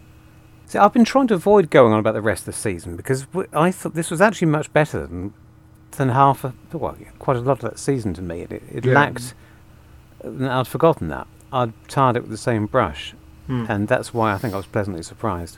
See, 0.67 0.79
I've 0.79 0.93
been 0.93 1.05
trying 1.05 1.27
to 1.27 1.35
avoid 1.35 1.69
going 1.69 1.93
on 1.93 1.99
about 1.99 2.13
the 2.15 2.21
rest 2.21 2.41
of 2.41 2.45
the 2.47 2.53
season 2.53 2.95
because 2.95 3.27
I 3.53 3.71
thought 3.71 3.93
this 3.93 4.09
was 4.09 4.19
actually 4.21 4.47
much 4.47 4.71
better 4.73 5.05
than 5.05 5.33
than 5.91 6.09
half 6.09 6.43
of 6.43 6.53
well, 6.73 6.97
quite 7.19 7.37
a 7.37 7.39
lot 7.39 7.63
of 7.63 7.69
that 7.69 7.79
season 7.79 8.13
to 8.15 8.21
me. 8.21 8.41
It, 8.41 8.51
it 8.71 8.85
Yeah. 8.85 8.93
lacked. 8.93 9.33
I'd 10.23 10.67
forgotten 10.67 11.07
that. 11.09 11.27
I'd 11.53 11.71
tarred 11.87 12.17
it 12.17 12.21
with 12.23 12.31
the 12.31 12.37
same 12.37 12.65
brush, 12.65 13.13
Hmm. 13.47 13.65
and 13.69 13.87
that's 13.87 14.13
why 14.13 14.33
I 14.33 14.37
think 14.37 14.53
I 14.53 14.57
was 14.57 14.65
pleasantly 14.65 15.03
surprised. 15.03 15.57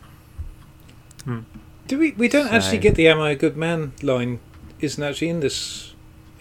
Do 1.88 1.98
we? 2.00 2.12
We 2.12 2.28
don't 2.28 2.48
actually 2.52 2.78
get 2.80 2.96
the 2.96 3.08
"Am 3.08 3.20
I 3.20 3.32
a 3.32 3.36
good 3.36 3.58
man?" 3.58 3.94
line. 4.02 4.40
Isn't 4.80 5.04
actually 5.04 5.30
in 5.30 5.40
this 5.40 5.94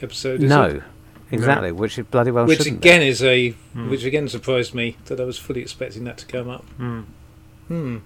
episode. 0.03 0.43
Is 0.43 0.51
no, 0.51 0.65
it? 0.65 0.83
Exactly, 1.31 1.73
which 1.73 1.99
it 1.99 2.11
bloody 2.11 2.31
well 2.31 2.47
which 2.47 2.59
shouldn't. 2.59 2.77
again 2.79 3.03
is 3.03 3.23
a 3.23 3.51
Hmm. 3.73 3.91
which 3.91 4.05
again 4.05 4.29
surprised 4.29 4.75
me 4.75 4.97
that 5.07 5.21
I 5.21 5.25
was 5.25 5.39
fully 5.39 5.61
expecting 5.63 6.05
that 6.05 6.19
to 6.19 6.27
come 6.27 6.49
up. 6.49 6.65
Hmm. 6.77 7.01
Hmm. 7.69 7.97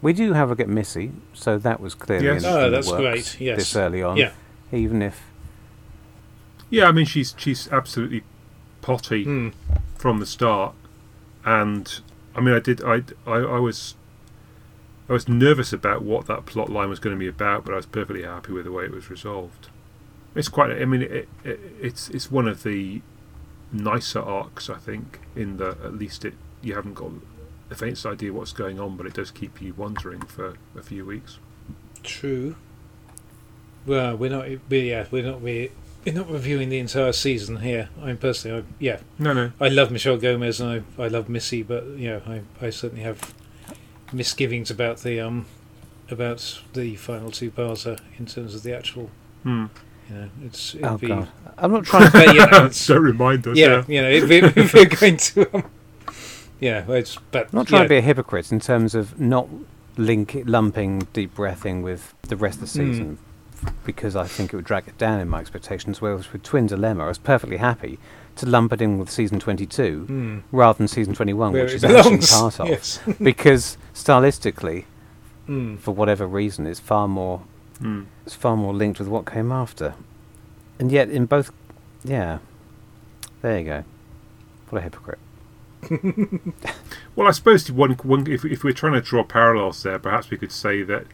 We 0.00 0.12
do 0.12 0.32
have 0.32 0.50
a 0.50 0.56
get 0.56 0.68
Missy, 0.68 1.12
so 1.32 1.56
that 1.58 1.80
was 1.80 1.94
clearly 1.94 2.26
Yes. 2.26 2.42
in, 2.42 2.48
Oh, 2.50 2.56
in 2.58 2.64
the 2.64 2.70
that's 2.70 2.88
works 2.88 3.00
great, 3.00 3.40
yes. 3.40 3.58
this 3.58 3.76
early 3.76 4.02
on. 4.02 4.16
Yeah. 4.16 4.32
even 4.72 5.00
if 5.02 5.22
Yeah, 6.70 6.88
I 6.88 6.92
mean 6.92 7.04
she's 7.06 7.34
she's 7.38 7.68
absolutely 7.70 8.22
potty 8.80 9.24
Hmm. 9.24 9.48
from 9.96 10.18
the 10.18 10.26
start, 10.26 10.74
and 11.44 12.00
I 12.34 12.40
mean 12.40 12.54
I 12.54 12.58
did 12.60 12.82
I, 12.82 13.02
I 13.26 13.36
I 13.36 13.58
was 13.60 13.94
I 15.08 15.12
was 15.12 15.28
nervous 15.28 15.72
about 15.72 16.02
what 16.02 16.26
that 16.26 16.46
plot 16.46 16.68
line 16.70 16.88
was 16.88 16.98
going 16.98 17.14
to 17.14 17.18
be 17.20 17.28
about, 17.28 17.64
but 17.64 17.72
I 17.72 17.76
was 17.76 17.86
perfectly 17.86 18.22
happy 18.22 18.52
with 18.52 18.64
the 18.64 18.72
way 18.72 18.84
it 18.84 18.90
was 18.92 19.10
resolved. 19.10 19.68
It's 20.34 20.48
quite. 20.48 20.70
I 20.70 20.84
mean, 20.84 21.02
it, 21.02 21.28
it, 21.44 21.60
it's 21.80 22.08
it's 22.10 22.30
one 22.30 22.48
of 22.48 22.62
the 22.62 23.02
nicer 23.72 24.20
arcs, 24.20 24.70
I 24.70 24.76
think. 24.76 25.20
In 25.36 25.56
that 25.58 25.80
at 25.82 25.94
least 25.94 26.24
it 26.24 26.34
you 26.62 26.74
haven't 26.74 26.94
got 26.94 27.10
the 27.68 27.74
faintest 27.74 28.06
idea 28.06 28.32
what's 28.32 28.52
going 28.52 28.78
on, 28.80 28.96
but 28.96 29.06
it 29.06 29.14
does 29.14 29.30
keep 29.30 29.60
you 29.60 29.74
wondering 29.74 30.22
for 30.22 30.54
a 30.76 30.82
few 30.82 31.04
weeks. 31.04 31.38
True. 32.02 32.56
Well, 33.86 34.16
we're 34.16 34.30
not. 34.30 34.46
We, 34.68 34.90
yeah, 34.90 35.06
we're 35.10 35.24
not. 35.24 35.40
We're, 35.40 35.68
we're 36.04 36.14
not 36.14 36.30
reviewing 36.30 36.68
the 36.68 36.78
entire 36.78 37.12
season 37.12 37.58
here. 37.58 37.88
I 38.00 38.06
mean, 38.06 38.16
personally, 38.16 38.60
I, 38.60 38.64
yeah, 38.78 39.00
No, 39.18 39.32
no. 39.32 39.52
I 39.60 39.68
love 39.68 39.90
Michelle 39.90 40.16
Gomez 40.16 40.60
and 40.60 40.84
I, 40.98 41.02
I 41.02 41.08
love 41.08 41.28
Missy, 41.28 41.62
but 41.62 41.84
you 41.86 42.08
know, 42.08 42.22
I, 42.26 42.42
I 42.60 42.70
certainly 42.70 43.04
have 43.04 43.34
misgivings 44.12 44.70
about 44.70 44.98
the 44.98 45.18
um 45.20 45.46
about 46.10 46.60
the 46.74 46.94
final 46.96 47.30
two 47.30 47.50
parter 47.50 47.98
in 48.18 48.26
terms 48.26 48.54
of 48.54 48.62
the 48.62 48.76
actual. 48.76 49.10
Hmm. 49.42 49.66
You 50.10 50.16
know, 50.16 50.28
it's 50.44 50.74
it'd 50.74 50.86
oh 50.86 50.98
be, 50.98 51.06
god, 51.08 51.28
I'm 51.58 51.72
not 51.72 51.84
trying 51.84 52.06
to. 52.06 52.12
But, 52.12 52.34
you 52.34 52.46
know, 52.46 52.66
it's, 52.66 52.86
Don't 52.88 53.02
remind 53.02 53.46
us. 53.46 53.56
yeah, 53.56 53.84
you 53.88 54.02
know, 54.02 54.08
if, 54.08 54.28
we- 54.28 54.62
if 54.62 54.74
we're 54.74 54.86
going 54.86 55.16
to, 55.16 55.56
um, 55.56 55.64
yeah, 56.60 56.84
it's 56.90 57.16
but 57.30 57.44
I'm 57.52 57.58
not 57.58 57.66
trying 57.68 57.80
yeah, 57.82 57.84
to 57.84 57.88
be 57.88 57.96
a 57.98 58.02
hypocrite 58.02 58.52
in 58.52 58.60
terms 58.60 58.94
of 58.94 59.18
not 59.20 59.48
link 59.96 60.42
lumping 60.46 61.06
deep 61.12 61.34
breathing 61.34 61.82
with 61.82 62.14
the 62.22 62.36
rest 62.36 62.60
of 62.62 62.72
the 62.72 62.82
Hmm. 62.82 62.92
season 62.92 63.18
because 63.84 64.16
I 64.16 64.26
think 64.26 64.52
it 64.52 64.56
would 64.56 64.64
drag 64.64 64.88
it 64.88 64.98
down 64.98 65.20
in 65.20 65.28
my 65.28 65.38
expectations. 65.38 66.00
Whereas 66.00 66.32
with 66.32 66.42
Twin 66.42 66.66
Dilemma, 66.66 67.04
I 67.04 67.08
was 67.08 67.18
perfectly 67.18 67.58
happy 67.58 67.98
to 68.36 68.46
lump 68.46 68.72
it 68.72 68.80
in 68.82 68.98
with 68.98 69.08
season 69.10 69.38
22 69.38 70.04
Hmm. 70.06 70.38
rather 70.50 70.78
than 70.78 70.88
season 70.88 71.14
21, 71.14 71.52
Where 71.52 71.62
which 71.64 71.72
it 71.72 71.76
is 71.76 71.84
actually 71.84 72.02
belongs, 72.16 72.30
part 72.32 72.60
of. 72.60 72.68
Yes. 72.70 73.00
because 73.22 73.76
stylistically, 73.94 74.84
Hmm. 75.46 75.76
for 75.76 75.92
whatever 75.92 76.26
reason, 76.26 76.66
it's 76.66 76.80
far 76.80 77.06
more 77.08 77.42
Hmm. 77.82 78.02
it's 78.24 78.34
far 78.36 78.56
more 78.56 78.72
linked 78.72 78.98
with 79.00 79.08
what 79.08 79.26
came 79.26 79.50
after. 79.50 79.94
And 80.78 80.90
yet, 80.92 81.10
in 81.10 81.26
both, 81.26 81.52
yeah, 82.04 82.38
there 83.42 83.58
you 83.58 83.64
go. 83.64 83.84
What 84.70 84.78
a 84.78 84.82
hypocrite. 84.82 85.18
Well, 87.14 87.28
I 87.28 87.32
suppose 87.32 87.70
one, 87.70 87.92
one, 88.02 88.26
if, 88.30 88.42
if 88.44 88.64
we're 88.64 88.72
trying 88.72 88.94
to 88.94 89.02
draw 89.02 89.22
parallels 89.22 89.82
there, 89.82 89.98
perhaps 89.98 90.30
we 90.30 90.38
could 90.38 90.50
say 90.52 90.82
that 90.84 91.04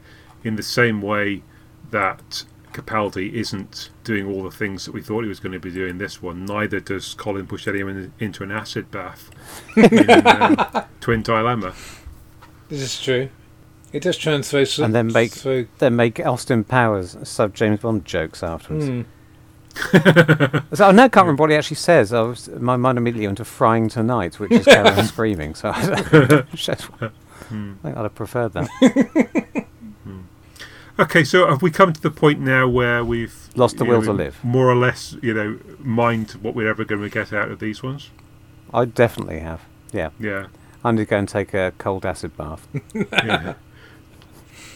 in 0.45 0.55
the 0.55 0.63
same 0.63 1.03
way 1.03 1.43
that 1.91 2.45
Capaldi 2.73 3.33
isn't 3.33 3.91
doing 4.05 4.27
all 4.27 4.45
the 4.45 4.51
things 4.53 4.85
that 4.85 4.93
we 4.93 5.03
thought 5.03 5.23
he 5.23 5.29
was 5.29 5.41
going 5.41 5.53
to 5.55 5.59
be 5.59 5.73
doing 5.73 5.99
this 5.99 6.23
one, 6.23 6.45
neither 6.45 6.79
does 6.79 7.15
Colin 7.15 7.49
push 7.49 7.67
anyone 7.67 7.97
in- 7.97 8.13
into 8.27 8.45
an 8.45 8.53
acid 8.53 8.93
bath 8.93 9.29
in 9.77 10.09
um, 10.27 10.57
Twin 11.01 11.23
Dilemma. 11.23 11.75
This 12.69 12.81
is 12.83 13.01
true. 13.03 13.29
It 13.93 14.03
does 14.03 14.17
try 14.19 14.35
and 14.35 14.45
throw 14.45 14.65
some, 14.65 14.85
And 14.87 14.95
then 14.95 15.13
make- 15.13 15.33
throw, 15.33 15.67
Then 15.79 15.97
make 15.97 16.21
Austin 16.21 16.63
Powers 16.65 17.17
sub 17.23 17.55
James 17.55 17.81
Bond 17.81 18.05
jokes 18.05 18.43
afterwards. 18.43 18.87
Hmm. 18.87 19.03
So 20.75 20.89
I 20.89 20.93
now 20.93 21.09
can't 21.09 21.25
remember 21.27 21.43
what 21.43 21.51
he 21.51 21.57
actually 21.57 21.77
says. 21.77 22.13
I 22.13 22.21
was, 22.23 22.49
my 22.49 22.77
mind 22.77 22.99
immediately 22.99 23.27
went 23.27 23.39
to 23.39 23.45
Frying 23.45 23.89
Tonight, 23.89 24.39
which 24.41 24.51
is 24.53 24.65
Carol 24.65 25.03
screaming. 25.05 25.55
So 25.55 25.69
I, 25.71 25.73
I 27.01 27.11
Hmm. 27.49 27.75
think 27.83 27.97
I'd 27.97 28.03
have 28.03 28.15
preferred 28.15 28.53
that. 28.55 29.65
Okay, 30.99 31.23
so 31.23 31.47
have 31.49 31.63
we 31.63 31.71
come 31.71 31.93
to 31.93 32.01
the 32.01 32.11
point 32.11 32.41
now 32.41 32.67
where 32.67 33.05
we've 33.05 33.49
Lost 33.55 33.79
the 33.79 33.85
will 33.85 34.01
know, 34.01 34.07
to 34.07 34.13
live. 34.13 34.43
More 34.43 34.69
or 34.69 34.75
less, 34.75 35.15
you 35.23 35.33
know, 35.33 35.59
mind 35.79 36.33
what 36.43 36.57
we're 36.57 36.69
ever 36.69 36.85
going 36.85 37.03
to 37.03 37.09
get 37.09 37.33
out 37.33 37.53
of 37.53 37.61
these 37.61 37.83
ones. 37.85 38.11
I 38.75 38.85
definitely 38.85 39.39
have. 39.39 39.61
Yeah. 39.93 40.11
Yeah, 40.19 40.49
I 40.85 40.91
need 40.91 40.99
to 40.99 41.05
go 41.05 41.19
and 41.19 41.29
take 41.29 41.55
a 41.55 41.73
cold 41.79 42.05
acid 42.05 42.37
bath. 42.37 42.67
yeah. 42.95 43.55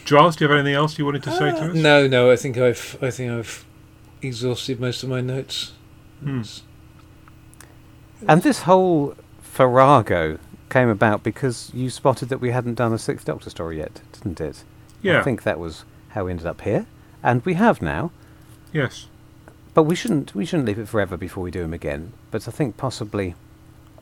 Giles, 0.04 0.36
do 0.36 0.44
you 0.44 0.50
have 0.50 0.58
anything 0.58 0.74
else 0.74 0.98
you 0.98 1.04
wanted 1.04 1.22
to 1.24 1.30
say 1.30 1.50
to 1.50 1.56
us? 1.56 1.70
Uh, 1.70 1.72
No, 1.74 2.06
no. 2.06 2.30
I 2.30 2.36
think 2.36 2.58
I've 2.58 2.98
I 3.00 3.10
think 3.10 3.30
I've 3.32 3.64
exhausted 4.20 4.80
most 4.80 5.02
of 5.02 5.08
my 5.08 5.20
notes. 5.20 5.72
Hmm. 6.20 6.42
And 8.28 8.42
this 8.42 8.62
whole 8.62 9.16
Farrago 9.40 10.38
came 10.70 10.88
about 10.88 11.22
because 11.22 11.70
you 11.74 11.90
spotted 11.90 12.28
that 12.30 12.40
we 12.40 12.50
hadn't 12.50 12.74
done 12.74 12.92
a 12.92 12.98
Sixth 12.98 13.26
Doctor 13.26 13.50
story 13.50 13.78
yet, 13.78 14.00
didn't 14.12 14.40
it? 14.40 14.64
Yeah. 15.02 15.20
I 15.20 15.22
think 15.22 15.42
that 15.42 15.58
was 15.58 15.84
how 16.10 16.24
we 16.24 16.30
ended 16.30 16.46
up 16.46 16.60
here, 16.62 16.86
and 17.22 17.44
we 17.44 17.54
have 17.54 17.82
now. 17.82 18.10
Yes. 18.72 19.08
But 19.74 19.84
we 19.84 19.94
shouldn't 19.94 20.34
we 20.34 20.44
shouldn't 20.44 20.66
leave 20.66 20.78
it 20.78 20.88
forever 20.88 21.16
before 21.16 21.42
we 21.42 21.50
do 21.50 21.62
them 21.62 21.74
again. 21.74 22.12
But 22.30 22.46
I 22.46 22.50
think 22.50 22.76
possibly 22.76 23.34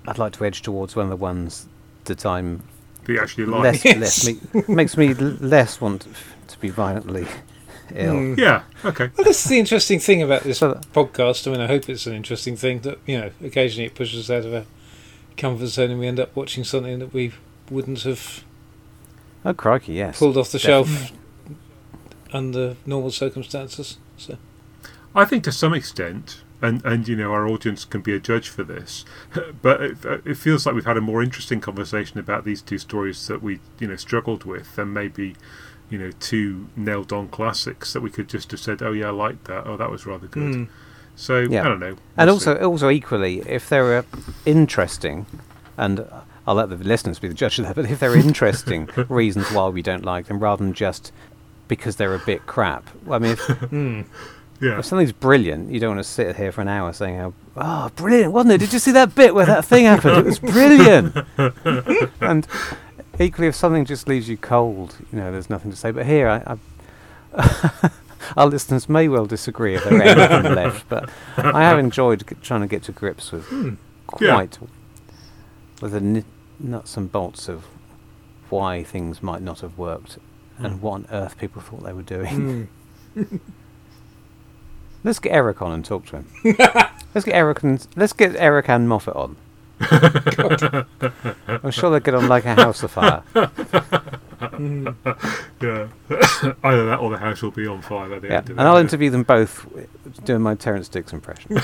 I'd 0.07 0.19
like 0.19 0.33
to 0.35 0.45
edge 0.45 0.63
towards 0.63 0.97
one 0.97 1.05
of 1.07 1.11
the 1.11 1.17
ones 1.17 1.67
that 2.05 2.27
I'm 2.27 2.63
That 3.05 3.13
you 3.13 3.21
actually 3.21 3.47
like. 3.47 3.63
less, 3.63 3.85
Yes. 3.85 3.99
less 3.99 4.27
me, 4.27 4.63
makes 4.75 4.97
me 4.97 5.15
less 5.15 5.81
want 5.81 6.07
to 6.49 6.59
be 6.61 6.69
violently 6.71 7.27
ill. 7.95 8.13
Hmm. 8.17 8.35
Yeah. 8.39 8.63
Okay. 8.85 9.11
Well, 9.17 9.25
that's 9.25 9.45
the 9.45 9.59
interesting 9.59 9.99
thing 9.99 10.23
about 10.23 10.43
this 10.43 10.59
So- 10.59 10.75
podcast. 10.93 11.47
I 11.47 11.51
mean, 11.53 11.61
I 11.61 11.67
hope 11.67 11.89
it's 11.89 12.07
an 12.07 12.15
interesting 12.15 12.57
thing 12.57 12.81
that 12.81 12.99
you 13.07 13.19
know. 13.21 13.31
Occasionally, 13.45 13.87
it 13.87 13.95
pushes 13.95 14.31
us 14.31 14.31
out 14.31 14.47
of 14.47 14.55
our 14.55 14.65
comfort 15.37 15.67
zone, 15.69 15.91
and 15.91 16.01
we 16.01 16.07
end 16.07 16.21
up 16.21 16.35
watching 16.37 16.65
something 16.65 16.99
that 16.99 17.13
we 17.13 17.33
wouldn't 17.71 18.03
have 18.03 18.45
Oh 19.45 19.55
crikey, 19.55 19.95
yes. 19.95 20.19
pulled 20.19 20.37
off 20.37 20.53
the 20.53 20.59
shelf 20.59 21.13
under 22.33 22.77
normal 22.87 23.11
circumstances. 23.11 23.97
So, 24.17 24.37
I 25.15 25.25
think 25.25 25.45
to 25.45 25.53
some 25.53 25.75
extent, 25.75 26.43
and 26.63 26.85
and 26.85 27.09
you 27.09 27.17
know 27.17 27.33
our 27.33 27.47
audience 27.49 27.85
can 27.85 28.01
be 28.01 28.15
a 28.15 28.21
judge 28.21 28.49
for 28.49 28.63
this, 28.65 29.05
but 29.63 29.81
it, 29.83 29.97
it 30.25 30.37
feels 30.37 30.67
like 30.67 30.75
we've 30.75 30.85
had 30.87 30.97
a 30.97 31.01
more 31.01 31.23
interesting 31.23 31.61
conversation 31.61 32.19
about 32.19 32.45
these 32.45 32.63
two 32.63 32.79
stories 32.79 33.27
that 33.29 33.43
we 33.43 33.61
you 33.79 33.87
know 33.89 33.97
struggled 33.97 34.45
with 34.45 34.77
than 34.77 34.93
maybe 34.93 35.35
you 35.89 35.99
know 35.99 36.11
two 36.21 36.69
nailed 36.77 37.13
on 37.13 37.29
classics 37.29 37.93
that 37.93 38.01
we 38.01 38.11
could 38.11 38.29
just 38.29 38.51
have 38.51 38.61
said, 38.61 38.83
oh 38.83 38.93
yeah, 38.93 39.09
I 39.09 39.11
like 39.11 39.45
that, 39.45 39.67
oh 39.67 39.77
that 39.77 39.91
was 39.91 40.07
rather 40.07 40.27
good. 40.27 40.55
Hmm. 40.55 40.65
So 41.17 41.41
Yeah. 41.41 41.63
I 41.63 41.69
don't 41.69 41.81
know. 41.81 41.97
And 42.17 42.29
We'll 42.29 42.35
also, 42.37 42.57
see. 42.57 42.65
also 42.65 42.89
equally, 42.91 43.41
if 43.41 43.69
they're 43.69 44.05
interesting, 44.47 45.27
and 45.77 46.07
I'll 46.47 46.55
let 46.55 46.71
the 46.71 46.77
listeners 46.77 47.19
be 47.19 47.29
the 47.29 47.35
judge 47.35 47.59
of 47.59 47.67
that, 47.67 47.77
but 47.77 47.91
if 47.91 48.01
they're 48.01 48.17
interesting 48.17 48.89
reasons 49.09 49.51
why 49.53 49.69
we 49.69 49.83
don't 49.83 50.05
like 50.05 50.27
them, 50.27 50.39
rather 50.39 50.65
than 50.65 50.73
just 50.73 51.13
because 51.69 51.97
they're 51.97 52.15
a 52.15 52.19
bit 52.21 52.47
crap. 52.47 52.89
Well, 53.05 53.17
I 53.17 53.19
mean, 53.19 53.33
if, 53.33 53.41
Hmm. 53.71 54.03
Yeah, 54.61 54.79
if 54.79 54.85
something's 54.85 55.13
brilliant, 55.13 55.71
you 55.71 55.81
don't 55.81 55.97
want 55.97 56.05
to 56.07 56.11
sit 56.11 56.37
here 56.37 56.53
for 56.53 56.61
an 56.61 56.69
hour 56.69 56.93
saying, 56.93 57.17
how, 57.17 57.33
"Oh, 57.57 57.91
brilliant, 57.97 58.33
wasn't 58.33 58.53
it? 58.55 58.59
Did 58.59 58.73
you 58.73 58.79
see 58.79 58.93
that 58.93 59.15
bit 59.15 59.35
where 59.35 59.47
that 59.47 59.65
thing 59.65 59.85
happened? 59.87 60.19
It 60.19 60.25
was 60.27 60.39
brilliant." 60.55 61.17
and 62.21 62.47
equally, 63.19 63.49
if 63.49 63.55
something 63.55 63.85
just 63.85 64.07
leaves 64.09 64.29
you 64.29 64.37
cold, 64.37 64.97
you 65.13 65.19
know, 65.19 65.33
there's 65.33 65.51
nothing 65.51 65.71
to 65.71 65.77
say. 65.77 65.91
But 65.91 66.07
here, 66.07 66.29
I. 66.29 66.57
I 67.35 67.91
Our 68.37 68.47
listeners 68.47 68.89
may 68.89 69.09
well 69.09 69.25
disagree 69.27 69.75
if 69.75 69.85
there 69.85 69.95
are 69.99 70.03
anything 70.03 70.55
left, 70.55 70.89
but 70.89 71.09
I 71.39 71.63
have 71.63 71.79
enjoyed 71.79 72.29
g- 72.29 72.37
trying 72.43 72.61
to 72.61 72.67
get 72.67 72.83
to 72.85 72.93
grips 72.93 73.33
with 73.33 73.47
Hmm. 73.47 73.75
Yeah. 74.21 74.35
quite 74.35 74.59
with 75.81 75.93
the 75.93 75.97
n- 75.99 76.25
nuts 76.59 76.97
and 76.99 77.11
bolts 77.11 77.49
of 77.49 77.65
why 78.51 78.83
things 78.85 79.23
might 79.23 79.41
not 79.43 79.61
have 79.61 79.79
worked 79.79 80.19
and 80.59 80.75
Hmm. 80.75 80.81
what 80.81 80.93
on 80.93 81.07
earth 81.11 81.39
people 81.39 81.63
thought 81.63 81.83
they 81.83 81.95
were 81.95 82.03
doing. 82.03 82.69
Hmm. 83.15 83.23
Let's 85.05 85.19
get 85.19 85.33
Eric 85.33 85.63
on 85.63 85.73
and 85.73 85.85
talk 85.85 86.07
to 86.07 86.17
him. 86.17 86.27
Let's 87.15 87.25
get 87.25 87.35
Eric 87.35 87.63
and 87.65 87.85
let's 87.97 88.13
get 88.13 88.37
Eric 88.37 88.69
and 88.69 88.89
Moffat 88.89 89.17
on. 89.17 89.37
I'm 89.81 91.71
sure 91.73 91.91
they'll 91.91 91.99
get 92.01 92.15
on 92.15 92.29
like 92.29 92.45
a 92.45 92.55
house 92.55 92.83
of 92.83 92.91
fire. 92.93 93.23
Yeah. 95.61 95.89
Either 96.65 96.87
that 96.87 96.99
or 97.01 97.11
the 97.11 97.19
house 97.19 97.43
will 97.43 97.51
be 97.51 97.67
on 97.67 97.83
fire 97.83 98.13
at 98.15 98.23
the 98.23 98.29
Yeah, 98.29 98.39
end 98.39 98.51
of 98.51 98.59
and 98.59 98.67
I'll 98.69 98.77
it. 98.79 98.83
interview 98.83 99.11
them 99.11 99.23
both 99.23 99.67
doing 100.25 100.41
my 100.43 100.55
Terrance 100.55 100.89
Dicks 100.89 101.13
impression. 101.13 101.59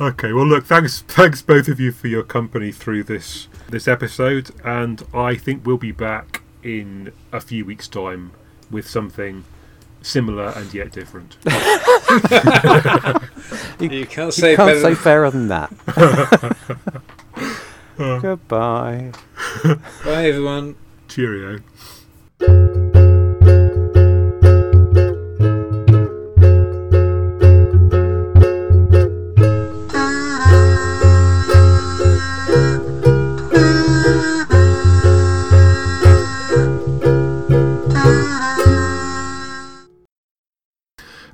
Okay, 0.00 0.32
well, 0.32 0.46
look, 0.46 0.64
thanks, 0.64 1.02
thanks 1.02 1.40
both 1.42 1.68
of 1.68 1.78
you 1.78 1.92
for 1.92 2.08
your 2.08 2.22
company 2.24 2.72
through 2.72 3.04
this 3.04 3.46
this 3.70 3.86
episode, 3.88 4.50
and 4.64 5.02
I 5.14 5.36
think 5.36 5.64
we'll 5.64 5.76
be 5.76 5.92
back 5.92 6.42
in 6.62 7.12
a 7.32 7.40
few 7.40 7.64
weeks' 7.64 7.86
time 7.88 8.32
with 8.70 8.88
something 8.88 9.44
similar 10.04 10.52
and 10.56 10.72
yet 10.72 10.92
different. 10.92 11.36
You 13.80 14.06
can't 14.06 14.32
say 14.32 14.52
You 14.52 14.56
can't 14.56 14.80
say 14.80 14.94
fairer 14.94 15.30
than 15.30 15.48
that. 15.48 15.70
Goodbye. 17.96 19.12
Bye, 20.04 20.26
everyone. 20.26 20.76
Cheerio. 21.08 21.60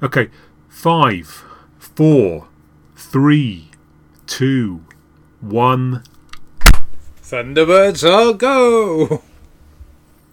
Okay, 0.03 0.31
five, 0.71 1.45
four, 1.79 2.49
three, 2.97 3.71
two, 4.27 4.83
one. 5.43 6.03
Thunderbirds, 7.23 8.09
I'll 8.09 8.33
go. 8.33 9.23